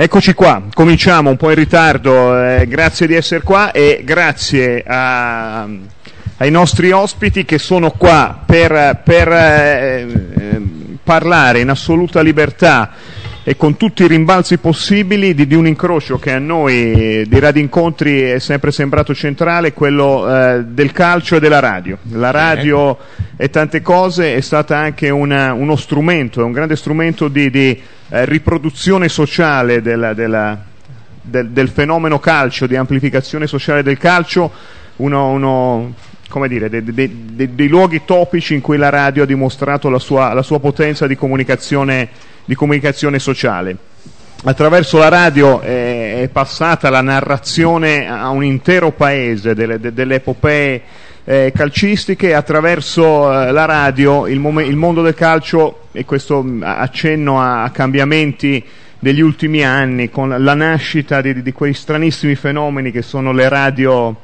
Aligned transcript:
Eccoci 0.00 0.32
qua, 0.32 0.62
cominciamo 0.72 1.30
un 1.30 1.36
po' 1.36 1.48
in 1.48 1.56
ritardo, 1.56 2.40
eh, 2.40 2.68
grazie 2.68 3.08
di 3.08 3.16
essere 3.16 3.42
qua 3.42 3.72
e 3.72 4.02
grazie 4.04 4.84
a, 4.86 5.66
ai 6.36 6.50
nostri 6.52 6.92
ospiti 6.92 7.44
che 7.44 7.58
sono 7.58 7.90
qua 7.90 8.44
per, 8.46 9.00
per 9.02 9.28
eh, 9.28 10.62
parlare 11.02 11.58
in 11.58 11.70
assoluta 11.70 12.20
libertà 12.20 12.92
e 13.42 13.56
con 13.56 13.76
tutti 13.76 14.04
i 14.04 14.06
rimbalzi 14.06 14.58
possibili 14.58 15.34
di, 15.34 15.48
di, 15.48 15.56
un 15.56 15.66
incrocio 15.66 16.16
che 16.20 16.30
a 16.30 16.38
noi 16.38 17.26
di 17.26 17.38
Radio 17.40 17.60
Incontri 17.60 18.20
è 18.20 18.38
sempre 18.38 18.70
sembrato 18.70 19.12
centrale, 19.16 19.72
quello 19.72 20.32
eh, 20.32 20.62
del 20.64 20.92
calcio 20.92 21.34
e 21.34 21.40
della 21.40 21.58
radio. 21.58 21.98
La 22.12 22.30
radio 22.30 22.96
e 23.36 23.50
tante 23.50 23.82
cose 23.82 24.36
è 24.36 24.40
stata 24.42 24.78
anche 24.78 25.10
una, 25.10 25.54
uno 25.54 25.74
strumento, 25.74 26.40
è 26.40 26.44
un 26.44 26.52
grande 26.52 26.76
strumento 26.76 27.26
di, 27.26 27.50
di 27.50 27.82
eh, 28.10 28.24
riproduzione 28.24 29.08
sociale 29.08 29.82
della, 29.82 30.14
della, 30.14 30.58
del, 31.20 31.50
del, 31.50 31.68
fenomeno 31.68 32.18
calcio, 32.18 32.66
di 32.66 32.76
amplificazione 32.76 33.46
sociale 33.46 33.82
del 33.82 33.98
calcio, 33.98 34.50
uno, 34.96 35.30
uno 35.30 35.94
come 36.28 36.48
dire, 36.48 36.68
dei, 36.68 36.82
dei, 36.82 37.26
dei, 37.32 37.54
dei, 37.54 37.68
luoghi 37.68 38.02
topici 38.04 38.54
in 38.54 38.60
cui 38.60 38.76
la 38.76 38.88
radio 38.88 39.22
ha 39.22 39.26
dimostrato 39.26 39.88
la 39.88 39.98
sua, 39.98 40.32
la 40.32 40.42
sua 40.42 40.60
potenza 40.60 41.06
di 41.06 41.16
comunicazione, 41.16 42.08
di 42.44 42.54
comunicazione, 42.54 43.18
sociale. 43.18 43.76
Attraverso 44.44 44.98
la 44.98 45.08
radio 45.08 45.60
è, 45.60 46.22
è, 46.22 46.28
passata 46.28 46.90
la 46.90 47.00
narrazione 47.00 48.08
a 48.08 48.28
un 48.28 48.44
intero 48.44 48.92
paese 48.92 49.54
delle, 49.54 49.80
delle 49.80 50.14
epopee 50.16 50.82
eh, 51.28 51.52
calcistiche, 51.54 52.32
attraverso 52.32 53.30
eh, 53.30 53.52
la 53.52 53.66
radio 53.66 54.26
il, 54.26 54.40
mom- 54.40 54.64
il, 54.64 54.76
mondo 54.76 55.02
del 55.02 55.12
calcio, 55.12 55.88
e 55.92 56.06
questo 56.06 56.42
mm, 56.42 56.62
accenno 56.62 57.38
a, 57.38 57.64
a, 57.64 57.70
cambiamenti 57.70 58.64
degli 58.98 59.20
ultimi 59.20 59.62
anni, 59.62 60.08
con 60.08 60.34
la 60.38 60.54
nascita 60.54 61.20
di, 61.20 61.42
di 61.42 61.52
quei 61.52 61.74
stranissimi 61.74 62.34
fenomeni 62.34 62.90
che 62.90 63.02
sono 63.02 63.32
le 63.32 63.48
radio 63.50 64.16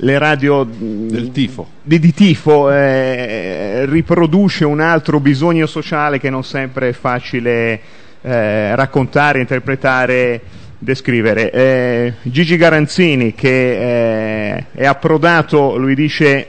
le 0.00 0.18
radio 0.18 0.64
del 0.68 1.30
tifo, 1.30 1.68
di, 1.82 1.98
di 1.98 2.12
tifo 2.12 2.70
eh, 2.70 3.86
riproduce 3.86 4.66
un 4.66 4.80
altro 4.80 5.20
bisogno 5.20 5.64
sociale 5.64 6.18
che 6.18 6.28
non 6.28 6.44
sempre 6.44 6.90
è 6.90 6.92
facile 6.92 7.80
eh, 8.20 8.74
raccontare, 8.76 9.40
interpretare 9.40 10.40
descrivere. 10.78 11.50
Eh, 11.50 12.12
Gigi 12.22 12.56
Garanzini 12.56 13.34
che 13.34 14.54
eh, 14.54 14.64
è 14.74 14.84
approdato, 14.84 15.76
lui 15.76 15.94
dice, 15.94 16.48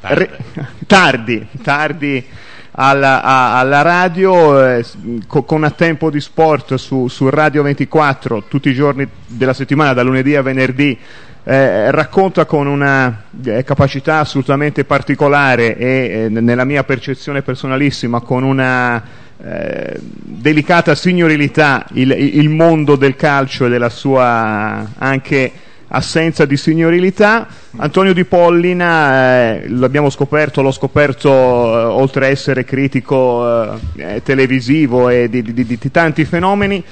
re, 0.00 0.30
tardi, 0.86 1.46
tardi 1.62 2.24
alla, 2.72 3.22
a, 3.22 3.58
alla, 3.58 3.82
radio 3.82 4.66
eh, 4.66 4.84
co, 5.26 5.42
con 5.42 5.64
a 5.64 5.70
tempo 5.70 6.10
di 6.10 6.20
sport 6.20 6.74
su, 6.74 7.08
su, 7.08 7.28
Radio 7.28 7.62
24 7.62 8.44
tutti 8.48 8.70
i 8.70 8.74
giorni 8.74 9.06
della 9.26 9.52
settimana, 9.52 9.92
da 9.92 10.02
lunedì 10.02 10.36
a 10.36 10.42
venerdì. 10.42 10.98
Eh, 11.42 11.90
racconta 11.90 12.44
con 12.44 12.66
una 12.66 13.22
eh, 13.44 13.64
capacità 13.64 14.18
assolutamente 14.18 14.84
particolare 14.84 15.74
e 15.78 16.26
nella 16.28 16.64
mia 16.64 16.84
percezione 16.84 17.40
personalissima 17.40 18.20
con 18.20 18.42
una 18.42 19.02
eh, 19.42 19.98
delicata 19.98 20.94
signorilità 20.94 21.86
il, 21.94 22.10
il, 22.10 22.50
mondo 22.50 22.94
del 22.94 23.16
calcio 23.16 23.64
e 23.64 23.68
della 23.70 23.88
sua 23.88 24.86
anche 24.98 25.50
assenza 25.90 26.44
di 26.44 26.56
signorilità. 26.56 27.46
Antonio 27.76 28.12
Di 28.12 28.24
Pollina, 28.24 29.60
eh, 29.60 29.68
l'abbiamo 29.68 30.10
scoperto, 30.10 30.62
l'ho 30.62 30.72
scoperto 30.72 31.30
eh, 31.30 31.84
oltre 31.84 32.26
a 32.26 32.28
essere 32.28 32.64
critico 32.64 33.72
eh, 33.72 33.78
eh, 33.96 34.22
televisivo 34.22 35.08
e 35.08 35.28
di, 35.28 35.42
di, 35.42 35.52
di, 35.52 35.64
di, 35.64 35.90
tanti 35.90 36.24
fenomeni, 36.24 36.82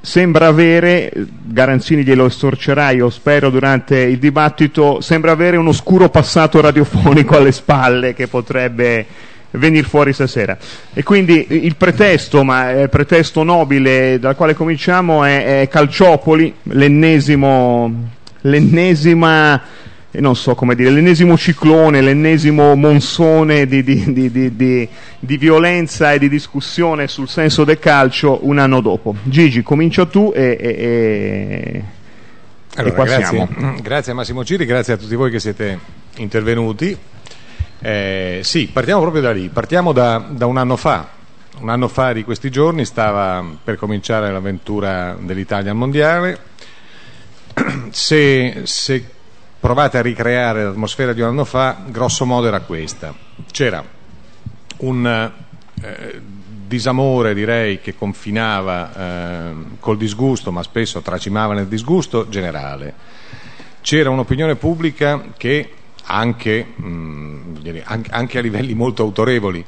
sembra 0.00 0.46
avere, 0.46 1.12
Garanzini 1.44 2.02
glielo 2.02 2.26
estorcerà, 2.26 2.90
io 2.90 3.10
spero 3.10 3.50
durante 3.50 3.98
il 3.98 4.18
dibattito, 4.18 5.00
sembra 5.00 5.32
avere 5.32 5.56
un 5.56 5.68
oscuro 5.68 6.08
passato 6.08 6.60
radiofonico 6.60 7.36
alle 7.36 7.52
spalle 7.52 8.14
che 8.14 8.26
potrebbe 8.28 9.06
venire 9.52 9.86
fuori 9.86 10.12
stasera. 10.12 10.56
E 10.92 11.02
quindi 11.02 11.46
il 11.48 11.76
pretesto, 11.76 12.44
ma 12.44 12.70
il 12.70 12.88
pretesto 12.88 13.42
nobile 13.42 14.18
dal 14.18 14.36
quale 14.36 14.54
cominciamo 14.54 15.24
è, 15.24 15.62
è 15.62 15.68
Calciopoli, 15.68 16.54
l'ennesimo, 16.64 18.08
l'ennesima, 18.42 19.62
eh, 20.10 20.20
non 20.20 20.36
so 20.36 20.54
come 20.54 20.74
dire, 20.74 20.90
l'ennesimo 20.90 21.36
ciclone, 21.36 22.00
l'ennesimo 22.00 22.74
monsone 22.74 23.66
di, 23.66 23.82
di, 23.82 24.12
di, 24.12 24.54
di, 24.54 25.36
violenza 25.36 26.12
e 26.12 26.18
di 26.18 26.28
discussione 26.28 27.08
sul 27.08 27.28
senso 27.28 27.64
del 27.64 27.78
calcio 27.78 28.40
un 28.42 28.58
anno 28.58 28.80
dopo. 28.80 29.14
Gigi, 29.22 29.62
comincia 29.62 30.06
tu 30.06 30.32
e, 30.34 30.56
e, 30.60 30.74
e 30.78 31.84
allora, 32.74 33.04
grazie. 33.04 33.48
grazie 33.82 34.12
a 34.12 34.14
Massimo 34.14 34.44
Ciri, 34.44 34.64
grazie 34.64 34.92
a 34.92 34.96
tutti 34.96 35.14
voi 35.14 35.30
che 35.30 35.40
siete 35.40 35.78
intervenuti. 36.16 36.96
Eh, 37.80 38.40
sì, 38.42 38.68
partiamo 38.68 39.00
proprio 39.00 39.22
da 39.22 39.32
lì, 39.32 39.48
partiamo 39.48 39.92
da, 39.92 40.24
da, 40.28 40.46
un 40.46 40.56
anno 40.56 40.76
fa. 40.76 41.16
Un 41.60 41.68
anno 41.68 41.88
fa 41.88 42.12
di 42.12 42.24
questi 42.24 42.50
giorni 42.50 42.84
stava 42.84 43.44
per 43.62 43.76
cominciare 43.76 44.30
l'avventura 44.30 45.16
dell'Italia 45.18 45.70
al 45.70 45.76
Mondiale. 45.76 46.38
Se, 47.90 48.60
se 48.64 49.10
provate 49.58 49.98
a 49.98 50.02
ricreare 50.02 50.62
l'atmosfera 50.62 51.12
di 51.12 51.20
un 51.20 51.28
anno 51.28 51.44
fa, 51.44 51.78
grosso 51.86 52.24
modo 52.24 52.46
era 52.46 52.60
questa. 52.60 53.12
C'era 53.50 53.82
un 54.78 55.32
eh, 55.82 56.20
disamore, 56.68 57.34
direi, 57.34 57.80
che 57.80 57.96
confinava 57.96 58.94
eh, 58.94 59.54
col 59.80 59.96
disgusto, 59.96 60.52
ma 60.52 60.62
spesso 60.62 61.00
tracimava 61.00 61.54
nel 61.54 61.66
disgusto 61.66 62.28
generale. 62.28 62.94
C'era 63.80 64.10
un'opinione 64.10 64.54
pubblica 64.56 65.32
che 65.36 65.72
anche, 66.08 66.66
mh, 66.74 66.86
mm, 66.86 67.78
anche 67.84 68.38
a 68.38 68.40
livelli 68.40 68.74
molto 68.74 69.02
autorevoli, 69.02 69.64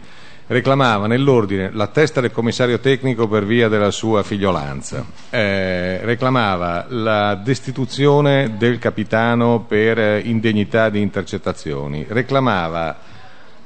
reclamava 0.47 1.07
nell'ordine 1.07 1.71
la 1.73 1.87
testa 1.87 2.21
del 2.21 2.33
commissario 2.33 2.81
tecnico 2.81 3.29
per 3.29 3.45
via 3.45 3.69
della 3.69 3.93
sua 3.93 4.25
figliolanza, 4.25 5.05
eh, 5.31 6.01
reclamava 6.03 6.87
la 6.89 7.37
destituzione 7.37 8.57
del 8.57 8.79
capitano 8.79 9.61
per 9.61 10.27
indegnità 10.27 10.89
di 10.89 11.01
intercettazioni, 11.01 12.05
reclamava 12.09 12.99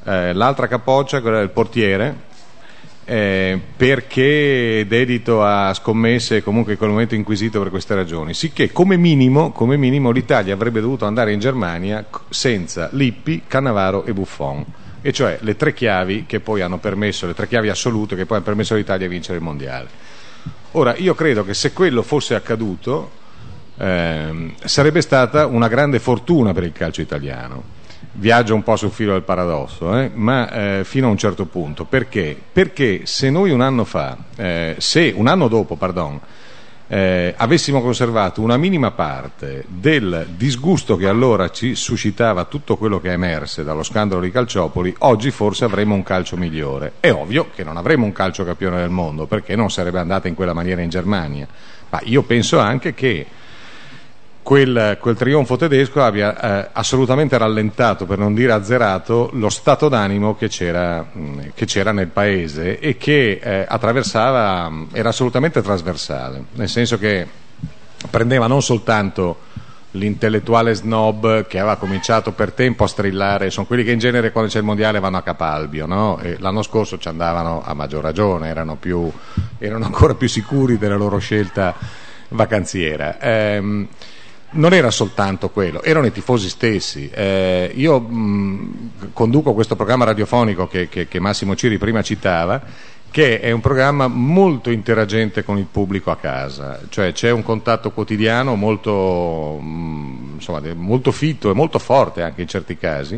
eh, 0.05 0.33
l'altra 0.35 0.67
capoccia, 0.67 1.23
quella 1.23 1.39
del 1.39 1.51
portiere, 1.51 2.33
eh, 3.05 3.61
perché 3.77 4.85
dedito 4.89 5.45
a 5.45 5.75
scommesse 5.75 6.43
comunque 6.43 6.73
economicamente 6.73 7.15
inquisito 7.15 7.61
per 7.61 7.71
queste 7.71 7.95
ragioni. 7.95 8.35
Sicché 8.35 8.73
come 8.73 8.97
minimo, 8.97 9.53
come 9.53 9.77
minimo 9.77 10.11
l'Italia 10.11 10.55
avrebbe 10.55 10.81
dovuto 10.81 11.05
andare 11.05 11.33
in 11.33 11.41
Germania 11.41 12.05
senza 12.29 12.89
Lippi, 12.93 13.43
Cannavaro 13.47 14.05
e 14.05 14.13
Buffon, 14.13 14.65
e 15.03 15.13
cioè 15.13 15.39
le 15.43 15.57
tre 15.57 15.75
chiavi 15.75 16.25
che 16.27 16.41
poi 16.41 16.63
hanno 16.63 16.79
permesso, 16.79 17.27
le 17.27 17.35
tre 17.35 17.47
chiavi 17.47 17.69
assolute 17.69 18.17
che 18.17 18.25
poi 18.27 18.39
hanno 18.39 18.47
permesso 18.47 18.75
all'Italia 18.75 19.07
di 19.07 19.13
vincere 19.13 19.39
il 19.39 19.45
mondiale. 19.45 19.89
Ora, 20.73 20.97
io 20.97 21.15
credo 21.15 21.45
che 21.45 21.55
se 21.55 21.73
quello 21.73 22.03
fosse 22.03 22.35
accaduto 22.35 23.23
eh, 23.77 24.55
sarebbe 24.65 25.01
stata 25.01 25.47
una 25.47 25.69
grande 25.69 25.99
fortuna 25.99 26.53
per 26.53 26.65
il 26.65 26.73
calcio 26.73 27.01
italiano 27.01 27.83
viaggio 28.15 28.55
un 28.55 28.63
po' 28.63 28.77
sul 28.77 28.91
filo 28.91 29.13
del 29.13 29.23
paradosso, 29.23 29.97
eh? 29.99 30.11
ma 30.13 30.51
eh, 30.51 30.85
fino 30.85 31.09
a 31.09 31.11
un 31.11 31.17
certo 31.17 31.47
punto. 31.47 31.85
Perché? 31.85 32.37
Perché 32.53 33.03
se 33.05 33.31
noi 33.31 33.51
un 33.51 33.61
anno 33.61 33.85
fa, 33.85 34.17
eh, 34.37 34.77
se 34.79 35.13
un 35.15 35.27
anno 35.27 35.49
dopo, 35.49 35.77
pardon, 35.77 36.21
eh, 36.87 37.35
avessimo 37.37 37.81
conservato 37.81 38.41
una 38.43 38.57
minima 38.57 38.91
parte 38.91 39.65
del 39.67 40.29
disgusto 40.37 40.97
che 40.97 41.09
allora 41.09 41.51
ci 41.51 41.75
suscitava 41.75 42.45
tutto 42.45 42.77
quello 42.77 43.01
che 43.01 43.09
è 43.09 43.13
emerse 43.15 43.65
dallo 43.65 43.83
scandalo 43.83 44.21
di 44.21 44.31
Calciopoli, 44.31 44.95
oggi 44.99 45.31
forse 45.31 45.65
avremmo 45.65 45.95
un 45.95 46.03
calcio 46.03 46.37
migliore. 46.37 46.93
È 47.01 47.11
ovvio 47.11 47.51
che 47.55 47.65
non 47.65 47.77
avremo 47.77 48.05
un 48.05 48.13
calcio 48.13 48.45
campione 48.45 48.77
del 48.77 48.91
mondo, 48.91 49.27
perché 49.27 49.57
non 49.57 49.71
sarebbe 49.71 49.99
andata 49.99 50.29
in 50.29 50.35
quella 50.35 50.53
maniera 50.53 50.83
in 50.83 50.91
Germania, 50.91 51.49
ma 51.91 52.01
io 52.05 52.23
penso 52.23 52.59
anche 52.59 52.95
che 52.95 53.27
quel, 54.45 54.99
quel, 55.01 55.17
trionfo 55.17 55.57
tedesco 55.57 56.03
abbia 56.03 56.67
eh, 56.67 56.69
assolutamente 56.73 57.37
rallentato, 57.39 58.05
per 58.05 58.19
non 58.19 58.35
dire 58.35 58.53
azzerato, 58.53 59.31
lo 59.33 59.49
stato 59.49 59.89
d'animo 59.89 60.37
che 60.37 60.49
c'era, 60.49 61.05
che 61.55 61.65
c'era 61.65 61.93
nel 61.93 62.09
paese 62.09 62.79
e 62.79 62.99
che 62.99 63.41
eh, 63.43 63.65
attraversava, 63.67 64.71
era 64.93 65.09
assolutamente 65.09 65.63
trasversale, 65.63 66.45
nel 66.53 66.69
senso 66.69 66.99
che 66.99 67.27
prendeva 68.11 68.47
non 68.47 68.61
soltanto 68.61 69.39
l'intellettuale 69.93 70.75
snob 70.75 71.47
che 71.47 71.59
aveva 71.59 71.77
cominciato 71.77 72.33
per 72.33 72.53
tempo 72.53 72.85
a 72.85 72.89
strillare, 72.89 73.49
sono 73.49 73.65
quelli 73.67 73.83
che 73.83 73.93
in 73.93 73.99
genere 73.99 74.31
quando 74.31 74.51
c'è 74.51 74.59
il 74.59 74.65
mondiale 74.65 75.01
vanno 75.01 75.17
a 75.17 75.23
Capalbio, 75.23 75.87
no? 75.87 76.21
l'anno 76.39 76.63
scorso 76.63 76.99
ci 76.99 77.09
andavano 77.09 77.63
a 77.65 77.73
maggior 77.73 78.03
ragione, 78.03 78.49
erano, 78.49 78.77
più, 78.77 79.11
erano, 79.59 79.87
ancora 79.87 80.15
più 80.15 80.29
sicuri 80.29 80.77
della 80.77 80.97
loro 80.97 81.17
scelta 81.17 81.75
vacanziera. 82.29 83.19
Ehm, 83.21 83.89
non 84.55 84.73
era 84.73 84.91
soltanto 84.91 85.51
quello, 85.51 85.83
erano 85.83 86.07
i 86.07 86.13
tifosi 86.13 86.49
stessi. 86.49 87.11
Eh, 87.13 87.73
io 87.75 88.01
mh, 88.01 88.91
conduco 89.13 89.55
questo 89.55 89.77
programma 89.77 90.05
radiofonico 90.05 90.67
che, 90.67 90.89
che, 90.89 91.09
che, 91.09 91.21
Massimo 91.21 91.55
Ciri 91.55 91.79
prima 91.79 92.03
citava 92.03 92.93
che 93.11 93.39
è 93.39 93.53
un 93.53 93.61
programma 93.61 94.09
molto 94.09 94.71
interagente 94.71 95.45
con 95.45 95.57
il 95.57 95.69
pubblico 95.71 96.11
a 96.11 96.17
casa, 96.17 96.81
cioè 96.89 97.13
c'è 97.13 97.31
un 97.31 97.45
contatto 97.45 97.93
quotidiano 97.93 98.57
molto, 98.57 99.57
mm, 99.63 100.35
insomma, 100.35 100.61
molto 100.75 101.13
fitto 101.13 101.49
e 101.49 101.55
molto 101.55 101.79
forte 101.79 102.23
anche 102.23 102.43
in 102.43 102.49
certi 102.49 102.77
casi, 102.77 103.17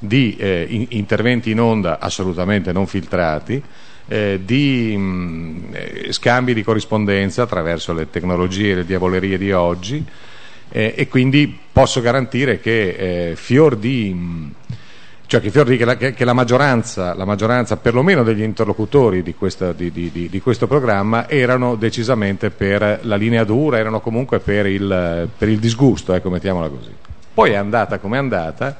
di 0.00 0.34
eh, 0.36 0.66
in, 0.68 0.86
interventi 0.88 1.52
in 1.52 1.60
onda 1.60 2.00
assolutamente 2.00 2.72
non 2.72 2.88
filtrati, 2.88 3.62
eh, 4.08 4.40
di 4.44 4.96
mh, 4.96 5.68
eh, 5.70 6.12
scambi 6.12 6.52
di 6.52 6.64
corrispondenza 6.64 7.42
attraverso 7.42 7.92
le 7.92 8.10
tecnologie 8.10 8.72
e 8.72 8.74
le 8.74 8.84
diavolerie 8.84 9.38
di 9.38 9.52
oggi 9.52 10.04
eh, 10.70 10.94
e 10.96 11.08
quindi 11.08 11.58
posso 11.72 12.00
garantire 12.00 12.60
che 12.60 13.30
eh, 13.30 13.36
fior 13.36 13.76
di... 13.76 14.54
Cioè 15.28 15.40
che, 15.40 15.50
che, 15.50 15.84
la, 15.84 15.96
che, 15.96 16.24
la, 16.24 16.32
maggioranza, 16.32 17.12
la, 17.14 17.24
maggioranza, 17.24 17.76
perlomeno 17.76 18.22
degli 18.22 18.42
interlocutori 18.42 19.22
di, 19.22 19.34
questa, 19.34 19.72
di, 19.72 19.90
di, 19.90 20.10
di, 20.12 20.40
questo 20.40 20.68
programma, 20.68 21.28
erano 21.28 21.74
decisamente 21.74 22.50
per 22.50 23.00
la 23.02 23.16
linea 23.16 23.42
dura, 23.42 23.76
erano 23.76 23.98
comunque 24.00 24.38
per 24.38 24.66
il, 24.66 25.28
per 25.36 25.48
il 25.48 25.58
disgusto, 25.58 26.12
ecco, 26.14 26.30
mettiamola 26.30 26.68
così. 26.68 26.94
Poi 27.34 27.50
è 27.50 27.56
andata 27.56 27.98
come 27.98 28.16
è 28.16 28.20
andata 28.20 28.76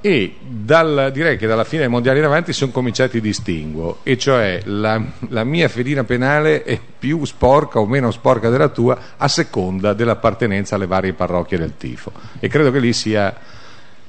e 0.00 0.36
dal, 0.40 1.10
direi 1.12 1.36
che 1.36 1.46
dalla 1.46 1.64
fine 1.64 1.82
dei 1.82 1.90
mondiali 1.90 2.18
in 2.18 2.24
avanti 2.24 2.52
sono 2.52 2.70
cominciati 2.70 3.16
i 3.16 3.20
distinguo, 3.20 3.98
e 4.02 4.16
cioè 4.16 4.62
la, 4.64 5.02
la 5.28 5.44
mia 5.44 5.68
fedina 5.68 6.04
penale 6.04 6.62
è 6.62 6.78
più 6.98 7.24
sporca 7.24 7.78
o 7.80 7.86
meno 7.86 8.10
sporca 8.10 8.48
della 8.48 8.68
tua 8.68 8.98
a 9.16 9.28
seconda 9.28 9.94
dell'appartenenza 9.94 10.76
alle 10.76 10.86
varie 10.86 11.12
parrocchie 11.12 11.58
del 11.58 11.76
tifo. 11.76 12.12
E 12.38 12.48
credo 12.48 12.70
che 12.70 12.78
lì 12.78 12.92
sia 12.92 13.34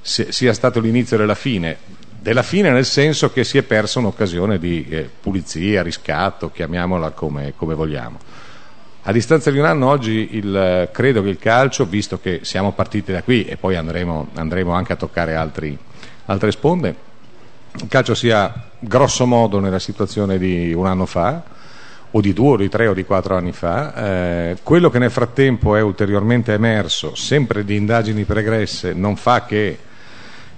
sia 0.01 0.53
stato 0.53 0.79
l'inizio 0.79 1.17
della 1.17 1.35
fine, 1.35 1.77
della 2.19 2.43
fine 2.43 2.71
nel 2.71 2.85
senso 2.85 3.31
che 3.31 3.43
si 3.43 3.57
è 3.57 3.63
persa 3.63 3.99
un'occasione 3.99 4.57
di 4.57 4.85
eh, 4.89 5.09
pulizia, 5.21 5.81
riscatto, 5.81 6.51
chiamiamola 6.51 7.11
come, 7.11 7.53
come, 7.55 7.75
vogliamo. 7.75 8.17
A 9.03 9.11
distanza 9.13 9.49
di 9.49 9.57
un 9.57 9.65
anno 9.65 9.87
oggi 9.87 10.29
il, 10.33 10.89
credo 10.91 11.23
che 11.23 11.29
il 11.29 11.39
calcio, 11.39 11.85
visto 11.85 12.19
che 12.19 12.41
siamo 12.43 12.73
partiti 12.73 13.11
da 13.13 13.23
qui 13.23 13.45
e 13.45 13.55
poi 13.55 13.75
andremo, 13.75 14.27
andremo 14.33 14.73
anche 14.73 14.93
a 14.93 14.97
toccare 14.97 15.35
altri, 15.35 15.77
altre 16.25 16.51
sponde, 16.51 16.95
il 17.75 17.87
calcio 17.87 18.13
sia 18.13 18.69
grosso 18.77 19.25
modo 19.25 19.59
nella 19.59 19.79
situazione 19.79 20.37
di 20.37 20.73
un 20.73 20.85
anno 20.85 21.05
fa, 21.05 21.41
o 22.11 22.21
di 22.21 22.33
due, 22.33 22.53
o 22.53 22.57
di 22.57 22.69
tre, 22.69 22.87
o 22.87 22.93
di 22.93 23.05
quattro 23.05 23.37
anni 23.37 23.53
fa. 23.53 23.93
Eh, 23.93 24.57
quello 24.63 24.89
che 24.89 24.99
nel 24.99 25.11
frattempo 25.11 25.75
è 25.75 25.81
ulteriormente 25.81 26.53
emerso, 26.53 27.15
sempre 27.15 27.63
di 27.63 27.75
indagini 27.75 28.25
pregresse, 28.25 28.93
non 28.93 29.15
fa 29.15 29.45
che 29.45 29.77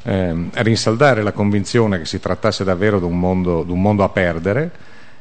eh, 0.02 0.50
rinsaldare 0.54 1.22
la 1.22 1.32
convinzione 1.32 2.00
che 2.00 2.06
si 2.06 2.20
trattasse 2.20 2.64
davvero 2.64 2.98
di 3.00 3.06
un 3.06 3.20
mondo, 3.20 3.64
di 3.64 3.72
un 3.72 3.82
mondo 3.82 4.04
a 4.04 4.10
perdere, 4.10 4.72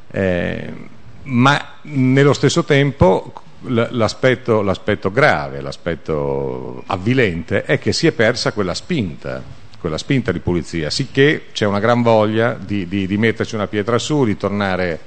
eh, 0.09 0.73
ma 1.23 1.75
nello 1.83 2.33
stesso 2.33 2.63
tempo 2.63 3.33
l'aspetto, 3.67 4.61
l'aspetto 4.61 5.11
grave, 5.11 5.61
l'aspetto 5.61 6.83
avvilente 6.87 7.63
è 7.63 7.77
che 7.79 7.93
si 7.93 8.07
è 8.07 8.11
persa 8.11 8.53
quella 8.53 8.73
spinta, 8.73 9.41
quella 9.79 9.97
spinta 9.97 10.31
di 10.31 10.39
pulizia, 10.39 10.89
sicché 10.89 11.45
c'è 11.51 11.65
una 11.65 11.79
gran 11.79 12.01
voglia 12.01 12.53
di, 12.53 12.87
di, 12.87 13.05
di 13.05 13.17
metterci 13.17 13.55
una 13.55 13.67
pietra 13.67 13.97
su, 13.97 14.25
di 14.25 14.37
tornare 14.37 14.99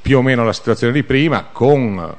più 0.00 0.18
o 0.18 0.22
meno 0.22 0.42
alla 0.42 0.52
situazione 0.52 0.92
di 0.92 1.02
prima, 1.02 1.48
con, 1.50 2.14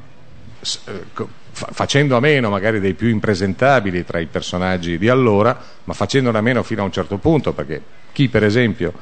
eh, 0.60 1.26
facendo 1.52 2.18
a 2.18 2.20
meno 2.20 2.50
magari 2.50 2.80
dei 2.80 2.94
più 2.94 3.08
impresentabili 3.08 4.04
tra 4.04 4.20
i 4.20 4.26
personaggi 4.26 4.98
di 4.98 5.08
allora, 5.08 5.58
ma 5.86 5.94
facendone 5.94 6.38
a 6.38 6.42
meno 6.42 6.64
fino 6.64 6.82
a 6.82 6.86
un 6.86 6.92
certo 6.92 7.18
punto, 7.18 7.54
perché 7.54 7.82
chi 8.12 8.28
per 8.28 8.44
esempio 8.44 8.94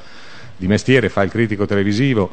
di 0.56 0.68
mestiere 0.68 1.08
fa 1.08 1.22
il 1.22 1.30
critico 1.30 1.66
televisivo 1.66 2.30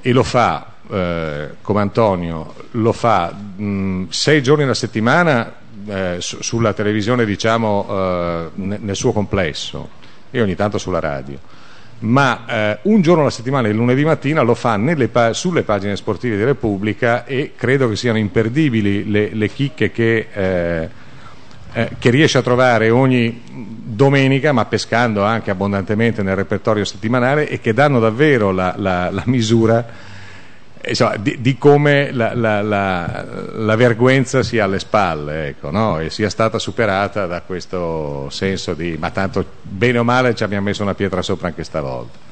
e 0.00 0.12
lo 0.12 0.22
fa 0.22 0.74
eh, 0.90 1.48
come 1.62 1.80
Antonio, 1.80 2.54
lo 2.72 2.92
fa 2.92 3.32
mh, 3.32 4.08
sei 4.08 4.42
giorni 4.42 4.64
alla 4.64 4.74
settimana 4.74 5.54
eh, 5.86 6.16
su, 6.18 6.42
sulla 6.42 6.72
televisione 6.72 7.24
diciamo 7.24 7.86
eh, 7.88 8.48
nel 8.54 8.96
suo 8.96 9.12
complesso 9.12 9.88
e 10.30 10.40
ogni 10.40 10.54
tanto 10.54 10.78
sulla 10.78 11.00
radio. 11.00 11.38
Ma 12.00 12.46
eh, 12.46 12.78
un 12.82 13.02
giorno 13.02 13.22
alla 13.22 13.30
settimana, 13.30 13.68
il 13.68 13.74
lunedì 13.74 14.04
mattina, 14.04 14.40
lo 14.40 14.54
fa 14.54 14.78
pa- 15.10 15.34
sulle 15.34 15.62
pagine 15.62 15.96
sportive 15.96 16.36
di 16.36 16.44
Repubblica 16.44 17.26
e 17.26 17.52
credo 17.54 17.88
che 17.90 17.96
siano 17.96 18.16
imperdibili 18.16 19.10
le, 19.10 19.34
le 19.34 19.48
chicche 19.48 19.90
che, 19.90 20.28
eh, 20.32 20.88
che, 21.98 22.10
riesce 22.10 22.38
a 22.38 22.42
trovare 22.42 22.88
ogni 22.88 23.42
domenica, 23.44 24.52
ma 24.52 24.64
pescando 24.64 25.24
anche 25.24 25.50
abbondantemente 25.50 26.22
nel 26.22 26.36
repertorio 26.36 26.86
settimanale 26.86 27.48
e 27.48 27.60
che 27.60 27.74
danno 27.74 28.00
davvero 28.00 28.50
la, 28.50 28.74
la, 28.78 29.10
la 29.10 29.22
misura 29.26 30.08
insomma, 30.86 31.16
di, 31.16 31.40
di, 31.40 31.58
come 31.58 32.10
la, 32.12 32.34
la, 32.34 32.62
la, 32.62 33.24
la, 33.52 33.76
vergogna 33.76 34.42
sia 34.42 34.64
alle 34.64 34.78
spalle 34.78 35.48
ecco, 35.48 35.70
no? 35.70 35.98
e 35.98 36.10
sia 36.10 36.30
stata 36.30 36.58
superata 36.58 37.26
da 37.26 37.42
questo 37.42 38.28
senso 38.30 38.74
di 38.74 38.96
ma 38.98 39.10
tanto 39.10 39.44
bene 39.62 39.98
o 39.98 40.04
male 40.04 40.34
ci 40.34 40.42
abbiamo 40.42 40.64
messo 40.64 40.82
una 40.82 40.94
pietra 40.94 41.22
sopra 41.22 41.48
anche 41.48 41.64
stavolta. 41.64 42.28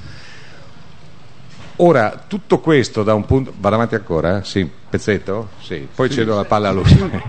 Ora, 1.81 2.25
tutto 2.27 2.59
questo 2.59 3.05
da 3.05 3.15
un 3.15 3.25
punto... 3.25 3.53
Vado 3.57 3.77
avanti 3.77 3.95
ancora? 3.95 4.43
Sì, 4.43 4.69
pezzetto? 4.91 5.51
Sì, 5.61 5.87
poi 5.95 6.09
sì, 6.09 6.17
cedo 6.17 6.35
la 6.35 6.45
palla 6.45 6.71
a 6.71 6.73
lui. 6.73 6.83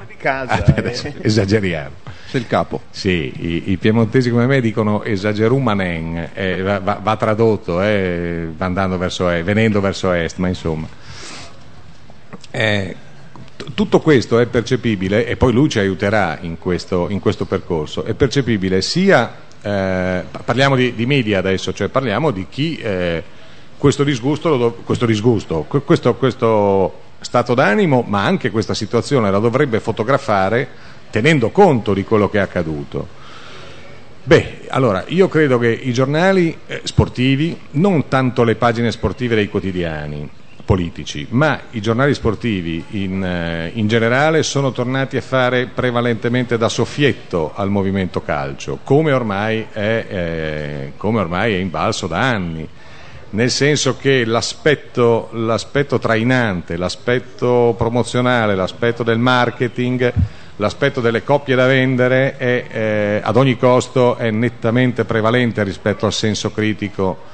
Di 0.08 0.16
casa, 0.18 0.66
eh. 0.76 1.14
Esageriamo. 1.22 1.96
Sei 2.26 2.42
il 2.42 2.48
capo. 2.48 2.82
Sì, 2.90 3.32
i, 3.36 3.72
i, 3.72 3.78
piemontesi 3.78 4.32
come 4.32 4.48
me 4.48 4.60
dicono 4.60 5.04
esagerumanen, 5.04 6.30
eh, 6.34 6.62
va, 6.64 6.80
va, 6.80 7.16
tradotto, 7.16 7.80
eh, 7.82 8.48
va 8.56 8.88
verso, 8.98 9.26
venendo 9.26 9.82
verso 9.82 10.12
est, 10.14 10.38
ma 10.38 10.48
insomma. 10.48 10.88
Eh, 12.52 12.96
tutto 13.74 14.00
questo 14.00 14.40
è 14.40 14.46
percepibile, 14.46 15.26
e 15.26 15.36
poi 15.36 15.52
lui 15.52 15.70
ci 15.70 15.80
aiuterà 15.80 16.38
in 16.42 16.58
questo, 16.58 17.08
in 17.10 17.20
questo 17.20 17.46
percorso, 17.46 18.04
è 18.04 18.14
percepibile 18.14 18.82
sia, 18.82 19.34
eh, 19.62 20.24
parliamo 20.44 20.76
di, 20.76 20.96
di, 20.96 21.06
media 21.06 21.40
adesso, 21.40 21.74
cioè 21.74 21.90
parliamo 21.90 22.32
di 22.32 22.48
chi 22.50 22.78
eh, 22.78 23.24
questo 23.78 24.04
disgusto, 24.04 24.78
questo, 24.84 25.06
disgusto 25.06 25.66
questo, 25.68 26.16
questo 26.16 26.94
stato 27.20 27.54
d'animo, 27.54 28.04
ma 28.08 28.24
anche 28.26 28.50
questa 28.50 28.74
situazione 28.74 29.30
la 29.32 29.40
dovrebbe 29.40 29.80
fotografare 29.80 30.68
tenendo 31.10 31.50
conto 31.50 31.94
di 31.94 32.04
quello 32.04 32.30
che 32.30 32.38
è 32.38 32.42
accaduto. 32.42 33.18
Beh, 34.24 34.68
allora, 34.70 35.06
io 35.08 35.28
credo 35.28 35.58
che 35.58 35.70
i 35.70 35.92
giornali 35.92 36.56
eh, 36.68 36.82
sportivi, 36.84 37.58
non 37.72 38.08
tanto 38.08 38.44
le 38.44 38.56
pagine 38.56 38.92
sportive 38.92 39.36
dei 39.36 39.50
quotidiani, 39.50 40.30
politici, 40.70 41.26
ma 41.32 41.62
i 41.72 41.82
giornali 41.82 42.14
sportivi 42.14 42.86
in, 42.92 43.24
eh, 43.24 43.72
in, 43.74 43.88
generale 43.88 44.44
sono 44.44 44.72
tornati 44.72 45.18
a 45.18 45.22
fare 45.22 45.66
prevalentemente 45.66 46.60
da 46.60 46.70
soffietto 46.70 47.54
al 47.56 47.72
movimento 47.72 48.22
calcio, 48.22 48.78
come 48.84 49.12
ormai 49.12 49.66
è, 49.72 50.06
eh, 50.08 50.92
come 50.96 51.22
ormai 51.22 51.56
è 51.56 51.58
invalso 51.58 52.06
da 52.06 52.20
anni, 52.20 52.70
nel 53.32 53.50
senso 53.50 53.98
che 53.98 54.24
l'aspetto, 54.26 55.30
l'aspetto 55.32 55.98
trainante, 55.98 56.78
l'aspetto 56.78 57.74
promozionale, 57.76 58.54
l'aspetto 58.54 59.02
del 59.02 59.18
marketing, 59.18 60.14
l'aspetto 60.58 61.02
delle 61.02 61.24
coppie 61.24 61.56
da 61.56 61.66
vendere 61.66 62.38
è, 62.38 62.66
eh, 62.70 63.22
ad 63.24 63.38
ogni 63.38 63.58
costo 63.58 64.18
è 64.18 64.30
nettamente 64.30 65.04
prevalente 65.04 65.64
rispetto 65.64 66.06
al 66.06 66.14
senso 66.14 66.52
critico 66.52 67.29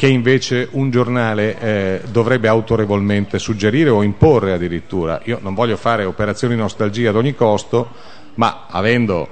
che 0.00 0.06
invece 0.06 0.66
un 0.70 0.90
giornale 0.90 1.60
eh, 1.60 2.00
dovrebbe 2.10 2.48
autorevolmente 2.48 3.38
suggerire 3.38 3.90
o 3.90 4.02
imporre 4.02 4.54
addirittura. 4.54 5.20
Io 5.24 5.38
non 5.42 5.52
voglio 5.52 5.76
fare 5.76 6.04
operazioni 6.04 6.56
nostalgia 6.56 7.10
ad 7.10 7.16
ogni 7.16 7.34
costo, 7.34 7.90
ma 8.36 8.64
avendo, 8.70 9.28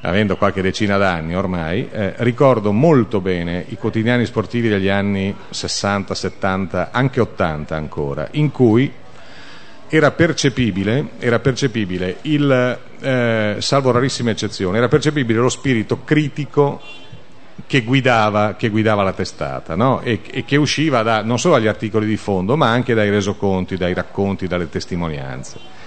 avendo 0.00 0.36
qualche 0.36 0.62
decina 0.62 0.96
d'anni 0.96 1.36
ormai, 1.36 1.88
eh, 1.92 2.14
ricordo 2.16 2.72
molto 2.72 3.20
bene 3.20 3.64
i 3.68 3.76
quotidiani 3.76 4.26
sportivi 4.26 4.68
degli 4.68 4.88
anni 4.88 5.32
60, 5.50 6.12
70, 6.12 6.88
anche 6.90 7.20
80 7.20 7.76
ancora, 7.76 8.26
in 8.32 8.50
cui 8.50 8.92
era 9.86 10.10
percepibile, 10.10 11.10
era 11.20 11.38
percepibile 11.38 12.16
il, 12.22 12.78
eh, 12.98 13.56
salvo 13.60 13.92
rarissime 13.92 14.32
eccezioni, 14.32 14.78
era 14.78 14.88
percepibile 14.88 15.38
lo 15.38 15.48
spirito 15.48 16.02
critico 16.02 16.80
che 17.66 17.82
guidava, 17.82 18.54
che 18.54 18.68
guidava 18.68 19.02
la 19.02 19.12
testata 19.12 19.74
no? 19.74 20.00
e, 20.00 20.20
e, 20.30 20.44
che 20.44 20.56
usciva 20.56 21.02
da, 21.02 21.22
non 21.22 21.38
solo 21.38 21.54
dagli 21.54 21.66
articoli 21.66 22.06
di 22.06 22.16
fondo 22.16 22.56
ma 22.56 22.68
anche 22.68 22.94
dai 22.94 23.10
resoconti, 23.10 23.76
dai 23.76 23.94
racconti, 23.94 24.46
dalle 24.46 24.68
testimonianze. 24.68 25.80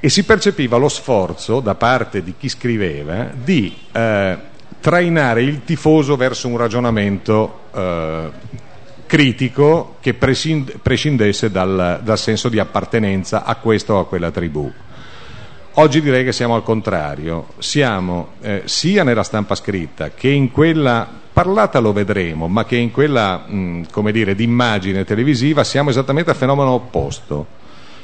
E 0.00 0.08
si 0.08 0.24
percepiva 0.24 0.76
lo 0.76 0.88
sforzo 0.88 1.60
da 1.60 1.74
parte 1.74 2.22
di 2.22 2.34
chi 2.36 2.48
scriveva 2.48 3.30
di 3.32 3.76
eh, 3.92 4.36
trainare 4.80 5.42
il 5.42 5.64
tifoso 5.64 6.16
verso 6.16 6.48
un 6.48 6.56
ragionamento 6.56 7.60
eh, 7.72 8.30
critico 9.06 9.96
che 10.00 10.14
prescindesse 10.14 11.50
dal, 11.50 12.00
dal 12.02 12.18
senso 12.18 12.48
di 12.48 12.58
appartenenza 12.58 13.44
a 13.44 13.54
questa 13.56 13.92
o 13.94 14.00
a 14.00 14.06
quella 14.06 14.30
tribù. 14.30 14.72
Oggi 15.76 16.02
direi 16.02 16.22
che 16.22 16.32
siamo 16.32 16.54
al 16.54 16.62
contrario, 16.62 17.46
siamo 17.56 18.32
eh, 18.42 18.62
sia 18.66 19.04
nella 19.04 19.22
stampa 19.22 19.54
scritta 19.54 20.10
che 20.10 20.28
in 20.28 20.50
quella 20.50 21.08
parlata 21.32 21.78
lo 21.78 21.94
vedremo, 21.94 22.46
ma 22.46 22.66
che 22.66 22.76
in 22.76 22.90
quella, 22.90 23.38
mh, 23.46 23.86
come 23.90 24.12
dire, 24.12 24.34
d'immagine 24.34 25.04
televisiva 25.04 25.64
siamo 25.64 25.88
esattamente 25.88 26.28
al 26.28 26.36
fenomeno 26.36 26.72
opposto 26.72 27.60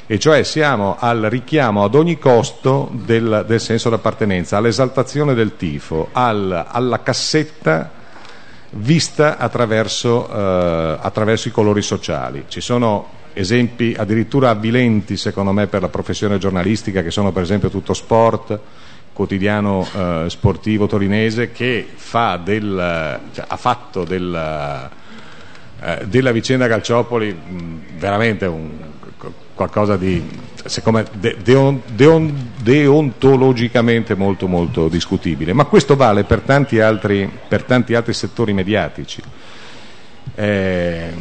e 0.06 0.18
cioè 0.18 0.44
siamo 0.44 0.96
al 0.98 1.20
richiamo 1.20 1.84
ad 1.84 1.94
ogni 1.94 2.18
costo 2.18 2.88
del, 2.90 3.44
del 3.46 3.60
senso 3.60 3.90
d'appartenenza, 3.90 4.56
all'esaltazione 4.56 5.34
del 5.34 5.56
tifo, 5.56 6.08
al, 6.12 6.68
alla 6.70 7.02
cassetta 7.02 7.90
vista 8.70 9.36
attraverso, 9.36 10.26
eh, 10.26 10.98
attraverso, 11.02 11.48
i 11.48 11.50
colori 11.50 11.82
sociali. 11.82 12.46
Ci 12.48 12.62
sono 12.62 13.16
esempi 13.38 13.94
addirittura 13.96 14.50
avvilenti, 14.50 15.16
secondo 15.16 15.52
me, 15.52 15.68
per 15.68 15.80
la 15.80 15.88
professione 15.88 16.38
giornalistica, 16.38 17.02
che 17.02 17.10
sono 17.10 17.30
per 17.30 17.42
esempio 17.42 17.70
tutto 17.70 17.94
sport, 17.94 18.58
quotidiano 19.12 19.86
eh, 19.94 20.24
sportivo 20.28 20.86
torinese, 20.86 21.52
che 21.52 21.86
fa 21.94 22.36
del, 22.36 23.20
cioè, 23.32 23.44
ha 23.46 23.56
fatto 23.56 24.04
del, 24.04 24.90
eh, 25.80 26.06
della 26.06 26.32
vicenda 26.32 26.66
Calciopoli 26.66 27.32
mh, 27.32 27.98
veramente 27.98 28.46
un, 28.46 28.70
qualcosa 29.54 29.96
di 29.96 30.22
secondo 30.64 30.98
me 30.98 31.06
de, 31.18 31.36
deon, 31.42 31.82
deon, 31.86 32.50
deontologicamente 32.60 34.14
molto 34.14 34.46
molto 34.48 34.88
discutibile. 34.88 35.52
Ma 35.52 35.64
questo 35.64 35.96
vale 35.96 36.24
per 36.24 36.40
tanti 36.40 36.80
altri, 36.80 37.30
per 37.48 37.62
tanti 37.62 37.94
altri 37.94 38.12
settori 38.12 38.52
mediatici. 38.52 39.22
Eh, 40.34 41.12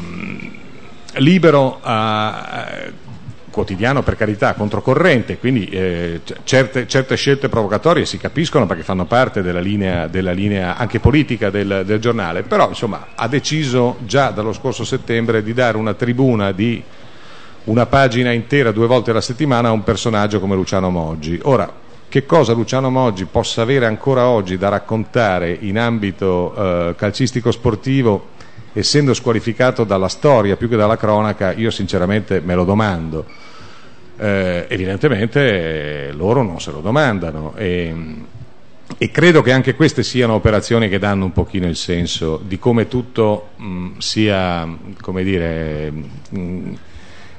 libero 1.17 1.79
a, 1.81 3.05
quotidiano 3.49 4.03
per 4.03 4.15
carità 4.15 4.53
controcorrente 4.53 5.39
quindi 5.39 5.65
eh, 5.65 6.21
certe, 6.43 6.87
certe, 6.87 7.15
scelte 7.15 7.49
provocatorie 7.49 8.05
si 8.05 8.17
capiscono 8.17 8.67
perché 8.67 8.83
fanno 8.83 9.05
parte 9.05 9.41
della 9.41 9.59
linea, 9.59 10.07
della 10.07 10.31
linea 10.31 10.77
anche 10.77 10.99
politica 10.99 11.49
del, 11.49 11.83
del 11.85 11.99
giornale 11.99 12.43
però 12.43 12.69
insomma 12.69 13.07
ha 13.15 13.27
deciso 13.27 13.97
già 14.05 14.29
dallo 14.29 14.53
scorso 14.53 14.83
settembre 14.83 15.41
di 15.41 15.53
dare 15.53 15.77
una 15.77 15.95
tribuna 15.95 16.51
di 16.51 16.83
una 17.67 17.85
pagina 17.85 18.31
intera 18.31 18.71
due 18.71 18.87
volte 18.87 19.11
alla 19.11 19.21
settimana 19.21 19.69
a 19.69 19.71
un 19.71 19.83
personaggio 19.83 20.39
come 20.39 20.55
Luciano 20.55 20.89
Moggi. 20.89 21.39
Ora, 21.43 21.71
che 22.07 22.25
cosa 22.25 22.53
Luciano 22.53 22.89
Moggi 22.89 23.25
possa 23.25 23.61
avere 23.61 23.85
ancora 23.85 24.27
oggi 24.27 24.57
da 24.57 24.69
raccontare 24.69 25.55
in 25.59 25.77
ambito 25.77 26.55
eh, 26.55 26.95
calcistico 26.95 27.51
sportivo, 27.51 28.29
essendo 28.77 29.15
squalificato 29.15 29.83
dalla 29.83 30.07
storia 30.07 30.55
più 30.55 30.69
che 30.69 30.75
dalla 30.75 30.97
cronaca, 30.97 31.51
io 31.53 31.71
sinceramente 31.71 32.41
me 32.41 32.53
lo 32.53 32.63
domando. 32.63 33.25
Eh, 34.19 34.65
evidentemente 34.69 36.07
eh, 36.07 36.11
loro 36.11 36.41
non 36.41 36.59
se 36.59 36.71
lo 36.71 36.81
domandano 36.81 37.53
e, 37.55 37.93
e, 38.97 39.11
credo 39.11 39.43
che 39.43 39.51
anche 39.51 39.75
queste 39.75 40.01
siano 40.01 40.33
operazioni 40.33 40.89
che 40.89 40.97
danno 40.97 41.25
un 41.25 41.33
pochino 41.33 41.67
il 41.67 41.75
senso 41.75 42.41
di 42.43 42.57
come 42.57 42.87
tutto 42.87 43.49
mh, 43.57 43.97
sia, 43.97 44.67
come 45.01 45.23
dire, 45.23 45.91
mh, 46.29 46.73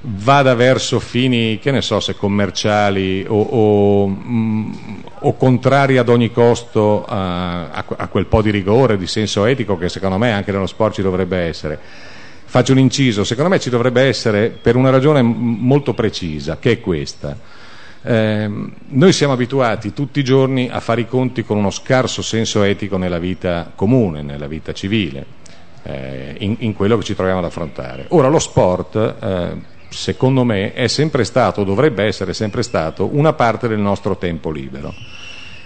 vada 0.01 0.55
verso 0.55 1.01
fini, 1.01 1.59
che 1.59 1.71
ne 1.71 1.83
so, 1.83 2.01
se 2.01 2.15
commerciali 2.15 3.25
o, 3.27 3.41
o, 3.41 4.07
mm, 4.09 4.73
o 5.21 5.37
contrari 5.37 5.99
ad 5.99 6.09
ogni 6.09 6.31
costo 6.31 7.05
a, 7.05 7.71
a, 7.71 7.85
a, 7.97 8.07
quel 8.09 8.27
po' 8.27 8.43
di 8.43 8.51
rigore, 8.51 8.97
di 8.97 9.07
senso 9.07 9.45
etico 9.45 9.77
che 9.77 9.89
secondo 9.89 10.19
me 10.19 10.33
anche 10.33 10.53
nello 10.53 10.67
sport 10.67 10.95
ci 10.95 11.03
dovrebbe 11.03 11.39
essere. 11.39 11.79
Faccio 12.45 12.73
un 12.73 12.79
inciso, 12.79 13.25
secondo 13.25 13.51
me 13.51 13.61
ci 13.61 13.71
dovrebbe 13.71 14.03
essere 14.03 14.49
per 14.49 14.77
una 14.77 14.91
ragione 14.91 15.21
molto 15.21 15.93
precisa, 15.93 16.59
che 16.59 16.73
è 16.73 16.81
questa. 16.81 17.37
Eh, 18.01 18.51
noi 18.87 19.13
siamo 19.13 19.33
abituati 19.33 19.93
tutti 19.93 20.21
i 20.21 20.25
giorni 20.25 20.69
a 20.71 20.81
fare 20.81 21.03
i 21.03 21.07
conti 21.09 21.45
con 21.45 21.59
uno 21.59 21.71
scarso 21.71 22.23
senso 22.23 22.63
etico 22.63 22.97
nella 22.97 23.19
vita 23.19 23.71
comune, 23.75 24.23
nella 24.23 24.47
vita 24.47 24.73
civile, 24.73 25.27
eh, 25.83 26.37
in, 26.39 26.57
in, 26.61 26.73
quello 26.75 26.97
che 26.97 27.05
ci 27.05 27.15
troviamo 27.15 27.41
ad 27.41 27.47
affrontare. 27.47 28.07
Ora 28.11 28.29
lo 28.29 28.39
sport 28.39 28.97
eh, 28.97 29.77
secondo 29.89 30.45
me, 30.45 30.73
è 30.73 30.87
sempre 30.87 31.25
stato, 31.25 31.65
dovrebbe 31.65 32.05
essere 32.05 32.35
sempre 32.35 32.63
stato, 32.63 33.09
una 33.13 33.33
parte 33.33 33.69
del 33.69 33.79
nostro 33.79 34.17
tempo 34.17 34.51
libero. 34.51 34.95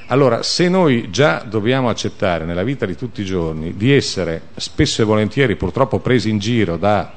Allora, 0.07 0.43
se 0.43 0.69
noi 0.69 1.11
già 1.11 1.43
dobbiamo 1.49 1.89
accettare 1.89 2.45
nella 2.45 2.63
vita 2.63 2.85
di 2.85 2.97
tutti 2.97 3.23
i 3.23 3.25
giorni 3.25 3.75
di 3.77 3.93
essere 3.93 4.43
spesso 4.57 5.01
e 5.01 5.05
volentieri 5.07 5.57
purtroppo 5.57 6.01
presi 6.01 6.29
in 6.29 6.39
giro 6.39 6.77
da, 6.77 7.13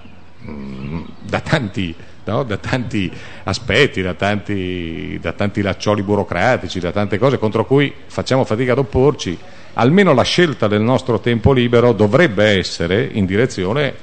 mm, 0.50 1.04
da, 1.22 1.42
tanti, 1.42 1.94
no? 2.24 2.44
da 2.44 2.56
tanti, 2.56 3.12
aspetti, 3.44 4.02
da 4.02 4.14
tanti, 4.14 5.20
da 5.20 5.34
tanti 5.34 5.62
laccioli 5.62 6.04
burocratici, 6.04 6.80
da 6.80 6.92
tante 6.92 7.18
cose 7.18 7.38
contro 7.38 7.66
cui 7.66 7.94
facciamo 8.06 8.46
fatica 8.46 8.72
ad 8.72 8.78
opporci, 8.78 9.38
almeno 9.74 10.14
la 10.14 10.24
scelta 10.24 10.68
del 10.68 10.82
nostro 10.82 11.20
tempo 11.20 11.52
libero 11.52 11.92
dovrebbe 11.92 12.46
essere 12.46 13.10
in 13.12 13.26
direzione 13.26 13.94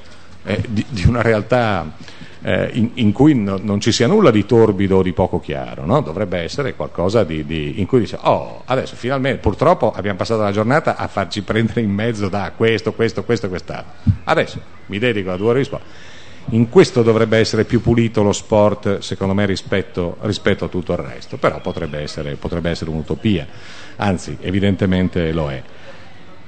eh, 0.43 0.61
di, 0.67 0.85
di 0.87 1.05
una 1.07 1.23
realtà 1.23 1.95
eh, 2.43 2.69
in, 2.73 2.91
in, 2.95 3.11
cui 3.11 3.33
no, 3.33 3.57
non 3.61 3.79
ci 3.79 3.91
sia 3.91 4.05
nulla 4.05 4.29
di 4.29 4.45
torbido 4.45 4.97
o 4.97 5.01
di 5.01 5.13
poco 5.13 5.39
chiaro, 5.39 5.85
no? 5.85 6.01
dovrebbe 6.01 6.39
essere 6.39 6.75
qualcosa 6.75 7.23
di, 7.23 7.45
di, 7.45 7.79
in 7.79 7.85
cui 7.85 7.99
dice 7.99 8.17
oh 8.21 8.63
adesso 8.65 8.95
finalmente 8.95 9.39
purtroppo 9.39 9.91
abbiamo 9.91 10.17
passato 10.17 10.41
la 10.41 10.51
giornata 10.51 10.97
a 10.97 11.07
farci 11.07 11.41
prendere 11.41 11.81
in 11.81 11.91
mezzo 11.91 12.27
da 12.27 12.51
questo, 12.55 12.93
questo, 12.93 13.23
questo 13.23 13.45
e 13.45 13.49
quest'altro, 13.49 13.91
adesso 14.25 14.59
mi 14.87 14.99
dedico 14.99 15.31
a 15.31 15.37
due 15.37 15.53
risposte. 15.53 16.11
In 16.49 16.67
questo 16.67 17.03
dovrebbe 17.03 17.37
essere 17.37 17.63
più 17.63 17.81
pulito 17.81 18.21
lo 18.21 18.33
sport, 18.33 18.97
secondo 18.99 19.33
me, 19.33 19.45
rispetto, 19.45 20.17
rispetto 20.21 20.65
a 20.65 20.67
tutto 20.67 20.91
il 20.91 20.97
resto, 20.97 21.37
però 21.37 21.61
potrebbe 21.61 21.99
essere, 21.99 22.35
potrebbe 22.35 22.69
essere 22.69 22.89
un'utopia, 22.89 23.47
anzi 23.95 24.37
evidentemente 24.41 25.31
lo 25.31 25.49
è. 25.49 25.63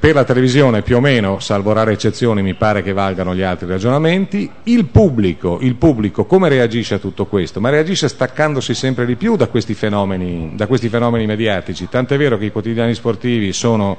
Per 0.05 0.13
la 0.13 0.23
televisione 0.23 0.83
più 0.83 0.97
o 0.97 0.99
meno, 0.99 1.39
salvo 1.39 1.73
rare 1.73 1.93
eccezioni, 1.93 2.43
mi 2.43 2.53
pare 2.53 2.83
che 2.83 2.93
valgano 2.93 3.33
gli 3.33 3.41
altri 3.41 3.65
ragionamenti. 3.65 4.47
Il 4.65 4.85
pubblico, 4.85 5.57
il 5.61 5.73
pubblico 5.73 6.25
come 6.25 6.47
reagisce 6.47 6.93
a 6.93 6.99
tutto 6.99 7.25
questo? 7.25 7.59
Ma 7.59 7.69
reagisce 7.69 8.07
staccandosi 8.07 8.75
sempre 8.75 9.07
di 9.07 9.15
più 9.15 9.35
da 9.35 9.47
questi 9.47 9.73
fenomeni, 9.73 10.51
da 10.53 10.67
questi 10.67 10.89
fenomeni 10.89 11.25
mediatici. 11.25 11.89
Tant'è 11.89 12.17
vero 12.17 12.37
che 12.37 12.45
i 12.45 12.51
quotidiani 12.51 12.93
sportivi 12.93 13.51
sono 13.51 13.97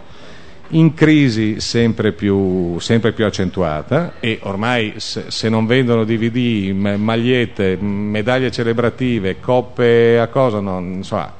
in 0.68 0.94
crisi 0.94 1.58
sempre 1.58 2.12
più, 2.12 2.78
sempre 2.78 3.10
più, 3.10 3.24
accentuata 3.24 4.12
e 4.20 4.38
ormai 4.42 4.94
se, 4.98 5.24
se, 5.26 5.48
non 5.48 5.66
vendono 5.66 6.04
DVD, 6.04 6.70
magliette, 6.72 7.78
medaglie 7.78 8.52
celebrative, 8.52 9.40
coppe 9.40 10.20
a 10.20 10.28
cosa, 10.28 10.60
non, 10.60 11.02
so, 11.02 11.32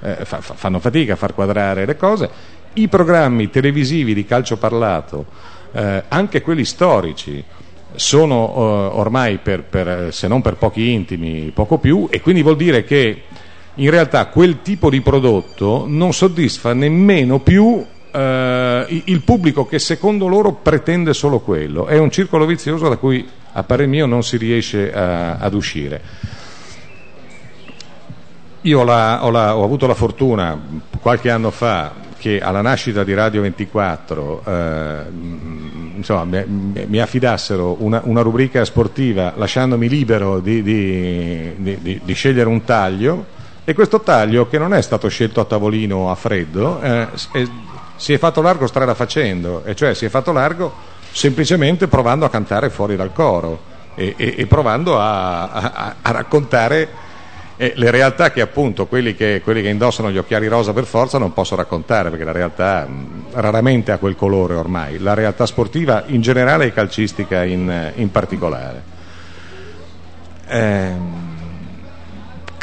eh, 0.00 0.24
fa, 0.24 0.40
fanno 0.40 0.78
fatica 0.78 1.12
a 1.12 1.16
far 1.16 1.34
quadrare 1.34 1.84
le 1.84 1.96
cose 1.98 2.53
i 2.74 2.88
programmi 2.88 3.50
televisivi 3.50 4.14
di 4.14 4.24
calcio 4.24 4.56
parlato, 4.56 5.26
eh, 5.72 6.04
anche 6.08 6.42
quelli 6.42 6.64
storici, 6.64 7.42
sono 7.94 8.48
eh, 8.54 8.96
ormai, 8.96 9.38
per, 9.38 9.62
per, 9.64 10.12
se 10.12 10.28
non 10.28 10.42
per 10.42 10.56
pochi 10.56 10.90
intimi, 10.90 11.50
poco 11.54 11.78
più, 11.78 12.08
e 12.10 12.20
quindi 12.20 12.42
vuol 12.42 12.56
dire 12.56 12.84
che 12.84 13.22
in 13.74 13.90
realtà 13.90 14.26
quel 14.26 14.62
tipo 14.62 14.88
di 14.90 15.00
prodotto 15.00 15.84
non 15.86 16.12
soddisfa 16.12 16.72
nemmeno 16.74 17.40
più 17.40 17.84
eh, 18.12 19.02
il 19.04 19.22
pubblico 19.22 19.66
che 19.66 19.78
secondo 19.78 20.28
loro 20.28 20.52
pretende 20.52 21.12
solo 21.12 21.40
quello. 21.40 21.86
È 21.86 21.98
un 21.98 22.10
circolo 22.10 22.46
vizioso 22.46 22.88
da 22.88 22.96
cui, 22.96 23.26
a 23.52 23.62
parer 23.64 23.88
mio, 23.88 24.06
non 24.06 24.22
si 24.22 24.36
riesce 24.36 24.92
a, 24.92 25.36
ad 25.36 25.54
uscire. 25.54 26.00
Io 28.62 28.82
la, 28.82 29.24
ho, 29.24 29.30
la, 29.30 29.56
ho 29.56 29.64
avuto 29.64 29.86
la 29.86 29.94
fortuna 29.94 30.58
qualche 31.00 31.28
anno 31.28 31.50
fa 31.50 31.92
che 32.18 32.40
alla 32.40 32.62
nascita 32.62 33.04
di 33.04 33.14
Radio 33.14 33.42
24 33.42 34.42
eh, 34.44 35.02
insomma, 35.96 36.24
mi, 36.24 36.84
mi, 36.86 37.00
affidassero 37.00 37.76
una, 37.80 38.00
una, 38.04 38.22
rubrica 38.22 38.64
sportiva 38.64 39.34
lasciandomi 39.36 39.88
libero 39.88 40.40
di, 40.40 40.62
di, 40.62 41.54
di, 41.56 42.00
di, 42.02 42.12
scegliere 42.14 42.48
un 42.48 42.64
taglio 42.64 43.26
e 43.64 43.74
questo 43.74 44.00
taglio 44.00 44.48
che 44.48 44.58
non 44.58 44.74
è 44.74 44.82
stato 44.82 45.08
scelto 45.08 45.40
a 45.40 45.44
tavolino 45.44 46.10
a 46.10 46.14
freddo 46.14 46.80
eh, 46.80 47.08
è, 47.32 47.48
si 47.96 48.12
è 48.12 48.18
fatto 48.18 48.42
largo 48.42 48.66
strada 48.66 48.94
facendo 48.94 49.64
e 49.64 49.74
cioè 49.74 49.94
si 49.94 50.04
è 50.04 50.08
fatto 50.08 50.32
largo 50.32 50.72
semplicemente 51.12 51.86
provando 51.86 52.24
a 52.24 52.30
cantare 52.30 52.70
fuori 52.70 52.96
dal 52.96 53.12
coro 53.12 53.72
e, 53.94 54.14
e, 54.16 54.34
e 54.38 54.46
provando 54.46 54.98
a, 54.98 55.48
a, 55.48 55.94
a 56.02 56.10
raccontare 56.10 57.03
e 57.56 57.72
le 57.76 57.90
realtà 57.90 58.32
che 58.32 58.40
appunto 58.40 58.86
quelli 58.86 59.14
che, 59.14 59.40
quelli 59.44 59.62
che, 59.62 59.68
indossano 59.68 60.10
gli 60.10 60.18
occhiali 60.18 60.48
rosa 60.48 60.72
per 60.72 60.84
forza 60.84 61.18
non 61.18 61.32
posso 61.32 61.54
raccontare 61.54 62.10
perché 62.10 62.24
la 62.24 62.32
realtà 62.32 62.86
mh, 62.86 63.26
raramente 63.32 63.92
ha 63.92 63.98
quel 63.98 64.16
colore 64.16 64.54
ormai, 64.54 64.98
la 64.98 65.14
realtà 65.14 65.46
sportiva 65.46 66.04
in 66.06 66.20
generale 66.20 66.66
e 66.66 66.72
calcistica 66.72 67.44
in, 67.44 67.92
in 67.94 68.10
particolare. 68.10 68.92
Eh, 70.46 70.92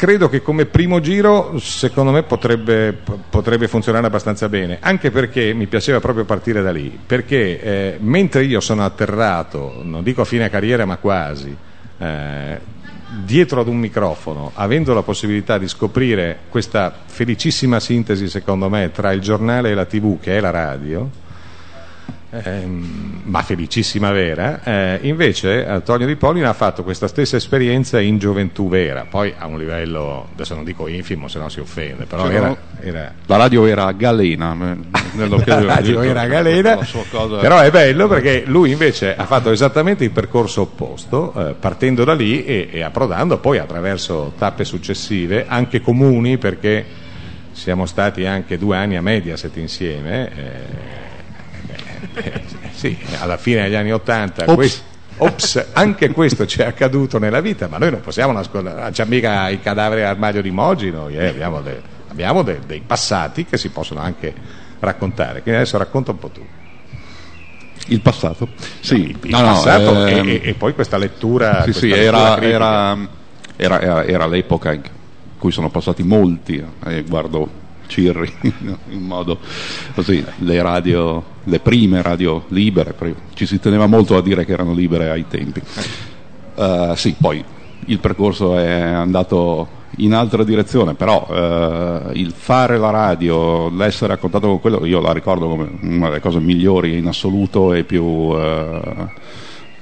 credo 0.02 0.28
che 0.28 0.42
come 0.42 0.66
primo 0.66 1.00
giro 1.00 1.58
secondo 1.58 2.10
me 2.10 2.24
potrebbe, 2.24 2.92
potrebbe, 3.30 3.68
funzionare 3.68 4.06
abbastanza 4.06 4.48
bene, 4.48 4.78
anche 4.80 5.10
perché 5.10 5.54
mi 5.54 5.68
piaceva 5.68 6.00
proprio 6.00 6.24
partire 6.24 6.60
da 6.60 6.72
lì, 6.72 6.98
perché 7.06 7.60
eh, 7.60 7.96
mentre 8.00 8.44
io 8.44 8.60
sono 8.60 8.84
atterrato, 8.84 9.80
non 9.82 10.02
dico 10.02 10.22
a 10.22 10.24
fine 10.24 10.50
carriera 10.50 10.84
ma 10.84 10.96
quasi, 10.96 11.56
eh, 11.98 12.60
dietro 13.24 13.60
ad 13.60 13.68
un 13.68 13.78
microfono, 13.78 14.52
avendo 14.54 14.94
la 14.94 15.02
possibilità 15.02 15.58
di 15.58 15.68
scoprire 15.68 16.40
questa 16.48 16.92
felicissima 17.06 17.78
sintesi, 17.78 18.28
secondo 18.28 18.68
me, 18.68 18.90
tra 18.90 19.12
il 19.12 19.20
giornale 19.20 19.70
e 19.70 19.74
la 19.74 19.84
tv, 19.84 20.18
che 20.18 20.38
è 20.38 20.40
la 20.40 20.50
radio, 20.50 21.10
ehm, 22.34 23.20
ma 23.24 23.42
felicissima 23.42 24.10
vera, 24.10 24.60
eh, 24.64 24.98
invece 25.02 25.66
Antonio 25.66 26.06
Di 26.06 26.16
Pollina 26.16 26.48
ha 26.48 26.52
fatto 26.54 26.82
questa 26.82 27.06
stessa 27.06 27.36
esperienza 27.36 28.00
in 28.00 28.18
gioventù 28.18 28.68
vera, 28.68 29.06
poi 29.08 29.32
a 29.36 29.46
un 29.46 29.58
livello, 29.58 30.28
adesso 30.32 30.54
non 30.54 30.64
dico 30.64 30.88
infimo 30.88 31.28
se 31.28 31.38
no 31.38 31.48
si 31.48 31.60
offende, 31.60 32.04
però 32.06 32.24
Cioè, 32.24 32.34
era, 32.34 32.56
era- 32.80 33.14
La 33.26 33.36
radio 33.36 33.66
era 33.66 33.92
galena. 33.92 34.52
eh, 34.52 34.76
nell'occasione. 35.12 35.64
la 35.66 35.74
radio 35.74 36.00
era 36.02 36.26
galena, 36.26 36.76
cosa- 37.10 37.36
però 37.38 37.60
è 37.60 37.70
bello 37.70 38.08
perché 38.08 38.44
lui 38.46 38.70
invece 38.72 39.14
ha 39.14 39.26
fatto 39.26 39.50
esattamente 39.50 40.02
il 40.04 40.10
percorso 40.10 40.62
opposto, 40.62 41.32
eh, 41.50 41.54
partendo 41.54 42.02
da 42.04 42.14
lì 42.14 42.44
e, 42.44 42.68
e 42.72 42.82
approdando 42.82 43.38
poi 43.38 43.58
attraverso 43.58 44.32
tappe 44.38 44.64
successive, 44.64 45.44
anche 45.46 45.80
comuni 45.80 46.38
perché 46.38 46.84
siamo 47.52 47.84
stati 47.86 48.24
anche 48.24 48.56
due 48.58 48.76
anni 48.76 48.96
a 48.96 49.02
Mediaset 49.02 49.54
insieme. 49.58 50.30
eh, 50.34 51.11
sì, 52.72 52.96
alla 53.20 53.36
fine 53.36 53.62
degli 53.62 53.74
anni 53.74 53.92
Ottanta 53.92 54.44
Ops. 55.18 55.66
anche 55.74 56.10
questo 56.10 56.46
ci 56.46 56.60
è 56.60 56.64
accaduto 56.64 57.18
nella 57.18 57.40
vita, 57.40 57.68
ma 57.68 57.78
noi 57.78 57.90
non 57.92 58.00
possiamo 58.00 58.32
nascondere, 58.32 58.80
non 58.80 58.90
c'è 58.90 59.04
mica 59.04 59.48
i 59.50 59.60
cadaveri 59.60 60.02
all'armadio 60.02 60.42
di 60.42 60.50
Mogi, 60.50 60.90
noi 60.90 61.16
eh, 61.16 61.28
abbiamo, 61.28 61.60
de- 61.60 61.80
abbiamo 62.08 62.42
de- 62.42 62.60
dei 62.66 62.80
passati 62.84 63.44
che 63.44 63.56
si 63.56 63.68
possono 63.68 64.00
anche 64.00 64.34
raccontare, 64.80 65.42
quindi 65.42 65.60
adesso 65.60 65.78
racconta 65.78 66.10
un 66.10 66.18
po' 66.18 66.30
tu. 66.30 66.44
Il 67.86 68.00
passato. 68.00 68.48
Sì, 68.80 69.10
Il 69.10 69.18
no, 69.30 69.40
no, 69.40 69.46
passato 69.46 70.06
ehm, 70.06 70.28
e, 70.28 70.40
e- 70.44 70.54
poi 70.54 70.72
questa 70.72 70.96
lettura. 70.98 71.58
Sì, 71.58 71.72
questa 71.72 71.80
sì, 71.80 71.88
lettura 71.88 72.40
era, 72.40 72.96
era- 73.56 73.80
era- 73.80 74.04
era 74.04 74.26
l'epoca 74.26 74.72
in 74.72 74.82
cui 75.38 75.50
sono 75.52 75.68
passati 75.68 76.02
molti, 76.02 76.64
eh, 76.86 77.02
guardo 77.02 77.60
Cirri 77.92 78.32
in 78.88 79.02
modo 79.02 79.38
così, 79.94 80.24
le 80.38 80.62
radio, 80.62 81.22
le 81.44 81.60
prime 81.60 82.00
radio 82.00 82.44
libere, 82.48 82.94
ci 83.34 83.44
si 83.44 83.60
teneva 83.60 83.86
molto 83.86 84.16
a 84.16 84.22
dire 84.22 84.46
che 84.46 84.52
erano 84.52 84.72
libere 84.72 85.10
ai 85.10 85.26
tempi. 85.28 85.60
Eh, 86.54 86.92
sì, 86.96 87.14
poi 87.20 87.44
il 87.86 87.98
percorso 87.98 88.56
è 88.56 88.80
andato 88.80 89.80
in 89.98 90.14
altra 90.14 90.42
direzione, 90.42 90.94
però 90.94 91.26
eh, 91.30 92.00
il 92.14 92.32
fare 92.34 92.78
la 92.78 92.88
radio, 92.88 93.68
l'essere 93.68 94.14
a 94.14 94.16
contatto 94.16 94.46
con 94.46 94.60
quello, 94.60 94.86
io 94.86 95.00
la 95.00 95.12
ricordo 95.12 95.48
come 95.48 95.70
una 95.82 96.08
delle 96.08 96.20
cose 96.20 96.40
migliori 96.40 96.96
in 96.96 97.06
assoluto 97.08 97.74
e 97.74 97.84
più 97.84 98.32
eh, 98.34 98.80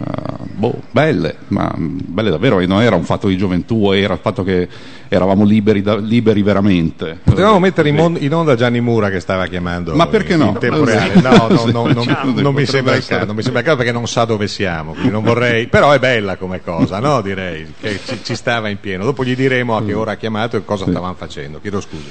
eh, 0.02 0.45
boh, 0.54 0.80
belle, 0.90 1.37
ma 1.49 1.71
mm, 1.76 1.99
belle 2.07 2.30
davvero, 2.30 2.59
e 2.59 2.66
non 2.66 2.80
era 2.80 2.97
un 2.97 3.04
fatto 3.04 3.28
di 3.28 3.37
gioventù, 3.37 3.92
era 3.92 4.14
il 4.14 4.21
fatto 4.23 4.42
che 4.42 4.66
eravamo 5.09 5.45
liberi, 5.45 5.83
da- 5.83 5.99
liberi 5.99 6.40
veramente. 6.42 7.19
Potevamo 7.23 7.59
mettere 7.59 7.90
in, 7.90 7.97
mon- 7.97 8.16
in 8.19 8.33
onda 8.33 8.54
Gianni 8.54 8.80
Mura 8.80 9.11
che 9.11 9.21
stava 9.21 9.47
chiamando 9.47 9.95
Ma 9.95 10.07
perché 10.07 10.33
in, 10.33 10.38
no? 10.38 10.47
in 10.49 10.59
tempo 10.59 10.85
reale. 10.85 11.21
No, 11.21 11.49
no, 11.49 11.64
no, 11.71 11.92
non, 11.92 12.33
non 12.35 12.54
mi 12.54 12.64
sembra 12.64 12.95
il 12.95 13.04
caso, 13.04 13.26
non 13.26 13.37
mi 13.37 13.42
sembra 13.42 13.61
il 13.61 13.66
caso 13.66 13.76
perché 13.76 13.92
non 13.92 14.09
sa 14.09 14.25
dove 14.25 14.49
siamo, 14.49 14.92
quindi 14.92 15.11
non 15.11 15.23
vorrei, 15.23 15.66
però 15.66 15.92
è 15.92 15.99
bella 15.99 16.37
come 16.37 16.62
cosa, 16.62 16.99
no? 16.99 17.21
Direi 17.21 17.75
che 17.78 18.00
ci, 18.02 18.21
ci 18.23 18.35
stava 18.35 18.71
in 18.71 18.80
pieno. 18.80 19.04
Dopo 19.04 19.23
gli 19.23 19.37
diremo 19.37 19.76
a 19.76 19.85
che 19.85 19.92
ora 19.92 20.12
ha 20.12 20.16
chiamato 20.16 20.57
e 20.57 20.64
cosa 20.64 20.87
stavamo 20.88 21.14
facendo. 21.14 21.61
Chiedo 21.61 21.80
scusa. 21.80 22.09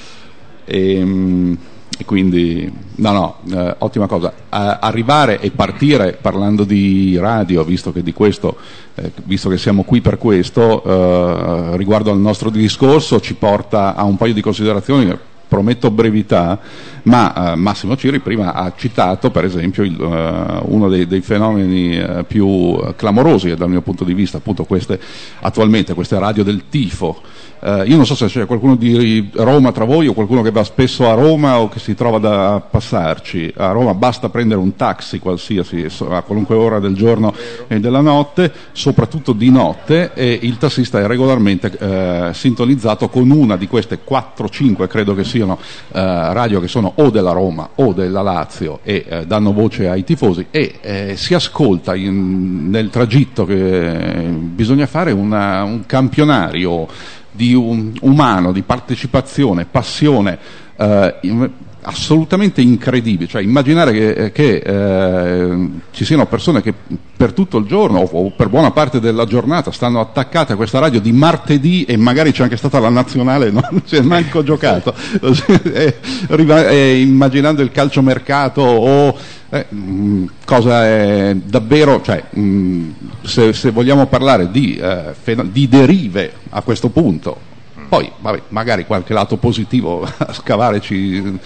E, 0.65 1.03
mm, 1.03 1.53
e 1.99 2.05
quindi, 2.05 2.71
no, 2.95 3.11
no, 3.11 3.35
eh, 3.51 3.75
ottima 3.79 4.07
cosa. 4.07 4.31
A- 4.47 4.79
arrivare 4.79 5.41
e 5.41 5.51
partire 5.51 6.17
parlando 6.19 6.63
di 6.63 7.17
radio, 7.17 7.65
visto 7.65 7.91
che 7.91 8.01
di 8.01 8.13
questo, 8.13 8.55
eh, 8.95 9.11
visto 9.25 9.49
che 9.49 9.57
siamo 9.57 9.83
qui 9.83 9.99
per 9.99 10.17
questo, 10.17 10.81
eh, 10.81 11.75
riguardo 11.75 12.09
al 12.09 12.17
nostro 12.17 12.49
discorso, 12.49 13.19
ci 13.19 13.33
porta 13.33 13.95
a 13.95 14.05
un 14.05 14.15
paio 14.15 14.33
di 14.33 14.39
considerazioni. 14.39 15.13
Prometto 15.49 15.91
brevità, 15.91 16.57
ma 17.03 17.53
eh, 17.53 17.55
Massimo 17.55 17.95
Ciri 17.95 18.19
prima 18.19 18.53
ha 18.53 18.73
citato, 18.75 19.31
per 19.31 19.45
esempio, 19.45 19.83
il, 19.83 19.99
eh, 19.99 20.59
uno 20.65 20.89
dei, 20.89 21.07
dei 21.07 21.21
fenomeni 21.21 21.97
eh, 21.97 22.23
più 22.25 22.77
clamorosi 22.95 23.55
dal 23.55 23.69
mio 23.69 23.81
punto 23.81 24.03
di 24.03 24.13
vista, 24.13 24.37
appunto 24.37 24.65
queste 24.65 24.99
attualmente, 25.41 25.93
queste 25.93 26.17
radio 26.19 26.43
del 26.43 26.63
tifo. 26.69 27.21
Eh, 27.61 27.83
io 27.87 27.97
non 27.97 28.05
so 28.05 28.15
se 28.15 28.27
c'è 28.27 28.45
qualcuno 28.45 28.75
di 28.75 29.29
Roma 29.33 29.71
tra 29.71 29.83
voi 29.83 30.07
o 30.07 30.13
qualcuno 30.13 30.41
che 30.41 30.51
va 30.51 30.63
spesso 30.63 31.09
a 31.09 31.13
Roma 31.13 31.59
o 31.59 31.67
che 31.67 31.79
si 31.79 31.93
trova 31.93 32.17
da 32.17 32.61
passarci. 32.67 33.53
A 33.57 33.71
Roma 33.71 33.93
basta 33.93 34.29
prendere 34.29 34.59
un 34.59 34.75
taxi 34.75 35.19
qualsiasi 35.19 35.85
a 36.09 36.21
qualunque 36.21 36.55
ora 36.55 36.79
del 36.79 36.95
giorno 36.95 37.33
e 37.67 37.79
della 37.79 38.01
notte, 38.01 38.51
soprattutto 38.71 39.33
di 39.33 39.49
notte, 39.49 40.11
e 40.13 40.39
il 40.41 40.57
tassista 40.57 40.99
è 40.99 41.07
regolarmente 41.07 41.71
eh, 41.77 42.33
sintonizzato 42.33 43.09
con 43.09 43.29
una 43.29 43.57
di 43.57 43.67
queste 43.67 43.99
4-5, 44.07 44.87
credo 44.87 45.13
che 45.13 45.25
siano, 45.25 45.59
eh, 45.91 46.33
radio 46.33 46.61
che 46.61 46.67
sono 46.67 46.88
o 46.95 47.09
della 47.09 47.31
Roma 47.31 47.69
o 47.75 47.93
della 47.93 48.21
Lazio 48.21 48.79
e 48.83 49.05
eh, 49.07 49.25
danno 49.25 49.53
voce 49.53 49.87
ai 49.89 50.03
tifosi 50.03 50.47
e 50.51 50.75
eh, 50.81 51.13
si 51.15 51.33
ascolta 51.33 51.95
in- 51.95 52.69
nel 52.69 52.89
tragitto 52.89 53.45
che 53.45 54.27
bisogna 54.31 54.85
fare 54.85 55.11
una- 55.11 55.63
un 55.63 55.85
campionario 55.85 56.87
di 57.31 57.53
un- 57.53 57.93
umano, 58.01 58.51
di 58.51 58.61
partecipazione, 58.63 59.65
passione 59.65 60.37
eh, 60.75 61.15
in- 61.21 61.49
assolutamente 61.81 62.61
incredibile. 62.61 63.29
Cioè, 63.29 63.41
immaginare 63.41 63.91
che, 63.91 64.31
che, 64.31 64.55
eh, 64.57 65.69
ci 65.91 66.05
siano 66.05 66.25
persone 66.25 66.61
che 66.61 66.73
per 67.15 67.33
tutto 67.33 67.57
il 67.57 67.65
giorno 67.65 67.99
o, 67.99 68.31
per 68.31 68.49
buona 68.49 68.71
parte 68.71 68.99
della 68.99 69.25
giornata 69.25 69.71
stanno 69.71 69.99
attaccate 69.99 70.53
a 70.53 70.55
questa 70.55 70.79
radio 70.79 70.99
di 70.99 71.11
martedì 71.11 71.83
e 71.83 71.97
magari 71.97 72.31
c'è 72.31 72.43
anche 72.43 72.57
stata 72.57 72.79
la 72.79 72.89
nazionale, 72.89 73.49
non 73.51 73.81
si 73.85 73.95
è 73.95 74.01
manco 74.01 74.43
giocato, 74.43 74.93
E 75.69 75.97
e 76.29 77.01
immaginando 77.01 77.61
il 77.61 77.71
calciomercato 77.71 78.61
o 78.61 79.17
eh, 79.49 79.65
mh, 79.67 80.25
cosa 80.45 80.85
è 80.85 81.35
davvero, 81.35 82.01
cioè, 82.01 82.23
mh, 82.29 82.89
se, 83.23 83.53
se 83.53 83.71
vogliamo 83.71 84.05
parlare 84.07 84.51
di, 84.51 84.75
eh, 84.75 85.13
di 85.51 85.67
derive 85.67 86.33
a 86.49 86.61
questo 86.61 86.89
punto, 86.89 87.47
poi 87.89 88.09
vabbè, 88.19 88.43
magari 88.49 88.85
qualche 88.85 89.13
lato 89.13 89.37
positivo 89.37 90.03
a 90.17 90.31
scavare 90.31 90.79
ci, 90.79 91.37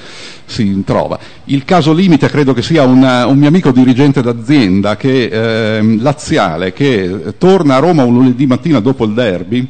si 0.46 0.84
trova. 0.86 1.18
Il 1.46 1.66
caso 1.66 1.94
limite 1.94 2.28
credo 2.30 2.54
che 2.54 2.62
sia 2.62 2.84
un, 2.84 3.02
un 3.02 3.38
mio 3.38 3.48
amico 3.48 3.72
dirigente 3.72 4.22
d'azienda 4.22 4.96
che, 4.96 5.78
ehm, 5.78 6.02
laziale 6.02 6.74
che 6.74 7.34
torna 7.38 7.78
a 7.78 7.80
Roma 7.80 8.04
un 8.04 8.14
lunedì 8.14 8.46
mattina 8.46 8.80
dopo 8.80 9.06
il 9.06 9.14
derby 9.14 9.68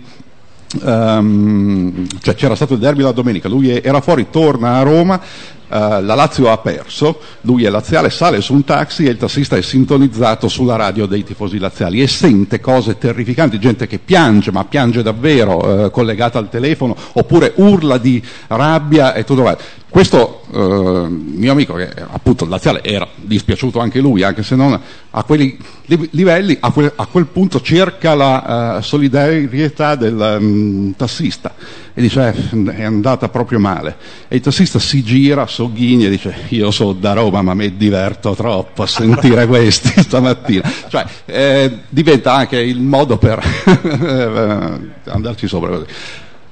Ehm, 0.82 2.08
cioè 2.22 2.34
c'era 2.34 2.56
stato 2.56 2.74
il 2.74 2.80
derby 2.80 3.04
la 3.04 3.12
domenica, 3.12 3.48
lui 3.48 3.70
era 3.70 4.02
fuori, 4.02 4.28
torna 4.32 4.78
a 4.78 4.82
Roma, 4.82 5.20
eh, 5.20 5.62
la 5.74 6.14
Lazio 6.14 6.52
ha 6.52 6.58
perso, 6.58 7.20
lui 7.42 7.66
è 7.66 7.70
laziale, 7.70 8.12
sale 8.12 8.42
su 8.42 8.54
un 8.54 8.64
taxi 8.64 9.06
e 9.06 9.10
il 9.10 9.18
tassista 9.18 9.58
è 9.58 9.62
sintonizzato 9.62 10.48
sulla 10.48 10.76
radio 10.76 11.08
dei 11.08 11.24
tifosi 11.24 11.58
laziali 11.58 12.02
e 12.02 12.08
sente 12.08 12.60
cose 12.60 13.00
terrificanti, 13.00 13.58
gente 13.58 13.88
che 13.88 13.98
piange, 13.98 14.52
ma 14.52 14.66
piange 14.66 15.02
davvero, 15.02 15.86
eh, 15.86 15.90
collegata 15.90 16.38
al 16.38 16.50
telefono, 16.50 16.96
oppure 17.14 17.54
urla 17.56 17.98
di 17.98 18.24
rabbia 18.48 19.14
e 19.16 19.24
tutto 19.24 19.44
resto. 19.44 19.64
Questo 19.90 20.42
eh, 20.52 21.08
mio 21.08 21.52
amico, 21.52 21.76
che 21.76 21.88
appunto 21.96 22.46
laziale 22.46 22.84
era 22.84 23.08
dispiaciuto 23.16 23.80
anche 23.80 24.00
lui, 24.00 24.24
anche 24.24 24.42
se 24.42 24.56
non 24.56 24.80
a 25.12 25.24
quei 25.24 25.58
li- 25.86 26.10
livelli, 26.12 26.58
a 26.60 26.72
quel, 26.72 26.92
a 26.96 27.06
quel 27.06 27.28
punto 27.28 27.62
cerca 27.62 28.16
la 28.16 28.78
eh, 28.78 28.82
solidarietà 28.82 29.96
del 29.96 30.38
mm, 30.40 30.92
tassista 30.98 31.54
e 31.93 32.01
dice 32.01 32.34
"Eh, 32.51 32.75
è 32.75 32.84
andata 32.84 33.29
proprio 33.29 33.60
male. 33.60 33.95
E 34.27 34.38
il 34.38 34.41
tassista 34.41 34.79
si 34.79 35.03
gira, 35.03 35.45
sogghigna 35.45 36.08
e 36.08 36.10
dice 36.10 36.36
io 36.49 36.71
sono 36.71 36.93
da 36.93 37.13
Roma 37.13 37.41
ma 37.41 37.53
mi 37.53 37.75
diverto 37.75 38.34
troppo 38.34 38.84
a 38.84 38.88
sentire 38.88 39.45
questi 39.45 39.89
stamattina. 40.01 40.69
Cioè 40.88 41.06
eh, 41.25 41.77
diventa 41.89 42.34
anche 42.34 42.58
il 42.60 42.82
modo 42.82 43.17
per 43.17 43.39
eh, 43.84 45.12
andarci 45.12 45.47
sopra 45.47 45.69
così. 45.69 45.86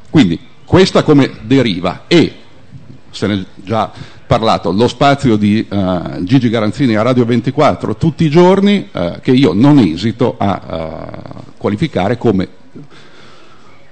Quindi 0.09 0.39
questa 0.65 1.03
come 1.03 1.31
deriva 1.41 2.03
e 2.07 2.33
se 3.09 3.27
ne 3.27 3.33
è 3.33 3.45
già 3.55 3.91
parlato, 4.25 4.71
lo 4.71 4.87
spazio 4.87 5.35
di 5.35 5.65
eh, 5.67 5.99
Gigi 6.21 6.49
Garanzini 6.49 6.95
a 6.95 7.01
Radio 7.01 7.25
24 7.25 7.97
tutti 7.97 8.23
i 8.23 8.29
giorni, 8.29 8.87
eh, 8.89 9.19
che 9.21 9.31
io 9.31 9.51
non 9.51 9.77
esito 9.79 10.35
a 10.37 10.61
eh, 10.69 11.43
qualificare 11.57 12.17
come 12.17 12.47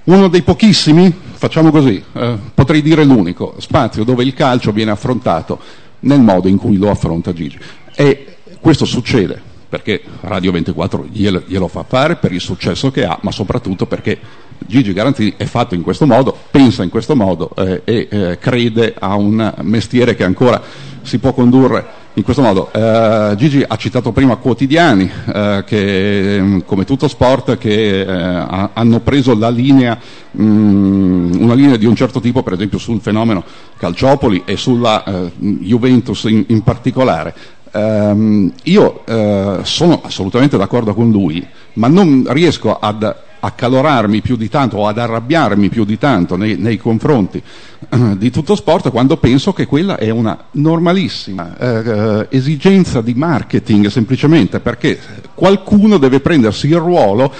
uno 0.04 0.28
dei 0.28 0.42
pochissimi, 0.42 1.12
facciamo 1.32 1.70
così, 1.70 2.02
eh, 2.12 2.38
potrei 2.54 2.82
dire 2.82 3.04
l'unico, 3.04 3.54
spazio 3.58 4.04
dove 4.04 4.24
il 4.24 4.34
calcio 4.34 4.72
viene 4.72 4.90
affrontato 4.90 5.58
nel 6.00 6.20
modo 6.20 6.48
in 6.48 6.56
cui 6.56 6.76
lo 6.76 6.90
affronta 6.90 7.32
Gigi. 7.32 7.58
E 7.94 8.36
questo 8.60 8.84
succede 8.84 9.48
perché 9.70 10.02
Radio 10.22 10.50
24 10.50 11.06
glielo, 11.12 11.44
glielo 11.46 11.68
fa 11.68 11.84
fare 11.84 12.16
per 12.16 12.32
il 12.32 12.40
successo 12.40 12.90
che 12.90 13.04
ha, 13.04 13.16
ma 13.22 13.30
soprattutto 13.30 13.86
perché 13.86 14.18
Gigi 14.66 14.92
Garanzini 14.92 15.34
è 15.36 15.44
fatto 15.44 15.74
in 15.76 15.82
questo 15.82 16.06
modo, 16.06 16.36
pensa 16.50 16.82
in 16.82 16.90
questo 16.90 17.14
modo 17.14 17.50
eh, 17.56 17.82
e 17.84 18.08
eh, 18.10 18.38
crede 18.38 18.94
a 18.98 19.14
un 19.14 19.54
mestiere 19.62 20.16
che 20.16 20.24
ancora 20.24 20.60
si 21.02 21.18
può 21.18 21.32
condurre 21.32 21.99
in 22.20 22.22
questo 22.22 22.42
modo. 22.42 22.70
Eh, 22.72 23.34
Gigi 23.36 23.64
ha 23.66 23.76
citato 23.76 24.12
prima 24.12 24.36
quotidiani, 24.36 25.10
eh, 25.34 25.64
che, 25.66 26.62
come 26.66 26.84
tutto 26.84 27.08
sport, 27.08 27.56
che 27.56 28.00
eh, 28.02 28.06
ha- 28.06 28.70
hanno 28.74 29.00
preso 29.00 29.36
la 29.36 29.48
linea, 29.48 29.98
mh, 30.30 30.42
una 31.40 31.54
linea 31.54 31.76
di 31.76 31.86
un 31.86 31.96
certo 31.96 32.20
tipo, 32.20 32.42
per 32.42 32.52
esempio 32.52 32.78
sul 32.78 33.00
fenomeno 33.00 33.42
Calciopoli 33.78 34.42
e 34.44 34.56
sulla 34.56 35.02
eh, 35.02 35.30
Juventus 35.38 36.24
in, 36.24 36.44
in 36.48 36.62
particolare. 36.62 37.34
ehm, 37.72 38.52
io 38.64 39.06
eh, 39.06 39.58
sono 39.62 40.00
assolutamente 40.04 40.56
d'accordo 40.58 40.92
con 40.92 41.10
lui, 41.10 41.44
ma 41.74 41.88
non 41.88 42.26
riesco 42.28 42.78
ad 42.78 43.14
accalorarmi 43.40 44.20
più 44.20 44.36
di 44.36 44.48
tanto 44.48 44.76
o 44.76 44.86
ad 44.86 44.98
arrabbiarmi 44.98 45.68
più 45.68 45.84
di 45.84 45.98
tanto 45.98 46.36
nei, 46.36 46.56
nei 46.56 46.76
confronti 46.76 47.42
eh, 47.88 48.18
di 48.18 48.30
tutto 48.30 48.54
sport 48.54 48.90
quando 48.90 49.16
penso 49.16 49.52
che 49.52 49.66
quella 49.66 49.96
è 49.96 50.10
una 50.10 50.46
normalissima 50.52 51.56
eh, 51.56 52.26
esigenza 52.30 53.00
di 53.00 53.14
marketing 53.14 53.86
semplicemente 53.86 54.60
perché 54.60 54.98
qualcuno 55.34 55.98
deve 55.98 56.20
prendersi 56.20 56.68
il 56.68 56.76
ruolo 56.76 57.32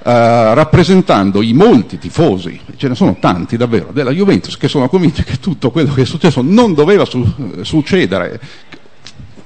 Uh, 0.00 0.54
rappresentando 0.54 1.42
i 1.42 1.52
molti 1.52 1.98
tifosi, 1.98 2.58
ce 2.76 2.88
ne 2.88 2.94
sono 2.94 3.16
tanti 3.20 3.56
davvero, 3.56 3.90
della 3.92 4.12
Juventus 4.12 4.56
che 4.56 4.68
sono 4.68 4.88
convinti 4.88 5.24
che 5.24 5.38
tutto 5.38 5.70
quello 5.72 5.92
che 5.92 6.02
è 6.02 6.04
successo 6.06 6.40
non 6.40 6.72
doveva 6.72 7.04
su- 7.04 7.26
succedere. 7.62 8.40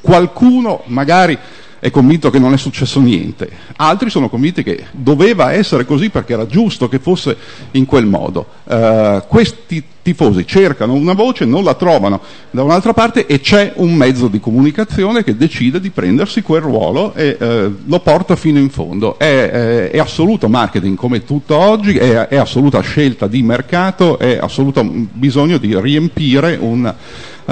Qualcuno 0.00 0.82
magari 0.86 1.36
è 1.82 1.90
convinto 1.90 2.30
che 2.30 2.38
non 2.38 2.52
è 2.52 2.56
successo 2.56 3.00
niente, 3.00 3.50
altri 3.74 4.08
sono 4.08 4.28
convinti 4.28 4.62
che 4.62 4.84
doveva 4.92 5.50
essere 5.50 5.84
così 5.84 6.10
perché 6.10 6.34
era 6.34 6.46
giusto 6.46 6.88
che 6.88 7.00
fosse 7.00 7.36
in 7.72 7.86
quel 7.86 8.06
modo. 8.06 8.46
Uh, 8.62 9.20
questi 9.26 9.82
tifosi 10.00 10.46
cercano 10.46 10.92
una 10.92 11.12
voce, 11.12 11.44
non 11.44 11.64
la 11.64 11.74
trovano 11.74 12.20
da 12.52 12.62
un'altra 12.62 12.92
parte 12.92 13.26
e 13.26 13.40
c'è 13.40 13.72
un 13.76 13.94
mezzo 13.94 14.28
di 14.28 14.38
comunicazione 14.38 15.24
che 15.24 15.36
decide 15.36 15.80
di 15.80 15.90
prendersi 15.90 16.42
quel 16.42 16.60
ruolo 16.60 17.14
e 17.14 17.36
uh, 17.40 17.76
lo 17.84 17.98
porta 17.98 18.36
fino 18.36 18.60
in 18.60 18.70
fondo. 18.70 19.18
È, 19.18 19.24
è, 19.24 19.90
è 19.90 19.98
assoluto 19.98 20.48
marketing 20.48 20.96
come 20.96 21.24
tutto 21.24 21.56
oggi, 21.56 21.96
è, 21.98 22.28
è 22.28 22.36
assoluta 22.36 22.78
scelta 22.78 23.26
di 23.26 23.42
mercato, 23.42 24.20
è 24.20 24.38
assoluto 24.40 24.84
bisogno 24.84 25.58
di 25.58 25.76
riempire 25.80 26.56
un 26.60 26.94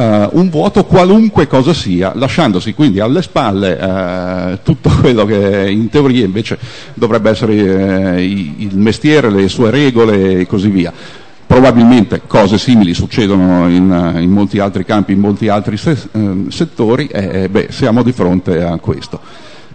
Uh, 0.00 0.30
un 0.32 0.48
vuoto 0.48 0.86
qualunque 0.86 1.46
cosa 1.46 1.74
sia, 1.74 2.12
lasciandosi 2.14 2.72
quindi 2.72 3.00
alle 3.00 3.20
spalle 3.20 3.72
uh, 3.72 4.58
tutto 4.62 4.88
quello 4.98 5.26
che 5.26 5.68
in 5.68 5.90
teoria 5.90 6.24
invece 6.24 6.58
dovrebbe 6.94 7.28
essere 7.28 8.14
uh, 8.14 8.18
il 8.18 8.78
mestiere, 8.78 9.28
le 9.28 9.46
sue 9.48 9.70
regole 9.70 10.38
e 10.38 10.46
così 10.46 10.70
via. 10.70 10.90
Probabilmente 11.46 12.22
cose 12.26 12.56
simili 12.56 12.94
succedono 12.94 13.68
in, 13.68 14.16
in 14.20 14.30
molti 14.30 14.58
altri 14.58 14.86
campi, 14.86 15.12
in 15.12 15.18
molti 15.18 15.48
altri 15.48 15.76
se, 15.76 15.94
settori, 16.48 17.06
e 17.08 17.50
beh, 17.50 17.66
siamo 17.68 18.02
di 18.02 18.12
fronte 18.12 18.62
a 18.62 18.78
questo. 18.78 19.20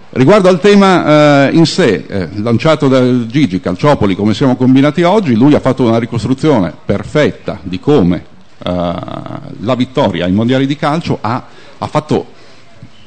Riguardo 0.10 0.50
al 0.50 0.60
tema 0.60 1.52
in 1.52 1.66
sé, 1.66 2.30
lanciato 2.38 2.88
da 2.88 3.28
Gigi 3.28 3.60
Calciopoli, 3.60 4.16
come 4.16 4.34
siamo 4.34 4.56
combinati 4.56 5.04
oggi, 5.04 5.36
lui 5.36 5.54
ha 5.54 5.60
fatto 5.60 5.84
una 5.84 6.00
ricostruzione 6.00 6.74
perfetta 6.86 7.60
di 7.62 7.78
come 7.78 8.18
eh, 8.18 8.35
la 8.58 9.76
vittoria 9.76 10.26
ai 10.26 10.32
mondiali 10.32 10.66
di 10.66 10.76
calcio 10.76 11.18
ha, 11.22 11.44
ha 11.78 11.88
fatto 11.88 12.34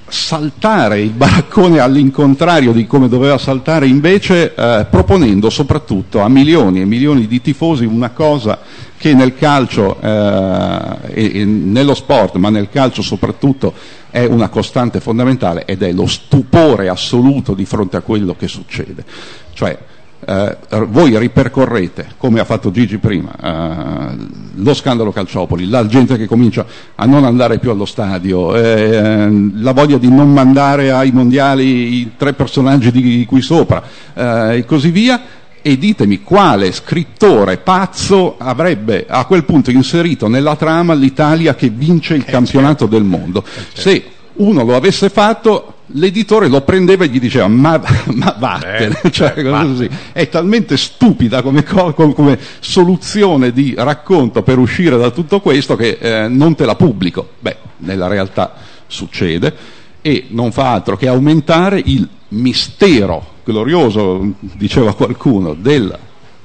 saltare 0.09 1.01
il 1.01 1.11
baraccone 1.11 1.81
all'incontrario 1.81 2.73
di 2.73 2.87
come 2.87 3.09
doveva 3.09 3.37
saltare 3.37 3.87
invece 3.87 4.55
eh, 4.55 4.87
proponendo 4.89 5.51
soprattutto 5.51 6.21
a 6.21 6.29
milioni 6.29 6.81
e 6.81 6.87
milioni 6.87 7.27
di 7.27 7.41
tifosi 7.41 7.85
una 7.85 8.11
cosa 8.11 8.59
che 8.97 9.13
nel 9.15 9.37
calcio 9.37 10.01
eh, 10.01 10.97
e, 11.13 11.41
e, 11.41 11.45
nello 11.45 11.95
sport, 11.95 12.37
ma 12.37 12.49
nel 12.49 12.69
calcio 12.71 13.03
soprattutto 13.03 13.73
è 14.11 14.25
una 14.25 14.49
costante 14.49 14.99
fondamentale 15.01 15.65
ed 15.67 15.83
è 15.83 15.93
lo 15.93 16.07
stupore 16.07 16.89
assoluto 16.89 17.55
di 17.55 17.65
fronte 17.65 17.99
a 17.99 18.01
quello 18.01 18.35
che 18.35 18.49
succede. 18.49 19.05
Cioè, 19.53 19.71
eh, 19.71 19.88
voi 20.89 21.19
ripercorrete, 21.19 22.09
come 22.19 22.41
ha 22.41 22.45
fatto 22.45 22.71
Gigi 22.71 22.99
prima, 22.99 23.33
eh, 23.41 24.17
lo 24.57 24.75
scandalo 24.75 25.11
Calciopoli, 25.11 25.69
la 25.69 25.87
gente 25.87 26.19
che 26.19 26.27
comincia 26.27 26.67
a 26.95 27.07
non 27.07 27.25
andare 27.25 27.59
più 27.59 27.71
allo 27.71 27.87
stadio, 27.87 28.55
eh, 28.55 29.51
la 29.55 29.73
voglia 29.73 29.97
di 29.97 30.11
non 30.11 30.31
mandare 30.31 30.91
ai 30.91 31.13
mondiali 31.13 31.95
i 31.95 32.13
tre 32.19 32.35
personaggi 32.35 32.91
di 32.91 33.25
qui 33.27 33.41
sopra 33.41 33.83
eh, 34.13 34.59
e 34.59 34.65
così 34.67 34.91
via, 34.91 35.23
e 35.63 35.77
ditemi 35.77 36.23
quale 36.23 36.73
scrittore 36.73 37.59
pazzo 37.59 38.37
avrebbe 38.39 39.07
a 39.09 39.25
quel 39.25 39.45
punto 39.45 39.71
inserito 39.71 40.29
nella 40.29 40.57
trama 40.57 40.95
l'Italia 40.95 41.55
che 41.55 41.69
vince 41.69 42.15
il 42.15 42.25
eh, 42.27 42.31
campionato 42.31 42.87
certo. 42.87 42.95
del 42.97 43.05
mondo. 43.05 43.43
Eh, 43.43 43.51
certo. 43.51 43.81
Se 43.81 44.05
uno 44.35 44.65
lo 44.65 44.77
avesse 44.77 45.09
fatto 45.09 45.75
l'editore 45.93 46.49
lo 46.49 46.61
prendeva 46.63 47.05
e 47.05 47.09
gli 47.09 47.21
diceva 47.21 47.49
ma, 47.49 47.81
ma 48.15 48.37
vattene, 48.39 49.01
eh, 49.03 49.11
cioè, 49.13 49.35
eh, 49.37 49.91
è 50.13 50.29
talmente 50.29 50.77
stupida 50.77 51.43
come, 51.43 51.63
come, 51.63 52.39
soluzione 52.61 53.53
di 53.53 53.75
racconto 53.77 54.43
per 54.43 54.59
uscire 54.59 54.97
da 54.97 55.11
tutto 55.11 55.41
questo 55.41 55.77
che 55.77 55.99
eh, 56.01 56.29
non 56.29 56.55
te 56.55 56.65
la 56.65 56.75
pubblico. 56.75 57.31
Beh, 57.39 57.57
nella 57.79 58.09
realtà 58.09 58.55
succede 58.87 59.77
e 60.01 60.27
non 60.31 60.53
fa 60.53 60.73
altro 60.73 60.97
che 60.97 61.09
aumentare 61.09 61.81
il 61.85 62.09
mistero 62.29 63.37
glorioso, 63.45 64.35
diceva 64.41 64.95
qualcuno, 64.95 65.55
del, 65.55 65.97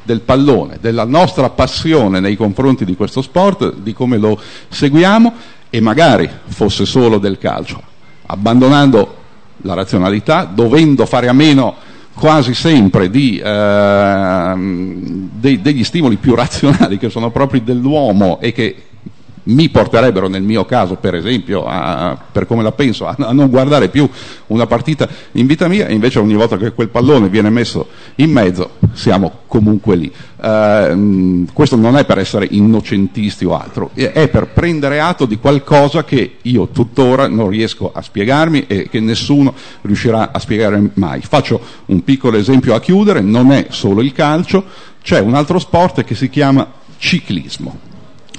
del 0.04 0.22
pallone, 0.22 0.78
della 0.80 1.04
nostra 1.04 1.50
passione 1.50 2.20
nei 2.20 2.38
confronti 2.38 2.86
di 2.86 2.96
questo 2.96 3.22
sport, 3.22 3.76
di 3.76 3.94
come 3.94 4.18
lo 4.18 4.40
seguiamo 4.70 5.34
e 5.70 5.82
magari 5.82 6.30
fosse 6.46 6.86
solo 6.86 7.18
del 7.18 7.38
calcio, 7.38 7.82
abbandonando 8.28 9.22
la 9.58 9.74
razionalità, 9.74 10.44
dovendo 10.44 11.06
fare 11.06 11.28
a 11.28 11.34
meno 11.34 11.76
quasi 12.14 12.54
sempre 12.54 13.10
di, 13.10 13.38
eh, 13.38 14.54
de- 14.56 15.62
degli 15.62 15.84
stimoli 15.84 16.18
più 16.18 16.36
razionali 16.36 16.98
che 16.98 17.10
sono 17.10 17.32
propri 17.32 17.64
dell'uomo 17.64 18.40
e 18.40 18.52
che 18.52 18.76
mi 19.44 19.70
porterebbero 19.70 20.28
nel 20.28 20.44
mio 20.44 20.66
caso, 20.66 20.96
per 20.96 21.16
esempio, 21.16 21.66
a, 21.66 22.18
per 22.32 22.46
come 22.46 22.64
la 22.64 22.72
penso, 22.72 23.06
a, 23.06 23.16
non 23.18 23.50
guardare 23.50 23.90
più 23.90 24.10
una 24.48 24.68
partita 24.68 25.08
in 25.34 25.46
vita 25.46 25.68
mia, 25.68 25.90
invece 25.90 26.20
ogni 26.20 26.36
volta 26.36 26.58
che 26.58 26.72
quel 26.72 26.90
pallone 26.90 27.28
viene 27.30 27.50
messo 27.50 27.88
in 28.16 28.32
mezzo 28.32 28.72
siamo 28.94 29.40
comunque 29.48 29.96
lì. 29.96 30.12
Uh, 30.44 31.46
questo 31.54 31.78
non 31.78 31.96
è 31.98 32.06
per 32.06 32.18
essere 32.18 32.48
innocentisti 32.52 33.46
o 33.46 33.58
altro, 33.58 33.92
è 33.94 34.28
per 34.28 34.48
prendere 34.48 35.00
atto 35.00 35.26
di 35.26 35.38
qualcosa 35.38 36.04
che 36.04 36.38
io 36.42 36.68
tuttora 36.68 37.28
non 37.28 37.50
riesco 37.50 37.92
a 37.94 38.02
spiegarmi 38.02 38.66
e 38.68 38.90
che 38.90 39.00
nessuno 39.00 39.54
riuscirà 39.82 40.32
a 40.32 40.40
spiegare 40.40 40.90
mai. 40.96 41.22
Faccio 41.22 41.60
un 41.86 42.04
piccolo 42.04 42.38
esempio 42.38 42.76
a 42.76 42.80
chiudere, 42.82 43.22
non 43.22 43.52
è 43.52 43.68
solo 43.70 44.02
il 44.02 44.12
calcio, 44.12 44.66
c'è 45.02 45.20
un 45.20 45.34
altro 45.34 45.60
sport 45.60 46.04
che 46.04 46.16
si 46.16 46.30
chiama 46.30 46.68
ciclismo. 46.98 47.78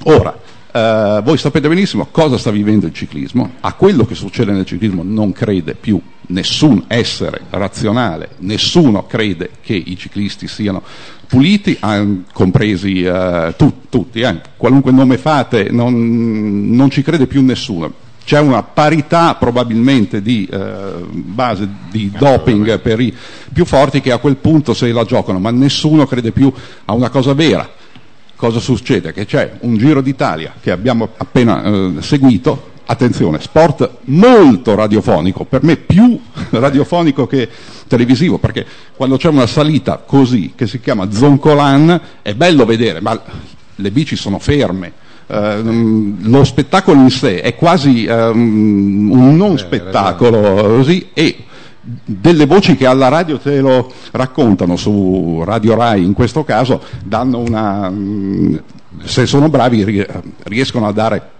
Ora, 0.05 0.39
Uh, 0.75 1.23
voi 1.23 1.39
sapete 1.39 1.69
benissimo 1.69 2.09
cosa 2.11 2.37
sta 2.37 2.51
vivendo 2.51 2.87
il 2.87 2.93
ciclismo, 2.93 3.53
a 3.61 3.75
quello 3.75 4.05
che 4.05 4.17
succede 4.17 4.51
nel 4.51 4.67
ciclismo 4.67 5.05
non 5.05 5.31
crede 5.31 5.77
più 5.77 6.01
nessun 6.27 6.87
essere 6.89 7.43
razionale, 7.51 8.31
nessuno 8.39 9.07
crede 9.07 9.51
che 9.63 9.75
i 9.75 9.97
ciclisti 9.97 10.49
siano 10.49 10.83
puliti, 11.29 11.79
compresi 12.33 13.05
uh, 13.05 13.55
tu, 13.57 13.83
tutti, 13.89 14.19
eh. 14.23 14.41
qualunque 14.57 14.91
nome 14.91 15.17
fate, 15.17 15.69
non, 15.71 16.75
non, 16.75 16.91
ci 16.91 17.03
crede 17.03 17.29
più 17.29 17.45
nessuno. 17.45 17.93
C'è 18.25 18.41
una 18.41 18.65
parità 18.65 19.37
probabilmente 19.37 20.23
di 20.23 20.49
uh, 20.51 21.07
base 21.09 21.69
di 21.89 22.11
doping 22.11 22.81
per 22.81 22.99
i 22.99 23.15
più 23.53 23.65
forti 23.65 24.01
che 24.01 24.11
a 24.11 24.19
quel 24.19 24.39
punto 24.39 24.75
se 24.75 24.91
la 24.91 25.05
giocano, 25.05 25.39
ma 25.39 25.53
nessuno 25.53 26.05
crede 26.05 26.33
più 26.33 26.53
a 26.87 26.95
una 26.95 27.11
cosa 27.11 27.33
vera 27.33 27.83
cosa 28.37 28.61
succede? 28.61 29.13
Che 29.13 29.27
c'è 29.27 29.59
un 29.61 29.77
Giro 29.77 30.01
d'Italia 30.01 30.55
che 30.61 30.71
abbiamo 30.71 31.11
appena 31.17 31.63
eh, 31.63 31.93
seguito, 32.01 32.73
attenzione, 32.87 33.41
sport 33.41 33.99
molto 34.05 34.75
radiofonico, 34.75 35.45
per 35.45 35.63
me 35.63 35.77
più 35.77 36.19
radiofonico 36.51 37.27
che 37.27 37.49
televisivo, 37.87 38.39
perché 38.39 38.67
quando 38.95 39.17
c'è 39.17 39.29
una 39.29 39.47
salita 39.47 40.03
così, 40.05 40.53
che 40.55 40.67
si 40.67 40.81
chiama 40.81 41.11
Zoncolan, 41.11 42.01
è 42.23 42.35
bello 42.35 42.65
vedere, 42.65 43.01
ma 43.01 43.21
le 43.77 43.91
bici 43.91 44.17
sono 44.17 44.39
ferme. 44.39 45.03
Uh, 45.27 46.17
lo 46.21 46.45
spettacolo 46.45 47.01
in 47.01 47.09
sé 47.09 47.41
è 47.41 47.55
quasi 47.55 48.05
um, 48.07 49.11
un 49.11 49.37
non 49.37 49.57
spettacolo 49.57 50.77
così, 50.77 51.09
e 51.15 51.44
delle 52.05 52.47
voci 52.47 52.77
che 52.77 52.87
alla 52.87 53.09
radio 53.09 53.39
te 53.39 53.61
lo 53.61 53.93
raccontano, 54.13 54.77
su 54.77 55.43
Radio 55.45 55.75
Rai 55.75 56.03
in 56.03 56.15
questo 56.15 56.45
caso, 56.45 56.81
danno 57.05 57.39
una, 57.39 57.91
mm, 57.91 58.57
se 59.05 59.27
sono 59.27 59.49
bravi 59.49 60.07
riescono 60.45 60.87
a 60.87 60.93
dare 60.93 61.31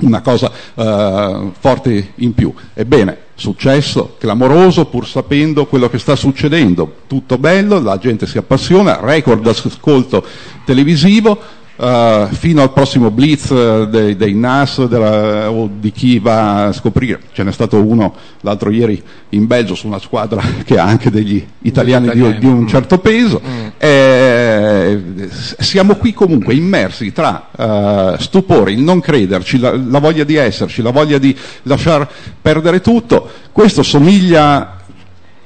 una 0.00 0.20
cosa 0.20 0.50
uh, 0.74 1.52
forte 1.58 2.12
in 2.16 2.32
più. 2.34 2.52
Ebbene, 2.74 3.26
successo 3.34 4.16
clamoroso 4.18 4.86
pur 4.86 5.06
sapendo 5.06 5.66
quello 5.66 5.88
che 5.88 5.98
sta 5.98 6.14
succedendo, 6.14 6.98
tutto 7.06 7.38
bello, 7.38 7.80
la 7.80 7.98
gente 7.98 8.26
si 8.26 8.38
appassiona, 8.38 9.00
record 9.00 9.46
ascolto 9.46 10.24
televisivo, 10.64 11.38
Uh, 11.78 12.26
fino 12.32 12.60
al 12.62 12.72
prossimo 12.72 13.12
blitz 13.12 13.50
uh, 13.50 13.84
dei, 13.84 14.16
dei, 14.16 14.34
NAS 14.34 14.84
della, 14.86 15.48
o 15.48 15.70
di 15.72 15.92
chi 15.92 16.18
va 16.18 16.64
a 16.64 16.72
scoprire. 16.72 17.20
Ce 17.30 17.44
n'è 17.44 17.52
stato 17.52 17.80
uno 17.80 18.16
l'altro 18.40 18.70
ieri 18.70 19.00
in 19.28 19.46
Belgio 19.46 19.76
su 19.76 19.86
una 19.86 20.00
squadra 20.00 20.42
che 20.66 20.76
ha 20.76 20.82
anche 20.82 21.08
degli 21.08 21.46
italiani, 21.60 22.10
di, 22.10 22.38
di, 22.38 22.46
un 22.46 22.66
certo 22.66 22.98
peso. 22.98 23.40
Mm. 23.46 23.66
Eh, 23.78 25.28
siamo 25.30 25.94
qui 25.94 26.12
comunque 26.12 26.52
immersi 26.52 27.12
tra 27.12 27.48
uh, 27.56 28.20
stupore, 28.20 28.72
il 28.72 28.80
non 28.80 28.98
crederci, 28.98 29.60
la, 29.60 29.70
la 29.76 30.00
voglia 30.00 30.24
di 30.24 30.34
esserci, 30.34 30.82
la 30.82 30.90
voglia 30.90 31.18
di 31.18 31.36
lasciar 31.62 32.10
perdere 32.42 32.80
tutto. 32.80 33.30
Questo 33.52 33.84
somiglia. 33.84 34.74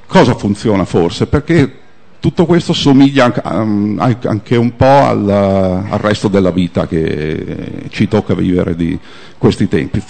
Cosa 0.07 0.33
funziona 0.33 0.83
forse? 0.85 1.27
Perché 1.27 1.82
tutto 2.23 2.45
questo 2.45 2.71
somiglia 2.71 3.33
um, 3.43 3.97
anche 3.99 4.55
un 4.55 4.77
po' 4.77 4.85
al, 4.85 5.29
al, 5.29 5.99
resto 5.99 6.29
della 6.29 6.51
vita 6.51 6.87
che 6.87 7.89
ci 7.89 8.07
tocca 8.07 8.33
vivere 8.33 8.77
di 8.77 8.97
questi 9.37 9.67
tempi. 9.67 10.01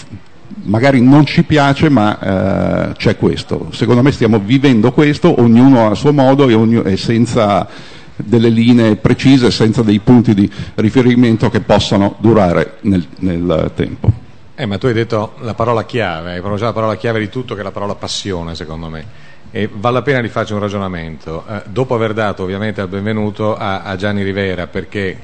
Magari 0.62 1.00
non 1.00 1.26
ci 1.26 1.42
piace, 1.42 1.88
ma 1.88 2.90
uh, 2.90 2.92
c'è 2.92 3.16
questo. 3.16 3.66
Secondo 3.72 4.00
me 4.00 4.12
stiamo 4.12 4.38
vivendo 4.38 4.92
questo, 4.92 5.40
ognuno 5.40 5.90
a 5.90 5.96
suo 5.96 6.12
modo 6.12 6.48
e, 6.48 6.54
ognuno, 6.54 6.84
e 6.84 6.96
senza 6.96 7.66
delle 8.14 8.48
linee 8.48 8.94
precise, 8.94 9.50
senza 9.50 9.82
dei 9.82 9.98
punti 9.98 10.34
di 10.34 10.48
riferimento 10.76 11.50
che 11.50 11.62
possano 11.62 12.14
durare 12.18 12.76
nel, 12.82 13.04
nel 13.18 13.72
tempo. 13.74 14.08
Eh, 14.54 14.66
ma 14.66 14.78
tu 14.78 14.86
hai 14.86 14.92
detto 14.92 15.32
la 15.40 15.54
parola 15.54 15.84
chiave, 15.84 16.34
hai 16.34 16.40
pronunciato 16.40 16.70
la 16.70 16.78
parola 16.78 16.96
chiave 16.96 17.18
di 17.18 17.28
tutto 17.28 17.56
che 17.56 17.60
è 17.62 17.64
la 17.64 17.72
parola 17.72 17.96
passione, 17.96 18.54
secondo 18.54 18.88
me 18.88 19.32
e 19.56 19.70
vale 19.72 19.94
la 19.94 20.02
pena 20.02 20.20
di 20.20 20.28
farci 20.28 20.52
un 20.52 20.58
ragionamento. 20.58 21.44
Eh, 21.48 21.62
dopo 21.66 21.94
aver 21.94 22.12
dato 22.12 22.42
ovviamente 22.42 22.80
il 22.80 22.88
benvenuto 22.88 23.56
a, 23.56 23.82
a 23.82 23.94
Gianni 23.94 24.24
Rivera, 24.24 24.66
perché 24.66 25.16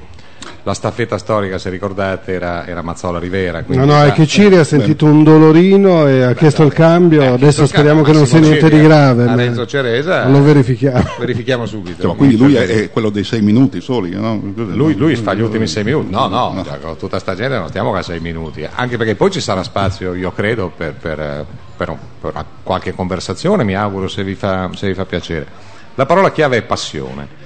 la 0.63 0.73
staffetta 0.73 1.17
storica, 1.17 1.57
se 1.57 1.69
ricordate, 1.69 2.31
era, 2.31 2.65
era 2.65 2.81
Mazzola 2.81 3.19
Rivera. 3.19 3.61
No, 3.67 3.83
no, 3.83 4.01
è 4.01 4.13
che 4.13 4.25
Ciri 4.25 4.55
ha 4.55 4.63
sentito 4.63 5.05
un 5.05 5.25
dolorino 5.25 6.07
e 6.07 6.21
ha 6.21 6.27
Beh, 6.29 6.35
chiesto 6.35 6.63
il 6.63 6.71
cambio. 6.71 7.23
Eh, 7.23 7.27
Adesso 7.27 7.65
speriamo 7.67 8.03
che 8.03 8.13
non 8.13 8.25
sia 8.25 8.39
niente 8.39 8.69
di 8.69 8.79
grave. 8.79 9.25
A 9.25 9.35
Renzo 9.35 9.65
Ceresa 9.65 10.25
lo 10.29 10.41
verifichiamo. 10.41 11.03
Verifichiamo 11.19 11.65
subito. 11.65 12.01
Cioè, 12.01 12.15
quindi 12.15 12.37
lui 12.37 12.55
è 12.55 12.89
quello 12.89 13.09
dei 13.09 13.25
sei 13.25 13.41
minuti 13.41 13.81
soli. 13.81 14.11
No? 14.11 14.41
Lui, 14.55 14.95
lui, 14.95 15.13
fa 15.17 15.33
gli 15.33 15.41
ultimi 15.41 15.67
sei 15.67 15.83
minuti. 15.83 16.09
No, 16.09 16.27
no, 16.29 16.53
no. 16.53 16.63
Cioè, 16.63 16.95
tutta 16.97 17.19
sta 17.19 17.35
gente 17.35 17.57
non 17.57 17.67
stiamo 17.67 17.93
a 17.93 18.01
sei 18.01 18.21
minuti. 18.21 18.65
Anche 18.73 18.95
perché 18.95 19.15
poi 19.15 19.29
ci 19.29 19.41
sarà 19.41 19.61
spazio, 19.61 20.13
io 20.13 20.31
credo, 20.31 20.71
per, 20.73 20.93
per, 20.93 21.45
per, 21.85 21.97
per 22.19 22.45
qualche 22.61 22.93
conversazione, 22.93 23.63
mi 23.63 23.75
auguro, 23.75 24.07
se 24.07 24.23
vi, 24.23 24.35
fa, 24.35 24.69
se 24.75 24.87
vi 24.87 24.93
fa 24.93 25.05
piacere. 25.05 25.47
La 25.95 26.05
parola 26.05 26.31
chiave 26.31 26.57
è 26.57 26.61
passione 26.61 27.39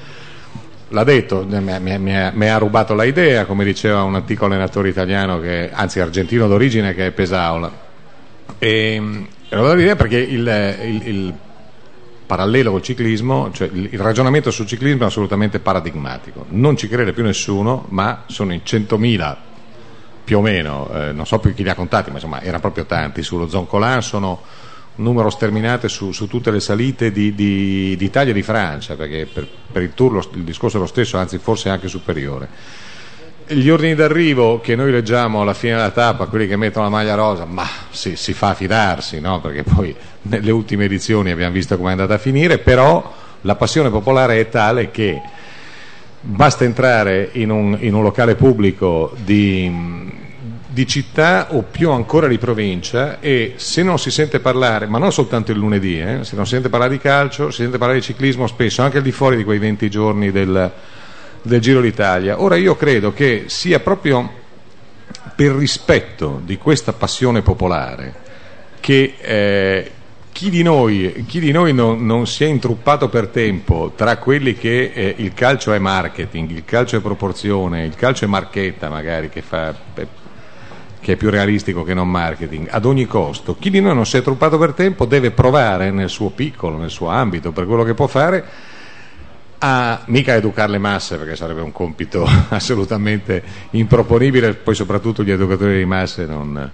l'ha 0.89 1.04
detto, 1.04 1.45
mi, 1.48 2.50
ha 2.50 2.58
rubato 2.58 2.93
la 2.93 3.04
idea, 3.04 3.45
come 3.45 3.65
diceva 3.65 4.04
un 4.04 4.15
antico 4.15 4.45
allenatore 4.45 4.89
italiano, 4.89 5.39
che, 5.39 5.69
anzi 5.74 6.00
argentino 6.00 6.48
d'origine, 6.48 6.93
che 6.93 7.08
è 7.08 7.12
Pesaula. 7.12 7.71
E, 8.60 9.02
e 9.50 9.56
rubato 9.56 9.74
l'idea 9.74 9.95
perché 9.95 10.17
il, 10.17 10.78
il, 10.84 11.08
il 11.08 11.34
parallelo 12.26 12.71
col 12.71 12.82
ciclismo, 12.82 13.52
cioè 13.52 13.69
il, 13.74 13.89
il, 13.91 14.00
ragionamento 14.00 14.52
sul 14.52 14.67
ciclismo 14.67 15.04
è 15.04 15.08
assolutamente 15.08 15.60
paradigmatico. 15.60 16.45
Non 16.50 16.78
ci 16.78 16.88
crede 16.88 17.13
più 17.13 17.24
nessuno, 17.24 17.86
ma 17.89 18.24
sono 18.28 18.54
in 18.54 18.62
100.000 18.63 19.36
più 20.26 20.40
o 20.40 20.42
meno, 20.42 20.90
eh, 20.92 21.12
non 21.14 21.26
so 21.26 21.40
più 21.40 21.54
chi 21.54 21.64
li 21.64 21.70
ha 21.70 21.76
contati, 21.76 22.10
ma 22.10 22.16
insomma 22.16 22.42
erano 22.42 22.60
proprio 22.60 22.86
tanti. 22.86 23.24
Sullo 23.24 23.48
Zoncolan 23.48 24.02
sono 24.02 24.42
numero 24.96 25.30
sterminato 25.30 25.88
su, 25.88 26.12
su, 26.12 26.28
tutte 26.28 26.52
le 26.52 26.60
salite 26.60 27.12
di, 27.12 27.34
di, 27.36 27.96
d'Italia 27.96 28.32
e 28.32 28.36
di 28.36 28.42
Francia, 28.42 28.96
perché 28.96 29.28
per, 29.32 29.48
per 29.72 29.84
il 29.84 29.94
tour 29.94 30.14
lo, 30.14 30.30
il 30.34 30.44
discorso 30.44 30.78
è 30.78 30.80
lo 30.80 30.88
stesso, 30.88 31.18
anzi 31.18 31.38
forse 31.38 31.70
anche 31.70 31.88
superiore. 31.88 32.48
Gli 33.48 33.70
ordini 33.70 33.94
d'arrivo 33.94 34.60
che 34.60 34.76
noi 34.76 34.92
leggiamo 34.92 35.42
alla 35.42 35.54
fine 35.54 35.76
della 35.76 35.92
tappa, 35.92 36.26
quelli 36.26 36.48
che 36.48 36.56
mettono 36.56 36.86
la 36.86 36.92
maglia 36.92 37.14
rosa, 37.14 37.46
ma 37.46 37.68
sì, 37.92 38.16
si 38.16 38.34
fa 38.34 38.56
fidarsi, 38.56 39.20
no? 39.20 39.40
perché 39.40 39.62
poi 39.62 39.96
nelle 40.24 40.52
ultime 40.52 40.86
edizioni 40.86 41.30
abbiamo 41.30 41.54
visto 41.54 41.78
come 41.78 41.90
è 41.90 41.92
andata 41.92 42.16
a 42.16 42.18
finire, 42.18 42.58
però 42.58 43.14
la 43.42 43.56
passione 43.56 43.92
popolare 43.92 44.40
è 44.40 44.50
tale 44.50 44.90
che 44.90 45.22
basta 46.26 46.64
entrare 46.64 47.30
in 47.34 47.52
un, 47.52 47.78
in 47.80 47.94
un 47.94 48.02
locale 48.02 48.36
pubblico 48.36 49.14
di, 49.24 49.72
di 50.68 50.88
città 50.88 51.54
o 51.54 51.62
più 51.62 51.92
ancora 51.92 52.28
di 52.28 52.40
provincia 52.40 53.20
e 53.20 53.54
se 53.58 53.84
non 53.84 54.00
si 54.00 54.10
sente 54.10 54.40
parlare, 54.40 54.88
ma 54.88 54.98
non 54.98 55.12
soltanto 55.12 55.52
il 55.52 55.60
lunedì, 55.60 56.02
eh, 56.02 56.24
se 56.24 56.36
non 56.36 56.46
si 56.46 56.54
sente 56.54 56.70
parlare 56.70 56.92
di 56.92 56.98
calcio, 56.98 57.52
si 57.52 57.62
sente 57.62 57.78
parlare 57.78 58.00
di 58.00 58.06
ciclismo 58.06 58.48
spesso, 58.48 58.82
anche 58.82 58.98
al 58.98 59.04
di 59.04 59.12
fuori 59.12 59.38
di 59.38 59.44
quei 59.44 59.60
20 59.60 59.90
giorni 59.90 60.32
del, 60.32 60.72
del 61.44 61.62
Giro 61.62 61.80
d'Italia. 61.80 62.42
Ora 62.42 62.56
io 62.56 62.76
credo 62.76 63.14
che 63.14 63.44
sia 63.46 63.80
proprio 63.80 64.44
per 65.36 65.52
rispetto 65.52 66.42
di 66.44 66.58
questa 66.58 66.94
passione 66.94 67.44
popolare 67.44 68.24
che 68.80 69.16
eh, 69.20 69.92
chi 70.36 70.50
di 70.50 70.63
noi, 70.63 71.24
chi 71.26 71.39
di 71.39 71.54
noi 71.54 71.71
non, 71.71 72.06
non, 72.06 72.28
si 72.28 72.43
è 72.43 72.48
intruppato 72.48 73.08
per 73.08 73.30
tempo 73.30 73.93
tra 73.95 74.17
quelli 74.17 74.54
che 74.54 74.91
eh, 74.93 75.15
il 75.19 75.34
calcio 75.34 75.71
è 75.71 75.80
marketing, 75.80 76.52
il 76.52 76.65
calcio 76.65 76.98
è 76.98 77.00
proporzione, 77.00 77.86
il 77.86 77.95
calcio 77.95 78.26
è 78.26 78.28
marchetta 78.28 78.89
magari 78.89 79.30
che 79.30 79.41
fa 79.41 79.74
che 81.00 81.13
è 81.13 81.15
più 81.15 81.30
realistico 81.30 81.86
che 81.86 81.93
non 81.93 82.12
marketing, 82.12 82.67
ad 82.69 82.84
ogni 82.84 83.06
costo. 83.06 83.56
Chi 83.58 83.69
di 83.69 83.80
noi 83.80 83.95
non 83.95 84.06
si 84.06 84.17
è 84.17 84.21
truppato 84.21 84.58
per 84.58 84.74
tempo 84.74 85.06
deve 85.06 85.32
provare 85.32 85.89
nel 85.91 86.10
suo 86.10 86.32
piccolo, 86.32 86.78
nel 86.78 86.89
suo 86.89 87.08
ambito, 87.08 87.54
per 87.54 87.65
quello 87.65 87.84
che 87.84 87.93
può 87.93 88.08
fare, 88.08 88.43
a 89.67 90.04
mica 90.06 90.36
educare 90.36 90.73
le 90.73 90.78
masse, 90.78 91.17
perché 91.17 91.36
sarebbe 91.36 91.62
un 91.62 91.71
compito 91.71 92.23
assolutamente 92.49 93.41
improponibile, 93.71 94.54
poi 94.54 94.75
soprattutto 94.75 95.23
gli 95.23 95.32
educatori 95.32 95.78
di 95.78 95.86
masse 95.86 96.28
non, 96.28 96.71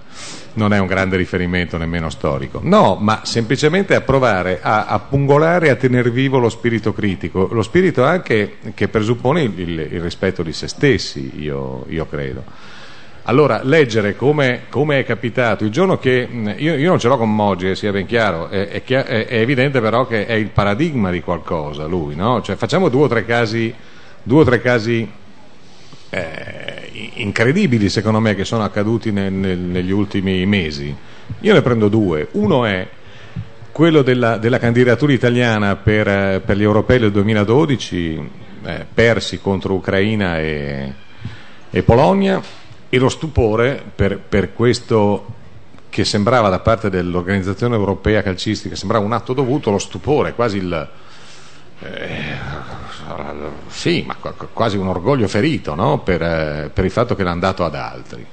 non 0.53 0.73
è 0.73 0.77
un 0.77 0.87
grande 0.87 1.15
riferimento 1.15 1.77
nemmeno 1.77 2.09
storico. 2.09 2.59
No, 2.61 2.97
ma 2.99 3.21
semplicemente 3.23 3.95
a 3.95 4.01
provare 4.01 4.59
a, 4.61 4.87
a 4.87 4.99
pungolare 4.99 5.67
e 5.67 5.69
a 5.69 5.75
tenere 5.75 6.09
vivo 6.09 6.37
lo 6.37 6.49
spirito 6.49 6.91
critico, 6.91 7.47
lo 7.49 7.61
spirito 7.61 8.03
anche 8.03 8.57
che 8.73 8.89
presuppone 8.89 9.43
il, 9.43 9.55
il 9.55 10.01
rispetto 10.01 10.43
di 10.43 10.51
se 10.51 10.67
stessi, 10.67 11.31
io, 11.41 11.85
io 11.87 12.05
credo. 12.07 12.43
Allora, 13.25 13.61
leggere 13.63 14.15
come, 14.15 14.63
come, 14.69 14.99
è 14.99 15.05
capitato, 15.05 15.63
il 15.63 15.69
giorno 15.69 15.99
che 15.99 16.27
io, 16.57 16.75
io 16.75 16.89
non 16.89 16.97
ce 16.97 17.07
l'ho 17.07 17.17
con 17.17 17.33
Moggi, 17.33 17.69
eh, 17.69 17.75
sia 17.75 17.91
ben 17.91 18.07
chiaro, 18.07 18.49
è, 18.49 18.69
è, 18.69 18.83
è, 18.83 19.27
è, 19.27 19.37
evidente 19.37 19.79
però 19.79 20.07
che 20.07 20.25
è 20.25 20.33
il 20.33 20.49
paradigma 20.49 21.11
di 21.11 21.21
qualcosa 21.21 21.85
lui, 21.85 22.15
no? 22.15 22.41
Cioè, 22.41 22.55
facciamo 22.55 22.89
due 22.89 23.03
o 23.03 23.07
tre 23.07 23.23
casi, 23.23 23.71
o 24.27 24.43
tre 24.43 24.59
casi 24.59 25.07
eh, 26.09 26.89
incredibili 27.13 27.89
secondo 27.89 28.19
me 28.19 28.33
che 28.33 28.43
sono 28.43 28.63
accaduti 28.63 29.11
nel, 29.11 29.31
nel, 29.31 29.59
negli 29.59 29.91
ultimi 29.91 30.43
mesi. 30.47 30.93
Io 31.41 31.53
ne 31.53 31.61
prendo 31.61 31.89
due. 31.89 32.27
Uno 32.31 32.65
è 32.65 32.87
quello 33.71 34.01
della, 34.01 34.37
della 34.37 34.57
candidatura 34.57 35.13
italiana 35.13 35.75
per, 35.75 36.41
per, 36.41 36.57
gli 36.57 36.63
europei 36.63 36.97
del 36.97 37.11
2012, 37.11 38.29
eh, 38.63 38.85
persi 38.91 39.39
contro 39.39 39.75
Ucraina 39.75 40.39
e, 40.39 40.93
e 41.69 41.83
Polonia 41.83 42.41
e 42.93 42.97
lo 42.97 43.07
stupore 43.07 43.81
per, 43.95 44.19
per 44.19 44.53
questo 44.53 45.25
che 45.87 46.03
sembrava 46.03 46.49
da 46.49 46.59
parte 46.59 46.89
dell'organizzazione 46.89 47.73
europea 47.73 48.21
calcistica, 48.21 48.75
sembrava 48.75 49.05
un 49.05 49.13
atto 49.13 49.31
dovuto, 49.31 49.71
lo 49.71 49.77
stupore, 49.77 50.33
quasi 50.33 50.57
il... 50.57 50.89
Eh, 51.79 52.35
sì, 53.67 54.03
ma 54.05 54.17
quasi 54.51 54.75
un 54.75 54.89
orgoglio 54.89 55.29
ferito 55.29 55.73
no? 55.73 55.99
per, 55.99 56.21
eh, 56.21 56.69
per, 56.73 56.83
il 56.83 56.91
fatto 56.91 57.15
che 57.15 57.23
l'hanno 57.23 57.39
dato 57.39 57.63
ad 57.63 57.75
altri. 57.75 58.25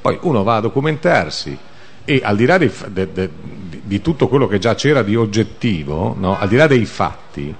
Poi 0.00 0.16
uno 0.22 0.44
va 0.44 0.56
a 0.56 0.60
documentarsi 0.60 1.58
e 2.04 2.20
al 2.22 2.36
di 2.36 2.46
là 2.46 2.56
di, 2.56 2.70
de, 2.86 3.12
de, 3.12 3.30
di 3.82 4.00
tutto 4.00 4.28
quello 4.28 4.46
che 4.46 4.60
già 4.60 4.76
c'era 4.76 5.02
di 5.02 5.16
oggettivo, 5.16 6.14
no? 6.16 6.38
al 6.38 6.46
di 6.46 6.54
là 6.54 6.68
dei 6.68 6.84
fatti, 6.84 7.52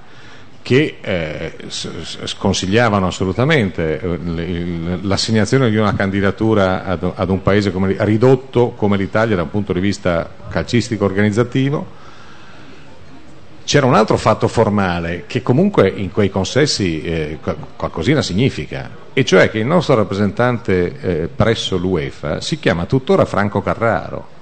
che 0.69 0.97
eh, 1.01 1.53
sconsigliavano 1.67 3.07
assolutamente 3.07 3.99
eh, 3.99 4.99
l'assegnazione 5.01 5.67
di 5.71 5.77
una 5.77 5.95
candidatura 5.95 6.85
ad, 6.85 7.11
ad 7.15 7.29
un 7.31 7.41
paese 7.41 7.71
come, 7.71 7.95
ridotto 7.97 8.73
come 8.77 8.95
l'Italia 8.95 9.35
da 9.35 9.41
un 9.41 9.49
punto 9.49 9.73
di 9.73 9.79
vista 9.79 10.29
calcistico 10.47 11.05
organizzativo. 11.05 11.87
C'era 13.63 13.87
un 13.87 13.95
altro 13.95 14.15
fatto 14.17 14.47
formale 14.47 15.23
che 15.25 15.41
comunque 15.41 15.89
in 15.89 16.11
quei 16.11 16.29
consessi 16.29 17.01
eh, 17.01 17.39
qualcosina 17.75 18.21
significa, 18.21 18.91
e 19.11 19.25
cioè 19.25 19.49
che 19.49 19.57
il 19.57 19.65
nostro 19.65 19.95
rappresentante 19.95 20.99
eh, 21.01 21.29
presso 21.35 21.77
l'UEFA 21.77 22.41
si 22.41 22.59
chiama 22.59 22.85
tuttora 22.85 23.25
Franco 23.25 23.63
Carraro 23.63 24.37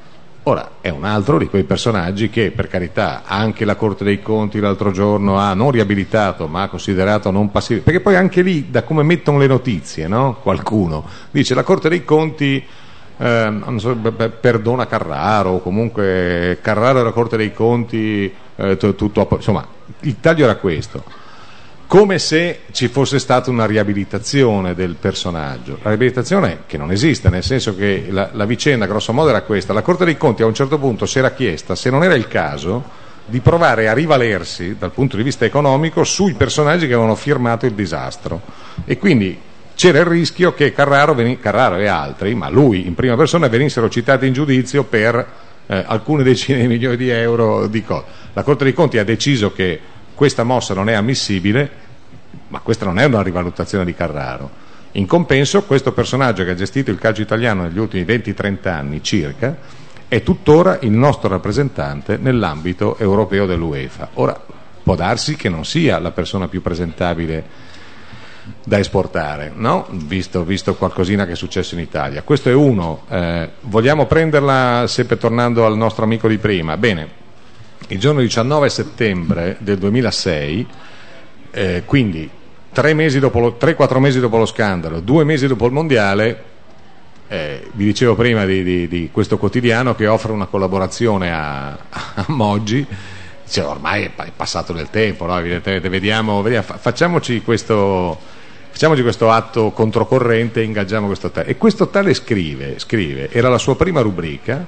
Ora, 0.47 0.77
è 0.79 0.87
un 0.87 1.03
altro 1.03 1.37
di 1.37 1.47
quei 1.47 1.65
personaggi 1.65 2.29
che, 2.29 2.51
per 2.51 2.69
carità, 2.69 3.23
anche 3.25 3.65
la 3.65 3.75
Corte 3.75 4.05
dei 4.05 4.21
Conti 4.21 4.61
l'altro 4.61 4.91
giorno 4.91 5.37
ha 5.37 5.53
non 5.53 5.71
riabilitato, 5.71 6.47
ma 6.47 6.61
ha 6.61 6.69
considerato 6.69 7.31
non 7.31 7.51
passivo, 7.51 7.81
perché 7.81 7.99
poi 7.99 8.15
anche 8.15 8.41
lì, 8.41 8.69
da 8.69 8.83
come 8.83 9.03
mettono 9.03 9.39
le 9.39 9.47
notizie, 9.47 10.07
no? 10.07 10.37
qualcuno 10.41 11.03
dice 11.31 11.53
la 11.53 11.63
Corte 11.63 11.89
dei 11.89 12.05
Conti 12.05 12.65
eh, 13.17 13.61
so, 13.75 13.93
perdona 14.39 14.87
Carraro, 14.87 15.49
o 15.49 15.59
comunque 15.59 16.59
Carraro 16.61 17.01
e 17.01 17.03
la 17.03 17.11
Corte 17.11 17.35
dei 17.35 17.53
Conti, 17.53 18.33
eh, 18.55 18.77
tutto, 18.77 19.27
insomma, 19.29 19.67
il 19.99 20.17
taglio 20.21 20.45
era 20.45 20.55
questo. 20.55 21.03
Come 21.87 22.19
se 22.19 22.59
ci 22.71 22.89
fosse 22.89 23.17
stata 23.17 23.49
una 23.49 23.65
riabilitazione 23.65 24.75
del 24.75 24.97
personaggio. 24.99 25.79
La 25.81 25.89
riabilitazione 25.89 26.59
che 26.67 26.77
non 26.77 26.91
esiste, 26.91 27.29
nel 27.29 27.43
senso 27.43 27.75
che 27.75 28.07
la, 28.09 28.29
la 28.33 28.45
vicenda 28.45 28.85
grosso 28.85 29.13
modo 29.13 29.29
era 29.29 29.41
questa. 29.41 29.71
La 29.71 29.81
Corte 29.81 30.03
dei 30.03 30.17
Conti 30.17 30.41
a 30.41 30.45
un 30.45 30.53
certo 30.53 30.77
punto 30.77 31.05
si 31.05 31.17
era 31.17 31.31
chiesta 31.31 31.75
se 31.75 31.89
non 31.89 32.03
era 32.03 32.13
il 32.13 32.27
caso 32.27 33.05
di 33.25 33.39
provare 33.39 33.87
a 33.87 33.93
rivalersi 33.93 34.75
dal 34.77 34.91
punto 34.91 35.15
di 35.15 35.23
vista 35.23 35.45
economico 35.45 36.03
sui 36.03 36.33
personaggi 36.33 36.87
che 36.87 36.93
avevano 36.93 37.15
firmato 37.15 37.65
il 37.65 37.73
disastro. 37.73 38.41
E 38.83 38.97
quindi 38.97 39.39
c'era 39.73 39.99
il 39.99 40.05
rischio 40.05 40.53
che 40.53 40.73
Carraro, 40.73 41.13
veni- 41.13 41.39
Carraro 41.39 41.77
e 41.77 41.87
altri, 41.87 42.35
ma 42.35 42.49
lui 42.49 42.85
in 42.85 42.95
prima 42.95 43.15
persona, 43.15 43.47
venissero 43.47 43.89
citati 43.89 44.27
in 44.27 44.33
giudizio 44.33 44.83
per 44.83 45.25
eh, 45.67 45.83
alcune 45.85 46.23
decine 46.23 46.59
di 46.61 46.67
milioni 46.67 46.97
di 46.97 47.09
euro 47.09 47.67
di 47.67 47.81
cose. 47.83 48.05
La 48.33 48.43
Corte 48.43 48.65
dei 48.65 48.73
Conti 48.73 48.97
ha 48.97 49.03
deciso 49.05 49.53
che 49.53 49.79
questa 50.17 50.41
mossa 50.41 50.73
non 50.73 50.89
è 50.89 50.93
ammissibile, 50.93 51.69
ma 52.47 52.59
questa 52.61 52.85
non 52.85 52.97
è 52.97 53.03
una 53.03 53.21
rivalutazione 53.21 53.85
di 53.85 53.93
Carraro. 53.93 54.49
In 54.93 55.05
compenso, 55.05 55.61
questo 55.61 55.91
personaggio 55.91 56.43
che 56.43 56.49
ha 56.49 56.55
gestito 56.55 56.89
il 56.89 56.97
calcio 56.97 57.21
italiano 57.21 57.61
negli 57.61 57.77
ultimi 57.77 58.03
20-30 58.03 58.67
anni 58.67 59.03
circa 59.03 59.55
è 60.07 60.23
tuttora 60.23 60.79
il 60.81 60.89
nostro 60.89 61.29
rappresentante 61.29 62.17
nell'ambito 62.17 62.97
europeo 62.97 63.45
dell'UEFA. 63.45 64.09
Ora, 64.15 64.41
può 64.81 64.95
darsi 64.95 65.35
che 65.35 65.49
non 65.49 65.65
sia 65.65 65.99
la 65.99 66.09
persona 66.09 66.47
più 66.47 66.63
presentabile 66.63 67.75
da 68.63 68.79
esportare, 68.79 69.51
no? 69.53 69.85
visto, 69.91 70.43
visto, 70.43 70.73
qualcosina 70.73 71.27
che 71.27 71.33
è 71.33 71.35
successo 71.35 71.75
in 71.75 71.81
Italia. 71.81 72.23
Questo 72.23 72.49
è 72.49 72.53
uno. 72.53 73.03
Eh, 73.07 73.51
vogliamo 73.61 74.07
prenderla 74.07 74.85
sempre 74.87 75.17
tornando 75.17 75.63
al 75.63 75.77
nostro 75.77 76.05
amico 76.05 76.27
di 76.27 76.39
prima? 76.39 76.75
Bene, 76.75 77.25
il 77.89 77.99
giorno 77.99 78.21
19 78.21 78.69
settembre 78.69 79.57
del 79.59 79.77
2006, 79.77 80.67
eh, 81.51 81.83
quindi 81.85 82.29
3-4 82.73 82.93
mesi, 82.93 83.19
mesi, 83.99 84.19
dopo 84.19 84.37
lo 84.37 84.45
scandalo, 84.45 84.99
due 84.99 85.23
mesi 85.23 85.47
dopo 85.47 85.65
il 85.65 85.71
mondiale, 85.71 86.43
eh, 87.27 87.67
vi 87.73 87.85
dicevo 87.85 88.15
prima 88.15 88.45
di, 88.45 88.63
di, 88.63 88.87
di, 88.87 89.09
questo 89.11 89.37
quotidiano 89.37 89.95
che 89.95 90.07
offre 90.07 90.31
una 90.31 90.45
collaborazione 90.45 91.31
a, 91.31 91.69
a 91.69 92.25
Moggi, 92.27 92.85
cioè, 93.49 93.65
ormai 93.65 94.03
è, 94.03 94.11
è, 94.15 94.31
passato 94.35 94.73
del 94.73 94.89
tempo, 94.89 95.25
no? 95.25 95.37
evidentemente, 95.37 95.89
vediamo, 95.89 96.41
vediamo, 96.41 96.65
facciamoci, 96.77 97.41
questo, 97.41 98.17
facciamoci 98.69 99.01
questo 99.01 99.31
atto 99.31 99.71
controcorrente 99.71 100.61
e 100.61 100.63
ingaggiamo 100.63 101.07
questo 101.07 101.31
tale. 101.31 101.47
E 101.47 101.57
questo 101.57 101.87
tale 101.87 102.13
scrive, 102.13 102.79
scrive, 102.79 103.29
era 103.31 103.49
la 103.49 103.57
sua 103.57 103.75
prima 103.75 104.01
rubrica, 104.01 104.65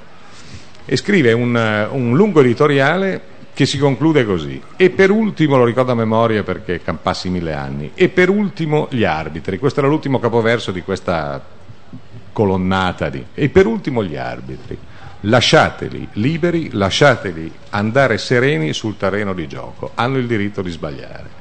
e 0.91 0.97
scrive 0.97 1.33
un, 1.33 1.87
un 1.91 2.15
lungo 2.15 2.39
editoriale 2.39 3.21
che 3.53 3.67
si 3.67 3.77
conclude 3.77 4.25
così. 4.25 4.59
E 4.75 4.89
per 4.89 5.11
ultimo, 5.11 5.55
lo 5.55 5.63
ricordo 5.63 5.91
a 5.91 5.95
memoria 5.95 6.41
perché 6.41 6.81
campassi 6.81 7.29
mille 7.29 7.53
anni, 7.53 7.91
e 7.93 8.09
per 8.09 8.29
ultimo 8.29 8.87
gli 8.89 9.03
arbitri. 9.03 9.59
Questo 9.59 9.81
era 9.81 9.87
l'ultimo 9.87 10.17
capoverso 10.17 10.71
di 10.71 10.81
questa 10.81 11.45
colonnata 12.31 13.09
di... 13.09 13.23
E 13.35 13.49
per 13.49 13.67
ultimo 13.67 14.03
gli 14.03 14.15
arbitri. 14.15 14.75
Lasciateli 15.21 16.07
liberi, 16.13 16.69
lasciateli 16.71 17.51
andare 17.69 18.17
sereni 18.17 18.73
sul 18.73 18.97
terreno 18.97 19.33
di 19.33 19.47
gioco. 19.47 19.91
Hanno 19.93 20.17
il 20.17 20.25
diritto 20.25 20.63
di 20.63 20.71
sbagliare. 20.71 21.38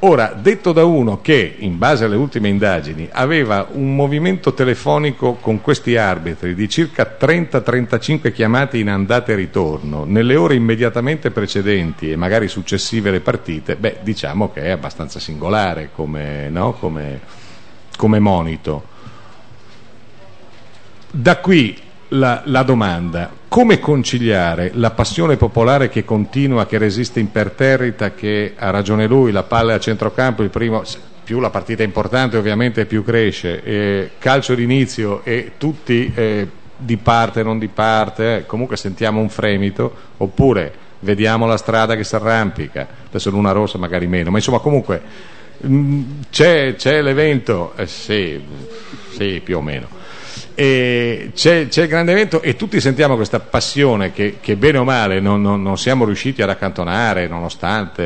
Ora, 0.00 0.32
detto 0.32 0.72
da 0.72 0.84
uno 0.84 1.20
che, 1.20 1.56
in 1.58 1.76
base 1.76 2.04
alle 2.04 2.14
ultime 2.14 2.48
indagini, 2.48 3.08
aveva 3.10 3.66
un 3.72 3.96
movimento 3.96 4.54
telefonico 4.54 5.34
con 5.34 5.60
questi 5.60 5.96
arbitri 5.96 6.54
di 6.54 6.68
circa 6.68 7.16
30-35 7.18 8.32
chiamate 8.32 8.78
in 8.78 8.90
andata 8.90 9.32
e 9.32 9.34
ritorno 9.34 10.04
nelle 10.04 10.36
ore 10.36 10.54
immediatamente 10.54 11.32
precedenti 11.32 12.12
e 12.12 12.16
magari 12.16 12.46
successive 12.46 13.08
alle 13.08 13.18
partite, 13.18 13.74
beh, 13.74 13.98
diciamo 14.02 14.52
che 14.52 14.62
è 14.62 14.70
abbastanza 14.70 15.18
singolare 15.18 15.90
come, 15.92 16.48
no? 16.48 16.74
come, 16.74 17.20
come 17.96 18.20
monito. 18.20 18.84
Da 21.10 21.38
qui 21.38 21.76
la, 22.08 22.42
la, 22.46 22.62
domanda, 22.62 23.30
come 23.48 23.78
conciliare 23.78 24.70
la 24.74 24.90
passione 24.90 25.36
popolare 25.36 25.88
che 25.88 26.04
continua, 26.04 26.66
che 26.66 26.78
resiste 26.78 27.20
imperterrita, 27.20 28.12
che 28.12 28.54
ha 28.56 28.70
ragione 28.70 29.06
lui, 29.06 29.32
la 29.32 29.42
palla 29.42 29.74
a 29.74 29.80
centrocampo, 29.80 30.42
il 30.42 30.50
primo, 30.50 30.82
più 31.24 31.40
la 31.40 31.50
partita 31.50 31.82
è 31.82 31.86
importante 31.86 32.36
ovviamente 32.36 32.86
più 32.86 33.04
cresce, 33.04 33.62
eh, 33.62 34.10
calcio 34.18 34.54
d'inizio 34.54 35.22
e 35.24 35.52
tutti 35.58 36.10
eh, 36.14 36.48
di 36.76 36.96
parte, 36.96 37.42
non 37.42 37.58
di 37.58 37.68
parte, 37.68 38.36
eh, 38.36 38.46
comunque 38.46 38.76
sentiamo 38.76 39.20
un 39.20 39.28
fremito, 39.28 39.94
oppure 40.16 40.86
vediamo 41.00 41.46
la 41.46 41.56
strada 41.56 41.94
che 41.96 42.04
si 42.04 42.14
arrampica, 42.14 42.86
adesso 43.08 43.30
l'una 43.30 43.52
rossa 43.52 43.78
magari 43.78 44.06
meno, 44.06 44.30
ma 44.30 44.38
insomma 44.38 44.58
comunque 44.58 45.02
mh, 45.58 45.74
mm, 45.74 46.02
c'è, 46.30 47.02
l'evento, 47.02 47.72
eh, 47.76 47.86
sì, 47.86 48.40
sì, 49.10 49.40
più 49.44 49.58
o 49.58 49.60
meno 49.60 49.97
c'è, 50.58 51.68
il 51.70 51.86
grande 51.86 52.10
evento 52.10 52.42
e 52.42 52.56
tutti 52.56 52.80
sentiamo 52.80 53.14
questa 53.14 53.38
passione 53.38 54.12
che, 54.12 54.38
che 54.40 54.56
bene 54.56 54.78
o 54.78 54.84
male 54.84 55.20
non, 55.20 55.40
non, 55.40 55.62
non, 55.62 55.78
siamo 55.78 56.04
riusciti 56.04 56.42
ad 56.42 56.50
accantonare 56.50 57.28
nonostante 57.28 58.02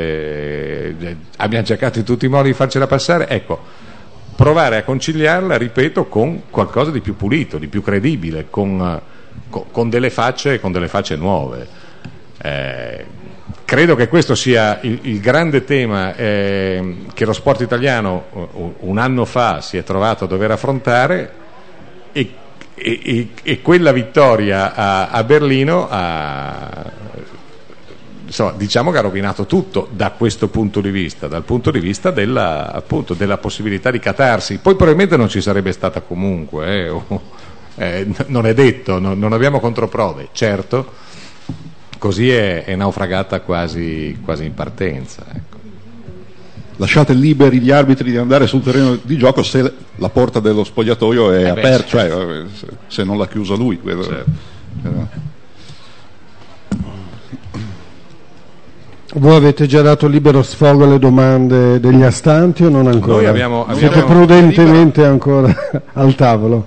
eh, 0.99 1.17
abbiamo 1.38 1.65
cercato 1.65 1.99
in 1.99 2.05
tutti 2.05 2.27
i 2.27 2.29
modi 2.29 2.49
di 2.49 2.55
farcela 2.55 2.87
passare. 2.87 3.29
Ecco, 3.29 3.61
provare 4.37 4.77
a 4.77 4.83
conciliarla, 4.83 5.57
ripeto, 5.57 6.07
con 6.07 6.43
qualcosa 6.51 6.91
di 6.91 7.01
più 7.01 7.17
pulito, 7.17 7.59
di 7.59 7.69
più 7.69 7.83
credibile, 7.83 8.47
con, 8.51 9.01
con, 9.49 9.65
con 9.71 9.88
delle, 9.88 10.11
facce, 10.11 10.61
con 10.61 10.73
delle 10.73 10.88
facce 10.88 11.17
nuove. 11.17 11.67
Eh, 12.43 13.05
credo 13.65 13.95
che 13.95 14.09
questo 14.09 14.35
sia 14.35 14.79
il, 14.83 14.99
il 15.03 15.21
grande 15.21 15.65
tema 15.65 16.15
eh, 16.15 16.97
che 17.15 17.25
lo 17.25 17.33
sport 17.33 17.61
italiano 17.62 18.25
un 18.81 18.99
anno 18.99 19.25
fa 19.25 19.61
si 19.61 19.77
è 19.77 19.85
trovato 19.85 20.25
a 20.25 20.27
dover 20.27 20.51
affrontare 20.51 21.33
e 22.12 22.35
e, 22.74 23.00
e, 23.02 23.28
e 23.42 23.62
quella 23.62 23.92
vittoria 23.92 24.74
a, 24.74 25.08
a 25.08 25.24
Berlino 25.24 25.87
ha, 25.90 26.90
insomma, 28.24 28.52
diciamo 28.52 28.90
che 28.90 28.98
ha 28.98 29.02
rovinato 29.02 29.46
tutto 29.46 29.88
da 29.92 30.11
questo 30.12 30.48
punto 30.48 30.80
di 30.80 30.90
vista, 30.90 31.28
dal 31.28 31.44
punto 31.44 31.70
di 31.70 31.80
vista 31.80 32.11
della, 32.11 32.72
appunto, 32.72 33.14
della 33.14 33.38
possibilità 33.38 33.90
di 33.90 33.98
catarsi. 33.98 34.58
Poi 34.58 34.74
probabilmente 34.74 35.16
non 35.16 35.28
ci 35.28 35.40
sarebbe 35.40 35.72
stata 35.72 36.00
comunque, 36.00 36.66
eh, 36.66 36.88
o, 36.88 37.20
eh, 37.76 38.06
non 38.26 38.46
è 38.46 38.54
detto, 38.54 38.98
no, 38.98 39.14
non 39.14 39.32
abbiamo 39.32 39.61
controprove, 39.61 40.28
certo, 40.32 40.92
così 41.98 42.30
è, 42.30 42.64
è 42.64 42.74
naufragata 42.74 43.40
quasi, 43.40 44.18
quasi 44.24 44.44
in 44.44 44.54
partenza. 44.54 45.24
Ecco 45.32 45.62
lasciate 46.76 47.12
liberi 47.12 47.61
gli 47.61 47.70
arbitri 47.70 48.11
di 48.11 48.16
andare 48.16 48.46
sul 48.46 48.62
terreno 48.62 48.98
di 49.02 49.16
gioco 49.16 49.42
se 49.42 49.72
la 49.96 50.08
porta 50.08 50.40
dello 50.40 50.64
spogliatoio 50.64 51.32
è 51.32 51.44
eh 51.44 51.48
aperta, 51.48 51.87
cioè 51.87 52.11
eh, 52.11 52.46
se 52.87 53.04
non 53.04 53.18
l'ha 53.18 53.28
chiusa 53.28 53.54
lui. 53.54 53.78
Certo. 53.85 55.30
Voi 59.14 59.37
avete 59.37 59.66
già 59.66 59.82
dato 59.82 60.06
libero 60.06 60.42
sfogo 60.42 60.85
alle 60.85 60.98
domande 60.98 61.78
degli 61.80 62.02
astanti 62.02 62.64
o 62.64 62.70
non 62.70 62.87
ancora? 62.87 63.16
Noi 63.16 63.26
abbiamo, 63.26 63.66
abbiamo 63.66 63.78
Siete 63.78 64.02
prudentemente 64.04 65.04
ancora 65.04 65.54
al 65.92 66.14
tavolo? 66.14 66.66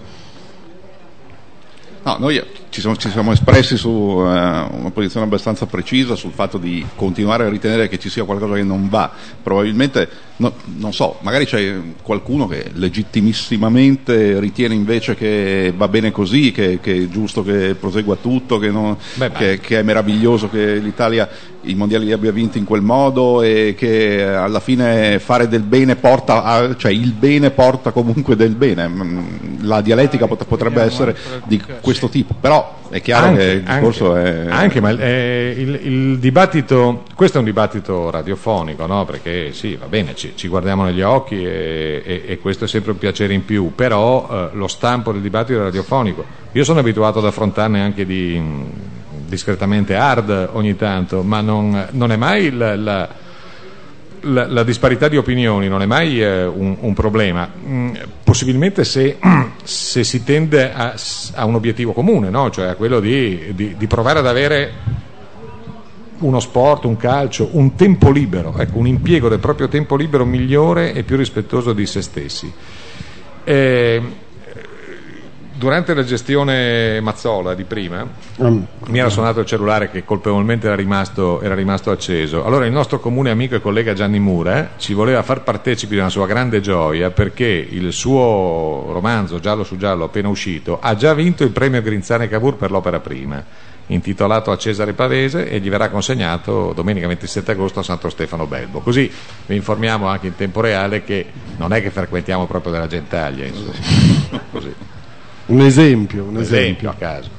No, 2.04 2.18
noi 2.20 2.40
ci 2.76 2.82
siamo, 2.82 2.98
ci 2.98 3.10
siamo 3.10 3.32
espressi 3.32 3.78
su 3.78 3.90
uh, 3.90 4.20
una 4.20 4.92
posizione 4.94 5.26
abbastanza 5.26 5.66
precisa 5.66 6.16
sul 6.16 6.34
fatto 6.34 6.58
di 6.58 6.86
continuare 6.96 7.46
a 7.46 7.50
ritenere 7.50 7.88
che 7.88 7.98
ci 7.98 8.10
sia 8.10 8.26
qualcosa 8.26 8.56
che 8.56 8.64
non 8.64 8.90
va. 8.90 9.10
Probabilmente, 9.42 10.10
no, 10.38 10.52
non 10.76 10.92
so, 10.92 11.18
magari 11.22 11.46
c'è 11.46 11.74
qualcuno 12.02 12.48
che 12.48 12.72
legittimissimamente 12.74 14.42
ritiene 14.42 14.76
invece 14.76 15.16
che 15.16 15.74
va 15.74 15.88
bene 15.88 16.12
così, 16.12 16.52
che, 16.52 16.80
che 16.82 17.04
è 17.04 17.08
giusto 17.08 17.44
che 17.44 17.76
prosegua 17.76 18.18
tutto, 18.18 18.58
che, 18.58 18.70
non, 18.70 18.98
Beh, 19.14 19.32
che, 19.32 19.60
che 19.62 19.80
è 19.80 19.82
meraviglioso 19.82 20.50
che 20.50 20.76
l'Italia 20.76 21.30
i 21.66 21.76
mondiali 21.76 22.06
li 22.06 22.12
abbia 22.12 22.32
vinti 22.32 22.58
in 22.58 22.66
quel 22.66 22.82
modo 22.82 23.42
e 23.42 23.76
che 23.78 24.24
alla 24.24 24.60
fine 24.60 25.20
fare 25.20 25.48
del 25.48 25.64
bene 25.64 25.96
porta, 25.96 26.44
a, 26.44 26.76
cioè 26.76 26.92
il 26.92 27.12
bene 27.12 27.52
porta 27.52 27.92
comunque 27.92 28.36
del 28.36 28.56
bene. 28.56 28.88
Mm, 28.88 29.20
la 29.62 29.82
dialettica 29.82 30.28
potrebbe 30.28 30.82
essere 30.82 31.16
di 31.46 31.62
questo 31.82 32.10
tipo, 32.10 32.36
però 32.40 32.65
è 32.90 33.02
chiaro 33.02 33.28
anche, 33.28 33.40
che 33.40 33.52
il 33.52 33.64
discorso 33.64 34.14
anche, 34.14 34.46
è... 34.46 34.50
Anche, 34.50 34.82
ma 34.82 34.90
è 34.90 35.54
il, 35.58 35.80
il, 35.84 36.20
dibattito, 36.20 37.04
questo 37.16 37.38
è 37.38 37.40
un 37.40 37.46
dibattito 37.46 38.10
radiofonico, 38.10 38.86
no? 38.86 39.06
perché 39.06 39.54
sì, 39.54 39.76
va 39.76 39.88
bene, 39.88 40.16
ci, 40.16 40.34
ci 40.36 40.48
guardiamo 40.48 40.84
negli 40.84 41.02
occhi 41.02 41.44
e, 41.44 42.02
e, 42.06 42.24
e, 42.26 42.40
questo 42.40 42.66
è 42.66 42.68
sempre 42.68 42.92
un 42.92 42.98
piacere 42.98 43.34
in 43.34 43.44
più, 43.44 43.74
però 43.74 44.28
eh, 44.30 44.56
lo 44.56 44.68
stampo 44.68 45.12
del 45.12 45.22
dibattito 45.22 45.60
è 45.60 45.64
radiofonico. 45.64 46.24
Io 46.52 46.64
sono 46.64 46.80
abituato 46.80 47.20
ad 47.20 47.26
affrontarne 47.26 47.82
anche 47.82 48.06
di 48.06 48.42
discretamente 49.28 49.96
hard 49.96 50.50
ogni 50.54 50.76
tanto, 50.76 51.24
ma 51.24 51.42
non, 51.42 51.88
non 51.92 52.12
è 52.12 52.16
mai 52.16 52.52
la, 52.52 52.76
la, 52.76 53.10
la, 54.26 54.48
la, 54.48 54.64
disparità 54.64 55.08
di 55.08 55.18
opinioni, 55.18 55.68
non 55.68 55.82
è 55.82 55.86
mai 55.86 56.22
eh, 56.22 56.46
un, 56.46 56.76
un, 56.80 56.94
problema. 56.94 57.50
Mm, 57.66 57.96
possibilmente 58.24 58.84
se, 58.84 59.18
se, 59.64 60.04
si 60.04 60.24
tende 60.24 60.72
a, 60.72 60.96
a 61.34 61.46
un 61.46 61.56
obiettivo 61.56 61.94
comune, 61.94 62.30
no? 62.30 62.50
cioè 62.50 62.68
a 62.68 62.76
quello 62.76 63.00
di, 63.00 63.54
di, 63.54 63.76
di, 63.78 63.88
provare 63.88 64.20
ad 64.20 64.28
avere 64.28 64.74
uno 66.20 66.40
sport, 66.40 66.86
un 66.86 66.98
calcio, 66.98 67.50
un 67.52 67.76
tempo 67.76 68.12
libero, 68.12 68.56
ecco, 68.58 68.78
un 68.78 68.88
impiego 68.88 69.30
del 69.30 69.40
proprio 69.40 69.68
tempo 69.68 69.96
libero 69.96 70.26
migliore 70.26 70.94
e 70.94 71.04
più 71.04 71.18
rispettoso 71.18 71.74
di 71.74 71.86
se 71.86 72.02
stessi. 72.02 72.52
Eh, 73.44 74.02
durante 75.58 75.94
la 75.94 76.04
gestione 76.04 77.00
Mazzola 77.00 77.54
di 77.56 77.64
prima 77.64 78.06
um, 78.38 78.66
mi 78.88 79.00
era 79.00 79.10
suonato 79.10 79.40
il 79.40 79.46
cellulare 79.46 79.90
che 79.90 80.04
colpevolmente 80.04 80.68
era 80.68 80.76
rimasto, 80.76 81.42
era 81.42 81.56
rimasto, 81.56 81.92
acceso. 81.92 82.44
Allora 82.44 82.66
il 82.66 82.72
nostro 82.72 83.00
comune 83.00 83.30
amico 83.30 83.56
e 83.56 83.62
collega 83.62 83.94
Gianni 83.94 84.20
Mura 84.20 84.72
ci 84.78 84.94
voleva 84.94 85.24
far 85.24 85.44
partecipi 85.44 85.94
di 85.94 86.00
una 86.00 86.10
sua 86.10 86.28
grande 86.28 86.60
gioia 86.60 87.10
perché 87.10 87.46
il 87.46 87.94
suo 87.94 88.90
romanzo 88.92 89.40
Giallo 89.40 89.64
su 89.64 89.78
Giallo 89.78 90.06
appena 90.06 90.28
uscito 90.28 90.78
ha 90.82 90.96
già 90.96 91.14
vinto 91.14 91.44
il 91.44 91.52
premio 91.52 91.82
Grinzane 91.82 92.28
Cavour 92.28 92.56
per 92.56 92.72
l'opera 92.72 93.00
prima 93.00 93.44
intitolato 93.88 94.52
a 94.52 94.58
Cesare 94.58 94.94
Pavese 94.94 95.48
e 95.48 95.60
gli 95.60 95.70
verrà 95.70 95.90
consegnato 95.90 96.74
domenica 96.74 97.08
27 97.08 97.52
agosto 97.52 97.82
a 97.82 97.84
Santo 97.84 98.10
Stefano 98.10 98.48
Belbo. 98.48 98.80
Così 98.80 99.12
vi 99.46 99.56
informiamo 99.56 100.08
anche 100.08 100.26
in 100.26 100.36
tempo 100.36 100.60
reale 100.60 101.04
che 101.04 101.28
non 101.58 101.72
è 101.72 101.84
che 101.84 101.92
frequentiamo 101.92 102.48
proprio 102.48 102.72
della 102.72 102.88
gentaglia. 102.88 103.46
un 105.48 105.62
esempio, 105.62 106.24
un, 106.24 106.38
esempio. 106.38 106.42
esempio 106.42 106.90
a 106.90 106.94
caso. 106.94 107.30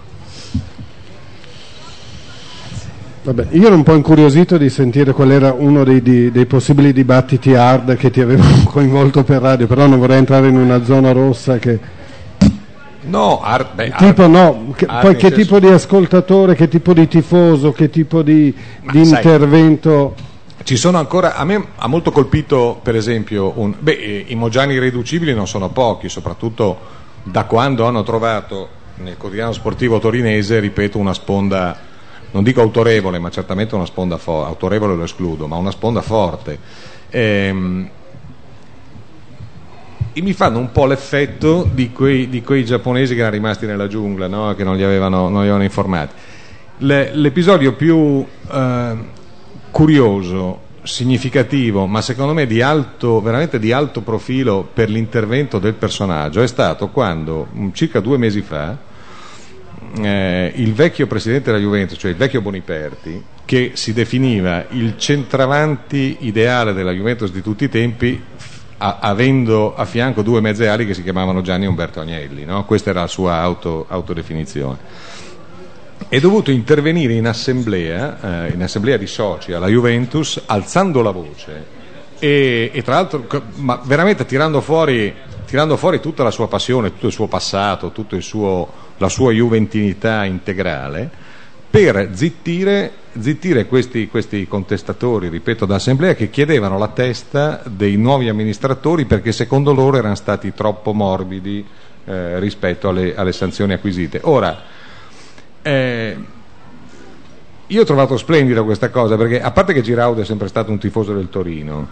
Vabbè, 3.22 3.48
io 3.50 3.66
ero 3.66 3.74
un 3.74 3.82
po' 3.82 3.94
incuriosito 3.94 4.56
di 4.56 4.70
sentire 4.70 5.12
qual 5.12 5.32
era 5.32 5.52
uno 5.52 5.82
dei, 5.82 6.00
dei, 6.00 6.30
dei, 6.30 6.46
possibili 6.46 6.92
dibattiti 6.92 7.54
hard 7.54 7.96
che 7.96 8.10
ti 8.10 8.20
avevano 8.20 8.62
coinvolto 8.70 9.24
per 9.24 9.42
radio, 9.42 9.66
però 9.66 9.86
non 9.86 9.98
vorrei 9.98 10.18
entrare 10.18 10.46
in 10.46 10.56
una 10.56 10.84
zona 10.84 11.10
rossa 11.10 11.58
che 11.58 11.94
No, 13.06 13.40
ar- 13.40 13.72
beh, 13.72 13.92
tipo, 13.96 14.22
ar- 14.22 14.28
no. 14.28 14.72
Che, 14.74 14.86
ar- 14.86 15.00
poi 15.00 15.14
che 15.14 15.28
senso... 15.28 15.36
tipo 15.36 15.58
di 15.60 15.68
ascoltatore, 15.68 16.54
che 16.54 16.68
tipo 16.68 16.92
di 16.92 17.06
tifoso, 17.06 17.72
che 17.72 17.88
tipo 17.88 18.22
di, 18.22 18.54
di 18.90 19.04
sai, 19.04 19.16
intervento. 19.16 20.14
Ci 20.62 20.76
sono 20.76 20.98
ancora, 20.98 21.36
a 21.36 21.44
me 21.44 21.66
ha 21.76 21.86
molto 21.86 22.10
colpito 22.10 22.78
per 22.82 22.96
esempio, 22.96 23.52
un, 23.56 23.74
beh, 23.78 23.92
eh, 23.92 24.24
i 24.28 24.34
Mogiani 24.34 24.74
irriducibili 24.74 25.34
non 25.34 25.46
sono 25.46 25.68
pochi, 25.68 26.08
soprattutto 26.08 26.78
da 27.28 27.44
quando 27.44 27.84
hanno 27.86 28.04
trovato 28.04 28.68
nel 28.98 29.16
quotidiano 29.16 29.52
sportivo 29.52 29.98
torinese, 29.98 30.60
ripeto, 30.60 30.96
una 30.96 31.12
sponda, 31.12 31.76
non 32.30 32.44
dico 32.44 32.60
autorevole, 32.60 33.18
ma 33.18 33.30
certamente 33.30 33.74
una 33.74 33.84
sponda 33.84 34.16
forte, 34.16 34.48
autorevole 34.48 34.94
lo 34.94 35.02
escludo, 35.02 35.48
ma 35.48 35.56
una 35.56 35.72
sponda 35.72 36.02
forte. 36.02 36.58
Ehm, 37.10 37.90
e 40.12 40.22
mi 40.22 40.32
fanno 40.32 40.58
un 40.58 40.70
po' 40.70 40.86
l'effetto 40.86 41.68
di 41.70 41.90
quei, 41.90 42.28
di 42.28 42.42
quei 42.42 42.64
giapponesi 42.64 43.14
che 43.14 43.20
erano 43.20 43.34
rimasti 43.34 43.66
nella 43.66 43.88
giungla, 43.88 44.28
no? 44.28 44.54
che 44.54 44.62
non 44.64 44.76
li 44.76 44.84
avevano, 44.84 45.22
non 45.22 45.32
li 45.32 45.38
avevano 45.40 45.64
informati. 45.64 46.14
Le, 46.78 47.10
l'episodio 47.12 47.74
più 47.74 48.24
eh, 48.50 48.96
curioso, 49.70 50.60
significativo, 50.86 51.86
ma 51.86 52.00
secondo 52.00 52.32
me 52.32 52.46
di 52.46 52.62
alto, 52.62 53.20
veramente 53.20 53.58
di 53.58 53.72
alto 53.72 54.00
profilo 54.00 54.68
per 54.72 54.88
l'intervento 54.88 55.58
del 55.58 55.74
personaggio 55.74 56.40
è 56.40 56.46
stato 56.46 56.88
quando, 56.88 57.48
mm, 57.54 57.70
circa 57.72 58.00
due 58.00 58.16
mesi 58.16 58.40
fa, 58.40 58.76
eh, 60.00 60.52
il 60.56 60.72
vecchio 60.72 61.06
presidente 61.06 61.50
della 61.50 61.62
Juventus, 61.62 61.98
cioè 61.98 62.10
il 62.10 62.16
vecchio 62.16 62.40
Boniperti, 62.40 63.22
che 63.44 63.72
si 63.74 63.92
definiva 63.92 64.66
il 64.70 64.96
centravanti 64.96 66.18
ideale 66.20 66.72
della 66.72 66.92
Juventus 66.92 67.30
di 67.30 67.42
tutti 67.42 67.64
i 67.64 67.68
tempi, 67.68 68.20
a, 68.78 68.98
avendo 69.00 69.74
a 69.74 69.84
fianco 69.84 70.22
due 70.22 70.40
mezze 70.40 70.68
ali 70.68 70.86
che 70.86 70.94
si 70.94 71.02
chiamavano 71.02 71.40
Gianni 71.40 71.64
e 71.64 71.68
Umberto 71.68 72.00
Agnelli, 72.00 72.44
no? 72.44 72.64
questa 72.64 72.90
era 72.90 73.00
la 73.00 73.06
sua 73.06 73.36
auto, 73.36 73.86
autodefinizione. 73.88 75.24
È 76.08 76.20
dovuto 76.20 76.50
intervenire 76.50 77.14
in 77.14 77.26
assemblea, 77.26 78.46
eh, 78.46 78.52
in 78.52 78.62
assemblea 78.62 78.96
di 78.96 79.06
soci 79.06 79.52
alla 79.52 79.66
Juventus, 79.66 80.40
alzando 80.46 81.02
la 81.02 81.10
voce 81.10 81.74
e, 82.18 82.70
e 82.72 82.82
tra 82.82 82.94
l'altro 82.94 83.26
ma 83.56 83.80
veramente 83.84 84.24
tirando 84.24 84.60
fuori, 84.60 85.14
tirando 85.46 85.76
fuori, 85.76 86.00
tutta 86.00 86.22
la 86.22 86.30
sua 86.30 86.48
passione, 86.48 86.92
tutto 86.92 87.06
il 87.06 87.12
suo 87.12 87.26
passato, 87.26 87.90
tutta 87.90 88.16
la 88.98 89.08
sua 89.08 89.32
juventinità 89.32 90.24
integrale 90.24 91.24
per 91.68 92.10
zittire, 92.12 92.90
zittire 93.18 93.66
questi, 93.66 94.08
questi, 94.08 94.46
contestatori, 94.48 95.28
ripeto, 95.28 95.66
d'assemblea 95.66 96.14
che 96.14 96.30
chiedevano 96.30 96.78
la 96.78 96.88
testa 96.88 97.60
dei 97.66 97.96
nuovi 97.96 98.28
amministratori 98.28 99.04
perché 99.04 99.32
secondo 99.32 99.74
loro 99.74 99.98
erano 99.98 100.14
stati 100.14 100.54
troppo 100.54 100.94
morbidi 100.94 101.66
eh, 102.06 102.38
rispetto 102.38 102.88
alle, 102.88 103.14
alle, 103.14 103.32
sanzioni 103.32 103.74
acquisite. 103.74 104.20
Ora, 104.22 104.62
eh, 105.66 106.16
io 107.66 107.82
ho 107.82 107.84
trovato 107.84 108.16
splendida 108.16 108.62
questa 108.62 108.90
cosa 108.90 109.16
perché 109.16 109.40
a 109.40 109.50
parte 109.50 109.72
che 109.72 109.82
Giraudo 109.82 110.20
è 110.20 110.24
sempre 110.24 110.46
stato 110.46 110.70
un 110.70 110.78
tifoso 110.78 111.12
del 111.12 111.28
Torino, 111.28 111.88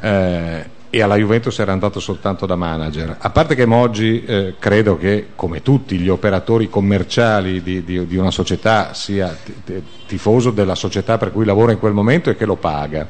eh, 0.00 0.78
e 0.92 1.02
alla 1.02 1.16
Juventus 1.16 1.56
era 1.58 1.72
andato 1.72 2.00
soltanto 2.00 2.46
da 2.46 2.56
manager. 2.56 3.16
A 3.20 3.30
parte 3.30 3.54
che 3.54 3.64
Moggi 3.64 4.24
eh, 4.24 4.54
credo 4.58 4.96
che, 4.96 5.28
come 5.36 5.62
tutti 5.62 5.98
gli 5.98 6.08
operatori 6.08 6.68
commerciali 6.68 7.62
di, 7.62 7.84
di, 7.84 8.06
di 8.06 8.16
una 8.16 8.32
società, 8.32 8.92
sia 8.92 9.28
t- 9.28 9.52
t- 9.64 9.82
tifoso 10.06 10.50
della 10.50 10.74
società 10.74 11.16
per 11.16 11.30
cui 11.30 11.44
lavora 11.44 11.70
in 11.70 11.78
quel 11.78 11.92
momento 11.92 12.30
e 12.30 12.36
che 12.36 12.44
lo 12.44 12.56
paga. 12.56 13.06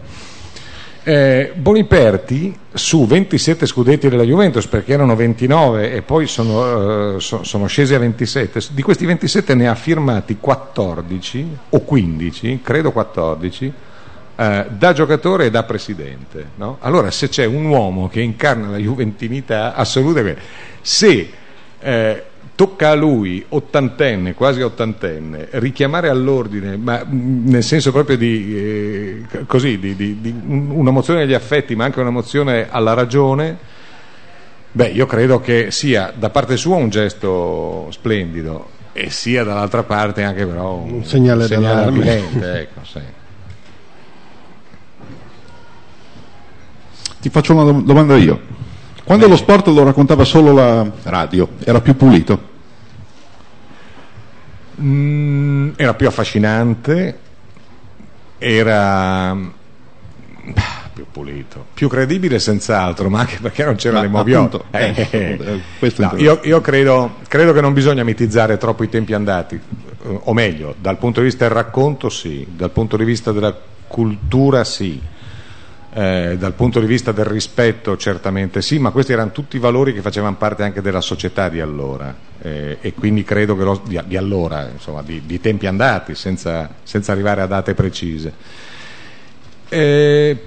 Eh, 1.02 1.52
Boniperti 1.54 2.56
su 2.72 3.06
27 3.06 3.64
scudetti 3.64 4.08
della 4.10 4.22
Juventus 4.22 4.66
perché 4.66 4.92
erano 4.92 5.16
29 5.16 5.94
e 5.94 6.02
poi 6.02 6.26
sono, 6.26 7.14
uh, 7.14 7.18
so, 7.18 7.42
sono, 7.42 7.66
scesi 7.66 7.94
a 7.94 7.98
27 7.98 8.60
di 8.72 8.82
questi 8.82 9.06
27 9.06 9.54
ne 9.54 9.66
ha 9.66 9.74
firmati 9.74 10.36
14 10.38 11.56
o 11.70 11.80
15 11.80 12.60
credo 12.62 12.92
14 12.92 13.72
eh, 14.40 14.66
da 14.70 14.92
giocatore 14.94 15.46
e 15.46 15.50
da 15.50 15.64
presidente. 15.64 16.52
No? 16.54 16.78
Allora 16.80 17.10
se 17.10 17.28
c'è 17.28 17.44
un 17.44 17.66
uomo 17.66 18.08
che 18.08 18.22
incarna 18.22 18.70
la 18.70 18.78
juventinità 18.78 19.74
assoluta, 19.74 20.22
se 20.80 21.30
eh, 21.78 22.24
tocca 22.60 22.90
a 22.90 22.94
lui, 22.94 23.42
ottantenne, 23.48 24.34
quasi 24.34 24.60
ottantenne, 24.60 25.48
richiamare 25.52 26.10
all'ordine, 26.10 26.76
ma 26.76 27.02
nel 27.08 27.62
senso 27.62 27.90
proprio 27.90 28.18
di, 28.18 29.24
eh, 29.32 29.46
così, 29.46 29.78
di, 29.78 29.96
di, 29.96 30.20
di 30.20 30.34
un'emozione 30.44 31.22
agli 31.22 31.32
affetti, 31.32 31.74
ma 31.74 31.84
anche 31.84 32.00
un'emozione 32.00 32.66
alla 32.68 32.92
ragione, 32.92 33.56
beh, 34.72 34.88
io 34.88 35.06
credo 35.06 35.40
che 35.40 35.70
sia 35.70 36.12
da 36.14 36.28
parte 36.28 36.58
sua 36.58 36.76
un 36.76 36.90
gesto 36.90 37.86
splendido 37.92 38.68
e 38.92 39.08
sia 39.08 39.42
dall'altra 39.42 39.82
parte 39.82 40.22
anche 40.22 40.44
però 40.44 40.74
un, 40.74 40.92
un 40.92 41.04
segnale, 41.04 41.46
segnale 41.46 41.90
d'allarme. 41.90 42.60
Ecco, 42.60 42.80
sì. 42.82 43.00
Ti 47.20 47.30
faccio 47.30 47.54
una 47.54 47.80
domanda 47.80 48.18
io. 48.18 48.38
Quando 49.02 49.24
Beh. 49.24 49.30
lo 49.30 49.38
sport 49.38 49.68
lo 49.68 49.82
raccontava 49.82 50.24
solo 50.24 50.52
la 50.52 50.86
radio, 51.04 51.48
era 51.64 51.80
più 51.80 51.96
pulito? 51.96 52.48
Mm, 54.80 55.70
era 55.76 55.94
più 55.94 56.06
affascinante, 56.06 57.18
era 58.38 59.36
più 60.92 61.04
pulito, 61.10 61.66
più 61.74 61.88
credibile 61.88 62.38
senz'altro, 62.38 63.08
ma 63.08 63.20
anche 63.20 63.38
perché 63.40 63.64
non 63.64 63.76
c'erano 63.76 64.02
le 64.02 64.08
moviotte. 64.08 64.60
Eh, 64.70 65.08
eh, 65.10 65.60
eh, 65.80 65.92
no, 65.96 66.12
io, 66.16 66.40
io 66.42 66.60
credo, 66.60 67.16
credo, 67.28 67.52
che 67.52 67.60
non 67.60 67.72
bisogna 67.72 68.04
mitizzare 68.04 68.56
troppo 68.56 68.82
i 68.82 68.88
tempi 68.88 69.12
andati, 69.12 69.54
eh, 69.54 70.18
o 70.24 70.32
meglio, 70.32 70.74
dal 70.78 70.96
punto 70.96 71.20
di 71.20 71.26
vista 71.26 71.46
del 71.46 71.54
racconto 71.54 72.08
sì, 72.08 72.46
dal 72.50 72.70
punto 72.70 72.96
di 72.96 73.04
vista 73.04 73.32
della 73.32 73.56
cultura 73.86 74.64
sì 74.64 75.00
eh, 75.92 76.36
dal 76.38 76.52
punto 76.52 76.78
di 76.80 76.86
vista 76.86 77.12
del 77.12 77.24
rispetto 77.24 77.96
certamente 77.96 78.62
sì, 78.62 78.78
ma 78.78 78.90
questi 78.90 79.12
erano 79.12 79.32
tutti 79.32 79.58
valori 79.58 79.92
che 79.92 80.00
facevano 80.00 80.36
parte 80.36 80.62
anche 80.62 80.80
della 80.80 81.00
società 81.00 81.48
di 81.48 81.60
allora 81.60 82.28
eh, 82.42 82.78
e 82.80 82.94
quindi 82.94 83.22
credo 83.22 83.56
che 83.56 83.64
lo, 83.64 83.82
di, 83.86 84.00
di, 84.06 84.16
allora, 84.16 84.68
insomma, 84.72 85.02
di, 85.02 85.22
di, 85.26 85.40
tempi 85.40 85.66
andati, 85.66 86.14
senza, 86.14 86.70
senza, 86.82 87.12
arrivare 87.12 87.42
a 87.42 87.46
date 87.46 87.74
precise. 87.74 88.32
Eh, 89.68 90.38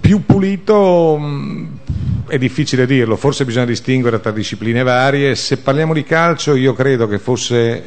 più 0.00 0.24
pulito 0.24 1.16
mh, 1.18 1.24
mm, 1.24 1.66
è 2.28 2.38
difficile 2.38 2.86
dirlo, 2.86 3.16
forse 3.16 3.44
bisogna 3.44 3.66
distinguere 3.66 4.20
tra 4.20 4.30
discipline 4.30 4.82
varie. 4.82 5.34
Se 5.34 5.58
parliamo 5.58 5.92
di 5.92 6.04
calcio, 6.04 6.54
io 6.54 6.72
credo 6.72 7.06
che 7.06 7.18
fosse 7.18 7.84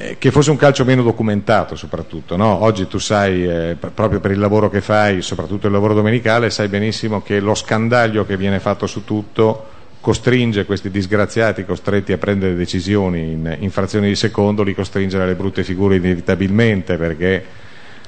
eh, 0.00 0.16
che 0.18 0.30
fosse 0.30 0.50
un 0.50 0.56
calcio 0.56 0.84
meno 0.86 1.02
documentato 1.02 1.76
soprattutto. 1.76 2.36
No? 2.36 2.62
Oggi 2.62 2.86
tu 2.86 2.98
sai, 2.98 3.46
eh, 3.46 3.76
proprio 3.94 4.18
per 4.18 4.30
il 4.30 4.38
lavoro 4.38 4.70
che 4.70 4.80
fai, 4.80 5.20
soprattutto 5.20 5.66
il 5.66 5.72
lavoro 5.72 5.92
domenicale, 5.92 6.48
sai 6.48 6.68
benissimo 6.68 7.20
che 7.22 7.38
lo 7.38 7.54
scandaglio 7.54 8.24
che 8.24 8.38
viene 8.38 8.60
fatto 8.60 8.86
su 8.86 9.04
tutto 9.04 9.66
costringe 10.00 10.64
questi 10.64 10.90
disgraziati 10.90 11.66
costretti 11.66 12.12
a 12.12 12.16
prendere 12.16 12.54
decisioni 12.54 13.32
in, 13.32 13.56
in 13.60 13.70
frazioni 13.70 14.08
di 14.08 14.16
secondo, 14.16 14.62
li 14.62 14.74
costringe 14.74 15.20
alle 15.20 15.34
brutte 15.34 15.62
figure 15.62 15.96
inevitabilmente 15.96 16.96
perché 16.96 17.44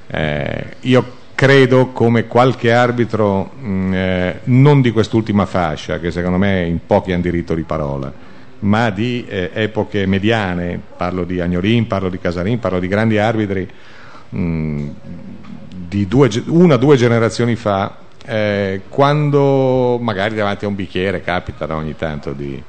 eh, 0.07 0.65
io 0.81 1.21
credo 1.35 1.89
come 1.89 2.27
qualche 2.27 2.73
arbitro 2.73 3.51
mh, 3.61 3.95
eh, 3.95 4.41
non 4.45 4.81
di 4.81 4.91
quest'ultima 4.91 5.45
fascia 5.45 5.99
che 5.99 6.11
secondo 6.11 6.39
me 6.39 6.65
in 6.65 6.79
pochi 6.87 7.13
hanno 7.13 7.21
diritto 7.21 7.55
di 7.55 7.63
parola 7.65 8.32
ma 8.63 8.91
di 8.91 9.25
eh, 9.29 9.51
epoche 9.55 10.07
mediane, 10.07 10.81
parlo 10.97 11.25
di 11.25 11.41
Agnorin, 11.41 11.87
parlo 11.87 12.09
di 12.09 12.19
Casarin, 12.19 12.59
parlo 12.59 12.79
di 12.79 12.89
grandi 12.89 13.19
arbitri, 13.19 13.69
mh, 14.29 14.89
di 15.89 16.07
due, 16.07 16.31
una 16.47 16.75
o 16.75 16.79
due 16.79 16.97
generazioni 16.97 17.57
fa, 17.57 17.97
eh, 18.25 18.83
quando 18.89 19.99
magari 20.01 20.37
davanti 20.37 20.65
a 20.65 20.69
un 20.69 20.77
bicchiere 20.77 21.23
capita 21.23 21.67
no, 21.67 21.77
ogni 21.77 21.97
tanto 21.97 22.33
di, 22.33 22.63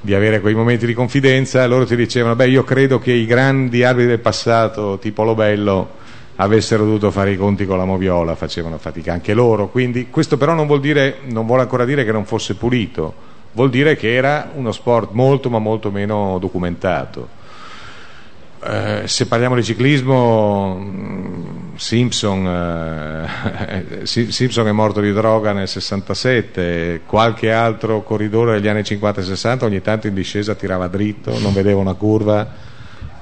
di 0.00 0.14
avere 0.14 0.40
quei 0.40 0.54
momenti 0.54 0.84
di 0.84 0.94
confidenza, 0.94 1.64
loro 1.66 1.86
ti 1.86 1.94
dicevano, 1.94 2.34
beh 2.34 2.48
io 2.48 2.64
credo 2.64 2.98
che 2.98 3.12
i 3.12 3.24
grandi 3.24 3.84
arbitri 3.84 4.08
del 4.08 4.20
passato, 4.20 4.98
tipo 4.98 5.22
Lobello, 5.22 5.98
avessero 6.36 6.84
dovuto 6.84 7.10
fare 7.12 7.32
i 7.32 7.36
conti 7.36 7.66
con 7.66 7.78
la 7.78 7.84
moviola, 7.84 8.34
facevano 8.34 8.78
fatica 8.78 9.12
anche 9.12 9.32
loro, 9.32 9.68
quindi 9.68 10.08
questo 10.10 10.36
però 10.36 10.54
non 10.54 10.66
vuol, 10.66 10.80
dire, 10.80 11.18
non 11.26 11.46
vuole 11.46 11.62
ancora 11.62 11.84
dire 11.84 12.04
che 12.04 12.12
non 12.12 12.24
fosse 12.24 12.56
pulito, 12.56 13.28
vuol 13.52 13.70
dire 13.70 13.96
che 13.96 14.14
era 14.14 14.50
uno 14.54 14.72
sport 14.72 15.10
molto 15.12 15.50
ma 15.50 15.58
molto 15.58 15.90
meno 15.90 16.38
documentato. 16.38 17.38
Eh, 18.62 19.02
se 19.06 19.26
parliamo 19.26 19.54
di 19.54 19.64
ciclismo, 19.64 20.76
mm, 20.78 21.76
Simpson, 21.76 22.46
eh, 22.46 24.04
Simpson, 24.06 24.68
è 24.68 24.72
morto 24.72 25.00
di 25.00 25.12
droga 25.12 25.52
nel 25.52 25.66
67, 25.66 27.00
qualche 27.06 27.52
altro 27.52 28.02
corridore 28.02 28.52
degli 28.52 28.68
anni 28.68 28.84
50 28.84 29.22
e 29.22 29.24
60 29.24 29.64
ogni 29.64 29.80
tanto 29.80 30.08
in 30.08 30.14
discesa 30.14 30.54
tirava 30.54 30.88
dritto, 30.88 31.38
non 31.38 31.54
vedeva 31.54 31.80
una 31.80 31.94
curva 31.94 32.68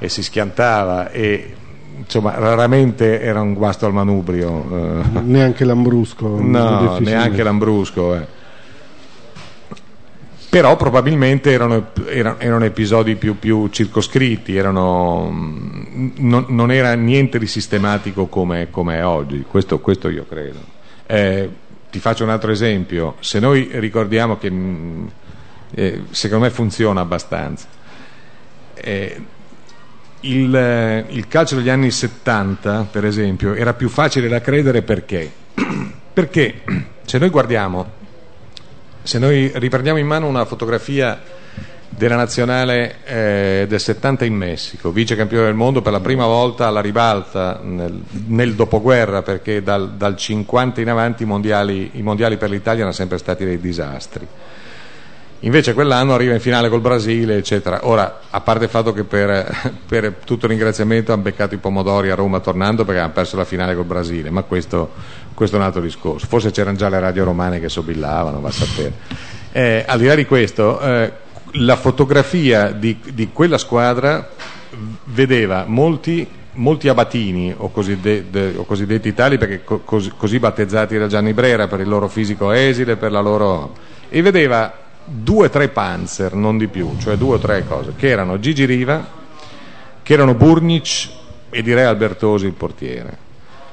e 0.01 0.09
si 0.09 0.25
schiantava 0.25 1.11
e 1.11 1.55
insomma, 1.99 2.35
raramente 2.37 3.21
era 3.21 3.41
un 3.41 3.55
guasto 3.55 3.87
al 3.87 3.93
manubrio. 3.93 5.05
Eh. 5.15 5.21
Neanche 5.21 5.65
Lambrusco. 5.65 6.41
No, 6.41 6.99
neanche 6.99 7.43
Lambrusco. 7.45 8.15
Eh. 8.17 8.27
Però 10.51 10.77
probabilmente 10.77 11.53
erano, 11.53 11.91
erano, 12.07 12.65
episodi 12.65 13.17
più, 13.17 13.39
più 13.39 13.69
circoscritti, 13.69 14.57
erano, 14.57 15.29
mm, 15.31 16.11
non, 16.17 16.47
non, 16.49 16.73
era 16.73 16.95
niente 16.95 17.39
di 17.39 17.47
sistematico 17.47 18.27
come, 18.27 18.69
come 18.71 18.97
è 18.97 19.05
oggi, 19.05 19.45
questo, 19.47 19.79
questo, 19.81 20.09
io 20.09 20.25
credo. 20.27 20.59
Eh, 21.05 21.51
ti 21.91 21.99
faccio 21.99 22.25
un 22.25 22.31
altro 22.31 22.51
esempio, 22.51 23.17
se 23.21 23.41
noi 23.41 23.69
ricordiamo 23.73 24.39
che 24.39 24.51
mm, 24.51 25.07
eh, 25.75 26.03
secondo 26.11 26.45
me 26.45 26.51
funziona 26.51 27.03
abbastanza. 27.03 27.67
Eh, 28.75 29.23
il, 30.21 30.57
eh, 30.57 31.05
il, 31.11 31.29
calcio 31.29 31.57
degli 31.57 31.69
anni 31.69 31.91
70, 31.91 32.89
per 32.91 33.05
esempio, 33.05 33.55
era 33.55 33.75
più 33.75 33.89
facile 33.89 34.29
da 34.29 34.41
credere 34.41 34.81
perché? 34.83 35.31
perché 36.13 36.63
se 37.05 37.19
noi 37.19 37.29
guardiamo, 37.29 37.97
se 39.09 39.19
noi 39.19 39.51
riprendiamo 39.55 39.99
in 39.99 40.07
mano 40.07 40.27
una 40.27 40.45
fotografia 40.45 41.19
della 41.89 42.15
nazionale 42.15 42.97
eh, 43.05 43.65
del 43.67 43.81
70 43.81 44.27
in 44.27 44.35
Messico, 44.35 44.91
vice 44.91 45.17
campione 45.17 45.47
del 45.47 45.55
mondo 45.55 45.81
per 45.81 45.93
la 45.93 46.01
prima 46.01 46.27
volta 46.27 46.67
alla 46.67 46.83
ribalta 46.83 47.59
nel, 47.63 48.03
nel 48.27 48.53
dopoguerra, 48.53 49.23
perché 49.23 49.63
dal, 49.63 49.93
dal, 49.93 50.15
50 50.15 50.83
in 50.83 50.91
avanti 50.91 51.23
i 51.23 51.27
mondiali, 51.27 51.93
i 51.95 52.03
mondiali 52.03 52.37
per 52.37 52.51
l'Italia 52.51 52.81
erano 52.81 52.93
sempre 52.93 53.17
stati 53.17 53.47
dei 53.47 53.59
disastri 53.59 54.27
Invece 55.43 55.73
quell'anno 55.73 56.15
arriva 56.15 56.33
in 56.33 56.41
finale 56.41 56.69
col 56.69 56.81
Brasile, 56.81 57.37
eccetera. 57.37 57.87
Ora, 57.87 58.23
a 58.29 58.41
parte 58.41 58.65
il 58.65 58.71
fatto 58.71 58.93
che 58.93 59.05
per, 59.05 59.77
per 59.87 60.15
tutto 60.25 60.47
il 60.47 60.51
ringraziamento 60.51 61.13
hanno 61.13 61.23
beccato 61.23 61.55
i 61.55 61.59
pomodori 61.59 62.11
a 62.11 62.17
Roma 62.17 62.41
tornando 62.41 62.85
perché 62.85 63.01
hanno 63.01 63.13
perso 63.13 63.37
la 63.37 63.45
finale 63.45 63.77
col 63.77 63.85
Brasile, 63.85 64.31
ma 64.31 64.43
questo, 64.43 64.91
questo 65.35 65.55
è 65.55 65.59
un 65.61 65.65
altro 65.65 65.81
discorso. 65.81 66.27
Forse 66.27 66.51
c'erano 66.51 66.77
già 66.77 66.89
le 66.89 66.99
radio 66.99 67.23
romane 67.23 67.61
che 67.61 67.69
sobillavano, 67.69 68.41
va 68.41 68.49
a 68.49 68.53
sapere. 68.53 68.93
Eh, 69.53 69.85
al 69.87 69.99
di 70.01 70.07
là 70.07 70.17
di 70.17 70.27
questo, 70.27 70.81
eh, 70.81 71.13
la 71.53 71.77
fotografia 71.77 72.73
di, 72.73 72.99
di, 73.13 73.31
quella 73.33 73.59
squadra 73.59 74.29
vedeva 75.05 75.65
molti, 75.69 76.29
molti 76.55 76.89
abatini 76.89 77.55
o, 77.57 77.71
coside, 77.71 78.25
o, 78.57 78.65
cosiddetti 78.65 79.15
tali 79.15 79.39
perché 79.39 79.63
co, 79.63 79.79
così, 79.85 80.13
così 80.17 80.41
battezzati 80.41 80.99
da 80.99 81.07
Gianni 81.07 81.33
Brera 81.33 81.69
per 81.69 81.79
il 81.79 81.89
loro 81.89 82.09
fisico 82.09 82.51
esile, 82.51 82.97
per 82.97 83.13
la 83.13 83.21
loro... 83.21 83.75
e 84.09 84.21
vedeva 84.21 84.87
due 85.09 85.47
o 85.47 85.51
tre 85.51 85.69
panzer, 85.69 86.35
non 86.35 86.59
di 86.59 86.69
più, 86.69 86.97
cioè 86.99 87.17
due 87.17 87.37
o 87.37 87.39
tre 87.39 87.65
cose, 87.67 87.95
che 87.97 88.09
erano 88.09 88.39
Gigi 88.39 88.65
Riva, 88.65 89.07
che 90.03 90.13
erano 90.13 90.35
Burnic 90.35 91.09
e 91.51 91.63
direi 91.63 91.85
Albertosi 91.85 92.47
il 92.47 92.53
portiere. 92.53 93.27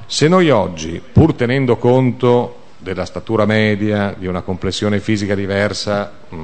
Se 0.06 0.28
noi 0.28 0.50
oggi, 0.50 1.02
pur 1.12 1.34
tenendo 1.34 1.76
conto 1.76 2.60
della 2.78 3.04
statura 3.04 3.44
media, 3.44 4.14
di 4.16 4.26
una 4.26 4.42
complessione 4.42 5.00
fisica 5.00 5.34
diversa 5.34 6.12
mh, 6.28 6.36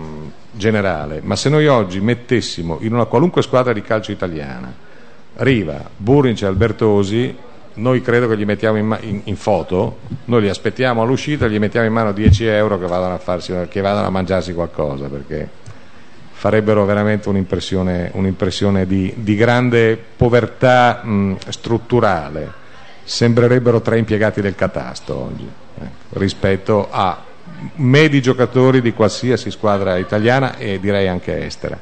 generale, 0.51 1.21
ma 1.23 1.37
se 1.37 1.49
noi 1.49 1.67
oggi 1.67 2.01
mettessimo 2.01 2.79
in 2.81 2.93
una 2.93 3.05
qualunque 3.05 3.43
squadra 3.43 3.73
di 3.73 3.83
calcio 3.83 4.11
italiana 4.11 4.91
Riva, 5.35 5.89
Burnic 5.97 6.43
e 6.43 6.47
Albertosi, 6.47 7.37
noi 7.75 8.01
credo 8.03 8.29
che 8.29 8.37
gli 8.37 8.45
mettiamo 8.45 8.79
in, 8.79 8.99
in, 9.01 9.21
in, 9.25 9.37
foto, 9.37 9.99
noi 10.27 10.43
li 10.43 10.49
aspettiamo 10.49 11.03
all'uscita, 11.03 11.47
gli 11.47 11.59
mettiamo 11.59 11.87
in 11.87 11.93
mano 11.93 12.13
10 12.13 12.45
euro 12.47 12.79
che 12.79 12.87
vadano 12.87 13.15
a, 13.15 13.19
farsi, 13.19 13.55
che 13.69 13.81
vadano 13.81 14.07
a 14.07 14.11
mangiarsi 14.11 14.53
qualcosa, 14.53 15.07
perché 15.07 15.49
farebbero 16.33 16.85
veramente 16.85 17.29
un'impressione, 17.29 18.11
un'impressione 18.15 18.87
di, 18.87 19.13
di, 19.17 19.37
grande 19.37 19.97
povertà 20.17 21.03
mh, 21.03 21.37
strutturale. 21.49 22.61
Sembrerebbero 23.05 23.81
tre 23.81 23.99
impiegati 23.99 24.41
del 24.41 24.55
catasto 24.55 25.17
oggi, 25.17 25.49
ecco, 25.79 26.19
rispetto 26.19 26.89
a 26.91 27.25
medi 27.77 28.21
giocatori 28.21 28.81
di 28.81 28.93
qualsiasi 28.93 29.51
squadra 29.51 29.97
italiana 29.97 30.57
e 30.57 30.79
direi 30.79 31.09
anche 31.09 31.45
estera. 31.45 31.79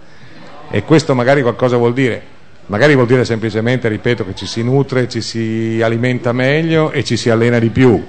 E 0.70 0.84
questo 0.84 1.14
magari 1.14 1.42
qualcosa 1.42 1.76
vuol 1.76 1.92
dire 1.92 2.38
Magari 2.70 2.94
vuol 2.94 3.08
dire 3.08 3.24
semplicemente, 3.24 3.88
ripeto, 3.88 4.24
che 4.24 4.36
ci 4.36 4.46
si 4.46 4.62
nutre, 4.62 5.08
ci 5.08 5.20
si 5.20 5.80
alimenta 5.82 6.30
meglio 6.30 6.92
e 6.92 7.02
ci 7.02 7.16
si 7.16 7.28
allena 7.28 7.58
di 7.58 7.68
più. 7.68 8.00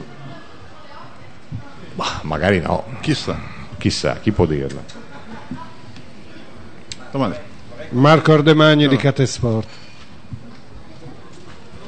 Bah, 1.95 2.19
magari 2.21 2.59
no. 2.59 2.85
Chissà. 3.01 3.39
Chissà, 3.79 4.19
chi 4.21 4.31
può 4.31 4.45
dirlo. 4.45 4.83
Domande. 7.09 7.41
Marco 7.89 8.33
Ordemagni 8.33 8.83
no. 8.83 8.89
di 8.89 8.97
Catesport. 8.97 9.67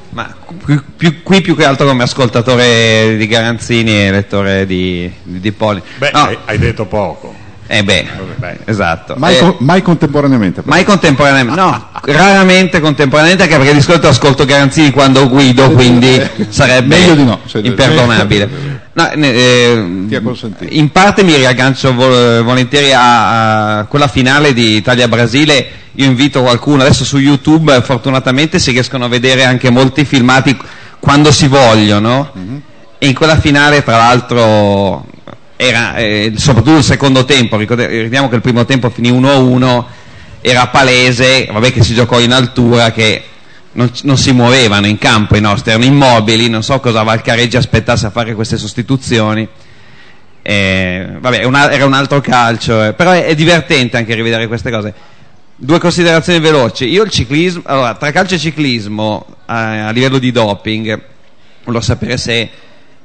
Ma 0.10 0.36
qui, 0.64 0.82
più, 0.98 1.22
qui 1.22 1.42
più 1.42 1.56
che 1.56 1.66
altro 1.66 1.86
come 1.86 2.02
ascoltatore 2.02 3.16
di 3.18 3.28
Garanzini 3.28 4.08
e 4.08 4.12
lettore 4.12 4.66
di, 4.66 5.14
di, 5.22 5.40
di 5.40 5.52
Poli. 5.52 5.80
Beh, 6.00 6.10
no. 6.12 6.22
hai, 6.22 6.38
hai 6.46 6.58
detto 6.58 6.88
poco. 6.88 7.43
Eh 7.74 7.84
beh, 7.84 8.08
beh. 8.36 8.60
esatto. 8.66 9.16
Mai, 9.18 9.36
eh, 9.36 9.56
mai 9.58 9.82
contemporaneamente? 9.82 10.62
Però. 10.62 10.76
Mai 10.76 10.84
contemporaneamente, 10.84 11.60
no, 11.60 11.90
raramente 12.04 12.80
contemporaneamente 12.80 13.46
anche 13.46 13.58
perché 13.58 13.74
di 13.74 13.82
solito 13.82 14.08
ascolto 14.08 14.46
Garanzini 14.46 14.92
quando 14.92 15.28
guido, 15.28 15.72
quindi 15.72 16.22
sarebbe 16.50 17.00
Meglio 17.00 17.16
di 17.16 17.24
no, 17.24 17.40
imperdonabile. 17.64 18.82
No, 18.94 19.10
eh, 19.10 19.86
in 20.70 20.92
parte 20.92 21.24
mi 21.24 21.36
riaggancio 21.36 21.96
vol- 21.96 22.44
volentieri 22.44 22.94
a, 22.94 23.80
a, 23.80 23.86
quella 23.86 24.08
finale 24.08 24.54
di 24.54 24.76
Italia-Brasile. 24.76 25.68
Io 25.94 26.06
invito 26.06 26.44
qualcuno, 26.44 26.84
adesso 26.84 27.04
su 27.04 27.18
YouTube 27.18 27.82
fortunatamente 27.82 28.60
si 28.60 28.70
riescono 28.70 29.06
a 29.06 29.08
vedere 29.08 29.46
anche 29.46 29.72
molti 29.72 30.06
filmati 30.06 30.56
quando 31.00 31.32
si 31.32 31.48
vogliono. 31.48 32.32
Mm-hmm. 32.38 32.58
E 33.00 33.08
in 33.08 33.16
quella 33.16 33.40
finale, 33.40 33.84
tra 33.84 33.98
l'altro, 33.98 35.08
era, 35.68 35.96
eh, 35.96 36.34
soprattutto 36.36 36.78
il 36.78 36.84
secondo 36.84 37.26
tempo, 37.26 37.58
ricordiamo 37.58 38.30
che 38.30 38.36
il 38.36 38.42
primo 38.42 38.66
tempo 38.66 38.90
finì 38.90 39.12
1-1, 39.12 39.84
era 40.42 40.68
palese, 40.68 41.48
vabbè 41.50 41.72
che 41.72 41.84
si 41.84 41.94
giocò 41.94 42.20
in 42.20 42.34
altura, 42.34 42.92
che 42.92 43.24
non, 43.74 43.90
non, 44.04 44.18
si 44.18 44.34
muovevano 44.34 44.88
in 44.88 44.98
campo 44.98 45.38
i 45.38 45.42
nostri, 45.42 45.72
erano 45.72 45.86
immobili, 45.86 46.50
non 46.50 46.64
so 46.64 46.80
cosa 46.80 47.04
Valcareggi 47.04 47.56
aspettasse 47.56 48.06
a 48.08 48.10
fare 48.10 48.34
queste 48.36 48.58
sostituzioni. 48.58 49.48
Eh, 50.42 51.08
vabbè, 51.20 51.46
una, 51.46 51.72
era 51.72 51.86
un 51.86 51.94
altro 51.94 52.20
calcio, 52.20 52.84
eh, 52.84 52.94
però 52.94 53.12
è, 53.12 53.26
è, 53.26 53.36
divertente 53.36 53.96
anche 53.96 54.14
rivedere 54.14 54.48
queste 54.48 54.70
cose. 54.70 54.94
Due 55.56 55.80
considerazioni 55.80 56.40
veloci. 56.40 56.90
Io 56.90 57.04
il 57.04 57.10
ciclismo, 57.10 57.62
allora, 57.66 57.94
tra 57.96 58.12
calcio 58.12 58.36
e 58.36 58.40
ciclismo 58.40 59.26
a, 59.46 59.88
a 59.88 59.92
livello 59.92 60.18
di 60.20 60.32
doping, 60.32 61.02
volevo 61.64 61.84
sapere 61.84 62.18
se 62.18 62.50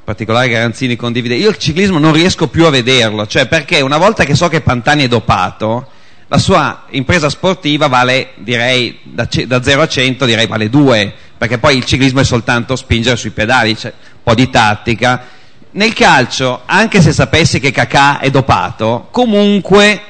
particolare 0.09 0.49
Garanzini 0.49 0.97
condivide, 0.97 1.35
io 1.35 1.51
il 1.51 1.59
ciclismo 1.59 1.99
non 1.99 2.15
riesco 2.15 2.49
più 2.49 2.65
a 2.65 2.71
vederlo, 2.71 3.27
cioè 3.27 3.47
perché 3.47 3.83
una 3.83 3.99
volta 3.99 4.25
che 4.25 4.35
so 4.35 4.49
che 4.49 4.63
Pantani 4.63 5.05
è 5.05 5.07
dopato, 5.07 5.87
la 6.29 6.39
sua 6.39 6.85
impresa 6.93 7.29
sportiva 7.29 7.89
vale, 7.89 8.31
direi, 8.37 9.01
da, 9.03 9.29
da 9.47 9.63
0 9.63 9.83
a 9.83 9.87
100 9.87 10.25
direi 10.25 10.47
vale 10.47 10.71
2, 10.71 11.13
perché 11.37 11.59
poi 11.59 11.77
il 11.77 11.85
ciclismo 11.85 12.21
è 12.21 12.25
soltanto 12.25 12.75
spingere 12.75 13.17
sui 13.17 13.33
pedali, 13.33 13.75
c'è 13.75 13.93
un 13.93 14.23
po' 14.23 14.35
di 14.35 14.49
tattica. 14.49 15.27
Nel 15.73 15.93
calcio, 15.93 16.63
anche 16.65 17.03
se 17.03 17.13
sapessi 17.13 17.61
che 17.61 17.71
Kakà 17.71 18.19
è 18.21 18.31
dopato, 18.31 19.09
comunque 19.11 20.01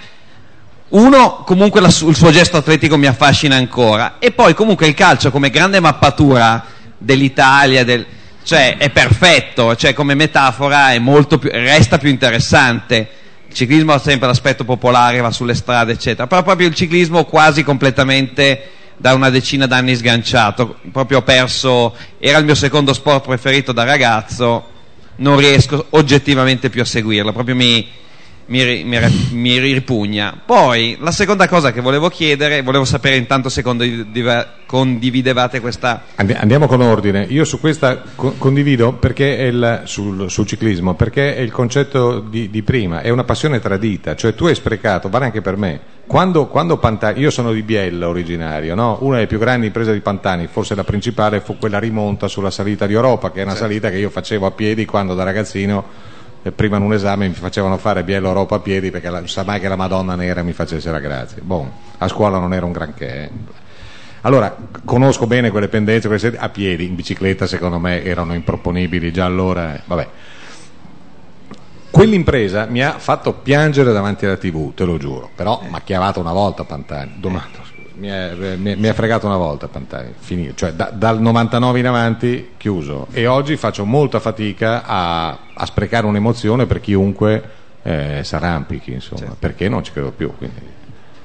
uno, 0.91 1.43
comunque 1.45 1.81
la, 1.81 1.89
il 1.89 2.15
suo 2.15 2.31
gesto 2.31 2.57
atletico 2.57 2.97
mi 2.97 3.07
affascina 3.07 3.57
ancora, 3.57 4.19
e 4.21 4.31
poi 4.31 4.55
comunque 4.55 4.87
il 4.87 4.95
calcio 4.95 5.33
come 5.33 5.51
grande 5.51 5.81
mappatura 5.81 6.65
dell'Italia, 6.97 7.85
del, 7.85 8.07
cioè 8.49 8.79
è 8.79 8.89
perfetto, 8.89 9.77
cioè 9.77 9.93
come 9.93 10.15
metafora 10.15 10.95
più, 11.39 11.51
resta 11.53 11.99
più 11.99 12.09
interessante. 12.09 13.09
Il 13.47 13.55
ciclismo 13.55 13.93
ha 13.93 13.99
sempre 13.99 14.27
l'aspetto 14.27 14.65
popolare, 14.65 15.21
va 15.21 15.31
sulle 15.31 15.53
strade, 15.53 15.93
eccetera, 15.93 16.27
però 16.27 16.43
proprio 16.43 16.67
il 16.67 16.75
ciclismo 16.75 17.27
quasi 17.27 17.63
completamente 17.63 18.71
da 18.97 19.13
una 19.13 19.29
decina 19.29 19.67
d'anni 19.67 19.95
sganciato, 19.95 20.79
proprio 20.91 21.19
ho 21.19 21.23
perso, 21.23 21.95
era 22.19 22.39
il 22.39 22.47
mio 22.47 22.55
secondo 22.55 22.95
sport 22.95 23.27
preferito 23.27 23.73
da 23.73 23.85
ragazzo, 23.85 24.67
non 25.17 25.37
riesco 25.37 25.85
oggettivamente 25.91 26.71
più 26.71 26.81
a 26.81 26.87
seguirlo, 26.87 27.35
proprio 27.35 27.55
mi, 27.55 27.87
mi, 28.49 28.85
mi, 28.85 28.99
mi, 29.33 29.59
ripugna. 29.59 30.39
Poi 30.45 30.97
la 31.01 31.11
seconda 31.11 31.49
cosa 31.49 31.73
che 31.73 31.81
volevo 31.81 32.09
chiedere, 32.09 32.63
volevo 32.63 32.85
sapere 32.85 33.17
intanto 33.17 33.49
se 33.49 33.63
condividevate 33.63 35.61
questa. 35.61 36.05
Andiamo 36.17 36.67
con 36.67 36.81
ordine. 36.81 37.27
Io 37.29 37.45
su 37.45 37.61
questa 37.61 38.03
condivido 38.15 38.95
perché 38.95 39.25
il, 39.25 39.83
sul, 39.85 40.31
sul, 40.31 40.47
ciclismo, 40.47 40.95
perché 40.95 41.37
è 41.37 41.41
il 41.41 41.53
concetto 41.53 42.21
di, 42.21 42.49
di, 42.51 42.63
prima, 42.63 43.01
è 43.03 43.11
una 43.11 43.25
passione 43.25 43.61
tradita, 43.61 44.17
cioè 44.17 44.35
tu 44.35 44.47
hai 44.47 44.55
sprecato, 44.55 45.09
vale 45.09 45.27
anche 45.27 45.41
per 45.43 45.57
me. 45.57 45.97
Quando, 46.07 46.47
quando 46.47 46.79
Pantani, 46.79 47.21
io 47.21 47.29
sono 47.29 47.53
di 47.53 47.61
Biella 47.63 48.09
originario, 48.09 48.75
no? 48.75 48.97
una 49.03 49.17
delle 49.17 49.27
più 49.27 49.39
grandi 49.39 49.67
imprese 49.67 49.93
di 49.93 50.01
Pantani, 50.01 50.47
forse 50.47 50.75
la 50.75 50.85
principale 50.85 51.41
fu 51.41 51.59
quella 51.59 51.79
rimonta 51.79 52.29
sulla 52.29 52.51
salita 52.51 52.87
di 52.87 52.95
Europa, 52.95 53.31
che 53.31 53.41
è 53.41 53.43
una 53.43 53.53
certo. 53.53 53.67
salita 53.67 53.91
che 53.91 53.99
io 53.99 54.09
facevo 54.09 54.47
a 54.47 54.51
piedi 54.53 54.87
quando 54.87 55.15
da 55.15 55.25
ragazzino 55.25 56.17
prima 56.55 56.77
in 56.77 56.83
un 56.83 56.93
esame 56.93 57.29
mi 57.29 57.35
facevano 57.35 57.77
fare 57.79 58.05
Biello 58.05 58.29
Europa 58.29 58.57
a 58.57 58.61
piedi 58.61 58.91
perché 58.91 59.11
la, 59.11 59.27
sa 59.27 59.43
mai 59.43 59.61
che 59.61 59.69
la 59.69 59.77
Madonna 59.77 60.15
nera 60.15 60.43
mi 60.43 60.53
facesse 60.53 60.91
la 60.91 61.01
grazia. 61.01 61.43
Bon, 61.43 61.71
a 61.99 62.09
scuola 62.09 62.39
non 62.39 62.55
era 62.55 62.65
un 62.65 62.73
granché. 62.73 63.25
Eh. 63.25 63.31
Allora, 64.23 64.57
conosco 64.85 65.27
bene 65.27 65.51
quelle 65.51 65.69
pendenze, 65.69 66.09
quelle 66.09 66.37
a 66.39 66.49
piedi, 66.49 66.87
in 66.87 66.95
bicicletta 66.95 67.47
secondo 67.47 67.79
me 67.79 68.03
erano 68.03 68.35
improponibili 68.35 69.13
già 69.13 69.25
allora. 69.25 69.75
Eh. 69.75 69.81
Vabbè. 69.85 70.09
Quell'impresa 71.91 72.67
mi 72.67 72.83
ha 72.83 72.99
fatto 72.99 73.33
piangere 73.33 73.93
davanti 73.93 74.27
alla 74.27 74.37
tv, 74.37 74.75
te 74.75 74.85
lo 74.85 74.99
giuro, 74.99 75.31
però 75.35 75.61
mi 75.63 75.75
ha 75.75 75.81
chiavato 75.81 76.21
una 76.21 76.33
volta 76.33 76.65
Pantani, 76.65 77.15
domanda, 77.19 77.59
mi 77.99 78.09
è, 78.09 78.35
mi, 78.57 78.77
mi 78.77 78.89
è, 78.89 78.93
fregato 78.93 79.27
una 79.27 79.37
volta 79.37 79.69
Pantani, 79.69 80.13
finito. 80.19 80.55
Cioè, 80.55 80.73
da, 80.73 80.91
dal 80.95 81.21
99 81.21 81.79
in 81.79 81.87
avanti 81.87 82.51
chiuso 82.57 83.09
e 83.11 83.27
oggi 83.27 83.57
faccio 83.57 83.85
molta 83.85 84.21
fatica 84.21 84.85
a, 84.85 85.39
a 85.53 85.67
sprecare 85.67 86.07
un'emozione 86.07 86.67
per 86.67 86.81
chiunque 86.81 87.43
eh, 87.83 88.21
s'arrampichi, 88.23 88.93
insomma, 88.93 89.21
certo. 89.21 89.37
perché 89.39 89.69
non 89.69 89.83
ci 89.83 89.93
credo 89.93 90.13
più. 90.13 90.33
Quindi. 90.37 90.77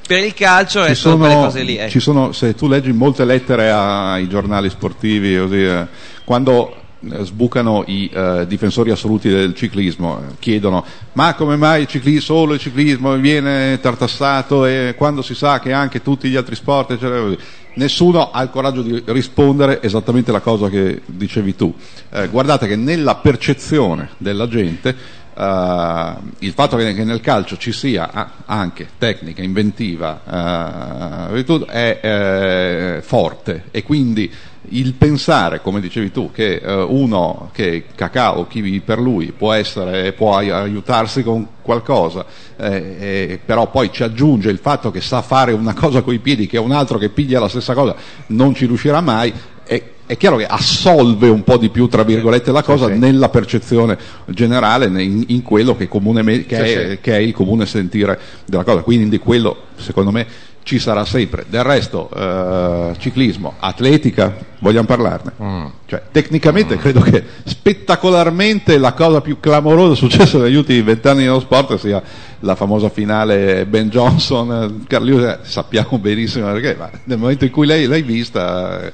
Per 0.05 0.23
il 0.23 0.33
calcio 0.33 0.85
ci 0.87 0.95
sono, 0.95 1.17
quelle 1.17 1.33
cose 1.35 1.63
lì. 1.63 1.77
Ecco. 1.77 1.99
Sono, 1.99 2.31
se 2.31 2.55
tu 2.55 2.67
leggi 2.67 2.91
molte 2.91 3.23
lettere 3.23 3.71
ai 3.71 4.27
giornali 4.27 4.69
sportivi, 4.69 5.37
così, 5.37 5.63
eh, 5.63 5.87
quando 6.25 6.75
sbucano 7.23 7.83
i 7.87 8.09
eh, 8.11 8.45
difensori 8.47 8.91
assoluti 8.91 9.29
del 9.29 9.53
ciclismo, 9.55 10.21
chiedono 10.39 10.85
ma 11.13 11.33
come 11.35 11.55
mai 11.55 11.81
il 11.81 11.87
ciclismo, 11.87 12.21
solo 12.21 12.53
il 12.53 12.59
ciclismo 12.59 13.15
viene 13.15 13.79
tartassato 13.79 14.65
e 14.65 14.95
quando 14.97 15.21
si 15.21 15.35
sa 15.35 15.59
che 15.59 15.73
anche 15.73 16.01
tutti 16.01 16.29
gli 16.29 16.35
altri 16.35 16.55
sport, 16.55 16.91
eccetera, 16.91 17.35
nessuno 17.75 18.31
ha 18.31 18.41
il 18.41 18.49
coraggio 18.49 18.81
di 18.81 19.01
rispondere 19.07 19.81
esattamente 19.81 20.31
la 20.31 20.39
cosa 20.39 20.69
che 20.69 21.01
dicevi 21.05 21.55
tu. 21.55 21.73
Eh, 22.09 22.29
guardate 22.29 22.67
che 22.67 22.75
nella 22.75 23.15
percezione 23.15 24.09
della 24.17 24.47
gente 24.47 25.21
Uh, 25.35 26.15
il 26.39 26.51
fatto 26.51 26.77
che, 26.77 26.93
che, 26.93 27.03
nel 27.03 27.19
calcio 27.19 27.57
ci 27.57 27.71
sia 27.71 28.43
anche 28.45 28.87
tecnica, 28.99 29.41
inventiva, 29.41 31.31
uh, 31.31 31.65
è 31.65 32.97
uh, 32.99 33.01
forte 33.01 33.63
e 33.71 33.81
quindi 33.81 34.31
il 34.69 34.93
pensare, 34.93 35.61
come 35.61 35.81
dicevi 35.81 36.11
tu, 36.11 36.31
che 36.31 36.55
eh, 36.55 36.73
uno 36.73 37.49
che 37.51 37.85
cacao, 37.95 38.47
chi 38.47 38.81
per 38.83 38.99
lui 38.99 39.31
può 39.31 39.51
essere, 39.51 40.13
può 40.13 40.35
aiutarsi 40.35 41.23
con 41.23 41.47
qualcosa, 41.61 42.25
eh, 42.57 42.95
eh, 42.99 43.39
però 43.43 43.69
poi 43.69 43.91
ci 43.91 44.03
aggiunge 44.03 44.49
il 44.49 44.59
fatto 44.59 44.91
che 44.91 45.01
sa 45.01 45.21
fare 45.21 45.51
una 45.51 45.73
cosa 45.75 46.01
coi 46.01 46.19
piedi 46.19 46.47
che 46.47 46.57
un 46.57 46.71
altro 46.71 46.97
che 46.97 47.09
piglia 47.09 47.39
la 47.39 47.49
stessa 47.49 47.73
cosa 47.73 47.95
non 48.27 48.53
ci 48.53 48.65
riuscirà 48.65 49.01
mai, 49.01 49.33
è, 49.65 49.81
è 50.05 50.17
chiaro 50.17 50.35
che 50.37 50.45
assolve 50.45 51.29
un 51.29 51.43
po' 51.43 51.57
di 51.57 51.69
più, 51.69 51.87
tra 51.87 52.03
virgolette, 52.03 52.51
la 52.51 52.63
cosa 52.63 52.87
sì, 52.87 52.93
sì. 52.93 52.99
nella 52.99 53.29
percezione 53.29 53.97
generale, 54.27 54.85
in, 55.01 55.23
in 55.27 55.41
quello 55.41 55.75
che, 55.75 55.87
comune, 55.87 56.45
che, 56.45 56.55
sì, 56.55 56.73
è, 56.73 56.99
che, 56.99 57.15
è, 57.15 57.19
il 57.19 57.33
comune 57.33 57.65
sentire 57.65 58.19
della 58.45 58.63
cosa. 58.63 58.81
Quindi 58.81 59.17
quello, 59.19 59.67
secondo 59.75 60.11
me, 60.11 60.27
ci 60.63 60.79
sarà 60.79 61.05
sempre. 61.05 61.45
Del 61.47 61.63
resto, 61.63 62.09
eh, 62.15 62.95
ciclismo, 62.97 63.53
atletica, 63.59 64.35
vogliamo 64.59 64.87
parlarne. 64.87 65.31
Mm. 65.41 65.65
Cioè, 65.85 66.01
tecnicamente 66.11 66.75
mm. 66.75 66.79
credo 66.79 67.01
che 67.01 67.23
spettacolarmente 67.43 68.77
la 68.77 68.93
cosa 68.93 69.21
più 69.21 69.39
clamorosa 69.39 69.93
successa 69.95 70.37
negli 70.39 70.55
ultimi 70.55 70.81
vent'anni 70.81 71.23
nello 71.23 71.39
sport 71.39 71.75
sia 71.75 72.01
la 72.39 72.55
famosa 72.55 72.89
finale 72.89 73.65
Ben 73.65 73.89
Johnson, 73.89 74.85
Carlius, 74.87 75.41
sappiamo 75.41 75.99
benissimo 75.99 76.51
perché, 76.51 76.75
ma 76.77 76.89
nel 77.03 77.17
momento 77.17 77.45
in 77.45 77.51
cui 77.51 77.67
lei 77.67 77.85
l'hai 77.85 78.01
vista, 78.01 78.91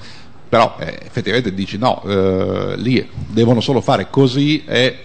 però 0.48 0.76
eh, 0.80 1.00
effettivamente 1.06 1.54
dici 1.54 1.78
no, 1.78 2.04
eh, 2.06 2.74
lì 2.78 3.08
devono 3.28 3.62
solo 3.62 3.82
fare 3.82 4.08
così 4.10 4.64
e 4.66 5.00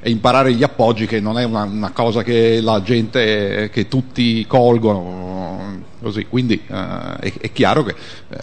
e 0.00 0.10
imparare 0.10 0.54
gli 0.54 0.62
appoggi 0.62 1.06
che 1.06 1.20
non 1.20 1.38
è 1.38 1.44
una, 1.44 1.64
una 1.64 1.90
cosa 1.90 2.22
che 2.22 2.60
la 2.60 2.82
gente, 2.82 3.68
che 3.70 3.86
tutti 3.86 4.46
colgono, 4.46 5.78
così. 6.00 6.26
quindi 6.26 6.60
eh, 6.66 7.16
è, 7.20 7.32
è, 7.40 7.52
chiaro 7.52 7.84
che 7.84 7.94
eh, 8.30 8.36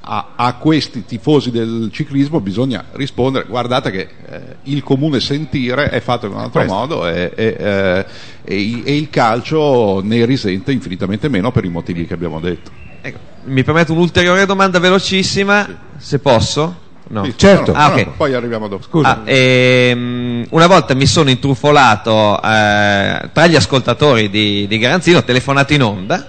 a, 0.00 0.32
a, 0.36 0.54
questi 0.54 1.04
tifosi 1.04 1.50
del 1.50 1.88
ciclismo 1.92 2.40
bisogna 2.40 2.84
rispondere, 2.92 3.46
guardate 3.48 3.90
che 3.90 4.08
eh, 4.26 4.40
il 4.64 4.84
comune 4.84 5.18
sentire 5.18 5.90
è 5.90 6.00
fatto 6.00 6.26
in 6.26 6.32
un 6.32 6.38
altro 6.38 6.60
Questo. 6.60 6.74
modo 6.74 7.08
e, 7.08 7.32
e, 7.34 7.56
eh, 7.58 8.06
e, 8.44 8.82
e, 8.84 8.96
il 8.96 9.10
calcio 9.10 10.00
ne 10.00 10.24
risente 10.24 10.70
infinitamente 10.70 11.28
meno 11.28 11.50
per 11.50 11.64
i 11.64 11.68
motivi 11.68 12.06
che 12.06 12.14
abbiamo 12.14 12.38
detto. 12.38 12.70
Ecco, 13.00 13.18
mi 13.44 13.64
permetto 13.64 13.92
un'ulteriore 13.92 14.46
domanda 14.46 14.78
velocissima, 14.78 15.64
sì. 15.64 16.06
se 16.06 16.18
posso? 16.20 16.82
No. 17.06 17.24
Sì, 17.24 17.34
certo, 17.36 17.72
ah, 17.74 17.88
okay. 17.88 18.06
poi 18.16 18.32
arriviamo 18.32 18.66
dopo. 18.66 18.82
Scusa. 18.82 19.08
Ah, 19.08 19.20
ehm, 19.24 20.46
una 20.50 20.66
volta 20.66 20.94
mi 20.94 21.06
sono 21.06 21.28
intrufolato 21.28 22.40
eh, 22.42 23.30
tra 23.32 23.46
gli 23.46 23.56
ascoltatori 23.56 24.30
di, 24.30 24.66
di 24.66 24.78
Garanzino, 24.78 25.18
ho 25.18 25.24
telefonato 25.24 25.74
in 25.74 25.82
onda. 25.82 26.28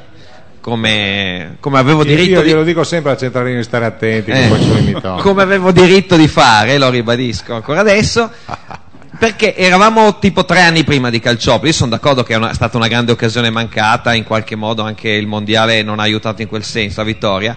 Come, 0.60 1.58
come 1.60 1.78
avevo 1.78 2.04
diritto 2.04 2.40
io 2.40 2.44
glielo 2.44 2.64
dico 2.64 2.84
sempre 2.84 3.12
a 3.12 3.18
centralino 3.18 3.58
di 3.58 3.64
stare 3.64 3.86
attenti 3.86 4.32
eh, 4.32 4.50
come 5.22 5.44
avevo 5.44 5.72
diritto 5.72 6.16
di 6.16 6.28
fare 6.28 6.80
lo 6.80 6.90
ribadisco 6.90 7.54
ancora 7.54 7.82
adesso 7.82 8.32
perché 9.20 9.56
eravamo 9.56 10.18
tipo 10.18 10.44
tre 10.44 10.62
anni 10.62 10.84
prima 10.84 11.12
di 11.12 11.20
Calciopoli 11.20 11.68
io 11.68 11.76
sono 11.76 11.92
d'accordo 11.92 12.24
che 12.24 12.34
è, 12.34 12.38
una, 12.38 12.50
è 12.50 12.56
stata 12.56 12.78
una 12.78 12.88
grande 12.88 13.12
occasione 13.12 13.52
mancata 13.52 14.16
in 14.16 14.24
qualche 14.24 14.56
modo 14.56 14.82
anche 14.82 15.10
il 15.10 15.28
mondiale 15.28 15.84
non 15.84 16.00
ha 16.00 16.02
aiutato 16.02 16.42
in 16.42 16.48
quel 16.48 16.64
senso 16.64 17.02
la 17.02 17.06
vittoria 17.06 17.56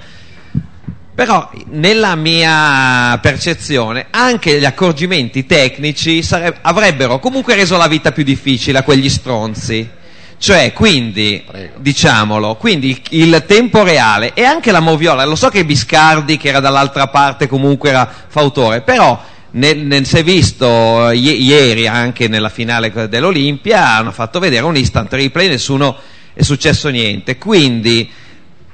però 1.19 1.51
nella 1.71 2.14
mia 2.14 3.19
percezione 3.21 4.07
anche 4.11 4.57
gli 4.57 4.64
accorgimenti 4.64 5.47
tecnici 5.47 6.25
avrebbero 6.61 7.19
comunque 7.19 7.57
reso 7.57 7.77
la 7.77 7.89
vita 7.89 8.12
più 8.12 8.23
difficile 8.23 8.79
a 8.79 8.83
quegli 8.85 9.09
stronzi. 9.09 9.91
Cioè, 10.39 10.73
quindi, 10.73 11.43
Prego. 11.45 11.79
diciamolo, 11.81 12.55
quindi 12.55 12.91
il, 12.91 13.01
il, 13.33 13.45
tempo 13.49 13.83
reale 13.83 14.31
e 14.33 14.45
anche 14.45 14.71
la 14.71 14.79
moviola, 14.79 15.25
lo 15.25 15.35
so 15.35 15.49
che 15.49 15.64
Biscardi 15.64 16.37
che 16.37 16.51
era 16.51 16.61
dall'altra 16.61 17.09
parte 17.09 17.49
comunque 17.49 17.89
era 17.89 18.09
fautore, 18.29 18.83
però 18.83 19.21
nel, 19.51 19.77
nel, 19.79 20.07
si 20.07 20.19
è 20.19 20.23
visto 20.23 21.11
i- 21.11 21.43
ieri 21.43 21.89
anche 21.89 22.29
nella 22.29 22.49
finale 22.49 22.93
dell'Olimpia, 23.09 23.97
hanno 23.97 24.12
fatto 24.12 24.39
vedere 24.39 24.64
un 24.64 24.77
instant 24.77 25.12
replay, 25.12 25.49
nessuno 25.49 25.97
è 26.33 26.45
successo 26.45 26.89
niente. 26.91 27.39
Quindi 27.39 28.09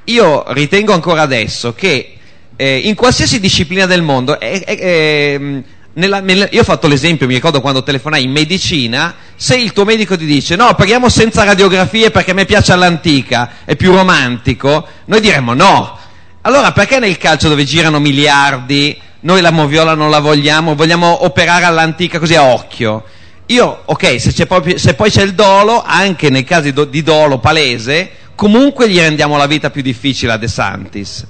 io 0.04 0.44
ritengo 0.48 0.92
ancora 0.92 1.22
adesso 1.22 1.72
che 1.72 2.13
eh, 2.56 2.78
in 2.78 2.94
qualsiasi 2.94 3.40
disciplina 3.40 3.86
del 3.86 4.02
mondo, 4.02 4.38
eh, 4.38 4.62
eh, 4.66 5.62
nella, 5.94 6.20
nella, 6.20 6.48
io 6.50 6.60
ho 6.60 6.64
fatto 6.64 6.88
l'esempio, 6.88 7.26
mi 7.26 7.34
ricordo 7.34 7.60
quando 7.60 7.82
telefonai 7.82 8.24
in 8.24 8.30
medicina, 8.30 9.14
se 9.36 9.56
il 9.56 9.72
tuo 9.72 9.84
medico 9.84 10.16
ti 10.16 10.24
dice 10.24 10.56
no, 10.56 10.74
paghiamo 10.74 11.08
senza 11.08 11.44
radiografie 11.44 12.10
perché 12.10 12.32
a 12.32 12.34
me 12.34 12.44
piace 12.44 12.72
all'antica, 12.72 13.50
è 13.64 13.76
più 13.76 13.92
romantico, 13.92 14.86
noi 15.06 15.20
diremmo 15.20 15.54
no. 15.54 15.98
Allora 16.42 16.72
perché 16.72 16.98
nel 16.98 17.16
calcio 17.16 17.48
dove 17.48 17.64
girano 17.64 18.00
miliardi, 18.00 19.00
noi 19.20 19.40
la 19.40 19.50
moviola 19.50 19.94
non 19.94 20.10
la 20.10 20.18
vogliamo, 20.20 20.74
vogliamo 20.74 21.24
operare 21.24 21.64
all'antica 21.64 22.18
così 22.18 22.34
a 22.34 22.44
occhio? 22.44 23.04
Io, 23.46 23.82
ok, 23.84 24.20
se, 24.20 24.46
poi, 24.46 24.78
se 24.78 24.94
poi 24.94 25.10
c'è 25.10 25.22
il 25.22 25.34
dolo, 25.34 25.82
anche 25.84 26.30
nei 26.30 26.44
casi 26.44 26.72
do, 26.72 26.84
di 26.84 27.02
dolo 27.02 27.38
palese, 27.38 28.10
comunque 28.34 28.88
gli 28.88 28.98
rendiamo 28.98 29.36
la 29.36 29.46
vita 29.46 29.70
più 29.70 29.82
difficile 29.82 30.32
a 30.32 30.36
De 30.36 30.48
Santis. 30.48 31.26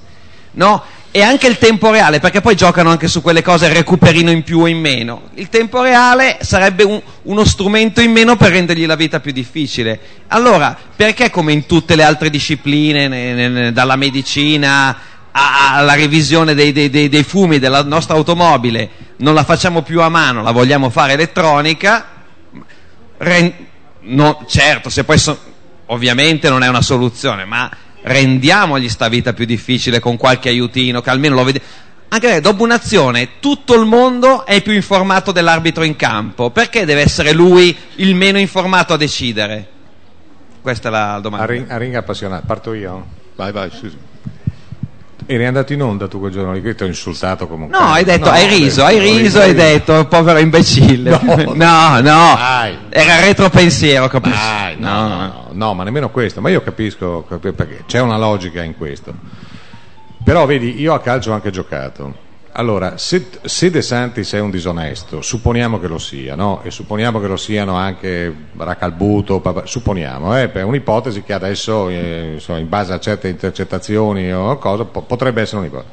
No? 0.51 0.81
E 1.15 1.21
anche 1.21 1.47
il 1.47 1.57
tempo 1.57 1.91
reale, 1.91 2.19
perché 2.19 2.41
poi 2.41 2.57
giocano 2.57 2.89
anche 2.89 3.07
su 3.07 3.21
quelle 3.21 3.41
cose 3.41 3.71
recuperino 3.71 4.31
in 4.31 4.43
più 4.43 4.59
o 4.59 4.67
in 4.67 4.81
meno. 4.81 5.29
Il 5.35 5.47
tempo 5.47 5.81
reale 5.81 6.39
sarebbe 6.41 6.83
un, 6.83 7.01
uno 7.21 7.45
strumento 7.45 8.01
in 8.01 8.11
meno 8.11 8.35
per 8.35 8.51
rendergli 8.51 8.85
la 8.85 8.97
vita 8.97 9.21
più 9.21 9.31
difficile. 9.31 9.97
Allora, 10.27 10.77
perché 10.93 11.29
come 11.29 11.53
in 11.53 11.67
tutte 11.67 11.95
le 11.95 12.03
altre 12.03 12.29
discipline, 12.29 13.07
ne, 13.07 13.33
ne, 13.33 13.47
ne, 13.47 13.71
dalla 13.71 13.95
medicina 13.95 14.97
alla 15.31 15.93
revisione 15.93 16.53
dei, 16.53 16.73
dei, 16.73 16.89
dei, 16.89 17.07
dei, 17.07 17.23
fumi 17.23 17.59
della 17.59 17.81
nostra 17.81 18.15
automobile, 18.15 18.89
non 19.19 19.35
la 19.35 19.45
facciamo 19.45 19.83
più 19.83 20.01
a 20.01 20.09
mano, 20.09 20.41
la 20.41 20.51
vogliamo 20.51 20.89
fare 20.89 21.13
elettronica? 21.13 22.07
Ren- 23.19 23.53
no, 24.01 24.43
certo, 24.49 24.89
se 24.89 25.05
poi 25.05 25.17
so- 25.17 25.39
ovviamente 25.85 26.49
non 26.49 26.61
è 26.61 26.67
una 26.67 26.81
soluzione, 26.81 27.45
ma 27.45 27.71
rendiamogli 28.05 28.87
sta 28.87 29.07
vita 29.07 29.33
più 29.33 29.45
difficile 29.45 29.99
con 29.99 30.15
qualche 30.15 30.49
aiutino 30.49 31.01
che 31.01 31.09
almeno 31.09 31.35
lo 31.35 31.43
vede. 31.43 31.61
Anche 32.07 32.27
perché 32.27 32.41
dopo 32.41 32.63
un'azione 32.63 33.39
tutto 33.39 33.73
il 33.73 33.85
mondo 33.85 34.45
è 34.45 34.61
più 34.61 34.73
informato 34.73 35.31
dell'arbitro 35.31 35.83
in 35.83 35.95
campo. 35.95 36.51
Perché 36.51 36.85
deve 36.85 37.01
essere 37.01 37.33
lui 37.33 37.75
il 37.95 38.15
meno 38.15 38.37
informato 38.37 38.93
a 38.93 38.97
decidere? 38.97 39.67
Questa 40.61 40.87
è 40.87 40.91
la 40.91 41.19
domanda. 41.21 41.45
A, 41.45 41.47
ring, 41.47 41.69
a 41.69 41.77
ring 41.77 41.95
appassionato, 41.95 42.45
parto 42.45 42.73
io? 42.73 43.05
Vai, 43.35 43.51
vai, 43.51 43.69
sì. 43.71 43.91
Eri 45.27 45.45
andato 45.45 45.73
in 45.73 45.81
onda 45.81 46.07
tu 46.07 46.19
quel 46.19 46.31
giorno 46.31 46.53
lì, 46.53 46.75
ti 46.75 46.83
ho 46.83 46.85
insultato 46.85 47.47
comunque. 47.47 47.77
No, 47.77 47.85
hai 47.85 48.03
detto, 48.03 48.25
no, 48.25 48.31
hai 48.31 48.47
riso, 48.47 48.83
hai 48.83 48.99
riso, 48.99 49.39
hai 49.39 49.53
detto, 49.53 50.05
povero 50.07 50.39
imbecille. 50.39 51.09
No, 51.09 51.53
no, 51.53 51.99
no. 52.01 52.37
era 52.89 53.19
retropensiero, 53.21 54.07
capisci? 54.07 54.75
No, 54.77 55.07
no, 55.07 55.15
no, 55.15 55.47
no, 55.51 55.73
ma 55.73 55.83
nemmeno 55.83 56.09
questo. 56.09 56.41
Ma 56.41 56.49
io 56.49 56.61
capisco, 56.61 57.25
perché 57.39 57.83
c'è 57.87 58.01
una 58.01 58.17
logica 58.17 58.61
in 58.61 58.75
questo. 58.77 59.13
Però 60.23 60.45
vedi, 60.45 60.79
io 60.79 60.93
a 60.93 60.99
calcio 60.99 61.31
ho 61.31 61.33
anche 61.33 61.49
giocato 61.49 62.24
allora, 62.57 62.97
se, 62.97 63.27
se, 63.43 63.69
De 63.69 63.81
Santis 63.81 64.31
è 64.33 64.39
un 64.39 64.49
disonesto, 64.49 65.21
supponiamo 65.21 65.77
che 65.77 65.87
lo 65.87 65.97
sia, 65.97 66.35
no? 66.35 66.61
E 66.63 66.71
supponiamo 66.71 67.19
che 67.19 67.27
lo 67.27 67.35
siano 67.35 67.75
anche 67.75 68.33
Racalbuto, 68.55 69.41
supponiamo, 69.65 70.37
eh, 70.37 70.61
un'ipotesi 70.61 71.21
che 71.23 71.33
adesso, 71.33 71.89
eh, 71.89 72.31
insomma, 72.35 72.59
in 72.59 72.69
base 72.69 72.93
a 72.93 72.99
certe 72.99 73.27
intercettazioni 73.27 74.31
o 74.31 74.57
cosa, 74.57 74.85
po- 74.85 75.01
potrebbe 75.01 75.41
essere 75.41 75.59
un'ipotesi. 75.59 75.91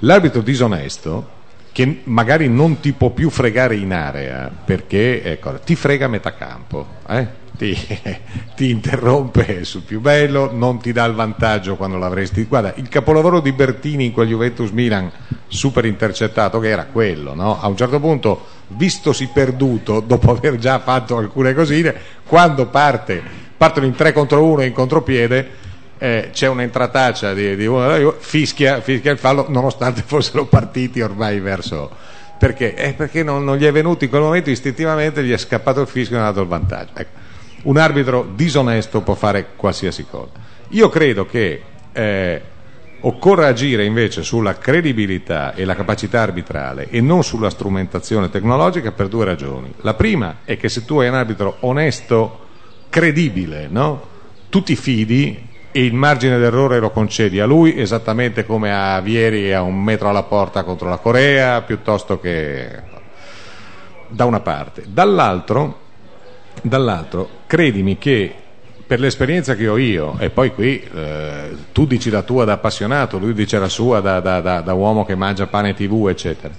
L'arbitro 0.00 0.42
disonesto, 0.42 1.28
che 1.72 2.02
magari 2.04 2.46
non 2.48 2.80
ti 2.80 2.92
può 2.92 3.08
più 3.08 3.30
fregare 3.30 3.76
in 3.76 3.94
area, 3.94 4.50
perché 4.64 5.22
ecco, 5.22 5.58
ti 5.64 5.74
frega 5.74 6.04
a 6.04 6.08
metà 6.08 6.34
campo, 6.34 6.86
eh? 7.08 7.42
Ti, 7.64 7.98
ti, 8.54 8.70
interrompe 8.70 9.64
sul 9.64 9.82
più 9.82 10.00
bello, 10.00 10.50
non 10.52 10.78
ti 10.80 10.92
dà 10.92 11.04
il 11.06 11.14
vantaggio 11.14 11.76
quando 11.76 11.96
l'avresti. 11.96 12.44
Guarda, 12.44 12.74
il 12.76 12.88
capolavoro 12.88 13.40
di 13.40 13.52
Bertini 13.52 14.06
in 14.06 14.12
quel 14.12 14.28
Juventus 14.28 14.70
Milan 14.70 15.10
super 15.46 15.86
intercettato 15.86 16.58
che 16.58 16.68
era 16.68 16.84
quello, 16.84 17.34
no? 17.34 17.58
A 17.60 17.66
un 17.68 17.76
certo 17.76 17.98
punto, 18.00 18.44
vistosi 18.68 19.30
perduto 19.32 20.00
dopo 20.06 20.30
aver 20.30 20.58
già 20.58 20.78
fatto 20.80 21.16
alcune 21.16 21.54
cosine, 21.54 21.94
quando 22.26 22.66
parte, 22.66 23.22
partono 23.56 23.86
in 23.86 23.94
3 23.94 24.12
contro 24.12 24.44
1 24.44 24.62
in 24.64 24.72
contropiede. 24.72 25.62
Eh, 25.96 26.30
c'è 26.32 26.48
un'entrataccia 26.48 27.32
di, 27.32 27.56
di 27.56 27.66
uno 27.66 28.16
fischia, 28.18 28.80
fischia 28.80 29.12
il 29.12 29.18
fallo 29.18 29.46
nonostante 29.48 30.02
fossero 30.04 30.44
partiti 30.44 31.00
ormai 31.00 31.40
verso, 31.40 31.88
perché? 32.36 32.74
Eh, 32.74 32.92
perché 32.92 33.22
non, 33.22 33.44
non, 33.44 33.56
gli 33.56 33.64
è 33.64 33.72
venuto 33.72 34.04
in 34.04 34.10
quel 34.10 34.20
momento 34.20 34.50
istintivamente, 34.50 35.24
gli 35.24 35.32
è 35.32 35.38
scappato 35.38 35.80
il 35.80 35.86
fischio 35.86 36.16
e 36.16 36.18
non 36.18 36.28
ha 36.28 36.30
dato 36.30 36.42
il 36.42 36.48
vantaggio. 36.48 36.90
Ecco 36.94 37.23
un 37.64 37.76
arbitro 37.76 38.26
disonesto 38.34 39.02
può 39.02 39.14
fare 39.14 39.48
qualsiasi 39.56 40.06
cosa. 40.08 40.32
Io 40.68 40.88
credo 40.88 41.26
che 41.26 41.62
eh, 41.92 42.42
occorra 43.00 43.48
agire 43.48 43.84
invece 43.84 44.22
sulla 44.22 44.58
credibilità 44.58 45.54
e 45.54 45.64
la 45.64 45.74
capacità 45.74 46.20
arbitrale 46.20 46.88
e 46.88 47.00
non 47.00 47.22
sulla 47.22 47.50
strumentazione 47.50 48.30
tecnologica 48.30 48.92
per 48.92 49.08
due 49.08 49.24
ragioni. 49.24 49.72
La 49.80 49.94
prima 49.94 50.38
è 50.44 50.56
che 50.56 50.68
se 50.68 50.84
tu 50.84 50.98
hai 50.98 51.08
un 51.08 51.14
arbitro 51.14 51.56
onesto, 51.60 52.40
credibile, 52.88 53.68
no? 53.70 54.12
tu 54.48 54.62
ti 54.62 54.76
fidi 54.76 55.52
e 55.72 55.84
il 55.84 55.94
margine 55.94 56.38
d'errore 56.38 56.78
lo 56.78 56.90
concedi 56.90 57.40
a 57.40 57.46
lui 57.46 57.78
esattamente 57.78 58.46
come 58.46 58.72
a 58.72 59.00
Vieri 59.00 59.52
a 59.52 59.62
un 59.62 59.82
metro 59.82 60.08
alla 60.08 60.22
porta 60.22 60.62
contro 60.62 60.88
la 60.88 60.98
Corea, 60.98 61.62
piuttosto 61.62 62.20
che 62.20 62.92
da 64.08 64.24
una 64.24 64.40
parte. 64.40 64.84
Dall'altro 64.86 65.82
Dall'altro, 66.62 67.28
credimi 67.54 67.98
che 67.98 68.34
per 68.84 68.98
l'esperienza 68.98 69.54
che 69.54 69.68
ho 69.68 69.78
io, 69.78 70.16
e 70.18 70.28
poi 70.28 70.52
qui 70.52 70.82
eh, 70.92 71.50
tu 71.70 71.86
dici 71.86 72.10
la 72.10 72.22
tua 72.22 72.44
da 72.44 72.54
appassionato, 72.54 73.16
lui 73.16 73.32
dice 73.32 73.60
la 73.60 73.68
sua 73.68 74.00
da, 74.00 74.18
da, 74.18 74.40
da, 74.40 74.60
da 74.60 74.72
uomo 74.72 75.04
che 75.04 75.14
mangia 75.14 75.46
pane 75.46 75.72
tv, 75.72 76.08
eccetera, 76.08 76.52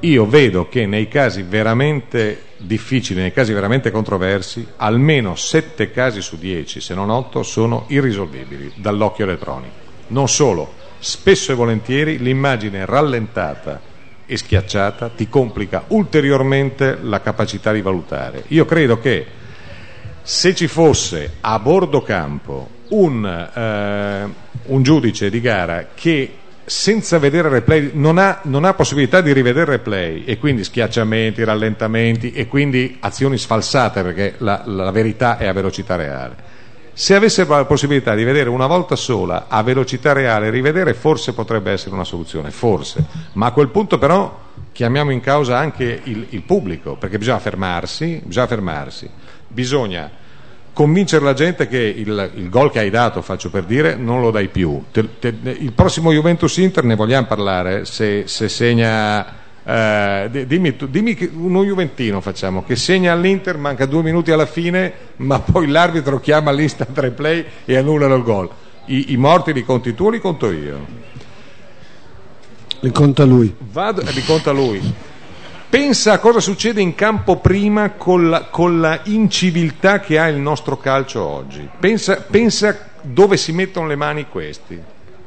io 0.00 0.26
vedo 0.26 0.66
che 0.70 0.86
nei 0.86 1.08
casi 1.08 1.42
veramente 1.42 2.40
difficili, 2.56 3.20
nei 3.20 3.32
casi 3.34 3.52
veramente 3.52 3.90
controversi, 3.90 4.66
almeno 4.76 5.34
sette 5.36 5.90
casi 5.90 6.22
su 6.22 6.38
dieci, 6.38 6.80
se 6.80 6.94
non 6.94 7.10
otto, 7.10 7.42
sono 7.42 7.84
irrisolvibili 7.88 8.72
dall'occhio 8.76 9.24
elettronico. 9.24 9.74
Non 10.06 10.30
solo, 10.30 10.72
spesso 11.00 11.52
e 11.52 11.54
volentieri 11.54 12.16
l'immagine 12.16 12.86
rallentata 12.86 13.78
e 14.24 14.36
schiacciata 14.38 15.10
ti 15.10 15.28
complica 15.28 15.84
ulteriormente 15.88 16.96
la 17.02 17.20
capacità 17.20 17.72
di 17.72 17.82
valutare. 17.82 18.44
Io 18.48 18.64
credo 18.64 18.98
che 18.98 19.42
se 20.26 20.54
ci 20.54 20.68
fosse 20.68 21.34
a 21.42 21.58
bordo 21.58 22.00
campo 22.00 22.68
un, 22.88 23.26
eh, 23.26 24.34
un 24.64 24.82
giudice 24.82 25.28
di 25.28 25.38
gara 25.38 25.88
che 25.94 26.36
senza 26.64 27.18
vedere 27.18 27.50
replay 27.50 27.90
non 27.92 28.16
ha, 28.16 28.40
non 28.44 28.64
ha, 28.64 28.72
possibilità 28.72 29.20
di 29.20 29.34
rivedere 29.34 29.72
replay 29.72 30.24
e 30.24 30.38
quindi 30.38 30.64
schiacciamenti, 30.64 31.44
rallentamenti 31.44 32.32
e 32.32 32.48
quindi 32.48 32.96
azioni 33.00 33.36
sfalsate 33.36 34.02
perché 34.02 34.34
la, 34.38 34.62
la 34.64 34.90
verità 34.90 35.36
è 35.36 35.46
a 35.46 35.52
velocità 35.52 35.94
reale. 35.96 36.52
Se 36.94 37.14
avesse 37.14 37.44
la 37.44 37.66
possibilità 37.66 38.14
di 38.14 38.24
vedere 38.24 38.48
una 38.48 38.66
volta 38.66 38.96
sola 38.96 39.44
a 39.48 39.62
velocità 39.62 40.12
reale, 40.12 40.48
rivedere 40.48 40.94
forse 40.94 41.34
potrebbe 41.34 41.70
essere 41.70 41.94
una 41.94 42.04
soluzione, 42.04 42.50
forse, 42.50 43.04
ma 43.32 43.46
a 43.46 43.52
quel 43.52 43.68
punto 43.68 43.98
però 43.98 44.40
chiamiamo 44.72 45.10
in 45.10 45.20
causa 45.20 45.58
anche 45.58 46.00
il, 46.04 46.26
il 46.30 46.42
pubblico, 46.42 46.96
perché 46.96 47.18
bisogna 47.18 47.40
fermarsi, 47.40 48.22
bisogna 48.24 48.46
fermarsi, 48.46 49.10
bisogna 49.54 50.10
convincere 50.74 51.24
la 51.24 51.32
gente 51.32 51.68
che 51.68 51.78
il, 51.78 52.30
il, 52.34 52.48
gol 52.50 52.70
che 52.70 52.80
hai 52.80 52.90
dato, 52.90 53.22
faccio 53.22 53.48
per 53.48 53.62
dire, 53.62 53.94
non 53.94 54.20
lo 54.20 54.30
dai 54.30 54.48
più. 54.48 54.82
Te, 54.90 55.20
te, 55.20 55.32
il 55.44 55.72
prossimo 55.72 56.12
Juventus 56.12 56.56
Inter 56.56 56.84
ne 56.84 56.96
vogliamo 56.96 57.26
parlare, 57.26 57.84
se, 57.84 58.24
se 58.26 58.48
segna 58.48 59.42
eh, 59.66 60.44
dimmi, 60.46 60.76
dimmi 60.90 61.30
uno 61.32 61.64
Juventino 61.64 62.20
facciamo 62.20 62.64
che 62.64 62.76
segna 62.76 63.12
all'Inter, 63.12 63.56
manca 63.56 63.86
due 63.86 64.02
minuti 64.02 64.30
alla 64.30 64.44
fine, 64.44 64.92
ma 65.16 65.40
poi 65.40 65.68
l'arbitro 65.68 66.20
chiama 66.20 66.52
l'instant 66.52 66.98
replay 66.98 67.44
e 67.64 67.76
annullano 67.76 68.14
il 68.16 68.22
gol. 68.22 68.50
I, 68.86 69.12
I, 69.12 69.16
morti 69.16 69.54
li 69.54 69.64
conti 69.64 69.94
tu 69.94 70.04
o 70.04 70.10
li 70.10 70.20
conto 70.20 70.50
io? 70.50 70.86
Li 72.80 72.90
conta 72.90 73.24
lui. 73.24 73.54
Vado, 73.58 74.02
li 74.02 74.24
conta 74.24 74.50
lui. 74.50 74.82
Pensa 75.74 76.12
a 76.12 76.18
cosa 76.20 76.38
succede 76.38 76.80
in 76.80 76.94
campo 76.94 77.38
prima 77.38 77.90
con 77.94 78.30
la, 78.30 78.42
con 78.42 78.80
la 78.80 79.00
inciviltà 79.06 79.98
che 79.98 80.20
ha 80.20 80.28
il 80.28 80.36
nostro 80.36 80.78
calcio 80.78 81.20
oggi. 81.20 81.68
Pensa, 81.80 82.24
pensa, 82.30 82.90
dove 83.02 83.36
si 83.36 83.50
mettono 83.50 83.88
le 83.88 83.96
mani 83.96 84.28
questi 84.28 84.80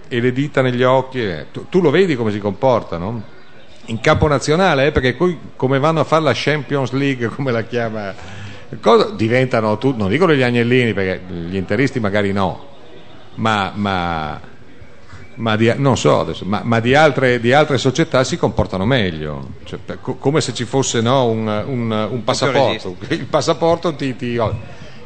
e 0.07 0.19
le 0.21 0.31
dita 0.31 0.61
negli 0.61 0.83
occhi. 0.83 1.21
Eh. 1.21 1.47
Tu, 1.51 1.67
tu 1.67 1.81
lo 1.81 1.89
vedi 1.89 2.15
come 2.15 2.31
si 2.31 2.39
comportano? 2.39 3.35
in 3.87 3.99
campo 3.99 4.27
nazionale, 4.27 4.85
eh, 4.85 4.91
perché 4.93 5.15
poi 5.15 5.37
come 5.57 5.79
vanno 5.79 5.99
a 5.99 6.03
fare 6.05 6.23
la 6.23 6.31
Champions 6.33 6.91
League, 6.91 7.27
come 7.35 7.51
la 7.51 7.63
chiama, 7.63 8.13
cosa, 8.79 9.09
diventano, 9.11 9.77
tu, 9.77 9.95
non 9.97 10.07
dicono 10.07 10.33
gli 10.33 10.43
agnellini, 10.43 10.93
perché 10.93 11.21
gli 11.27 11.57
interisti 11.57 11.99
magari 11.99 12.31
no, 12.31 12.67
ma, 13.35 13.73
ma, 13.75 14.39
ma 15.37 15.55
di, 15.55 15.71
non 15.75 15.97
so 15.97 16.19
adesso, 16.19 16.45
ma, 16.45 16.61
ma 16.63 16.79
di, 16.79 16.95
altre, 16.95 17.39
di, 17.39 17.53
altre, 17.53 17.77
società 17.77 18.23
si 18.23 18.37
comportano 18.37 18.85
meglio, 18.85 19.49
cioè, 19.63 19.79
co, 20.01 20.15
come 20.15 20.41
se 20.41 20.53
ci 20.53 20.65
fosse 20.65 21.01
no, 21.01 21.25
un, 21.25 21.47
un, 21.47 22.07
un, 22.11 22.23
passaporto, 22.23 22.95
il 23.09 23.25
passaporto 23.25 23.93
ti, 23.95 24.15
ti, 24.15 24.39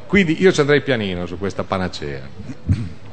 quindi 0.07 0.41
io 0.41 0.51
ci 0.51 0.61
andrei 0.61 0.82
pianino 0.82 1.25
su 1.25 1.38
questa 1.38 1.63
panacea. 1.63 2.21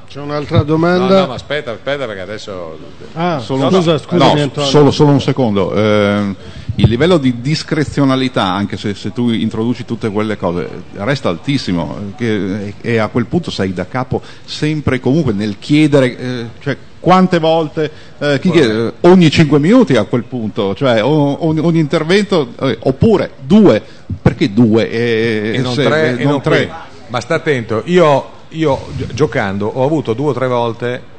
C'è 0.09 0.21
un'altra 0.21 0.63
domanda? 0.63 1.07
No, 1.07 1.21
no, 1.21 1.27
ma 1.27 1.35
aspetta, 1.35 1.73
aspetta 1.73 2.07
perché 2.07 2.23
adesso... 2.23 2.79
Ah, 3.13 3.41
solo, 3.41 3.71
scusa, 3.71 3.93
no, 3.93 3.99
scusami 3.99 4.51
no, 4.55 4.63
solo, 4.65 4.91
solo, 4.91 5.11
un 5.11 5.21
secondo. 5.21 5.75
Eh, 5.75 6.35
il 6.77 6.89
livello 6.89 7.19
di 7.19 7.41
discrezionalità, 7.43 8.45
anche 8.45 8.79
se, 8.79 8.95
se, 8.95 9.13
tu 9.13 9.31
introduci 9.31 9.85
tutte 9.85 10.11
quelle 10.11 10.39
cose, 10.39 10.67
resta 10.95 11.29
altissimo 11.29 12.15
che, 12.17 12.73
e 12.81 12.97
a 12.97 13.09
quel 13.09 13.27
punto 13.27 13.51
sei 13.51 13.75
da 13.75 13.87
capo 13.87 14.23
sempre 14.45 14.97
e 14.97 15.01
comunque 15.01 15.33
nel 15.33 15.59
chiedere... 15.59 16.19
Eh, 16.19 16.47
cioè, 16.61 16.77
quante 17.01 17.39
volte 17.39 17.91
eh, 18.19 18.39
chiede, 18.41 18.95
ogni 19.01 19.31
5 19.31 19.59
minuti 19.59 19.97
a 19.97 20.05
quel 20.05 20.25
punto 20.25 20.75
cioè 20.75 21.03
ogni, 21.03 21.61
ogni 21.61 21.79
intervento 21.79 22.49
eh, 22.61 22.77
oppure 22.81 23.31
due 23.41 23.83
perché 24.21 24.53
due 24.53 24.91
e, 24.91 25.53
e 25.55 25.59
non 25.59 25.75
se, 25.75 25.85
tre, 25.85 26.19
e 26.19 26.25
non 26.25 26.41
tre. 26.41 26.71
ma 27.09 27.21
sta 27.21 27.35
attento 27.35 27.83
io 27.87 28.37
io 28.51 28.87
giocando 29.13 29.67
ho 29.67 29.85
avuto 29.85 30.15
due 30.15 30.31
o 30.31 30.33
tre 30.33 30.49
volte 30.49 31.17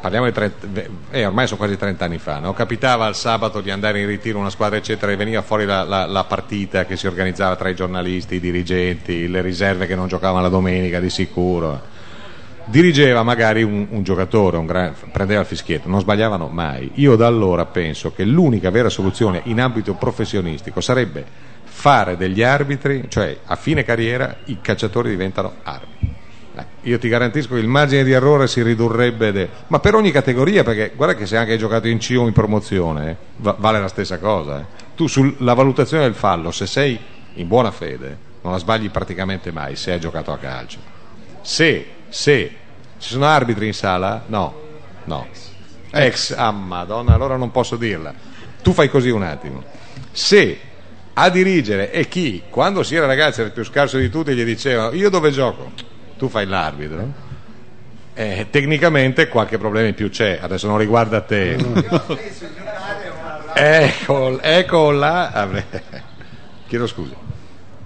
parliamo 0.00 0.26
di 0.26 0.32
30, 0.32 0.66
eh, 1.10 1.26
ormai 1.26 1.46
sono 1.46 1.58
quasi 1.58 1.76
30 1.76 2.04
anni 2.04 2.18
fa, 2.18 2.38
no? 2.38 2.52
capitava 2.52 3.06
il 3.08 3.14
sabato 3.14 3.60
di 3.60 3.70
andare 3.70 4.00
in 4.00 4.06
ritiro 4.06 4.38
una 4.38 4.50
squadra 4.50 4.76
eccetera 4.76 5.10
e 5.10 5.16
veniva 5.16 5.42
fuori 5.42 5.64
la, 5.64 5.82
la, 5.84 6.06
la, 6.06 6.24
partita 6.24 6.84
che 6.84 6.96
si 6.96 7.06
organizzava 7.06 7.56
tra 7.56 7.68
i 7.68 7.74
giornalisti, 7.74 8.36
i 8.36 8.40
dirigenti, 8.40 9.28
le 9.28 9.40
riserve 9.40 9.86
che 9.86 9.94
non 9.94 10.08
giocavano 10.08 10.42
la 10.42 10.48
domenica 10.48 11.00
di 11.00 11.10
sicuro. 11.10 11.96
Dirigeva 12.70 13.22
magari 13.22 13.62
un, 13.62 13.86
un 13.88 14.02
giocatore, 14.02 14.58
un 14.58 14.66
gran, 14.66 14.94
prendeva 15.10 15.40
il 15.40 15.46
fischietto, 15.46 15.88
non 15.88 16.00
sbagliavano 16.00 16.48
mai. 16.48 16.90
Io 16.94 17.16
da 17.16 17.26
allora 17.26 17.64
penso 17.64 18.12
che 18.12 18.24
l'unica 18.24 18.70
vera 18.70 18.90
soluzione 18.90 19.40
in 19.44 19.58
ambito 19.58 19.94
professionistico 19.94 20.82
sarebbe 20.82 21.24
fare 21.64 22.16
degli 22.18 22.42
arbitri, 22.42 23.06
cioè 23.08 23.38
a 23.46 23.56
fine 23.56 23.84
carriera 23.84 24.36
i 24.46 24.58
calciatori 24.60 25.08
diventano 25.08 25.54
arbitri. 25.62 26.14
io 26.82 26.98
ti 26.98 27.08
garantisco 27.08 27.54
che 27.54 27.60
il 27.60 27.68
margine 27.68 28.04
di 28.04 28.12
errore 28.12 28.46
si 28.48 28.62
ridurrebbe, 28.62 29.32
de... 29.32 29.48
ma 29.68 29.78
per 29.78 29.94
ogni 29.94 30.10
categoria, 30.10 30.62
perché 30.62 30.92
guarda 30.94 31.14
che 31.14 31.24
se 31.24 31.36
anche 31.36 31.52
hai 31.52 31.58
giocato 31.58 31.88
in 31.88 31.98
C 31.98 32.14
o 32.18 32.26
in 32.26 32.32
promozione, 32.32 33.10
eh, 33.10 33.16
va- 33.36 33.56
vale 33.58 33.80
la 33.80 33.88
stessa 33.88 34.18
cosa. 34.18 34.60
Eh. 34.60 34.64
Tu 34.94 35.06
sulla 35.06 35.54
valutazione 35.54 36.02
del 36.02 36.14
fallo, 36.14 36.50
se 36.50 36.66
sei 36.66 36.98
in 37.34 37.46
buona 37.46 37.70
fede, 37.70 38.26
non 38.42 38.52
la 38.52 38.58
sbagli 38.58 38.90
praticamente 38.90 39.52
mai 39.52 39.76
se 39.76 39.92
hai 39.92 40.00
giocato 40.00 40.32
a 40.32 40.36
calcio. 40.38 40.78
Se, 41.40 41.86
se 42.08 42.56
ci 42.98 43.08
sono 43.08 43.26
arbitri 43.26 43.66
in 43.66 43.74
sala, 43.74 44.24
no, 44.26 44.60
no. 45.04 45.26
Ex, 45.90 46.32
ah 46.36 46.50
madonna, 46.50 47.14
allora 47.14 47.36
non 47.36 47.50
posso 47.50 47.76
dirla. 47.76 48.12
Tu 48.62 48.72
fai 48.72 48.88
così 48.88 49.10
un 49.10 49.22
attimo. 49.22 49.62
Se 50.12 50.58
a 51.14 51.30
dirigere 51.30 51.90
e 51.90 52.08
chi, 52.08 52.44
quando 52.48 52.82
si 52.82 52.94
era 52.94 53.06
ragazzi 53.06 53.40
era 53.40 53.48
il 53.48 53.54
più 53.54 53.64
scarso 53.64 53.98
di 53.98 54.08
tutti, 54.08 54.34
gli 54.34 54.44
diceva 54.44 54.92
io 54.92 55.10
dove 55.10 55.30
gioco? 55.30 55.72
Tu 56.16 56.28
fai 56.28 56.46
l'arbitro. 56.46 57.26
Eh, 58.14 58.48
tecnicamente 58.50 59.28
qualche 59.28 59.58
problema 59.58 59.88
in 59.88 59.94
più 59.94 60.10
c'è, 60.10 60.38
adesso 60.40 60.66
non 60.66 60.78
riguarda 60.78 61.20
te. 61.20 61.56
ecco, 63.54 64.40
ecco 64.40 64.90
là. 64.90 65.48
Chiedo 66.66 66.86
scusa. 66.86 67.27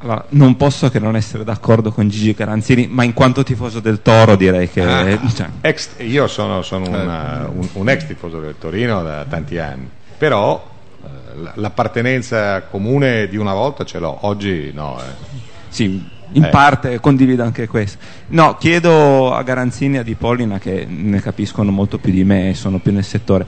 Allora, 0.03 0.25
non 0.31 0.57
posso 0.57 0.91
che 0.91 0.99
non 0.99 1.15
essere 1.15 1.45
d'accordo 1.45 1.93
con 1.93 2.09
Gigi 2.09 2.35
Caranzini, 2.35 2.89
ma 2.89 3.05
in 3.05 3.13
quanto 3.13 3.45
tifoso 3.45 3.79
del 3.79 4.03
Toro 4.03 4.35
direi 4.35 4.69
che... 4.69 4.83
Ah, 4.83 5.19
cioè... 5.33 5.49
ex, 5.61 5.91
io 5.99 6.27
sono, 6.27 6.63
sono 6.63 6.89
una, 6.89 7.49
un, 7.55 7.69
un, 7.75 7.89
ex 7.89 8.07
tifoso 8.07 8.41
del 8.41 8.57
Torino 8.59 9.05
da 9.05 9.25
tanti 9.29 9.59
anni, 9.59 9.89
però 10.19 10.71
eh, 11.05 11.51
l'appartenenza 11.55 12.63
comune 12.63 13.29
di 13.29 13.37
una 13.37 13.55
volta 13.55 13.85
ce 13.85 14.01
l'ho, 14.01 14.19
oggi 14.23 14.73
no. 14.75 14.99
Eh. 14.99 15.41
Sì, 15.69 16.05
in 16.33 16.45
eh. 16.45 16.49
parte 16.49 16.99
condivido 16.99 17.45
anche 17.45 17.69
questo. 17.69 17.99
No, 18.29 18.57
chiedo 18.57 19.33
a 19.33 19.41
Garanzini 19.45 19.97
e 19.97 19.99
a 20.01 20.03
Di 20.03 20.17
Pollina 20.17 20.59
che 20.59 20.85
ne 20.85 21.21
capiscono 21.21 21.71
molto 21.71 21.99
più 21.99 22.11
di 22.13 22.25
me, 22.25 22.55
sono 22.55 22.79
più 22.79 22.91
nel 22.91 23.05
settore 23.05 23.47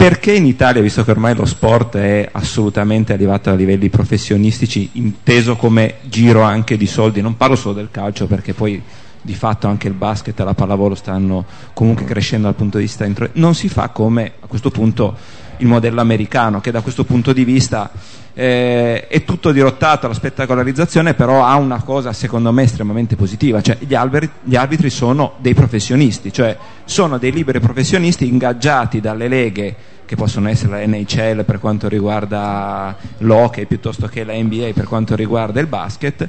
perché 0.00 0.32
in 0.32 0.46
Italia, 0.46 0.80
visto 0.80 1.04
che 1.04 1.10
ormai 1.10 1.34
lo 1.34 1.44
sport 1.44 1.96
è 1.96 2.26
assolutamente 2.32 3.12
arrivato 3.12 3.50
a 3.50 3.54
livelli 3.54 3.90
professionistici, 3.90 4.88
inteso 4.92 5.56
come 5.56 5.96
giro 6.08 6.40
anche 6.40 6.78
di 6.78 6.86
soldi, 6.86 7.20
non 7.20 7.36
parlo 7.36 7.54
solo 7.54 7.74
del 7.74 7.88
calcio 7.90 8.26
perché 8.26 8.54
poi 8.54 8.82
di 9.20 9.34
fatto 9.34 9.66
anche 9.66 9.88
il 9.88 9.92
basket 9.92 10.40
e 10.40 10.42
la 10.42 10.54
pallavolo 10.54 10.94
stanno 10.94 11.44
comunque 11.74 12.06
crescendo 12.06 12.46
dal 12.46 12.54
punto 12.54 12.78
di 12.78 12.84
vista 12.84 13.04
intro- 13.04 13.28
non 13.34 13.54
si 13.54 13.68
fa 13.68 13.90
come 13.90 14.32
a 14.40 14.46
questo 14.46 14.70
punto 14.70 15.14
il 15.58 15.66
modello 15.66 16.00
americano 16.00 16.62
che 16.62 16.70
da 16.70 16.80
questo 16.80 17.04
punto 17.04 17.34
di 17.34 17.44
vista 17.44 17.90
eh, 18.34 19.06
è 19.06 19.24
tutto 19.24 19.52
dirottato 19.52 20.06
alla 20.06 20.14
spettacolarizzazione 20.14 21.14
però 21.14 21.44
ha 21.44 21.56
una 21.56 21.82
cosa 21.82 22.12
secondo 22.12 22.52
me 22.52 22.62
estremamente 22.62 23.16
positiva. 23.16 23.60
Cioè 23.60 23.78
gli, 23.80 23.94
alberi, 23.94 24.28
gli 24.42 24.56
arbitri 24.56 24.90
sono 24.90 25.34
dei 25.38 25.54
professionisti 25.54 26.32
cioè 26.32 26.56
sono 26.84 27.18
dei 27.18 27.32
liberi 27.32 27.60
professionisti 27.60 28.26
ingaggiati 28.26 29.00
dalle 29.00 29.28
leghe 29.28 29.76
che 30.10 30.16
possono 30.16 30.48
essere 30.48 30.72
la 30.72 30.86
NHL 30.86 31.44
per 31.44 31.60
quanto 31.60 31.88
riguarda 31.88 32.96
l'hockey 33.18 33.66
piuttosto 33.66 34.08
che 34.08 34.24
la 34.24 34.32
NBA 34.34 34.70
per 34.74 34.86
quanto 34.86 35.14
riguarda 35.14 35.60
il 35.60 35.68
basket, 35.68 36.28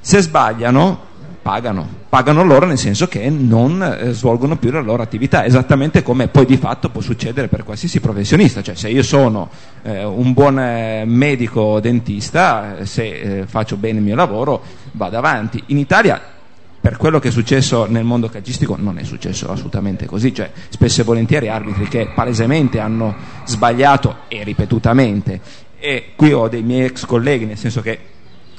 se 0.00 0.20
sbagliano 0.20 1.10
pagano, 1.42 1.86
pagano 2.08 2.44
loro 2.44 2.66
nel 2.66 2.78
senso 2.78 3.08
che 3.08 3.28
non 3.28 3.82
eh, 3.82 4.12
svolgono 4.12 4.56
più 4.56 4.70
la 4.70 4.80
loro 4.80 5.02
attività, 5.02 5.44
esattamente 5.44 6.02
come 6.02 6.28
poi 6.28 6.46
di 6.46 6.56
fatto 6.56 6.88
può 6.88 7.00
succedere 7.00 7.48
per 7.48 7.64
qualsiasi 7.64 8.00
professionista, 8.00 8.62
cioè 8.62 8.76
se 8.76 8.88
io 8.88 9.02
sono 9.02 9.50
eh, 9.82 10.04
un 10.04 10.32
buon 10.32 10.58
eh, 10.58 11.02
medico 11.04 11.80
dentista, 11.80 12.78
eh, 12.78 12.86
se 12.86 13.10
eh, 13.40 13.46
faccio 13.46 13.76
bene 13.76 13.98
il 13.98 14.04
mio 14.04 14.14
lavoro 14.14 14.62
vado 14.92 15.18
avanti. 15.18 15.62
In 15.66 15.78
Italia 15.78 16.20
per 16.80 16.96
quello 16.96 17.18
che 17.18 17.28
è 17.28 17.30
successo 17.30 17.86
nel 17.86 18.04
mondo 18.04 18.28
calcistico 18.28 18.76
non 18.78 18.98
è 18.98 19.04
successo 19.04 19.50
assolutamente 19.50 20.06
così, 20.06 20.34
cioè 20.34 20.50
spesso 20.68 21.00
e 21.00 21.04
volentieri 21.04 21.48
arbitri 21.48 21.86
che 21.88 22.10
palesemente 22.14 22.80
hanno 22.80 23.14
sbagliato 23.44 24.16
e 24.28 24.42
ripetutamente. 24.44 25.40
E 25.78 26.12
qui 26.14 26.32
ho 26.32 26.48
dei 26.48 26.62
miei 26.62 26.86
ex 26.86 27.04
colleghi, 27.04 27.44
nel 27.44 27.58
senso 27.58 27.80
che 27.82 27.98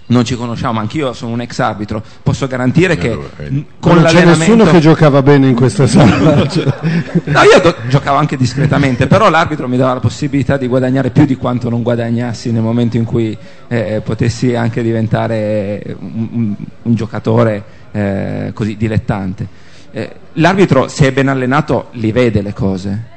non 0.08 0.26
ci 0.26 0.36
conosciamo, 0.36 0.80
anch'io 0.80 1.14
sono 1.14 1.32
un 1.34 1.42
ex 1.42 1.60
arbitro, 1.60 2.04
posso 2.22 2.48
garantire 2.48 2.98
che 2.98 3.12
eh, 3.12 3.66
con 3.80 3.96
non 3.96 4.04
c'è 4.04 4.26
nessuno 4.26 4.66
che 4.66 4.80
giocava 4.80 5.22
bene 5.22 5.48
in 5.48 5.56
questa 5.56 5.88
sala. 5.88 6.18
no, 6.44 7.42
io 7.42 7.60
do- 7.62 7.76
giocavo 7.88 8.18
anche 8.18 8.36
discretamente, 8.36 9.08
però 9.08 9.30
l'arbitro 9.30 9.68
mi 9.68 9.78
dava 9.78 9.94
la 9.94 10.00
possibilità 10.00 10.58
di 10.58 10.68
guadagnare 10.68 11.10
più 11.10 11.26
di 11.26 11.36
quanto 11.36 11.70
non 11.70 11.84
guadagnassi 11.84 12.52
nel 12.52 12.62
momento 12.62 12.98
in 12.98 13.06
cui 13.06 13.38
eh, 13.68 14.02
potessi 14.04 14.56
anche 14.56 14.84
diventare 14.84 15.96
un, 16.00 16.28
un, 16.32 16.56
un 16.82 16.96
giocatore 16.96 17.64
eh, 17.92 18.52
così 18.54 18.76
dilettante. 18.76 19.48
Eh, 19.92 20.12
l'arbitro, 20.34 20.88
se 20.88 21.08
è 21.08 21.12
ben 21.14 21.30
allenato, 21.30 21.88
li 21.92 22.12
vede 22.12 22.42
le 22.42 22.54
cose. 22.54 23.12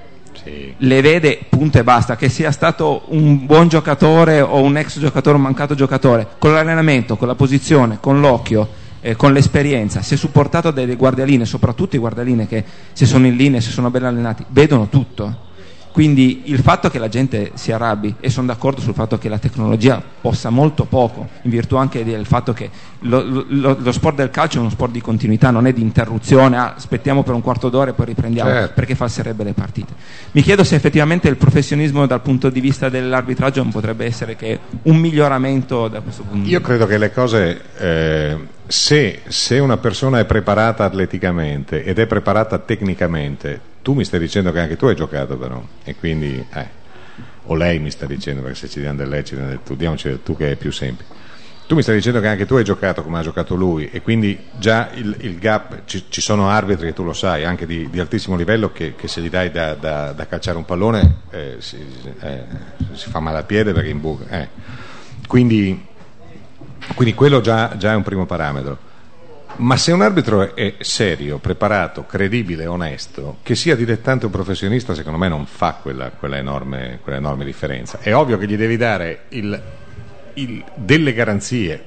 Le 0.78 1.01
vede, 1.01 1.40
punto 1.49 1.78
e 1.78 1.84
basta. 1.84 2.14
Che 2.14 2.28
sia 2.28 2.53
stato 2.53 3.03
un 3.09 3.47
buon 3.47 3.68
giocatore 3.68 4.40
o 4.40 4.61
un 4.61 4.76
ex 4.76 4.99
giocatore, 4.99 5.36
un 5.36 5.42
mancato 5.42 5.74
giocatore, 5.74 6.26
con 6.38 6.53
l'allenamento, 6.53 7.16
con 7.16 7.26
la 7.26 7.34
posizione, 7.34 7.99
con 8.01 8.20
l'occhio, 8.20 8.68
eh, 9.01 9.16
con 9.16 9.32
l'esperienza, 9.32 10.03
se 10.03 10.16
supportato 10.16 10.70
dai 10.70 10.94
guardialine, 10.94 11.44
soprattutto 11.44 11.97
i 11.97 11.99
guardialine 11.99 12.47
che 12.47 12.64
se 12.92 13.07
sono 13.07 13.26
in 13.26 13.34
linea, 13.34 13.61
se 13.61 13.70
sono 13.70 13.90
ben 13.90 14.05
allenati, 14.05 14.44
vedono 14.49 14.88
tutto 14.88 15.44
quindi 15.97 16.42
il 16.44 16.61
fatto 16.61 16.90
che 16.90 16.99
la 16.99 17.09
gente 17.09 17.53
si 17.55 17.72
arrabbi, 17.72 18.16
e 18.20 18.28
sono 18.28 18.49
d'accordo 18.49 18.82
sul 18.82 18.92
fatto 18.92 19.16
che 19.16 19.30
la 19.30 19.38
tecnologia 19.38 20.03
possa 20.20 20.51
molto 20.51 20.84
poco, 20.84 21.26
in 21.40 21.51
virtù 21.51 21.76
anche 21.76 22.05
del 22.05 22.26
fatto 22.26 22.53
che 22.53 22.68
lo, 22.99 23.44
lo, 23.49 23.78
lo 23.80 23.92
sport 23.92 24.16
del 24.16 24.28
calcio 24.28 24.59
è 24.59 24.61
uno 24.61 24.68
sport 24.68 24.92
di 24.92 25.01
continuità, 25.01 25.51
non 25.51 25.66
è 25.66 25.72
di 25.72 25.80
interruzione, 25.80 26.59
ah, 26.59 26.74
aspettiamo 26.74 27.22
per 27.22 27.32
un 27.32 27.40
quarto 27.40 27.70
d'ora 27.70 27.92
e 27.92 27.94
poi 27.94 28.05
riprendiamo, 28.05 28.51
certo. 28.51 28.72
perché 28.74 28.94
falserebbe 28.94 29.42
le 29.42 29.55
partite. 29.55 29.94
Mi 30.32 30.42
chiedo 30.42 30.64
se 30.64 30.74
effettivamente 30.74 31.28
il 31.28 31.36
professionismo 31.36 32.05
dal 32.05 32.20
punto 32.20 32.51
di 32.51 32.61
vista 32.61 32.90
dell'arbitraggio 32.90 33.62
non 33.62 33.72
potrebbe 33.72 34.05
essere 34.05 34.36
che 34.36 34.59
un 34.82 34.99
miglioramento 34.99 35.88
da 35.88 36.03
questo 36.03 36.24
punto 36.24 36.36
di 36.36 36.42
vista. 36.42 36.59
Io 36.59 36.62
credo 36.62 36.86
che 36.86 36.99
le 36.99 37.11
cose... 37.11 37.61
Eh, 37.78 38.55
se, 38.68 39.20
se 39.28 39.61
una 39.61 39.76
persona 39.76 40.18
è 40.18 40.24
preparata 40.24 40.84
atleticamente 40.84 41.84
ed 41.84 42.01
è 42.01 42.07
preparata 42.07 42.59
tecnicamente 42.59 43.61
tu 43.87 43.93
mi 43.93 44.05
stai 44.05 44.18
dicendo 44.18 44.51
che 44.51 44.59
anche 44.59 44.74
tu 44.74 44.87
hai 44.87 44.97
giocato 44.97 45.37
però, 45.37 45.62
e 45.84 45.95
quindi, 45.95 46.45
eh, 46.55 46.68
o 47.45 47.55
lei 47.55 47.78
mi 47.78 47.93
sta 47.93 48.05
dicendo, 48.05 48.43
perché 48.43 48.57
se 48.57 48.68
ci 48.68 48.80
diamo 48.80 48.97
del 48.97 49.09
lei, 49.09 49.24
ci 49.24 49.37
diamo 49.37 49.49
del 49.49 49.61
tu, 49.62 49.76
diamoci 49.76 50.09
del 50.09 50.24
tu 50.24 50.37
che 50.37 50.51
è 50.51 50.57
più 50.57 50.72
semplice. 50.72 51.09
Tu 51.68 51.76
mi 51.76 51.82
stai 51.82 51.95
dicendo 51.95 52.18
che 52.18 52.26
anche 52.26 52.47
tu 52.47 52.57
hai 52.57 52.64
giocato 52.64 53.05
come 53.05 53.20
ha 53.20 53.22
giocato 53.22 53.55
lui 53.55 53.89
e 53.93 54.03
quindi 54.03 54.37
già 54.59 54.91
il, 54.95 55.14
il 55.20 55.39
gap, 55.39 55.82
ci, 55.84 56.07
ci, 56.09 56.20
sono 56.20 56.49
arbitri, 56.49 56.93
tu 56.95 57.05
lo 57.05 57.12
sai, 57.12 57.45
anche 57.45 57.64
di, 57.64 57.89
di 57.89 58.01
altissimo 58.01 58.34
livello 58.34 58.72
che, 58.72 58.97
che, 58.97 59.07
se 59.07 59.20
gli 59.20 59.30
dai 59.30 59.53
da, 59.53 59.74
da, 59.74 60.11
da 60.11 60.26
calciare 60.26 60.57
un 60.57 60.64
pallone 60.64 61.18
eh, 61.30 61.55
si, 61.61 61.78
eh, 62.22 62.43
si, 62.93 63.09
fa 63.09 63.20
male 63.20 63.39
al 63.39 63.47
piede 63.47 63.72
perché 63.72 63.91
in 63.91 64.01
buca. 64.01 64.28
Eh. 64.30 64.49
Quindi, 65.28 65.87
quindi, 66.97 67.14
quello 67.14 67.41
già, 67.41 67.76
già 67.76 67.93
è 67.93 67.95
un 67.95 68.03
primo 68.03 68.26
parametro. 68.26 68.86
Ma 69.59 69.78
se 69.78 69.90
un 69.90 70.02
arbitro 70.02 70.54
è 70.54 70.74
serio, 70.80 71.38
preparato, 71.38 72.04
credibile, 72.04 72.66
onesto, 72.66 73.38
che 73.42 73.54
sia 73.54 73.74
dilettante 73.74 74.26
o 74.26 74.28
professionista, 74.28 74.94
secondo 74.94 75.16
me 75.16 75.28
non 75.28 75.46
fa 75.46 75.78
quella, 75.80 76.11
quella, 76.11 76.36
enorme, 76.36 76.98
quella 77.02 77.16
enorme, 77.16 77.46
differenza. 77.46 77.98
È 78.02 78.14
ovvio 78.14 78.36
che 78.36 78.46
gli 78.46 78.57
devi 78.57 78.76
dare 78.76 79.24
il, 79.30 79.62
il, 80.34 80.62
delle 80.74 81.14
garanzie 81.14 81.82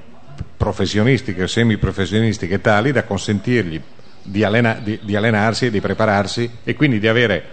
professionistiche 0.57 1.43
o 1.43 1.47
semiprofessionistiche 1.47 2.59
tali 2.59 2.91
da 2.91 3.03
consentirgli 3.03 3.79
di, 4.23 4.43
allena, 4.43 4.79
di, 4.81 4.99
di 5.03 5.15
allenarsi 5.15 5.67
e 5.67 5.71
di 5.71 5.79
prepararsi 5.79 6.49
e 6.63 6.73
quindi 6.73 6.97
di 6.97 7.07
avere 7.07 7.43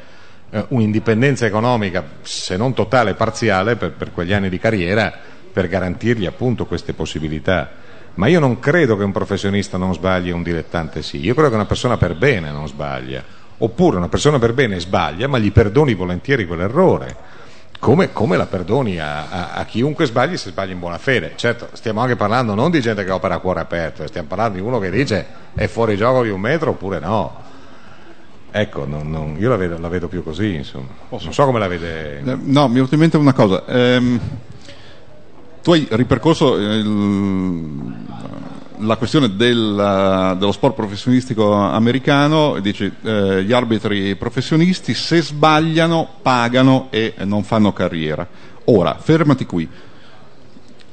eh, 0.48 0.64
un'indipendenza 0.68 1.44
economica, 1.44 2.02
se 2.22 2.56
non 2.56 2.72
totale, 2.72 3.12
parziale, 3.12 3.76
per, 3.76 3.92
per 3.92 4.12
quegli 4.12 4.32
anni 4.32 4.48
di 4.48 4.58
carriera, 4.58 5.12
per 5.52 5.68
garantirgli 5.68 6.24
appunto 6.24 6.64
queste 6.64 6.94
possibilità 6.94 7.84
ma 8.16 8.28
io 8.28 8.40
non 8.40 8.58
credo 8.58 8.96
che 8.96 9.04
un 9.04 9.12
professionista 9.12 9.78
non 9.78 9.94
sbagli 9.94 10.28
e 10.28 10.32
un 10.32 10.42
dilettante 10.42 11.02
sì, 11.02 11.20
io 11.20 11.34
credo 11.34 11.48
che 11.50 11.54
una 11.54 11.66
persona 11.66 11.96
per 11.96 12.14
bene 12.16 12.50
non 12.50 12.66
sbaglia, 12.66 13.22
oppure 13.58 13.96
una 13.96 14.08
persona 14.08 14.38
per 14.38 14.52
bene 14.52 14.78
sbaglia, 14.80 15.28
ma 15.28 15.38
gli 15.38 15.52
perdoni 15.52 15.94
volentieri 15.94 16.46
quell'errore. 16.46 17.34
Come, 17.78 18.12
come 18.12 18.38
la 18.38 18.46
perdoni 18.46 18.98
a, 18.98 19.28
a, 19.28 19.50
a, 19.52 19.64
chiunque 19.66 20.06
sbagli 20.06 20.38
se 20.38 20.48
sbaglia 20.48 20.72
in 20.72 20.78
buona 20.78 20.96
fede? 20.96 21.32
Certo, 21.36 21.68
stiamo 21.72 22.00
anche 22.00 22.16
parlando 22.16 22.54
non 22.54 22.70
di 22.70 22.80
gente 22.80 23.04
che 23.04 23.10
opera 23.10 23.34
a 23.34 23.38
cuore 23.38 23.60
aperto, 23.60 24.06
stiamo 24.06 24.28
parlando 24.28 24.58
di 24.58 24.64
uno 24.64 24.78
che 24.78 24.90
dice 24.90 25.26
è 25.54 25.66
fuori 25.66 25.96
gioco 25.96 26.22
di 26.22 26.30
un 26.30 26.40
metro 26.40 26.70
oppure 26.70 26.98
no. 26.98 27.44
Ecco, 28.50 28.86
non, 28.86 29.10
non, 29.10 29.36
io 29.38 29.50
la 29.50 29.56
vedo, 29.56 29.78
la 29.78 29.88
vedo, 29.88 30.08
più 30.08 30.22
così, 30.22 30.54
insomma. 30.54 30.88
Non 31.10 31.32
so 31.32 31.44
come 31.44 31.58
la 31.58 31.68
vede. 31.68 32.20
Eh, 32.20 32.38
no, 32.44 32.68
mi 32.68 32.80
è 32.80 32.86
in 32.90 32.98
mente 32.98 33.18
una 33.18 33.34
cosa. 33.34 33.66
Ehm, 33.66 34.18
tu 35.66 35.72
hai 35.72 35.84
ripercorso 35.90 36.54
il, 36.54 37.92
la 38.78 38.94
questione 38.94 39.34
del, 39.34 40.36
dello 40.38 40.52
sport 40.52 40.76
professionistico 40.76 41.52
americano 41.52 42.60
dici 42.60 42.88
eh, 43.02 43.42
gli 43.42 43.52
arbitri 43.52 44.14
professionisti 44.14 44.94
se 44.94 45.20
sbagliano 45.22 46.08
pagano 46.22 46.86
e 46.90 47.14
non 47.24 47.42
fanno 47.42 47.72
carriera. 47.72 48.24
Ora, 48.66 48.96
fermati 48.96 49.44
qui. 49.44 49.68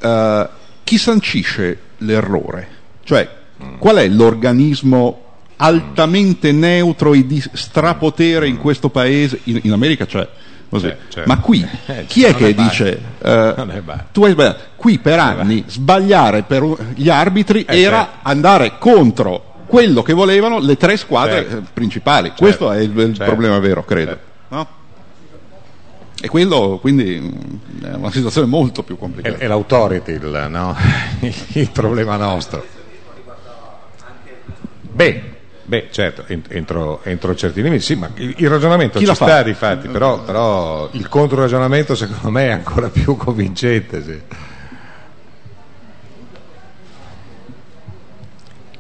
Uh, 0.02 0.48
chi 0.84 0.98
sancisce 0.98 1.80
l'errore? 1.98 2.68
Cioè, 3.04 3.30
qual 3.78 3.98
è 3.98 4.08
l'organismo 4.08 5.22
altamente 5.58 6.52
neutro 6.52 7.14
e 7.14 7.28
di 7.28 7.44
strapotere 7.54 8.48
in 8.48 8.58
questo 8.58 8.90
paese, 8.90 9.40
in, 9.44 9.60
in 9.62 9.72
America 9.72 10.08
c'è. 10.08 10.18
Così. 10.18 10.53
Certo, 10.80 11.04
certo. 11.10 11.30
Ma 11.30 11.40
qui 11.40 11.68
Eh, 11.86 12.06
chi 12.06 12.24
è 12.24 12.36
che 12.36 12.48
è 12.50 12.54
dice 12.54 13.02
eh, 13.22 13.54
è 13.56 13.82
tu 14.12 14.24
hai 14.26 14.32
sbagliato? 14.32 14.60
Qui 14.76 15.00
per 15.00 15.20
anni 15.20 15.64
sbagliare 15.68 16.44
per 16.44 16.64
gli 16.96 17.10
arbitri 17.10 17.64
Eh, 17.66 17.82
era 17.82 17.98
certo. 18.06 18.20
andare 18.24 18.78
contro 18.78 19.52
quello 19.68 20.02
che 20.04 20.14
volevano 20.14 20.60
le 20.60 20.78
tre 20.78 20.98
squadre 20.98 21.44
Certo. 21.44 21.58
eh, 21.58 21.62
principali. 21.74 22.32
Questo 22.38 22.72
è 22.72 22.80
il, 22.80 22.92
il 22.98 23.14
Certo. 23.16 23.24
problema 23.32 23.58
vero, 23.60 23.84
credo. 23.84 24.12
Certo. 24.12 24.26
No? 24.50 24.68
E 26.22 26.28
quello 26.30 26.78
quindi 26.80 27.16
è 27.84 27.94
una 27.94 28.12
situazione 28.12 28.48
molto 28.48 28.84
più 28.84 28.96
È, 28.96 29.00
complicata. 29.00 29.38
è 29.38 29.48
l'autority 29.48 30.12
il, 30.14 30.46
no? 30.50 30.76
il 31.54 31.70
problema 31.72 32.16
nostro. 32.18 32.64
Beh, 34.82 35.33
beh, 35.66 35.88
certo, 35.92 36.26
ent- 36.28 36.52
entro, 36.52 37.04
entro 37.04 37.36
certi 37.36 37.62
limiti, 37.62 37.84
sì, 37.84 37.96
ma 37.96 38.10
il, 38.16 38.34
il 38.38 38.50
ragionamento 38.50 39.00
Chi 39.00 39.06
ci 39.06 39.16
sta 39.16 39.42
di 39.44 39.54
fatti, 39.54 39.88
però, 39.88 40.22
però 40.24 40.90
il 40.92 41.08
controragionamento 41.10 41.96
secondo 41.96 42.30
me 42.30 42.48
è 42.48 42.52
ancora 42.52 42.90
più 42.90 43.16
convincente. 43.18 44.04
Sì. 44.04 44.22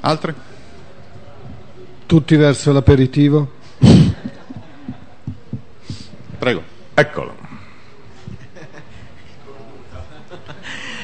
Altre? 0.01 0.35
Tutti 2.05 2.35
verso 2.35 2.71
l'aperitivo? 2.71 3.51
Prego. 6.37 6.63
Eccolo. 6.93 7.35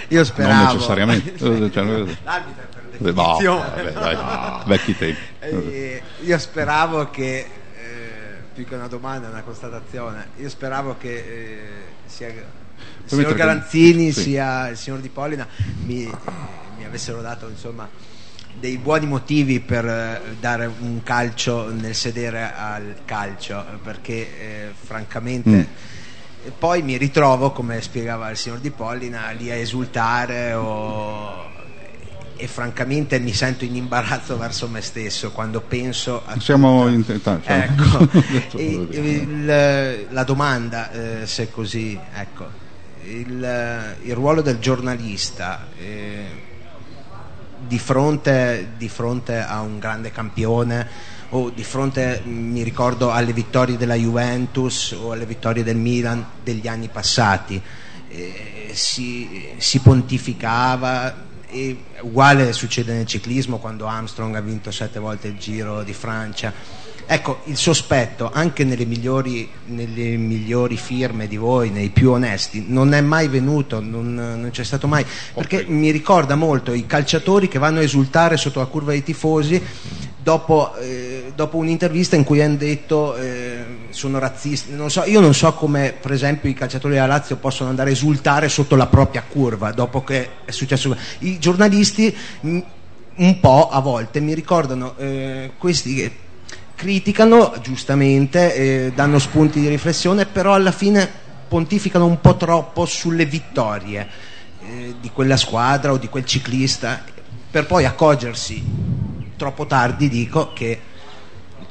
Io 0.09 0.23
speravo. 0.23 0.63
Non 0.63 0.73
necessariamente. 0.73 1.37
Cioè, 1.71 1.83
L'arbitro 2.23 2.68
No, 2.99 3.57
vabbè, 3.57 3.91
dai, 3.93 4.17
vecchi 4.65 4.97
tempi. 4.97 5.21
Eh, 5.39 6.01
io 6.21 6.37
speravo 6.37 7.09
che, 7.09 7.37
eh, 7.39 7.47
più 8.53 8.65
che 8.65 8.75
una 8.75 8.87
domanda, 8.87 9.29
una 9.29 9.41
constatazione, 9.41 10.29
io 10.37 10.49
speravo 10.49 10.97
che 10.97 11.13
eh, 11.15 11.69
sia 12.05 12.27
il 12.27 12.43
signor 13.05 13.33
Garanzini 13.33 14.11
sì. 14.11 14.21
sia 14.21 14.67
il 14.69 14.77
signor 14.77 14.99
Di 14.99 15.09
Pollina 15.09 15.47
mi, 15.85 16.03
eh, 16.03 16.11
mi 16.77 16.85
avessero 16.85 17.21
dato 17.21 17.47
insomma 17.47 17.89
dei 18.53 18.77
buoni 18.77 19.05
motivi 19.05 19.59
per 19.59 19.85
eh, 19.85 20.21
dare 20.39 20.65
un 20.65 21.01
calcio 21.03 21.69
nel 21.71 21.95
sedere 21.95 22.51
al 22.53 22.95
calcio 23.05 23.63
perché 23.83 24.39
eh, 24.39 24.67
francamente 24.73 25.49
Mm. 25.49 25.61
e 26.45 26.51
poi 26.57 26.81
mi 26.81 26.97
ritrovo 26.97 27.51
come 27.51 27.81
spiegava 27.81 28.29
il 28.29 28.37
signor 28.37 28.59
Di 28.59 28.71
Pollina 28.71 29.29
lì 29.31 29.49
a 29.51 29.55
esultare 29.55 30.53
o- 30.53 31.47
e 32.41 32.47
francamente 32.47 33.19
mi 33.19 33.33
sento 33.33 33.65
in 33.65 33.75
imbarazzo 33.75 34.37
verso 34.37 34.69
me 34.69 34.79
stesso 34.81 35.31
quando 35.31 35.59
penso 35.59 36.23
a 36.25 36.39
Siamo 36.39 36.87
in 36.87 37.05
tenta- 37.05 37.41
cioè- 37.45 37.69
ecco. 37.69 38.07
il- 38.57 40.07
la 40.09 40.23
domanda 40.23 40.89
eh, 40.91 41.27
se 41.27 41.51
così 41.51 41.99
ecco 42.13 42.47
il, 43.03 43.95
il 44.03 44.13
ruolo 44.13 44.41
del 44.41 44.59
giornalista 44.59 45.67
eh, 45.77 46.47
di 47.57 47.77
fronte, 47.77 48.69
di 48.77 48.87
fronte 48.87 49.39
a 49.39 49.59
un 49.59 49.77
grande 49.77 50.11
campione 50.11 50.87
o 51.31 51.49
di 51.49 51.63
fronte 51.65 52.21
mi 52.23 52.63
ricordo 52.63 53.11
alle 53.11 53.33
vittorie 53.33 53.75
della 53.75 53.95
Juventus 53.95 54.91
o 54.91 55.11
alle 55.11 55.25
vittorie 55.25 55.63
del 55.63 55.75
Milan 55.75 56.25
degli 56.41 56.67
anni 56.69 56.87
passati 56.87 57.61
eh, 58.07 58.71
si, 58.73 59.49
si 59.57 59.79
pontificava 59.79 61.27
e 61.49 61.77
uguale 62.01 62.53
succede 62.53 62.93
nel 62.93 63.05
ciclismo 63.05 63.57
quando 63.57 63.87
Armstrong 63.87 64.35
ha 64.35 64.41
vinto 64.41 64.71
sette 64.71 64.99
volte 64.99 65.27
il 65.27 65.37
giro 65.37 65.83
di 65.83 65.93
Francia. 65.93 66.53
Ecco 67.11 67.39
il 67.45 67.57
sospetto 67.57 68.29
anche 68.31 68.63
nelle 68.63 68.85
migliori, 68.85 69.49
nelle 69.65 70.15
migliori 70.15 70.77
firme 70.77 71.27
di 71.27 71.37
voi 71.37 71.71
nei 71.71 71.89
più 71.89 72.11
onesti 72.11 72.65
non 72.67 72.93
è 72.93 73.01
mai 73.01 73.27
venuto 73.27 73.81
non, 73.81 74.13
non 74.13 74.49
c'è 74.51 74.63
stato 74.63 74.87
mai. 74.87 75.03
Perché 75.33 75.65
mi 75.67 75.89
ricorda 75.89 76.35
molto 76.35 76.71
i 76.71 76.85
calciatori 76.85 77.47
che 77.47 77.57
vanno 77.57 77.79
a 77.79 77.83
esultare 77.83 78.37
sotto 78.37 78.59
la 78.59 78.67
curva 78.67 78.91
dei 78.91 79.01
tifosi 79.01 79.59
dopo, 80.29 80.75
eh, 80.75 81.31
dopo 81.33 81.57
un'intervista 81.57 82.15
in 82.15 82.23
cui 82.23 82.39
hanno 82.39 82.55
detto 82.55 83.15
eh, 83.15 83.65
sono 83.89 84.19
razzisti 84.19 84.75
non 84.75 84.91
so, 84.91 85.03
io 85.05 85.19
non 85.19 85.33
so 85.33 85.53
come 85.53 85.91
per 85.99 86.11
esempio 86.11 86.47
i 86.47 86.53
calciatori 86.53 86.93
della 86.93 87.07
Lazio 87.07 87.37
possono 87.37 87.71
andare 87.71 87.89
a 87.89 87.93
esultare 87.93 88.47
sotto 88.47 88.75
la 88.75 88.85
propria 88.85 89.23
curva 89.27 89.71
dopo 89.71 90.03
che 90.03 90.29
è 90.45 90.51
successo 90.51 90.95
i 91.19 91.39
giornalisti 91.39 92.15
mh, 92.41 92.59
un 93.15 93.39
po' 93.39 93.69
a 93.69 93.79
volte 93.79 94.19
mi 94.19 94.35
ricordano 94.35 94.93
eh, 94.97 95.53
questi 95.57 95.95
che 95.95 96.11
criticano 96.75 97.55
giustamente, 97.61 98.93
danno 98.95 99.19
spunti 99.19 99.59
di 99.59 99.67
riflessione, 99.67 100.25
però 100.25 100.53
alla 100.53 100.71
fine 100.71 101.11
pontificano 101.49 102.05
un 102.05 102.21
po' 102.21 102.37
troppo 102.37 102.85
sulle 102.85 103.25
vittorie 103.25 104.07
eh, 104.61 104.95
di 105.01 105.09
quella 105.11 105.35
squadra 105.35 105.91
o 105.91 105.97
di 105.97 106.07
quel 106.07 106.23
ciclista, 106.23 107.03
per 107.51 107.65
poi 107.65 107.83
accorgersi 107.83 108.98
troppo 109.39 109.65
tardi, 109.65 110.09
dico, 110.09 110.51
che, 110.51 110.77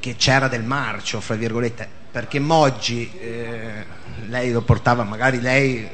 che 0.01 0.17
c'era 0.17 0.49
del 0.49 0.65
marcio, 0.65 1.21
fra 1.21 1.35
virgolette, 1.35 1.87
perché 2.11 2.41
Moggi, 2.41 3.11
eh, 3.21 3.85
lei 4.27 4.51
lo 4.51 4.63
portava, 4.63 5.05
magari 5.05 5.39
lei 5.43 5.87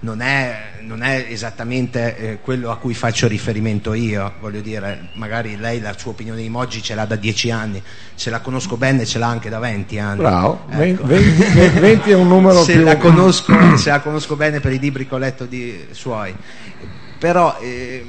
non 0.00 0.20
è, 0.20 0.72
non 0.82 1.02
è 1.02 1.26
esattamente 1.28 2.16
eh, 2.16 2.38
quello 2.40 2.70
a 2.70 2.76
cui 2.76 2.92
faccio 2.92 3.26
riferimento 3.28 3.94
io, 3.94 4.34
voglio 4.40 4.60
dire, 4.60 5.08
magari 5.14 5.56
lei 5.56 5.80
la 5.80 5.94
sua 5.96 6.10
opinione 6.10 6.42
di 6.42 6.48
Moggi 6.50 6.82
ce 6.82 6.94
l'ha 6.94 7.06
da 7.06 7.16
dieci 7.16 7.50
anni, 7.50 7.82
se 8.14 8.28
la 8.28 8.40
conosco 8.40 8.76
bene 8.76 9.06
ce 9.06 9.18
l'ha 9.18 9.28
anche 9.28 9.48
da 9.48 9.58
20 9.58 9.98
anni. 9.98 10.18
Bravo, 10.18 10.66
Ecco. 10.68 11.06
20, 11.06 11.80
20 11.80 12.10
è 12.10 12.14
un 12.14 12.28
numero 12.28 12.60
se 12.64 12.74
più... 12.74 12.82
la, 12.82 12.98
conosco, 12.98 13.76
se 13.78 13.88
la 13.88 14.00
conosco 14.00 14.36
bene 14.36 14.60
per 14.60 14.72
i 14.72 14.78
libri 14.78 15.08
che 15.08 15.14
ho 15.14 15.18
letto 15.18 15.46
di 15.46 15.86
suoi, 15.92 16.34
però 17.18 17.56
eh, 17.58 18.06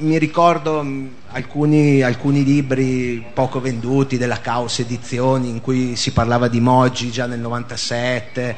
mi 0.00 0.18
ricordo 0.18 0.82
mh, 0.82 1.10
alcuni, 1.28 2.02
alcuni 2.02 2.44
libri 2.44 3.24
poco 3.32 3.60
venduti 3.60 4.18
della 4.18 4.40
Caos 4.40 4.78
Edizioni 4.80 5.48
in 5.48 5.60
cui 5.60 5.96
si 5.96 6.12
parlava 6.12 6.48
di 6.48 6.60
Moggi 6.60 7.10
già 7.10 7.26
nel 7.26 7.40
97 7.40 8.56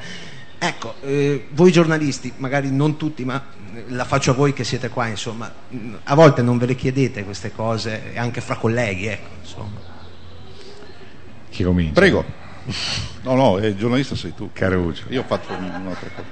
Ecco, 0.65 0.95
eh, 1.03 1.47
voi 1.51 1.73
giornalisti, 1.73 2.33
magari 2.37 2.71
non 2.71 2.97
tutti, 2.97 3.25
ma 3.25 3.45
eh, 3.75 3.85
la 3.89 4.05
faccio 4.05 4.31
a 4.31 4.35
voi 4.35 4.53
che 4.53 4.63
siete 4.63 4.91
qua, 4.91 5.09
insomma, 5.09 5.53
mh, 5.69 5.95
a 6.05 6.15
volte 6.15 6.41
non 6.41 6.57
ve 6.57 6.67
le 6.67 6.77
chiedete 6.77 7.25
queste 7.25 7.51
cose, 7.51 8.13
anche 8.15 8.41
fra 8.41 8.55
colleghi, 8.55 9.07
ecco, 9.07 9.29
insomma. 9.41 9.81
Chi 11.51 11.65
comincia? 11.65 11.95
Prego. 11.95 12.25
No, 13.23 13.35
no, 13.37 13.59
il 13.59 13.77
giornalista 13.77 14.17
sei 14.17 14.35
tu. 14.35 14.51
Caruccio. 14.53 15.05
Io 15.11 15.21
ho 15.21 15.25
fatto 15.25 15.53
un- 15.53 15.81
un'altra 15.81 16.11
cosa. 16.15 16.29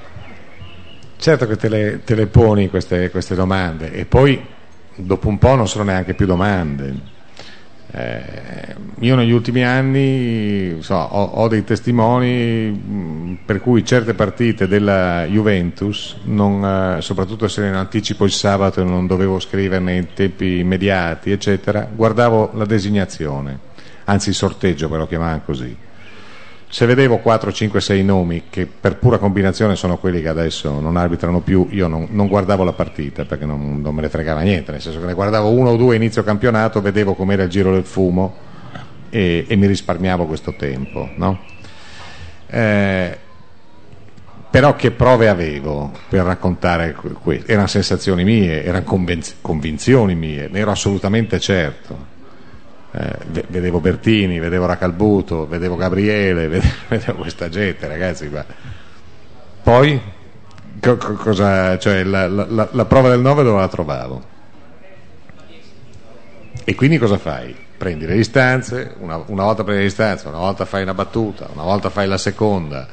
Certo 1.16 1.46
che 1.46 1.56
te 1.56 1.68
le, 1.68 2.02
te 2.04 2.14
le 2.16 2.26
poni 2.26 2.68
queste, 2.68 3.10
queste 3.10 3.36
domande 3.36 3.92
e 3.92 4.06
poi 4.06 4.40
dopo 5.02 5.28
un 5.28 5.38
po' 5.38 5.54
non 5.54 5.68
sono 5.68 5.84
neanche 5.84 6.14
più 6.14 6.26
domande. 6.26 7.18
Eh, 7.92 8.22
io 9.00 9.16
negli 9.16 9.32
ultimi 9.32 9.64
anni 9.64 10.76
so, 10.80 10.94
ho, 10.94 11.24
ho 11.24 11.48
dei 11.48 11.64
testimoni 11.64 12.70
mh, 12.70 13.38
per 13.44 13.60
cui 13.60 13.84
certe 13.84 14.14
partite 14.14 14.68
della 14.68 15.24
Juventus, 15.24 16.16
non, 16.24 16.96
eh, 16.98 17.02
soprattutto 17.02 17.48
se 17.48 17.66
in 17.66 17.74
anticipo 17.74 18.24
il 18.24 18.30
sabato 18.30 18.80
e 18.80 18.84
non 18.84 19.08
dovevo 19.08 19.40
scriverne 19.40 19.96
in 19.96 20.06
tempi 20.14 20.58
immediati, 20.58 21.32
eccetera, 21.32 21.88
guardavo 21.92 22.50
la 22.54 22.64
designazione, 22.64 23.58
anzi 24.04 24.28
il 24.28 24.36
sorteggio, 24.36 24.88
ve 24.88 25.06
chiamavano 25.08 25.42
così. 25.44 25.76
Se 26.72 26.86
vedevo 26.86 27.18
4, 27.18 27.50
5, 27.50 27.80
6 27.80 28.04
nomi 28.04 28.44
che 28.48 28.64
per 28.64 28.96
pura 28.96 29.18
combinazione 29.18 29.74
sono 29.74 29.98
quelli 29.98 30.22
che 30.22 30.28
adesso 30.28 30.78
non 30.78 30.96
arbitrano 30.96 31.40
più, 31.40 31.66
io 31.70 31.88
non, 31.88 32.06
non 32.10 32.28
guardavo 32.28 32.62
la 32.62 32.72
partita 32.72 33.24
perché 33.24 33.44
non, 33.44 33.80
non 33.80 33.92
me 33.92 34.02
ne 34.02 34.08
fregava 34.08 34.42
niente, 34.42 34.70
nel 34.70 34.80
senso 34.80 35.00
che 35.00 35.06
ne 35.06 35.14
guardavo 35.14 35.50
uno 35.50 35.70
o 35.70 35.76
due 35.76 35.96
inizio 35.96 36.22
campionato, 36.22 36.80
vedevo 36.80 37.14
com'era 37.14 37.42
il 37.42 37.48
giro 37.48 37.72
del 37.72 37.82
fumo 37.82 38.36
e, 39.10 39.46
e 39.48 39.56
mi 39.56 39.66
risparmiavo 39.66 40.26
questo 40.26 40.54
tempo. 40.54 41.08
No? 41.16 41.40
Eh, 42.46 43.18
però 44.48 44.76
che 44.76 44.92
prove 44.92 45.28
avevo 45.28 45.90
per 46.08 46.22
raccontare 46.22 46.92
questo? 46.92 47.50
Erano 47.50 47.66
sensazioni 47.66 48.22
mie, 48.22 48.62
erano 48.62 48.84
convinzioni 49.40 50.14
mie, 50.14 50.48
ne 50.48 50.60
ero 50.60 50.70
assolutamente 50.70 51.40
certo. 51.40 52.18
Eh, 52.92 53.16
ve- 53.28 53.44
vedevo 53.48 53.78
Bertini, 53.80 54.40
vedevo 54.40 54.66
Racalbuto, 54.66 55.46
vedevo 55.46 55.76
Gabriele, 55.76 56.48
vedevo, 56.48 56.74
vedevo 56.88 57.18
questa 57.20 57.48
gente, 57.48 57.86
ragazzi. 57.86 58.28
Ma... 58.28 58.44
Poi, 59.62 60.00
co- 60.80 60.96
co- 60.96 61.14
cosa, 61.14 61.78
cioè, 61.78 62.02
la, 62.02 62.26
la- 62.28 62.46
la- 62.48 62.68
la 62.72 62.84
prova 62.86 63.08
del 63.10 63.20
9 63.20 63.42
dove 63.44 63.60
la 63.60 63.68
trovavo? 63.68 64.24
E 66.64 66.74
quindi 66.74 66.98
cosa 66.98 67.18
fai? 67.18 67.54
Prendi 67.76 68.06
le 68.06 68.14
distanze, 68.14 68.94
una, 68.98 69.22
una 69.26 69.44
volta 69.44 69.62
prendi 69.62 69.82
le 69.82 69.88
distanze, 69.88 70.28
una 70.28 70.38
volta 70.38 70.64
fai 70.64 70.82
una 70.82 70.92
battuta, 70.94 71.48
una 71.52 71.62
volta 71.62 71.88
fai 71.90 72.06
la 72.06 72.18
seconda, 72.18 72.86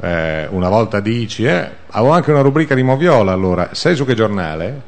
eh, 0.00 0.46
una 0.50 0.68
volta 0.68 1.00
dici, 1.00 1.44
eh, 1.44 1.68
avevo 1.90 2.12
anche 2.12 2.30
una 2.30 2.40
rubrica 2.40 2.74
di 2.74 2.82
Moviola 2.82 3.32
allora, 3.32 3.68
sai 3.72 3.94
su 3.96 4.04
che 4.06 4.14
giornale? 4.14 4.82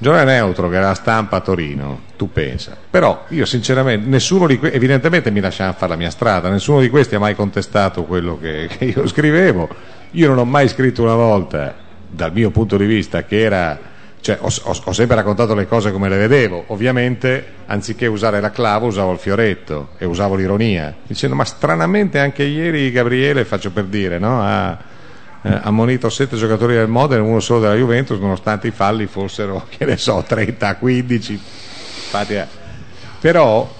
Giornale 0.00 0.32
neutro 0.32 0.68
che 0.68 0.76
era 0.76 0.88
la 0.88 0.94
stampa 0.94 1.36
a 1.36 1.40
Torino, 1.40 2.00
tu 2.16 2.32
pensa. 2.32 2.76
Però 2.88 3.26
io 3.28 3.44
sinceramente, 3.44 4.08
nessuno 4.08 4.46
di 4.46 4.58
questi, 4.58 4.76
evidentemente 4.76 5.30
mi 5.30 5.40
lasciavano 5.40 5.76
fare 5.76 5.92
la 5.92 5.98
mia 5.98 6.10
strada, 6.10 6.48
nessuno 6.48 6.80
di 6.80 6.88
questi 6.88 7.14
ha 7.14 7.18
mai 7.18 7.36
contestato 7.36 8.04
quello 8.04 8.38
che, 8.38 8.68
che 8.76 8.86
io 8.86 9.06
scrivevo. 9.06 9.68
Io 10.12 10.26
non 10.26 10.38
ho 10.38 10.44
mai 10.44 10.68
scritto 10.68 11.02
una 11.02 11.14
volta, 11.14 11.74
dal 12.08 12.32
mio 12.32 12.50
punto 12.50 12.76
di 12.76 12.86
vista, 12.86 13.24
che 13.24 13.40
era 13.40 13.78
cioè, 14.20 14.38
ho, 14.40 14.48
ho, 14.64 14.80
ho, 14.84 14.92
sempre 14.92 15.16
raccontato 15.16 15.54
le 15.54 15.66
cose 15.66 15.92
come 15.92 16.08
le 16.08 16.16
vedevo, 16.16 16.64
ovviamente 16.68 17.44
anziché 17.66 18.06
usare 18.06 18.40
la 18.40 18.50
clava 18.50 18.86
usavo 18.86 19.12
il 19.12 19.18
fioretto 19.18 19.90
e 19.98 20.04
usavo 20.04 20.34
l'ironia, 20.34 20.94
dicendo 21.06 21.34
ma 21.34 21.44
stranamente 21.44 22.18
anche 22.18 22.42
ieri 22.42 22.90
Gabriele, 22.90 23.44
faccio 23.44 23.70
per 23.70 23.84
dire, 23.84 24.18
no? 24.18 24.42
ha 24.42 24.76
eh, 25.42 25.58
ammonito 25.62 26.08
sette 26.10 26.36
giocatori 26.36 26.74
del 26.74 26.88
Modena 26.88 27.22
e 27.22 27.26
uno 27.26 27.40
solo 27.40 27.60
della 27.60 27.74
Juventus, 27.74 28.18
nonostante 28.18 28.68
i 28.68 28.72
falli 28.72 29.06
fossero, 29.06 29.66
che 29.74 29.84
ne 29.84 29.96
so, 29.96 30.22
30, 30.26 30.76
15. 30.76 31.32
Infatti, 31.32 32.34
eh. 32.34 32.46
Però 33.20 33.74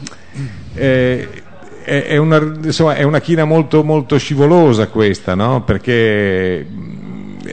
eh, 0.75 1.43
è, 1.83 2.17
una, 2.17 2.39
insomma, 2.63 2.95
è, 2.95 3.03
una, 3.03 3.21
china 3.21 3.45
molto, 3.45 3.83
molto 3.83 4.19
scivolosa 4.19 4.89
questa, 4.89 5.35
no? 5.35 5.63
perché 5.63 6.67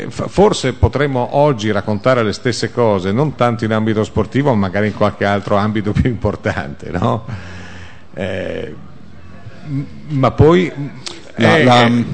forse 0.10 0.74
potremmo 0.74 1.38
oggi 1.38 1.72
raccontare 1.72 2.24
le 2.24 2.34
stesse 2.34 2.72
cose, 2.72 3.12
non 3.12 3.36
tanto 3.36 3.64
in 3.66 3.72
ambito 3.72 4.03
sportivo, 4.03 4.49
ma 4.53 4.68
magari 4.68 4.88
in 4.88 4.95
qualche 4.95 5.26
altro 5.26 5.55
ambito 5.55 5.91
più 5.91 6.10
importante, 6.10 6.89
no? 6.91 7.26
eh, 8.14 8.76
ma 10.10 10.32
poi... 10.32 10.72
La, 11.39 11.58
eh, 11.58 11.64
la, 11.64 11.86
eh, 11.86 12.05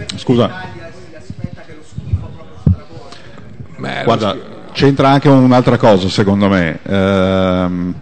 scusa. 3.90 4.04
Guarda, 4.04 4.38
c'entra 4.72 5.10
anche 5.10 5.30
un'altra 5.30 5.78
cosa 5.78 6.10
secondo 6.10 6.48
me. 6.50 6.80
Ehm, 6.84 7.94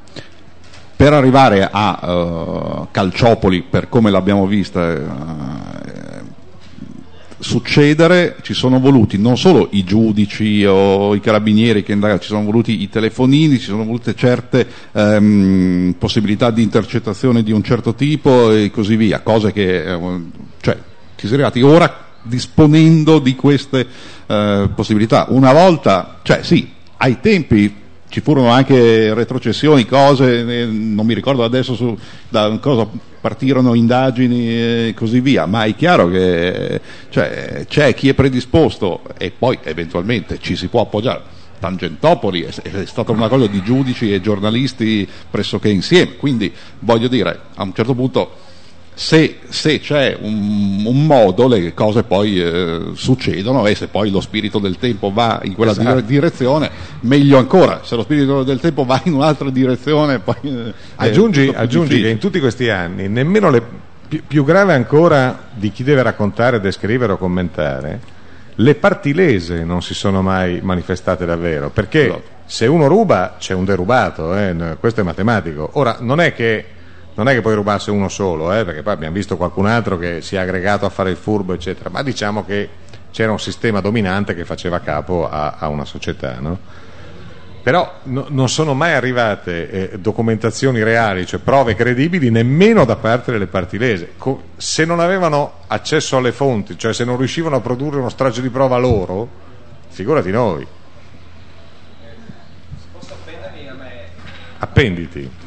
per 0.96 1.14
arrivare 1.14 1.68
a 1.72 2.00
uh, 2.04 2.88
Calciopoli, 2.92 3.64
per 3.68 3.90
come 3.90 4.12
l'abbiamo 4.12 4.46
vista, 4.46 4.94
uh, 4.94 5.72
succedere 7.40 8.36
ci 8.42 8.54
sono 8.54 8.80
voluti 8.80 9.18
non 9.18 9.36
solo 9.36 9.70
i 9.72 9.84
giudici 9.84 10.64
o 10.64 11.16
i 11.16 11.20
carabinieri 11.20 11.82
che 11.84 11.92
indagano, 11.92 12.20
ci 12.20 12.28
sono 12.28 12.44
voluti 12.44 12.84
i 12.84 12.90
telefonini, 12.90 13.58
ci 13.58 13.66
sono 13.66 13.84
volute 13.84 14.14
certe 14.14 14.68
ehm, 14.92 15.96
possibilità 15.98 16.52
di 16.52 16.62
intercettazione 16.62 17.42
di 17.42 17.52
un 17.52 17.64
certo 17.64 17.96
tipo 17.96 18.52
e 18.52 18.70
così 18.70 18.96
via, 18.96 19.22
cose 19.22 19.52
che 19.52 19.94
eh, 19.94 20.00
cioè, 20.62 20.78
ci 21.16 21.26
si 21.26 21.32
è 21.32 21.34
arrivati 21.34 21.64
ora 21.64 22.11
disponendo 22.24 23.20
di 23.20 23.36
queste 23.36 23.88
eh, 24.28 24.70
possibilità. 24.74 25.28
Una 25.30 25.54
volta, 25.54 26.20
cioè 26.24 26.44
sì, 26.44 26.70
ai 26.98 27.20
tempi 27.20 27.80
ci 28.12 28.20
furono 28.20 28.50
anche 28.50 29.14
retrocessioni, 29.14 29.86
cose, 29.86 30.42
eh, 30.42 30.66
non 30.66 31.06
mi 31.06 31.14
ricordo 31.14 31.44
adesso 31.44 31.76
su, 31.76 31.98
da 32.28 32.58
cosa 32.60 32.88
partirono 33.22 33.74
indagini 33.74 34.50
e 34.50 34.94
così 34.96 35.22
via, 35.22 35.46
ma 35.46 35.64
è 35.64 35.76
chiaro 35.76 36.10
che 36.10 36.82
cioè, 37.10 37.66
c'è 37.70 37.94
chi 37.94 38.10
è 38.10 38.14
predisposto 38.14 39.02
e 39.18 39.32
poi 39.32 39.60
eventualmente 39.64 40.40
ci 40.40 40.56
si 40.56 40.68
può 40.68 40.82
appoggiare. 40.82 41.40
Tangentopoli 41.60 42.42
è, 42.42 42.86
stata 42.86 43.12
una 43.12 43.28
cosa 43.28 43.46
di 43.46 43.62
giudici 43.62 44.12
e 44.12 44.20
giornalisti 44.20 45.08
pressoché 45.30 45.70
insieme, 45.70 46.16
quindi 46.16 46.52
voglio 46.80 47.08
dire, 47.08 47.40
a 47.54 47.64
un 47.64 47.74
certo 47.74 47.94
punto 47.94 48.32
se, 48.94 49.40
se 49.48 49.80
c'è 49.80 50.18
un, 50.20 50.84
un, 50.86 51.06
modo 51.06 51.48
le 51.48 51.74
cose 51.74 52.04
poi 52.04 52.42
eh, 52.42 52.92
succedono 52.94 53.66
e 53.66 53.74
se 53.74 53.88
poi 53.88 54.12
lo 54.12 54.20
spirito 54.20 54.60
del 54.60 54.78
tempo 54.78 55.12
va 55.12 55.40
in 55.44 55.54
quella 55.54 55.72
esatto. 55.72 56.02
direzione 56.02 56.70
meglio 57.02 57.38
ancora 57.38 57.82
se 57.84 57.96
lo 57.96 58.04
spirito 58.04 58.44
del 58.44 58.60
tempo 58.60 58.84
va 58.84 59.02
in 59.06 59.14
un'altra 59.14 59.50
direzione 59.50 60.20
poi, 60.20 60.36
eh, 60.44 60.74
aggiungi, 60.96 61.52
aggiungi 61.54 62.02
che 62.02 62.10
in 62.10 62.18
tutti 62.18 62.40
questi 62.40 62.70
anni 62.70 63.08
nemmeno 63.08 63.50
le, 63.50 63.64
più, 64.08 64.22
più 64.28 64.44
grave 64.44 64.74
ancora 64.74 65.48
di 65.54 65.72
chi 65.72 65.84
deve 65.84 66.04
raccontare, 66.04 66.60
descrivere 66.60 67.14
o 67.14 67.18
commentare 67.18 68.00
le 68.56 68.76
parti 68.76 69.14
lese 69.14 69.64
non 69.64 69.82
si 69.82 69.94
sono 69.94 70.22
mai 70.22 70.60
manifestate 70.62 71.26
davvero 71.26 71.70
perché 71.70 72.08
no. 72.08 72.22
se 72.46 72.68
uno 72.68 72.88
ruba 72.88 73.38
c'è 73.40 73.54
un 73.54 73.64
derubato 73.64 74.36
eh, 74.36 74.76
questo 74.80 75.00
è 75.00 75.04
matematico 75.04 75.70
ora 75.74 75.98
non 76.02 76.20
è 76.20 76.34
che 76.34 76.66
non 77.14 77.28
è 77.28 77.34
che 77.34 77.42
puoi 77.42 77.56
rubarsi 77.56 77.90
uno 77.90 78.10
solo, 78.10 78.54
eh, 78.54 78.64
perché 78.64 78.82
poi 78.84 78.94
abbiamo 78.94 79.14
visto 79.14 79.38
qualcun 79.38 79.66
altro 79.66 79.98
che 79.98 80.22
si 80.22 80.36
è 80.36 80.40
aggregato 80.40 80.86
a 80.86 80.90
fare 80.90 81.10
il 81.10 81.18
furbo, 81.18 81.54
eccetera, 81.54 81.90
ma 81.90 82.04
diciamo 82.04 82.46
che 82.46 82.70
c'era 83.12 83.32
un 83.32 83.40
sistema 83.40 83.82
dominante 83.82 84.34
che 84.34 84.46
faceva 84.46 84.80
capo 84.80 85.30
a, 85.30 85.56
a 85.60 85.68
una 85.68 85.86
società. 85.86 86.40
No? 86.40 86.58
Però 87.62 88.00
no, 88.04 88.26
non 88.30 88.50
sono 88.50 88.74
mai 88.74 88.94
arrivate 88.94 89.92
eh, 89.92 90.00
documentazioni 90.00 90.82
reali, 90.82 91.28
cioè 91.28 91.40
prove 91.40 91.76
credibili, 91.76 92.32
nemmeno 92.32 92.86
da 92.86 92.96
parte 92.96 93.32
delle 93.32 93.46
parti 93.46 93.78
lese. 93.78 94.14
Co- 94.18 94.44
se 94.58 94.84
non 94.86 95.00
avevano 95.00 95.60
accesso 95.68 96.18
alle 96.18 96.32
fonti, 96.32 96.78
cioè 96.78 96.94
se 96.94 97.04
non 97.04 97.18
riuscivano 97.18 97.58
a 97.58 97.62
produrre 97.62 98.00
uno 98.00 98.10
straccio 98.10 98.42
di 98.42 98.50
prova 98.50 98.78
loro, 98.78 99.30
figurati 99.90 100.32
noi. 100.32 100.66
Appenditi. 104.58 105.41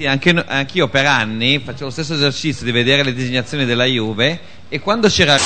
Sì, 0.00 0.06
anche, 0.06 0.30
anch'io 0.30 0.88
per 0.88 1.04
anni 1.04 1.58
facevo 1.58 1.84
lo 1.84 1.90
stesso 1.90 2.14
esercizio 2.14 2.64
di 2.64 2.72
vedere 2.72 3.02
le 3.02 3.12
disegnazioni 3.12 3.66
della 3.66 3.84
Juve 3.84 4.40
e 4.70 4.80
quando 4.80 5.08
c'era 5.08 5.36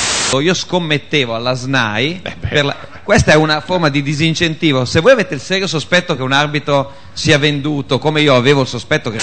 io 0.40 0.54
scommettevo 0.54 1.34
alla 1.34 1.54
SNAI 1.54 2.20
eh 2.22 2.62
la, 2.62 2.76
questa 3.02 3.32
è 3.32 3.34
una 3.34 3.60
forma 3.60 3.88
di 3.88 4.00
disincentivo. 4.00 4.84
Se 4.84 5.00
voi 5.00 5.10
avete 5.10 5.34
il 5.34 5.40
serio 5.40 5.66
sospetto 5.66 6.14
che 6.14 6.22
un 6.22 6.30
arbitro 6.30 6.92
sia 7.14 7.36
venduto 7.36 7.98
come 7.98 8.20
io 8.20 8.36
avevo 8.36 8.60
il 8.60 8.68
sospetto 8.68 9.10
che 9.10 9.18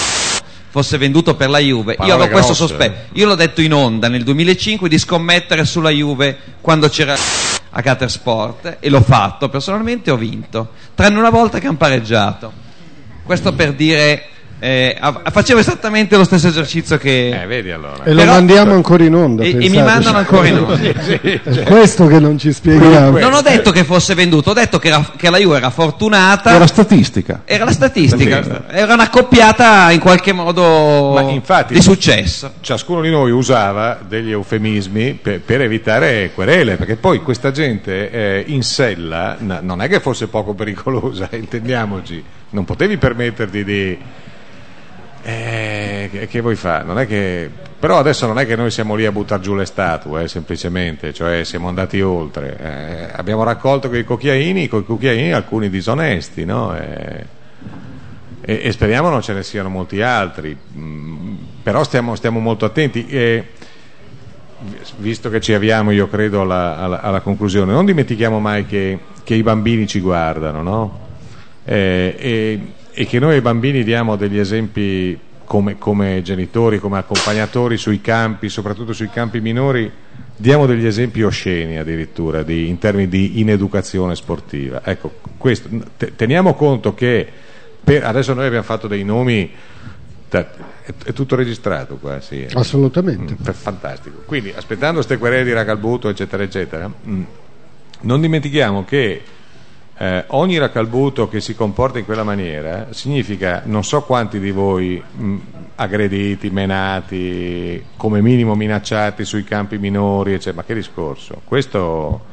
fosse 0.68 0.98
venduto 0.98 1.34
per 1.34 1.48
la 1.48 1.60
Juve 1.60 1.94
Parole 1.94 2.14
io 2.14 2.20
avevo 2.20 2.32
questo 2.34 2.52
sospetto. 2.52 3.18
Io 3.18 3.26
l'ho 3.26 3.34
detto 3.34 3.62
in 3.62 3.72
onda 3.72 4.08
nel 4.08 4.24
2005 4.24 4.86
di 4.86 4.98
scommettere 4.98 5.64
sulla 5.64 5.88
Juve 5.88 6.36
quando 6.60 6.90
c'era 6.90 7.16
a 7.70 7.80
Catersport 7.80 8.76
e 8.80 8.90
l'ho 8.90 9.00
fatto. 9.00 9.48
Personalmente 9.48 10.10
ho 10.10 10.16
vinto 10.16 10.72
tranne 10.94 11.18
una 11.18 11.30
volta 11.30 11.58
che 11.58 11.68
hanno 11.68 11.78
pareggiato 11.78 12.60
questo 13.24 13.52
per 13.52 13.72
dire 13.72 14.26
eh, 14.64 14.96
facevo 15.24 15.58
esattamente 15.58 16.16
lo 16.16 16.22
stesso 16.22 16.46
esercizio 16.46 16.96
che. 16.96 17.30
Eh, 17.30 17.46
vedi 17.46 17.72
allora. 17.72 18.04
E 18.04 18.12
lo 18.12 18.24
mandiamo 18.24 18.74
ancora 18.74 19.02
in 19.02 19.12
onda. 19.12 19.42
E, 19.42 19.50
e 19.50 19.68
mi 19.68 19.82
mandano 19.82 20.18
ancora 20.18 20.46
in 20.46 20.58
onda. 20.58 20.76
sì, 21.02 21.18
sì, 21.20 21.40
cioè. 21.52 21.64
Questo 21.64 22.06
che 22.06 22.20
non 22.20 22.38
ci 22.38 22.52
spieghiamo. 22.52 23.18
Non 23.18 23.32
ho 23.32 23.40
detto 23.40 23.72
che 23.72 23.82
fosse 23.82 24.14
venduto, 24.14 24.50
ho 24.50 24.52
detto 24.52 24.78
che, 24.78 24.86
era, 24.86 25.04
che 25.16 25.30
la 25.30 25.38
Juve 25.38 25.56
era 25.56 25.70
fortunata. 25.70 26.54
Era 26.54 26.68
statistica. 26.68 27.42
Era 27.44 27.64
la 27.64 27.72
statistica. 27.72 28.40
statistica. 28.40 28.72
Era 28.72 28.94
una 28.94 29.10
coppiata 29.10 29.90
in 29.90 29.98
qualche 29.98 30.32
modo 30.32 31.18
infatti, 31.28 31.74
di 31.74 31.82
successo. 31.82 32.52
Ciascuno 32.60 33.00
di 33.00 33.10
noi 33.10 33.32
usava 33.32 33.98
degli 34.06 34.30
eufemismi 34.30 35.14
per, 35.14 35.40
per 35.40 35.62
evitare 35.62 36.30
querele, 36.32 36.76
perché 36.76 36.94
poi 36.94 37.20
questa 37.20 37.50
gente 37.50 38.10
eh, 38.12 38.44
in 38.46 38.62
sella 38.62 39.36
non 39.40 39.82
è 39.82 39.88
che 39.88 39.98
fosse 39.98 40.28
poco 40.28 40.54
pericolosa, 40.54 41.28
intendiamoci. 41.34 42.22
Non 42.50 42.64
potevi 42.64 42.96
permetterti 42.96 43.64
di 43.64 43.98
eh, 45.22 46.26
che 46.28 46.40
vuoi 46.40 46.56
fare? 46.56 46.84
Non 46.84 46.98
è 46.98 47.06
che... 47.06 47.48
Però 47.78 47.98
adesso 47.98 48.26
non 48.26 48.38
è 48.38 48.46
che 48.46 48.56
noi 48.56 48.70
siamo 48.70 48.94
lì 48.94 49.06
a 49.06 49.12
buttare 49.12 49.40
giù 49.42 49.54
le 49.54 49.64
statue, 49.64 50.24
eh, 50.24 50.28
semplicemente, 50.28 51.12
cioè 51.12 51.44
siamo 51.44 51.68
andati 51.68 52.00
oltre. 52.00 52.56
Eh, 52.58 53.08
abbiamo 53.12 53.42
raccolto 53.42 53.88
quei 53.88 54.04
cucchiaini, 54.04 54.68
con 54.68 54.80
i 54.80 54.84
cucchiaini 54.84 55.32
alcuni 55.32 55.68
disonesti, 55.68 56.44
no? 56.44 56.76
E, 56.76 57.26
e, 58.40 58.60
e, 58.64 58.72
speriamo 58.72 59.08
non 59.08 59.20
ce 59.22 59.32
ne 59.32 59.42
siano 59.42 59.68
molti 59.68 60.00
altri. 60.00 60.56
Mm, 60.76 61.34
però 61.62 61.82
stiamo, 61.82 62.14
stiamo, 62.14 62.38
molto 62.38 62.64
attenti. 62.64 63.06
E, 63.08 63.48
visto 64.98 65.28
che 65.28 65.40
ci 65.40 65.52
avviamo, 65.52 65.90
io 65.90 66.08
credo, 66.08 66.42
alla, 66.42 66.76
alla, 66.78 67.00
alla 67.00 67.20
conclusione, 67.20 67.72
non 67.72 67.84
dimentichiamo 67.84 68.38
mai 68.38 68.64
che, 68.66 68.98
che, 69.24 69.34
i 69.34 69.42
bambini 69.42 69.88
ci 69.88 69.98
guardano, 69.98 70.62
no? 70.62 71.00
Eh, 71.64 72.60
e 72.92 73.06
che 73.06 73.18
noi 73.18 73.34
ai 73.34 73.40
bambini 73.40 73.84
diamo 73.84 74.16
degli 74.16 74.38
esempi 74.38 75.18
come, 75.44 75.76
come, 75.78 76.22
genitori, 76.22 76.78
come 76.78 76.98
accompagnatori 76.98 77.76
sui 77.76 78.00
campi, 78.00 78.48
soprattutto 78.48 78.92
sui 78.92 79.10
campi 79.10 79.40
minori, 79.40 79.90
diamo 80.36 80.66
degli 80.66 80.86
esempi 80.86 81.22
osceni 81.22 81.78
addirittura 81.78 82.42
di, 82.42 82.68
in 82.68 82.78
termini 82.78 83.08
di 83.08 83.40
ineducazione 83.40 84.14
sportiva. 84.14 84.82
Ecco, 84.84 85.12
questo, 85.36 85.68
teniamo 86.16 86.54
conto 86.54 86.94
che 86.94 87.26
per, 87.82 88.04
adesso 88.04 88.32
noi 88.34 88.46
abbiamo 88.46 88.64
fatto 88.64 88.88
dei 88.88 89.04
nomi, 89.04 89.50
è, 90.28 90.46
tutto 91.12 91.36
registrato 91.36 91.96
qua, 91.96 92.20
sì. 92.20 92.46
Assolutamente. 92.52 93.34
Mm, 93.34 93.52
fantastico. 93.52 94.22
Quindi 94.24 94.52
aspettando 94.54 94.96
queste 94.96 95.18
querele 95.18 95.44
di 95.44 95.52
Racalbuto, 95.52 96.08
eccetera, 96.08 96.42
eccetera, 96.42 96.90
mm, 97.06 97.22
non 98.02 98.20
dimentichiamo 98.20 98.84
che 98.84 99.22
eh, 99.98 100.24
ogni 100.28 100.58
racalbuto 100.58 101.28
che 101.28 101.40
si 101.40 101.54
comporta 101.54 101.98
in 101.98 102.04
quella 102.04 102.24
maniera 102.24 102.88
significa 102.90 103.62
non 103.66 103.84
so 103.84 104.02
quanti 104.02 104.40
di 104.40 104.50
voi 104.50 105.02
mh, 105.02 105.36
aggrediti, 105.76 106.50
menati, 106.50 107.84
come 107.96 108.20
minimo 108.20 108.54
minacciati 108.54 109.24
sui 109.24 109.44
campi 109.44 109.78
minori, 109.78 110.32
eccetera. 110.32 110.56
ma 110.56 110.64
che 110.64 110.74
discorso? 110.74 111.42
Questo 111.44 112.30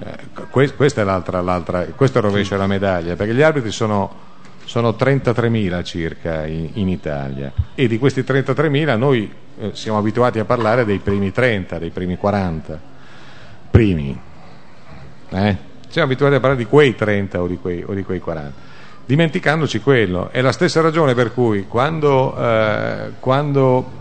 Eh, 0.00 0.76
questa 0.76 1.00
è 1.00 1.04
l'altra, 1.04 1.40
l'altra, 1.40 1.84
questo 1.86 2.18
è 2.18 2.20
il 2.20 2.28
rovescio 2.28 2.54
della 2.54 2.68
medaglia, 2.68 3.16
perché 3.16 3.34
gli 3.34 3.42
arbitri 3.42 3.72
sono 3.72 4.26
sono 4.68 4.90
33.000 4.90 5.82
circa 5.82 6.44
in, 6.44 6.68
in, 6.74 6.88
Italia 6.90 7.50
e 7.74 7.88
di 7.88 7.98
questi 7.98 8.20
33.000 8.20 8.98
noi 8.98 9.32
eh, 9.58 9.70
siamo 9.72 9.96
abituati 9.96 10.38
a 10.38 10.44
parlare 10.44 10.84
dei 10.84 10.98
primi 10.98 11.32
30, 11.32 11.78
dei 11.78 11.88
primi 11.88 12.18
40, 12.18 12.78
primi. 13.70 14.20
Eh? 15.30 15.56
Siamo 15.88 16.06
abituati 16.08 16.34
a 16.34 16.40
parlare 16.40 16.62
di 16.62 16.68
quei 16.68 16.94
30 16.94 17.42
o 17.42 17.46
di 17.46 17.56
quei, 17.56 17.82
o 17.84 17.94
di 17.94 18.02
quei 18.02 18.20
40, 18.20 18.52
dimenticandoci 19.04 19.80
quello. 19.80 20.28
È 20.30 20.40
la 20.40 20.52
stessa 20.52 20.80
ragione 20.80 21.14
per 21.14 21.32
cui 21.32 21.66
quando, 21.66 22.36
eh, 22.38 23.12
quando 23.20 23.92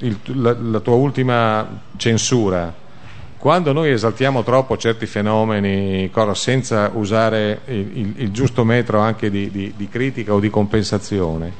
il, 0.00 0.18
la, 0.34 0.56
la 0.58 0.80
tua 0.80 0.94
ultima 0.94 1.80
censura 1.96 2.86
quando 3.38 3.72
noi 3.72 3.92
esaltiamo 3.92 4.42
troppo 4.42 4.76
certi 4.76 5.06
fenomeni 5.06 6.10
senza 6.32 6.90
usare 6.92 7.60
il, 7.66 7.98
il, 7.98 8.12
il 8.16 8.30
giusto 8.32 8.64
metro 8.64 8.98
anche 8.98 9.30
di, 9.30 9.48
di, 9.48 9.72
di, 9.76 9.88
critica 9.88 10.34
o 10.34 10.40
di 10.40 10.50
compensazione, 10.50 11.52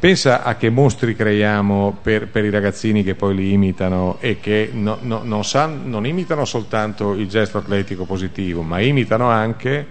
pensa 0.00 0.42
a 0.42 0.56
che 0.56 0.70
mostri 0.70 1.14
creiamo 1.14 1.98
per, 2.02 2.28
per 2.28 2.44
i 2.46 2.50
ragazzini 2.50 3.04
che 3.04 3.14
poi 3.14 3.34
li 3.34 3.52
imitano 3.52 4.16
e 4.18 4.40
che 4.40 4.70
no, 4.72 4.96
no, 5.02 5.20
non, 5.22 5.44
san, 5.44 5.82
non 5.84 6.06
imitano 6.06 6.46
soltanto 6.46 7.12
il 7.12 7.28
gesto 7.28 7.58
atletico 7.58 8.06
positivo, 8.06 8.62
ma 8.62 8.80
imitano 8.80 9.28
anche 9.28 9.86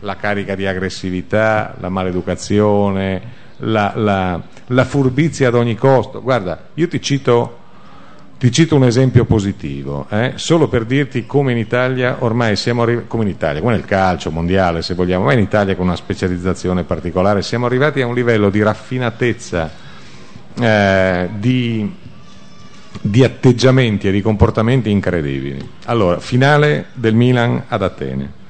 la 0.00 0.16
carica 0.16 0.56
di 0.56 0.66
aggressività, 0.66 1.76
la 1.78 1.88
maleducazione, 1.88 3.22
la, 3.58 3.92
la, 3.94 4.42
la 4.66 4.84
furbizia 4.84 5.46
ad 5.46 5.54
ogni 5.54 5.76
costo. 5.76 6.20
Guarda, 6.20 6.70
io 6.74 6.88
ti 6.88 7.00
cito 7.00 7.58
ti 8.42 8.50
cito 8.50 8.74
un 8.74 8.82
esempio 8.82 9.24
positivo, 9.24 10.08
eh? 10.10 10.32
solo 10.34 10.66
per 10.66 10.84
dirti 10.84 11.26
come 11.26 11.52
in 11.52 11.58
Italia 11.58 12.16
ormai 12.24 12.56
siamo 12.56 12.82
arrivati, 12.82 13.06
come 13.06 13.22
in 13.22 13.28
Italia, 13.30 13.60
come 13.60 13.74
nel 13.74 13.84
calcio 13.84 14.32
mondiale 14.32 14.82
se 14.82 14.94
vogliamo, 14.94 15.26
ma 15.26 15.32
in 15.32 15.38
Italia 15.38 15.76
con 15.76 15.86
una 15.86 15.94
specializzazione 15.94 16.82
particolare, 16.82 17.42
siamo 17.42 17.66
arrivati 17.66 18.00
a 18.00 18.06
un 18.08 18.14
livello 18.14 18.50
di 18.50 18.60
raffinatezza, 18.60 19.70
eh, 20.58 21.28
di, 21.36 21.94
di 23.00 23.22
atteggiamenti 23.22 24.08
e 24.08 24.10
di 24.10 24.20
comportamenti 24.20 24.90
incredibili. 24.90 25.64
Allora, 25.84 26.18
finale 26.18 26.86
del 26.94 27.14
Milan 27.14 27.62
ad 27.68 27.82
Atene 27.84 28.40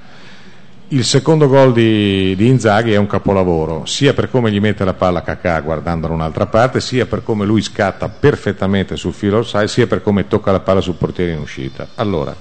il 0.92 1.04
secondo 1.04 1.48
gol 1.48 1.72
di, 1.72 2.34
di, 2.36 2.48
Inzaghi 2.48 2.92
è 2.92 2.98
un 2.98 3.06
capolavoro, 3.06 3.86
sia 3.86 4.12
per 4.12 4.28
come 4.28 4.52
gli 4.52 4.60
mette 4.60 4.84
la 4.84 4.92
palla 4.92 5.20
a 5.20 5.22
Cacà 5.22 5.58
guardando 5.60 6.06
da 6.06 6.12
un'altra 6.12 6.44
parte, 6.46 6.80
sia 6.80 7.06
per 7.06 7.22
come 7.22 7.46
lui 7.46 7.62
scatta 7.62 8.10
perfettamente 8.10 8.96
sul 8.96 9.14
filo 9.14 9.38
offside, 9.38 9.68
sia 9.68 9.86
per 9.86 10.02
come 10.02 10.28
tocca 10.28 10.52
la 10.52 10.60
palla 10.60 10.82
sul 10.82 10.96
portiere 10.96 11.32
in 11.32 11.38
uscita. 11.38 11.88
Allora, 11.94 12.36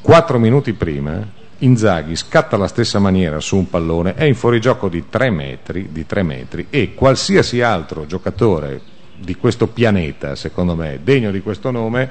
quattro 0.00 0.38
minuti 0.38 0.72
prima, 0.72 1.20
Inzaghi 1.58 2.14
scatta 2.14 2.54
alla 2.54 2.68
stessa 2.68 3.00
maniera 3.00 3.40
su 3.40 3.56
un 3.56 3.68
pallone, 3.68 4.14
è 4.14 4.22
in 4.22 4.36
fuorigioco 4.36 4.88
di 4.88 5.06
tre 5.08 5.30
metri, 5.30 5.88
di 5.90 6.06
3 6.06 6.22
metri 6.22 6.66
e 6.70 6.94
qualsiasi 6.94 7.60
altro 7.60 8.06
giocatore 8.06 8.80
di 9.18 9.34
questo 9.34 9.66
pianeta, 9.66 10.36
secondo 10.36 10.76
me, 10.76 11.00
degno 11.02 11.32
di 11.32 11.40
questo 11.40 11.72
nome, 11.72 12.08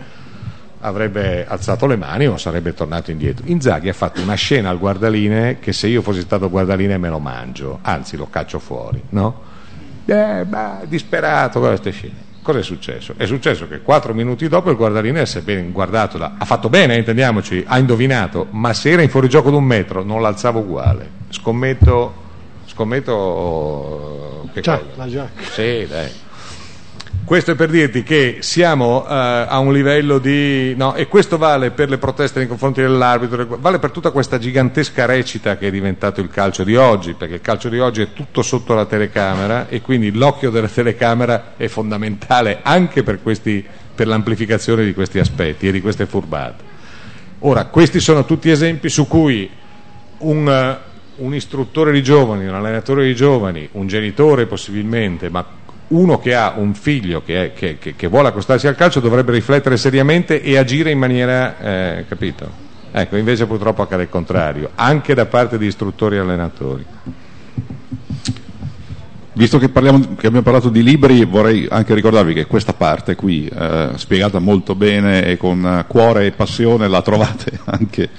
avrebbe 0.80 1.46
alzato 1.48 1.86
le 1.88 1.96
mani 1.96 2.28
o 2.28 2.38
sarebbe 2.38 2.74
tornato 2.74 3.12
indietro. 3.12 3.46
Inzaghi 3.48 3.90
ha 3.90 3.94
fatto 3.94 4.22
una 4.22 4.36
scena 4.36 4.70
al 4.70 4.78
guardaline 4.78 5.60
che 5.60 5.74
se 5.74 5.88
io 5.88 6.02
fossi 6.02 6.22
stato 6.22 6.50
guardaline 6.50 6.98
me 6.98 7.10
lo 7.10 7.20
mangio, 7.20 7.80
anzi 7.82 8.18
lo 8.18 8.28
caccio 8.30 8.60
fuori, 8.60 9.02
no? 9.10 9.42
Eh, 10.06 10.46
bah, 10.46 10.82
disperato 10.86 11.60
con 11.60 11.70
queste 11.70 11.92
scene. 11.92 12.24
Cosa 12.42 12.60
è 12.60 12.64
successo? 12.64 13.16
È 13.18 13.26
successo 13.26 13.68
che 13.68 13.82
quattro 13.82 14.14
minuti 14.14 14.48
dopo 14.48 14.70
il 14.70 14.76
guardaline 14.76 15.26
si 15.26 15.40
è 15.40 15.42
ben 15.42 15.72
guardato, 15.72 16.20
da... 16.20 16.36
ha 16.38 16.46
fatto 16.46 16.70
bene, 16.70 16.96
intendiamoci, 16.96 17.64
ha 17.66 17.80
indovinato, 17.80 18.46
ma 18.52 18.72
se 18.74 18.92
era 18.92 19.02
in 19.02 19.10
fuorigioco 19.10 19.50
di 19.50 19.56
un 19.56 19.64
metro 19.64 20.04
non 20.04 20.22
l'alzava 20.22 20.60
uguale. 20.60 21.10
Scommetto, 21.30 22.14
scommetto 22.66 24.48
che 24.54 24.62
Già, 24.62 24.80
cosa? 24.96 25.30
Sì, 25.52 25.88
dai. 25.90 26.24
Questo 27.26 27.54
è 27.54 27.56
per 27.56 27.72
dirti 27.72 28.04
che 28.04 28.38
siamo 28.42 28.98
uh, 28.98 29.06
a 29.08 29.58
un 29.58 29.74
livello 29.74 30.20
di... 30.20 30.76
No, 30.76 30.94
e 30.94 31.08
questo 31.08 31.40
vale 31.40 31.72
per 31.72 31.90
le 31.90 31.98
proteste 31.98 32.38
nei 32.38 32.48
confronti 32.48 32.82
dell'arbitro, 32.82 33.58
vale 33.60 33.80
per 33.80 33.90
tutta 33.90 34.12
questa 34.12 34.38
gigantesca 34.38 35.06
recita 35.06 35.58
che 35.58 35.70
è 35.70 35.72
diventato 35.72 36.22
il 36.22 36.30
calcio 36.30 36.64
di 36.64 36.76
oggi, 36.76 37.14
perché 37.14 37.34
il 37.34 37.42
calcio 37.42 37.68
di 37.70 37.80
oggi 37.80 38.04
è 38.04 38.14
tutto 38.14 38.44
sotto 38.44 38.76
la 38.76 38.86
telecamera 38.86 39.68
e 39.68 39.82
quindi 39.82 40.12
l'occhio 40.12 40.52
della 40.52 40.68
telecamera 40.68 41.54
è 41.58 41.66
fondamentale 41.68 42.60
anche 42.62 43.02
per, 43.02 43.20
questi, 43.24 43.66
per 43.96 44.06
l'amplificazione 44.06 44.86
di 44.86 44.94
questi 44.94 45.18
aspetti 45.18 45.68
e 45.68 45.72
di 45.72 45.82
queste 45.82 46.06
furbate. 46.06 46.64
Ora, 47.40 47.66
questi 47.66 48.00
sono 48.00 48.24
tutti 48.26 48.52
esempi 48.52 48.88
su 48.88 49.08
cui 49.08 49.50
un... 50.20 50.78
Un 51.18 51.34
istruttore 51.34 51.94
di 51.94 52.04
giovani, 52.04 52.46
un 52.46 52.56
allenatore 52.56 53.06
di 53.06 53.16
giovani, 53.16 53.70
un 53.72 53.88
genitore 53.88 54.48
possibilmente, 54.48 55.30
ma 55.30 55.46
uno 55.90 56.20
che 56.20 56.34
ha 56.34 56.54
un 56.56 56.74
figlio 56.74 57.22
che, 57.24 57.46
è, 57.46 57.54
che, 57.54 57.78
che, 57.78 57.96
che, 57.96 58.08
vuole 58.08 58.30
accostarsi 58.30 58.68
al 58.68 58.76
calcio 58.76 59.00
dovrebbe 59.00 59.32
riflettere 59.32 59.78
seriamente 59.78 60.42
e 60.42 60.58
agire 60.58 60.92
in 60.92 60.98
maniera, 60.98 61.60
eh, 61.60 62.06
capito? 62.08 62.64
Ecco, 62.92 63.18
invece 63.18 63.46
purtroppo 63.46 63.82
accade 63.82 64.04
il 64.04 64.10
contrario, 64.10 64.72
anche 64.76 65.14
da 65.14 65.26
parte 65.26 65.58
di 65.58 65.66
istruttori 65.66 66.16
e 66.16 66.20
allenatori. 66.20 66.86
Visto 69.38 69.58
che, 69.58 69.68
parliamo, 69.68 70.00
che, 70.16 70.28
abbiamo 70.28 70.44
parlato 70.44 70.70
di 70.70 70.82
libri, 70.82 71.26
vorrei 71.26 71.68
anche 71.70 71.94
ricordarvi 71.94 72.34
che 72.34 72.46
questa 72.46 72.72
parte 72.72 73.16
qui, 73.16 73.46
eh, 73.46 73.90
spiegata 73.96 74.40
molto 74.40 74.76
bene 74.76 75.26
e 75.26 75.36
con 75.36 75.84
cuore 75.90 76.28
e 76.28 76.32
passione, 76.32 76.88
la 76.88 77.02
trovate 77.02 77.60
anche 77.66 78.10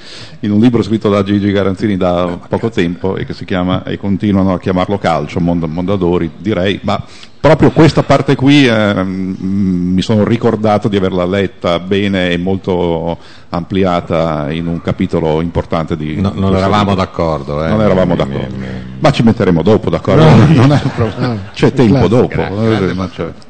in 0.40 0.51
un 0.51 0.60
libro 0.60 0.82
scritto 0.82 1.09
da 1.09 1.22
Gigi 1.22 1.51
Garanzini 1.51 1.97
da 1.97 2.38
poco 2.48 2.68
tempo 2.68 3.16
e 3.16 3.24
che 3.24 3.32
si 3.32 3.47
chiama, 3.47 3.82
e 3.84 3.97
continuano 3.97 4.52
a 4.52 4.59
chiamarlo 4.59 4.98
Calcio, 4.98 5.40
Mondadori, 5.40 6.30
direi, 6.36 6.80
ma 6.82 7.02
proprio 7.40 7.70
questa 7.70 8.02
parte 8.02 8.34
qui 8.34 8.66
eh, 8.66 9.02
mi 9.02 10.02
sono 10.02 10.22
ricordato 10.22 10.88
di 10.88 10.97
averla 10.97 11.24
letta 11.24 11.78
bene 11.78 12.32
e 12.32 12.36
molto 12.36 13.16
ampliata 13.57 14.51
in 14.51 14.66
un 14.66 14.81
capitolo 14.81 15.41
importante 15.41 15.97
di 15.97 16.20
no, 16.20 16.33
non 16.35 16.55
eravamo 16.55 16.91
libro. 16.91 16.95
d'accordo 16.95 17.65
eh. 17.65 17.69
non 17.69 17.83
eravamo 17.83 18.12
mi, 18.12 18.19
d'accordo 18.19 18.57
mi, 18.57 18.66
mi, 18.66 18.97
ma 18.99 19.11
ci 19.11 19.23
metteremo 19.23 19.62
dopo 19.62 19.91
d'accordo 19.91 20.24
no, 20.24 20.66
no, 21.19 21.39
c'è 21.53 21.73
tempo 21.73 22.09
dopo 22.09 22.28
grazie, 22.28 22.95
grazie. 22.95 23.45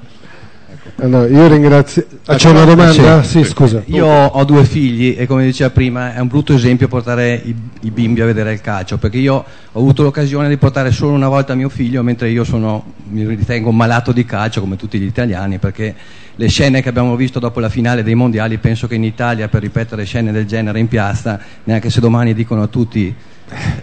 Allora, 0.99 1.29
io 1.29 1.47
ringrazio. 1.47 2.07
Ah, 2.25 2.37
c'è 2.37 2.49
una 2.49 2.65
domanda? 2.65 3.23
Sì, 3.23 3.45
scusa. 3.45 3.83
Io 3.87 4.07
ho 4.07 4.45
due 4.45 4.65
figli 4.65 5.15
e 5.19 5.27
come 5.27 5.45
diceva 5.45 5.69
prima 5.69 6.15
è 6.15 6.21
un 6.21 6.29
brutto 6.29 6.55
esempio 6.55 6.89
portare 6.89 7.35
i, 7.45 7.55
i, 7.83 7.91
bimbi 7.91 8.23
a 8.23 8.25
vedere 8.25 8.55
il 8.55 8.63
calcio 8.63 8.97
perché 8.97 9.19
io 9.19 9.35
ho 9.35 9.79
avuto 9.79 10.03
l'occasione 10.03 10.49
di 10.49 10.57
portare 10.57 10.91
solo 10.93 11.13
una 11.13 11.29
volta 11.29 11.55
mio 11.55 11.69
figlio 11.69 12.03
mentre 12.03 12.31
io 12.31 12.45
sono, 12.45 12.95
mi 13.11 13.27
ritengo 13.27 13.71
malato 13.73 14.11
di 14.11 14.25
calcio 14.25 14.61
come 14.61 14.77
tutti 14.77 14.99
gli 14.99 15.05
italiani 15.05 15.59
perché 15.59 15.95
le 16.35 16.49
scene 16.49 16.81
che 16.81 16.89
abbiamo 16.89 17.15
visto 17.15 17.39
dopo 17.39 17.61
la 17.61 17.69
finale 17.69 18.03
dei 18.03 18.15
mondiali 18.15 18.57
penso 18.57 18.87
che 18.87 18.95
in 18.95 19.05
Italia 19.05 19.49
per 19.49 19.61
ripetere 19.61 20.05
scene 20.05 20.33
del 20.33 20.47
genere 20.47 20.79
in 20.79 20.89
piazza 20.89 21.39
neanche 21.65 21.91
se 21.91 22.01
domani 22.01 22.33
dicono 22.33 22.63
a 22.63 22.69
tutti 22.69 23.15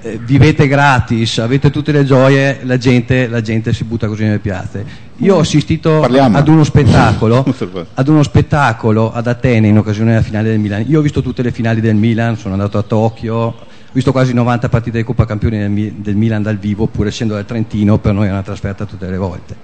eh, 0.01 0.19
vivete 0.21 0.67
gratis, 0.67 1.37
avete 1.39 1.69
tutte 1.69 1.93
le 1.93 2.03
gioie, 2.03 2.59
la 2.63 2.77
gente, 2.77 3.27
la 3.27 3.41
gente, 3.41 3.71
si 3.71 3.85
butta 3.85 4.07
così 4.07 4.23
nelle 4.23 4.39
piazze. 4.39 4.85
Io 5.17 5.35
ho 5.35 5.39
assistito 5.39 6.03
ad 6.03 6.47
uno, 6.47 6.63
spettacolo, 6.63 7.45
ad 7.93 8.07
uno 8.07 8.23
spettacolo 8.23 9.13
ad 9.13 9.27
Atene 9.27 9.67
in 9.67 9.77
occasione 9.77 10.11
della 10.11 10.23
finale 10.23 10.49
del 10.49 10.59
Milan. 10.59 10.83
Io 10.87 10.99
ho 10.99 11.01
visto 11.01 11.21
tutte 11.21 11.41
le 11.41 11.51
finali 11.51 11.79
del 11.79 11.95
Milan, 11.95 12.35
sono 12.35 12.55
andato 12.55 12.77
a 12.77 12.81
Tokyo, 12.83 13.35
ho 13.35 13.55
visto 13.93 14.11
quasi 14.11 14.33
90 14.33 14.67
partite 14.67 14.97
di 14.97 15.03
Coppa 15.03 15.25
Campioni 15.25 15.57
del, 15.57 15.93
del 15.93 16.15
Milan 16.15 16.41
dal 16.41 16.57
vivo, 16.57 16.87
pur 16.87 17.07
essendo 17.07 17.35
del 17.35 17.45
Trentino, 17.45 17.99
per 17.99 18.13
noi 18.13 18.27
è 18.27 18.31
una 18.31 18.43
trasferta 18.43 18.85
tutte 18.85 19.09
le 19.09 19.17
volte. 19.17 19.55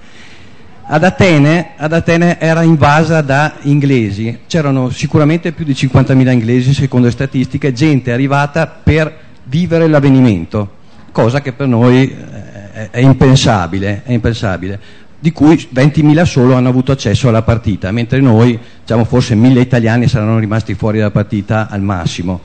Ad 0.91 1.03
Atene, 1.03 1.71
ad 1.75 1.93
Atene, 1.93 2.39
era 2.39 2.63
invasa 2.63 3.21
da 3.21 3.55
inglesi, 3.63 4.39
c'erano 4.47 4.89
sicuramente 4.89 5.51
più 5.51 5.63
di 5.63 5.73
50.000 5.73 6.31
inglesi 6.31 6.73
secondo 6.73 7.07
le 7.07 7.11
statistiche, 7.11 7.73
gente 7.73 8.11
arrivata 8.11 8.65
per 8.65 9.27
vivere 9.49 9.87
l'avvenimento, 9.87 10.77
cosa 11.11 11.41
che 11.41 11.51
per 11.53 11.67
noi 11.67 12.09
eh, 12.09 12.89
è 12.91 12.99
impensabile, 12.99 14.03
è 14.05 14.13
impensabile 14.13 15.07
di 15.19 15.33
cui 15.33 15.55
20.000 15.73 16.23
solo 16.23 16.55
hanno 16.55 16.69
avuto 16.69 16.93
accesso 16.93 17.27
alla 17.27 17.41
partita, 17.41 17.91
mentre 17.91 18.21
noi, 18.21 18.57
diciamo, 18.79 19.03
forse 19.03 19.35
1.000 19.35 19.59
italiani 19.59 20.07
saranno 20.07 20.39
rimasti 20.39 20.75
fuori 20.75 20.99
dalla 20.99 21.11
partita 21.11 21.67
al 21.69 21.81
massimo. 21.81 22.39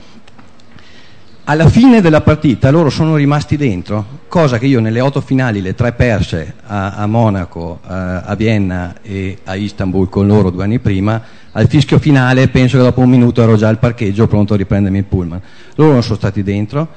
Alla 1.47 1.69
fine 1.69 2.01
della 2.01 2.21
partita 2.21 2.71
loro 2.71 2.89
sono 2.89 3.15
rimasti 3.17 3.55
dentro, 3.55 4.03
cosa 4.27 4.57
che 4.57 4.65
io 4.65 4.79
nelle 4.79 4.99
otto 4.99 5.21
finali, 5.21 5.61
le 5.61 5.75
tre 5.75 5.91
perse 5.91 6.55
a, 6.65 6.95
a 6.95 7.05
Monaco, 7.05 7.81
a, 7.83 8.21
a 8.21 8.33
Vienna 8.33 8.95
e 9.03 9.37
a 9.43 9.53
Istanbul 9.53 10.09
con 10.09 10.25
loro 10.25 10.49
due 10.49 10.63
anni 10.63 10.79
prima, 10.79 11.21
al 11.51 11.67
fischio 11.67 11.99
finale 11.99 12.47
penso 12.47 12.77
che 12.77 12.83
dopo 12.83 13.01
un 13.01 13.11
minuto 13.11 13.43
ero 13.43 13.57
già 13.57 13.67
al 13.67 13.77
parcheggio 13.77 14.25
pronto 14.25 14.55
a 14.55 14.57
riprendermi 14.57 14.97
il 14.97 15.03
pullman. 15.03 15.39
Loro 15.75 15.91
non 15.91 16.01
sono 16.01 16.15
stati 16.15 16.41
dentro, 16.41 16.87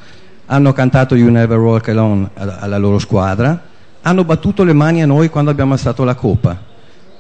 hanno 0.46 0.72
cantato 0.72 1.14
You 1.14 1.28
Never 1.28 1.58
Walk 1.58 1.90
Alone 1.90 2.30
alla 2.32 2.78
loro 2.78 2.98
squadra, 2.98 3.60
hanno 4.00 4.24
battuto 4.24 4.64
le 4.64 4.72
mani 4.72 5.02
a 5.02 5.06
noi 5.06 5.28
quando 5.28 5.50
abbiamo 5.50 5.74
alzato 5.74 6.04
la 6.04 6.14
coppa. 6.14 6.58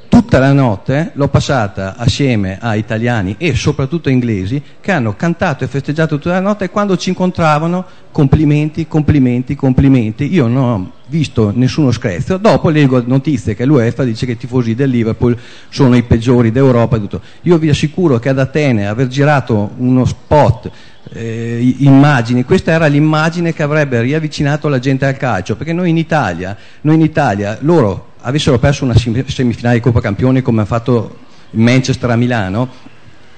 Tutta 0.08 0.38
la 0.38 0.52
notte 0.52 1.10
l'ho 1.14 1.28
passata 1.28 1.96
assieme 1.96 2.58
a 2.60 2.74
italiani 2.74 3.36
e 3.38 3.54
soprattutto 3.54 4.08
inglesi 4.08 4.62
che 4.80 4.92
hanno 4.92 5.14
cantato 5.14 5.64
e 5.64 5.68
festeggiato 5.68 6.16
tutta 6.16 6.32
la 6.32 6.40
notte 6.40 6.64
e 6.64 6.70
quando 6.70 6.96
ci 6.96 7.10
incontravano 7.10 7.84
complimenti, 8.10 8.88
complimenti, 8.88 9.54
complimenti. 9.54 10.32
Io 10.32 10.46
non 10.46 10.62
ho 10.64 10.92
visto 11.06 11.52
nessuno 11.54 11.92
screzio. 11.92 12.36
Dopo 12.36 12.68
leggo 12.68 13.02
notizie 13.06 13.54
che 13.54 13.64
l'UEFA 13.64 14.04
dice 14.04 14.26
che 14.26 14.32
i 14.32 14.36
tifosi 14.36 14.74
del 14.74 14.90
Liverpool 14.90 15.38
sono 15.68 15.96
i 15.96 16.02
peggiori 16.02 16.50
d'Europa 16.50 16.96
e 16.96 17.00
tutto. 17.00 17.20
Io 17.42 17.58
vi 17.58 17.68
assicuro 17.68 18.18
che 18.18 18.28
ad 18.28 18.38
Atene 18.38 18.88
aver 18.88 19.06
girato 19.06 19.70
uno 19.76 20.04
spot 20.04 20.70
eh, 21.12 21.74
immagini, 21.78 22.44
questa 22.44 22.72
era 22.72 22.86
l'immagine 22.86 23.52
che 23.52 23.62
avrebbe 23.62 24.00
riavvicinato 24.00 24.68
la 24.68 24.78
gente 24.78 25.06
al 25.06 25.16
calcio, 25.16 25.56
perché 25.56 25.72
noi 25.72 25.90
in 25.90 25.96
Italia, 25.96 26.56
noi 26.82 26.96
in 26.96 27.00
Italia 27.00 27.56
loro 27.60 28.07
avessero 28.20 28.58
perso 28.58 28.84
una 28.84 28.94
semifinale 28.94 29.76
di 29.76 29.80
Coppa 29.80 30.00
Campioni 30.00 30.42
come 30.42 30.62
ha 30.62 30.64
fatto 30.64 31.18
il 31.50 31.60
Manchester 31.60 32.10
a 32.10 32.16
Milano, 32.16 32.68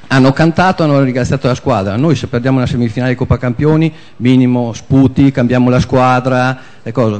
hanno 0.08 0.32
cantato, 0.32 0.82
hanno 0.82 1.00
ringraziato 1.02 1.46
la 1.46 1.54
squadra. 1.54 1.96
Noi 1.96 2.16
se 2.16 2.26
perdiamo 2.26 2.56
una 2.56 2.66
semifinale 2.66 3.12
di 3.12 3.16
Coppa 3.16 3.38
Campioni, 3.38 3.92
minimo 4.16 4.72
sputi, 4.72 5.30
cambiamo 5.30 5.70
la 5.70 5.78
squadra, 5.78 6.58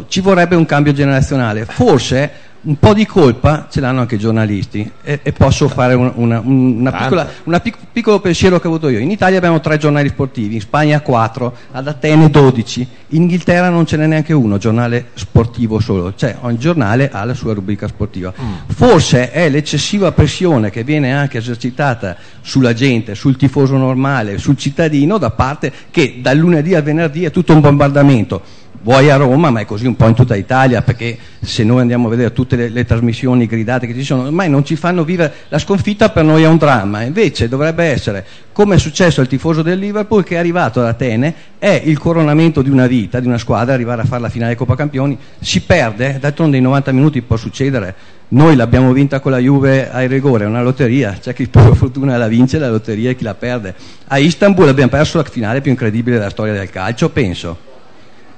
ci 0.08 0.20
vorrebbe 0.20 0.56
un 0.56 0.66
cambio 0.66 0.92
generazionale. 0.92 1.64
Forse 1.66 2.30
un 2.62 2.78
po' 2.78 2.92
di 2.92 3.06
colpa 3.06 3.68
ce 3.70 3.80
l'hanno 3.80 4.00
anche 4.00 4.16
i 4.16 4.18
giornalisti 4.18 4.90
e, 5.02 5.20
e 5.22 5.32
posso 5.32 5.66
fare 5.68 5.94
una, 5.94 6.12
una, 6.14 6.40
una, 6.44 6.92
piccola, 6.92 7.28
una 7.44 7.60
pic, 7.60 7.76
piccolo 7.90 8.20
pensiero 8.20 8.60
che 8.60 8.66
ho 8.66 8.70
avuto 8.70 8.88
io. 8.88 8.98
In 8.98 9.10
Italia 9.10 9.38
abbiamo 9.38 9.60
tre 9.60 9.78
giornali 9.78 10.08
sportivi, 10.08 10.56
in 10.56 10.60
Spagna 10.60 11.00
quattro, 11.00 11.56
ad 11.72 11.88
Atene 11.88 12.28
12, 12.28 12.86
in 13.08 13.22
Inghilterra 13.22 13.70
non 13.70 13.86
ce 13.86 13.96
n'è 13.96 14.06
neanche 14.06 14.34
uno, 14.34 14.58
giornale 14.58 15.08
sportivo 15.14 15.80
solo, 15.80 16.12
cioè 16.14 16.36
ogni 16.40 16.58
giornale 16.58 17.08
ha 17.10 17.24
la 17.24 17.34
sua 17.34 17.54
rubrica 17.54 17.88
sportiva. 17.88 18.32
Mm. 18.38 18.52
Forse 18.68 19.30
è 19.30 19.48
l'eccessiva 19.48 20.12
pressione 20.12 20.70
che 20.70 20.84
viene 20.84 21.14
anche 21.14 21.38
esercitata 21.38 22.16
sulla 22.42 22.74
gente, 22.74 23.14
sul 23.14 23.36
tifoso 23.36 23.78
normale, 23.78 24.36
sul 24.36 24.58
cittadino, 24.58 25.16
da 25.16 25.30
parte 25.30 25.72
che 25.90 26.18
dal 26.20 26.36
lunedì 26.36 26.74
al 26.74 26.82
venerdì 26.82 27.24
è 27.24 27.30
tutto 27.30 27.54
un 27.54 27.60
bombardamento 27.60 28.59
vuoi 28.82 29.10
a 29.10 29.16
Roma, 29.16 29.50
ma 29.50 29.60
è 29.60 29.64
così 29.64 29.86
un 29.86 29.96
po' 29.96 30.06
in 30.06 30.14
tutta 30.14 30.36
Italia, 30.36 30.82
perché 30.82 31.16
se 31.40 31.64
noi 31.64 31.80
andiamo 31.80 32.06
a 32.06 32.10
vedere 32.10 32.32
tutte 32.32 32.56
le, 32.56 32.68
le, 32.68 32.84
trasmissioni 32.84 33.46
gridate 33.46 33.86
che 33.86 33.94
ci 33.94 34.02
sono, 34.02 34.24
ormai 34.24 34.48
non 34.48 34.64
ci 34.64 34.76
fanno 34.76 35.04
vivere, 35.04 35.32
la 35.48 35.58
sconfitta 35.58 36.10
per 36.10 36.24
noi 36.24 36.42
è 36.44 36.46
un 36.46 36.56
dramma, 36.56 37.02
invece 37.02 37.48
dovrebbe 37.48 37.84
essere, 37.84 38.24
come 38.52 38.76
è 38.76 38.78
successo 38.78 39.20
al 39.20 39.26
tifoso 39.28 39.62
del 39.62 39.78
Liverpool, 39.78 40.24
che 40.24 40.36
è 40.36 40.38
arrivato 40.38 40.80
ad 40.80 40.86
Atene, 40.86 41.34
è 41.58 41.82
il 41.84 41.98
coronamento 41.98 42.62
di 42.62 42.70
una 42.70 42.86
vita, 42.86 43.20
di 43.20 43.26
una 43.26 43.38
squadra, 43.38 43.74
arrivare 43.74 44.02
a 44.02 44.04
fare 44.04 44.22
la 44.22 44.30
finale 44.30 44.54
Coppa 44.54 44.76
Campioni, 44.76 45.18
si 45.38 45.60
perde, 45.60 46.18
d'altronde 46.18 46.56
in 46.56 46.62
90 46.62 46.92
minuti 46.92 47.20
può 47.22 47.36
succedere, 47.36 47.94
noi 48.28 48.54
l'abbiamo 48.54 48.92
vinta 48.92 49.20
con 49.20 49.32
la 49.32 49.38
Juve 49.38 49.90
ai 49.90 50.06
rigore, 50.06 50.44
è 50.44 50.46
una 50.46 50.62
lotteria, 50.62 51.18
c'è 51.20 51.34
chi 51.34 51.48
per 51.48 51.74
fortuna 51.74 52.16
la 52.16 52.28
vince, 52.28 52.58
la 52.58 52.70
lotteria 52.70 53.10
e 53.10 53.16
chi 53.16 53.24
la 53.24 53.34
perde. 53.34 53.74
A 54.06 54.18
Istanbul 54.18 54.68
abbiamo 54.68 54.90
perso 54.90 55.18
la 55.18 55.24
finale 55.24 55.60
più 55.60 55.72
incredibile 55.72 56.16
della 56.16 56.30
storia 56.30 56.52
del 56.52 56.70
calcio, 56.70 57.10
penso 57.10 57.68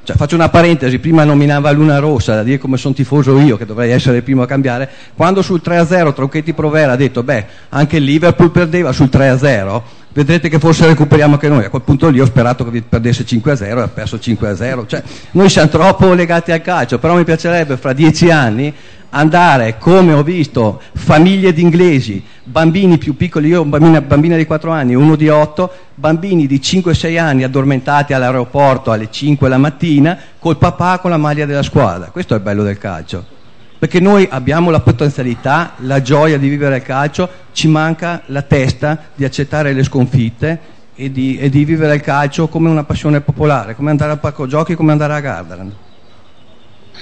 cioè, 0.04 0.16
faccio 0.16 0.34
una 0.34 0.48
parentesi, 0.48 0.98
prima 0.98 1.22
nominava 1.22 1.70
Luna 1.70 1.98
Rossa, 1.98 2.34
da 2.34 2.42
dire 2.42 2.58
come 2.58 2.76
sono 2.76 2.92
tifoso 2.92 3.38
io, 3.38 3.56
che 3.56 3.64
dovrei 3.64 3.92
essere 3.92 4.16
il 4.16 4.22
primo 4.24 4.42
a 4.42 4.46
cambiare, 4.46 4.88
quando 5.14 5.42
sul 5.42 5.60
3-0 5.64 6.12
Tronchetti 6.12 6.52
Provera 6.54 6.92
ha 6.92 6.96
detto, 6.96 7.22
beh, 7.22 7.46
anche 7.68 7.98
il 7.98 8.04
Liverpool 8.04 8.50
perdeva 8.50 8.90
sul 8.90 9.08
3-0, 9.12 9.82
vedrete 10.12 10.48
che 10.48 10.58
forse 10.58 10.86
recuperiamo 10.86 11.34
anche 11.34 11.48
noi. 11.48 11.64
A 11.64 11.70
quel 11.70 11.82
punto 11.82 12.08
lì 12.08 12.20
ho 12.20 12.26
sperato 12.26 12.68
che 12.68 12.82
perdesse 12.82 13.24
5-0 13.24 13.62
e 13.62 13.70
ha 13.70 13.88
perso 13.88 14.16
5-0. 14.16 14.86
Cioè, 14.86 15.02
noi 15.32 15.48
siamo 15.48 15.68
troppo 15.68 16.12
legati 16.12 16.52
al 16.52 16.62
calcio, 16.62 16.98
però 16.98 17.14
mi 17.14 17.24
piacerebbe 17.24 17.76
fra 17.76 17.92
dieci 17.92 18.30
anni 18.30 18.72
andare, 19.14 19.76
come 19.78 20.12
ho 20.12 20.22
visto, 20.22 20.80
famiglie 20.94 21.52
di 21.52 21.60
inglesi, 21.60 22.24
bambini 22.44 22.96
più 22.96 23.14
piccoli, 23.14 23.48
io 23.48 23.60
ho 23.60 23.68
una 23.70 24.00
bambina 24.00 24.36
di 24.36 24.46
4 24.46 24.70
anni, 24.70 24.94
uno 24.94 25.16
di 25.16 25.28
8, 25.28 25.70
bambini 25.94 26.46
di 26.46 26.58
5-6 26.58 27.18
anni 27.18 27.44
addormentati 27.44 28.14
all'aeroporto 28.14 28.90
alle 28.90 29.10
5 29.10 29.48
la 29.48 29.58
mattina, 29.58 30.18
col 30.38 30.56
papà 30.56 30.98
con 30.98 31.10
la 31.10 31.18
maglia 31.18 31.44
della 31.44 31.62
squadra. 31.62 32.06
Questo 32.06 32.32
è 32.32 32.38
il 32.38 32.42
bello 32.42 32.62
del 32.62 32.78
calcio. 32.78 33.40
Perché 33.82 33.98
noi 33.98 34.28
abbiamo 34.30 34.70
la 34.70 34.78
potenzialità, 34.78 35.72
la 35.78 36.00
gioia 36.02 36.38
di 36.38 36.48
vivere 36.48 36.76
il 36.76 36.82
calcio, 36.82 37.28
ci 37.50 37.66
manca 37.66 38.22
la 38.26 38.42
testa 38.42 38.96
di 39.12 39.24
accettare 39.24 39.72
le 39.72 39.82
sconfitte 39.82 40.60
e 40.94 41.10
di, 41.10 41.36
e 41.36 41.50
di 41.50 41.64
vivere 41.64 41.96
il 41.96 42.00
calcio 42.00 42.46
come 42.46 42.70
una 42.70 42.84
passione 42.84 43.22
popolare, 43.22 43.74
come 43.74 43.90
andare 43.90 44.12
al 44.12 44.20
parco 44.20 44.46
giochi, 44.46 44.76
come 44.76 44.92
andare 44.92 45.14
a 45.14 45.18
Gardaland. 45.18 45.72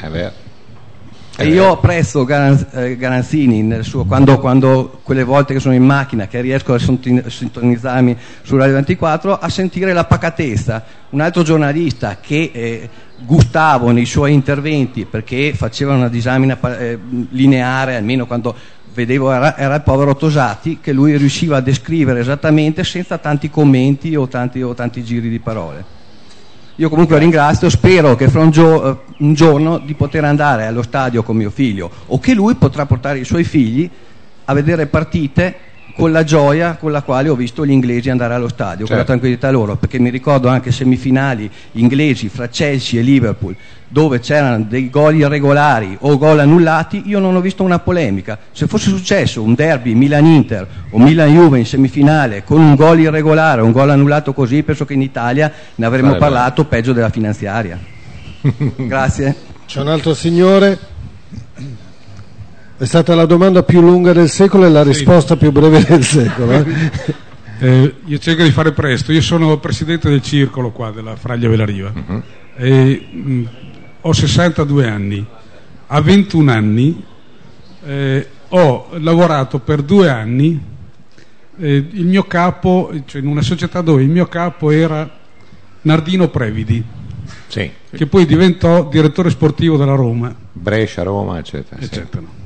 È 0.00 0.08
vero. 0.08 0.32
E 1.36 1.48
io 1.48 1.70
apprezzo 1.70 2.26
eh, 2.26 2.96
Garanzini 2.96 3.82
suo, 3.82 4.04
quando, 4.04 4.38
quando, 4.38 5.00
quelle 5.02 5.22
volte 5.22 5.52
che 5.52 5.60
sono 5.60 5.74
in 5.74 5.84
macchina 5.84 6.28
che 6.28 6.40
riesco 6.40 6.72
a 6.72 6.78
sintonizzarmi 6.78 8.16
su 8.40 8.56
Radio 8.56 8.74
24 8.74 9.38
a 9.38 9.48
sentire 9.50 9.92
la 9.92 10.04
pacatezza. 10.04 10.82
Un 11.10 11.20
altro 11.20 11.42
giornalista 11.42 12.18
che 12.20 12.50
eh, 12.54 12.88
gustavo 13.24 13.90
nei 13.90 14.06
suoi 14.06 14.32
interventi 14.32 15.04
perché 15.04 15.52
faceva 15.54 15.94
una 15.94 16.08
disamina 16.08 16.58
eh, 16.78 16.98
lineare, 17.30 17.96
almeno 17.96 18.26
quando 18.26 18.54
vedevo 18.92 19.32
era, 19.32 19.56
era, 19.56 19.76
il 19.76 19.82
povero 19.82 20.16
Tosati 20.16 20.78
che 20.80 20.92
lui 20.92 21.16
riusciva 21.16 21.58
a 21.58 21.60
descrivere 21.60 22.20
esattamente 22.20 22.84
senza 22.84 23.18
tanti 23.18 23.50
commenti 23.50 24.14
o 24.16 24.28
tanti, 24.28 24.62
o 24.62 24.74
tanti 24.74 25.04
giri 25.04 25.28
di 25.28 25.38
parole. 25.38 25.98
Io 26.76 26.88
comunque 26.88 27.18
ringrazio, 27.18 27.68
spero 27.68 28.16
che 28.16 28.28
fra 28.28 28.40
un, 28.40 28.50
gio- 28.50 28.90
eh, 28.90 28.96
un, 29.18 29.34
giorno 29.34 29.78
di 29.78 29.94
poter 29.94 30.24
andare 30.24 30.66
allo 30.66 30.82
stadio 30.82 31.22
con 31.22 31.36
mio 31.36 31.50
figlio 31.50 31.90
o 32.06 32.18
che 32.18 32.32
lui 32.32 32.54
potrà 32.54 32.86
portare 32.86 33.18
i 33.18 33.24
suoi 33.24 33.44
figli 33.44 33.88
a 34.46 34.54
vedere 34.54 34.86
partite 34.86 35.56
con 35.94 36.12
la 36.12 36.24
gioia 36.24 36.76
con 36.76 36.92
la 36.92 37.02
quale 37.02 37.28
ho 37.28 37.34
visto 37.34 37.64
gli 37.64 37.70
inglesi 37.70 38.10
andare 38.10 38.34
allo 38.34 38.48
stadio, 38.48 38.86
certo. 38.86 38.86
con 38.86 38.96
la 38.96 39.04
certo. 39.04 39.12
tranquillità 39.12 39.50
loro, 39.50 39.76
perché 39.76 39.98
mi 39.98 40.10
ricordo 40.10 40.48
anche 40.48 40.72
semifinali 40.72 41.50
inglesi 41.72 42.28
fra 42.28 42.48
Chelsea 42.48 43.00
e 43.00 43.02
Liverpool, 43.02 43.54
dove 43.88 44.20
c'erano 44.20 44.64
dei 44.68 44.88
gol 44.88 45.16
irregolari 45.16 45.96
o 46.00 46.16
gol 46.16 46.38
annullati, 46.38 47.02
io 47.06 47.18
non 47.18 47.34
ho 47.34 47.40
visto 47.40 47.62
una 47.62 47.80
polemica. 47.80 48.38
Se 48.52 48.66
fosse 48.66 48.88
successo 48.88 49.42
un 49.42 49.54
derby 49.54 49.94
Milan-Inter 49.94 50.66
o 50.90 50.98
Milan-Juve 50.98 51.58
in 51.58 51.66
semifinale 51.66 52.44
con 52.44 52.60
un 52.60 52.74
gol 52.76 53.00
irregolare 53.00 53.60
o 53.60 53.64
un 53.64 53.72
gol 53.72 53.90
annullato 53.90 54.32
così, 54.32 54.62
penso 54.62 54.84
che 54.84 54.94
in 54.94 55.02
Italia 55.02 55.52
ne 55.74 55.86
avremmo 55.86 56.08
vale, 56.08 56.20
parlato 56.20 56.64
peggio 56.66 56.92
della 56.92 57.10
finanziaria. 57.10 57.78
Grazie. 58.76 59.34
C'è 59.66 59.80
un 59.80 59.88
altro 59.88 60.14
signore. 60.14 60.78
È 62.80 62.86
stata 62.86 63.14
la 63.14 63.26
domanda 63.26 63.62
più 63.62 63.82
lunga 63.82 64.14
del 64.14 64.30
secolo 64.30 64.64
e 64.64 64.70
la 64.70 64.82
risposta 64.82 65.36
più 65.36 65.52
breve 65.52 65.84
del 65.84 66.02
secolo. 66.02 66.52
Eh? 66.52 67.28
Eh, 67.62 67.94
io 68.06 68.16
cerco 68.16 68.42
di 68.42 68.50
fare 68.52 68.72
presto. 68.72 69.12
Io 69.12 69.20
sono 69.20 69.58
presidente 69.58 70.08
del 70.08 70.22
circolo 70.22 70.70
qua 70.70 70.90
della 70.90 71.14
Fraglia 71.14 71.46
Velariva. 71.46 71.92
Uh-huh. 71.94 72.22
E, 72.56 73.06
mh, 73.12 73.48
ho 74.00 74.12
62 74.14 74.88
anni. 74.88 75.26
A 75.88 76.00
21 76.00 76.50
anni 76.50 77.04
eh, 77.84 78.26
ho 78.48 78.88
lavorato 78.92 79.58
per 79.58 79.82
due 79.82 80.08
anni. 80.08 80.58
Eh, 81.58 81.86
il 81.90 82.06
mio 82.06 82.22
capo, 82.22 82.90
cioè 83.04 83.20
in 83.20 83.26
una 83.26 83.42
società 83.42 83.82
dove 83.82 84.02
il 84.02 84.08
mio 84.08 84.24
capo 84.24 84.70
era 84.70 85.06
Nardino 85.82 86.28
Previdi. 86.28 86.82
Sì. 87.46 87.70
Che 87.90 88.06
poi 88.06 88.24
diventò 88.24 88.88
direttore 88.88 89.28
sportivo 89.28 89.76
della 89.76 89.96
Roma. 89.96 90.34
Brescia, 90.50 91.02
Roma, 91.02 91.36
eccetera. 91.36 91.78
eccetera. 91.78 92.26
Sì. 92.26 92.39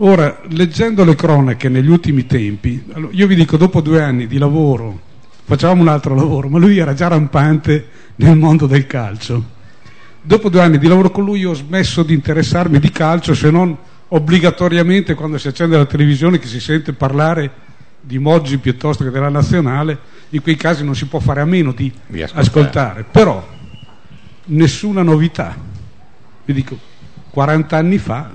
Ora, 0.00 0.42
leggendo 0.50 1.02
le 1.04 1.16
cronache 1.16 1.68
negli 1.68 1.88
ultimi 1.88 2.24
tempi, 2.24 2.84
io 3.10 3.26
vi 3.26 3.34
dico, 3.34 3.56
dopo 3.56 3.80
due 3.80 4.00
anni 4.00 4.28
di 4.28 4.38
lavoro, 4.38 4.96
facevamo 5.44 5.82
un 5.82 5.88
altro 5.88 6.14
lavoro, 6.14 6.48
ma 6.48 6.58
lui 6.58 6.78
era 6.78 6.94
già 6.94 7.08
rampante 7.08 7.88
nel 8.16 8.36
mondo 8.36 8.66
del 8.66 8.86
calcio. 8.86 9.56
Dopo 10.22 10.50
due 10.50 10.60
anni 10.60 10.78
di 10.78 10.86
lavoro 10.86 11.10
con 11.10 11.24
lui 11.24 11.44
ho 11.44 11.52
smesso 11.52 12.04
di 12.04 12.14
interessarmi 12.14 12.78
di 12.78 12.90
calcio, 12.92 13.34
se 13.34 13.50
non 13.50 13.76
obbligatoriamente 14.08 15.14
quando 15.14 15.36
si 15.36 15.48
accende 15.48 15.76
la 15.76 15.86
televisione 15.86 16.38
che 16.38 16.46
si 16.46 16.60
sente 16.60 16.92
parlare 16.92 17.50
di 18.00 18.18
Moggi 18.18 18.58
piuttosto 18.58 19.02
che 19.02 19.10
della 19.10 19.28
nazionale, 19.28 19.98
in 20.28 20.42
quei 20.42 20.56
casi 20.56 20.84
non 20.84 20.94
si 20.94 21.06
può 21.06 21.18
fare 21.18 21.40
a 21.40 21.44
meno 21.44 21.72
di, 21.72 21.92
di 22.06 22.22
ascoltare. 22.22 22.46
ascoltare. 22.46 23.04
Però 23.10 23.48
nessuna 24.44 25.02
novità. 25.02 25.56
Vi 26.44 26.52
dico, 26.52 26.78
40 27.30 27.76
anni 27.76 27.98
fa 27.98 28.30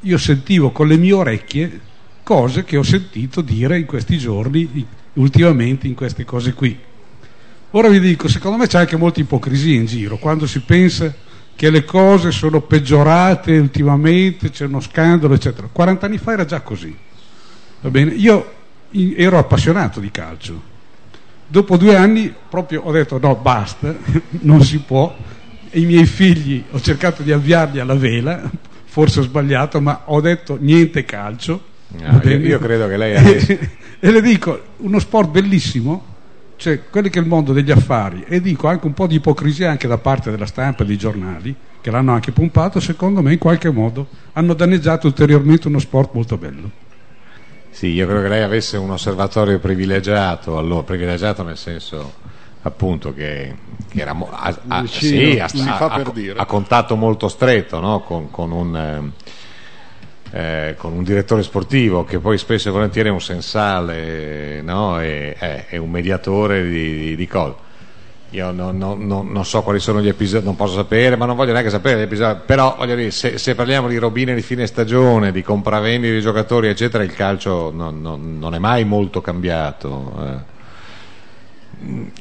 io 0.00 0.18
sentivo 0.18 0.70
con 0.70 0.86
le 0.86 0.96
mie 0.96 1.12
orecchie 1.12 1.80
cose 2.22 2.64
che 2.64 2.76
ho 2.76 2.82
sentito 2.82 3.40
dire 3.40 3.78
in 3.78 3.86
questi 3.86 4.18
giorni, 4.18 4.86
ultimamente 5.14 5.86
in 5.86 5.94
queste 5.94 6.24
cose 6.24 6.52
qui. 6.52 6.78
Ora 7.70 7.88
vi 7.88 8.00
dico, 8.00 8.28
secondo 8.28 8.58
me 8.58 8.66
c'è 8.66 8.78
anche 8.78 8.96
molta 8.96 9.20
ipocrisia 9.20 9.74
in 9.74 9.86
giro, 9.86 10.18
quando 10.18 10.46
si 10.46 10.60
pensa 10.60 11.14
che 11.54 11.70
le 11.70 11.84
cose 11.84 12.30
sono 12.30 12.60
peggiorate 12.60 13.58
ultimamente, 13.58 14.50
c'è 14.50 14.66
uno 14.66 14.80
scandalo, 14.80 15.34
eccetera. 15.34 15.68
40 15.70 16.06
anni 16.06 16.18
fa 16.18 16.32
era 16.32 16.44
già 16.44 16.60
così. 16.60 16.96
Va 17.80 17.90
bene? 17.90 18.12
Io 18.12 18.52
ero 19.16 19.38
appassionato 19.38 20.00
di 20.00 20.10
calcio. 20.10 20.62
Dopo 21.46 21.76
due 21.76 21.96
anni 21.96 22.32
proprio 22.48 22.82
ho 22.82 22.92
detto 22.92 23.18
no, 23.18 23.34
basta, 23.34 23.94
non 24.42 24.62
si 24.62 24.78
può. 24.78 25.16
E 25.70 25.80
i 25.80 25.84
miei 25.84 26.06
figli 26.06 26.62
ho 26.70 26.80
cercato 26.80 27.22
di 27.22 27.32
avviarli 27.32 27.80
alla 27.80 27.94
vela, 27.94 28.50
forse 28.98 29.20
ho 29.20 29.22
sbagliato, 29.22 29.80
ma 29.80 30.02
ho 30.06 30.20
detto 30.20 30.58
niente 30.60 31.04
calcio. 31.04 31.62
No, 31.90 32.20
io, 32.24 32.38
io, 32.38 32.58
credo 32.58 32.88
che 32.88 32.96
lei 32.96 33.14
adesso... 33.16 33.56
e 34.00 34.10
le 34.10 34.20
dico, 34.20 34.60
uno 34.78 34.98
sport 34.98 35.30
bellissimo, 35.30 36.16
cioè 36.56 36.82
quello 36.90 37.08
che 37.08 37.20
è 37.20 37.22
il 37.22 37.28
mondo 37.28 37.52
degli 37.52 37.70
affari, 37.70 38.24
e 38.26 38.40
dico 38.40 38.66
anche 38.66 38.86
un 38.86 38.94
po' 38.94 39.06
di 39.06 39.14
ipocrisia 39.14 39.70
anche 39.70 39.86
da 39.86 39.98
parte 39.98 40.32
della 40.32 40.46
stampa 40.46 40.82
e 40.82 40.86
dei 40.86 40.98
giornali, 40.98 41.54
che 41.80 41.92
l'hanno 41.92 42.12
anche 42.12 42.32
pompato, 42.32 42.80
secondo 42.80 43.22
me 43.22 43.34
in 43.34 43.38
qualche 43.38 43.70
modo 43.70 44.08
hanno 44.32 44.52
danneggiato 44.54 45.06
ulteriormente 45.06 45.68
uno 45.68 45.78
sport 45.78 46.10
molto 46.14 46.36
bello. 46.36 46.68
Sì, 47.70 47.92
io 47.92 48.04
credo 48.04 48.22
che 48.22 48.28
lei 48.28 48.42
avesse 48.42 48.78
un 48.78 48.90
osservatorio 48.90 49.60
privilegiato, 49.60 50.58
allora, 50.58 50.82
privilegiato 50.82 51.44
nel 51.44 51.56
senso 51.56 52.14
appunto 52.68 53.12
che, 53.12 53.54
che 53.88 54.00
era 54.00 54.16
a, 54.30 54.58
a, 54.68 54.86
sì, 54.86 55.38
a, 55.38 55.48
a, 56.36 56.46
contatto 56.46 56.96
molto 56.96 57.28
stretto 57.28 57.80
no? 57.80 58.00
con, 58.00 58.30
con, 58.30 58.52
un, 58.52 59.12
eh, 60.32 60.68
eh, 60.70 60.74
con, 60.76 60.92
un, 60.92 61.02
direttore 61.02 61.42
sportivo 61.42 62.04
che 62.04 62.18
poi 62.18 62.38
spesso 62.38 62.68
e 62.68 62.72
volentieri 62.72 63.08
è 63.08 63.12
un 63.12 63.20
sensale 63.20 64.62
no? 64.62 65.00
e, 65.00 65.34
è, 65.34 65.66
è, 65.68 65.76
un 65.76 65.90
mediatore 65.90 66.62
di, 66.62 66.98
di, 66.98 67.16
di 67.16 67.26
cose 67.26 67.66
io 68.30 68.50
non, 68.50 68.76
non, 68.76 69.06
non, 69.06 69.28
non, 69.32 69.44
so 69.46 69.62
quali 69.62 69.80
sono 69.80 70.02
gli 70.02 70.08
episodi, 70.08 70.44
non 70.44 70.54
posso 70.54 70.74
sapere, 70.74 71.16
ma 71.16 71.24
non 71.24 71.34
voglio 71.34 71.52
neanche 71.52 71.70
sapere 71.70 72.00
gli 72.00 72.02
episodi. 72.02 72.40
Però 72.44 72.74
voglio 72.76 72.94
dire, 72.94 73.10
se, 73.10 73.38
se 73.38 73.54
parliamo 73.54 73.88
di 73.88 73.96
robine 73.96 74.34
di 74.34 74.42
fine 74.42 74.66
stagione, 74.66 75.32
di 75.32 75.42
compravendite 75.42 76.12
di 76.12 76.20
giocatori, 76.20 76.68
eccetera, 76.68 77.02
il 77.02 77.14
calcio 77.14 77.70
non, 77.70 78.50
è 78.52 78.58
mai 78.58 78.84
molto 78.84 79.22
cambiato. 79.22 80.12
Eh. 80.20 80.56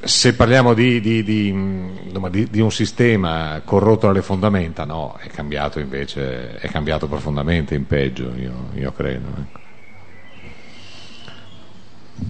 Se 0.03 0.33
parliamo 0.35 0.73
di, 0.73 1.01
di, 1.01 1.23
di, 1.23 2.47
di, 2.49 2.61
un 2.61 2.71
sistema 2.71 3.59
corrotto 3.65 4.07
dalle 4.07 4.21
fondamenta, 4.21 4.85
no, 4.85 5.17
è 5.19 5.27
cambiato 5.27 5.79
invece, 5.79 6.57
è 6.57 6.69
cambiato 6.69 7.07
profondamente 7.07 7.73
in 7.73 7.87
peggio, 7.87 8.33
io, 8.35 8.69
io 8.75 8.91
credo. 8.91 9.27
Ecco. 9.39 9.59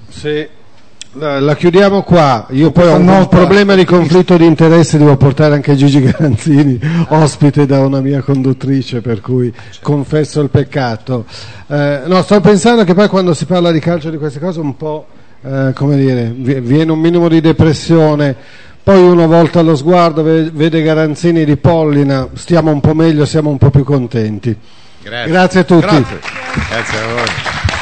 Se 0.07 0.49
la 1.17 1.55
chiudiamo 1.55 2.03
qua. 2.03 2.45
Io 2.51 2.71
poi 2.71 2.87
ho 2.87 2.95
un 2.95 3.27
problema 3.29 3.75
di 3.75 3.85
conflitto 3.85 4.37
di 4.37 4.45
interesse, 4.45 4.97
devo 4.97 5.17
portare 5.17 5.55
anche 5.55 5.75
Gigi 5.75 6.01
Garanzini, 6.01 6.79
ospite 7.09 7.65
da 7.65 7.79
una 7.79 8.01
mia 8.01 8.21
conduttrice, 8.21 9.01
per 9.01 9.21
cui 9.21 9.53
confesso 9.81 10.41
il 10.41 10.49
peccato. 10.49 11.25
Eh, 11.67 12.01
no, 12.05 12.21
sto 12.21 12.39
pensando 12.41 12.83
che 12.83 12.93
poi 12.93 13.07
quando 13.07 13.33
si 13.33 13.45
parla 13.45 13.71
di 13.71 13.79
calcio 13.79 14.09
di 14.09 14.17
queste 14.17 14.39
cose 14.39 14.59
un 14.59 14.75
po', 14.75 15.07
eh, 15.43 15.71
come 15.73 15.97
dire, 15.97 16.33
viene 16.33 16.91
un 16.91 16.99
minimo 16.99 17.27
di 17.27 17.41
depressione. 17.41 18.35
Poi 18.83 19.01
uno 19.01 19.27
volta 19.27 19.61
lo 19.61 19.75
sguardo, 19.75 20.23
vede 20.23 20.81
Garanzini 20.81 21.43
di 21.43 21.57
Pollina, 21.57 22.29
stiamo 22.35 22.71
un 22.71 22.79
po' 22.79 22.93
meglio, 22.93 23.25
siamo 23.25 23.49
un 23.49 23.57
po' 23.57 23.69
più 23.69 23.83
contenti. 23.83 24.57
Grazie, 25.01 25.31
Grazie 25.31 25.59
a 25.59 25.63
tutti. 25.63 25.85
Grazie. 25.85 26.19
Grazie 26.69 26.99
a 26.99 27.05
voi. 27.13 27.76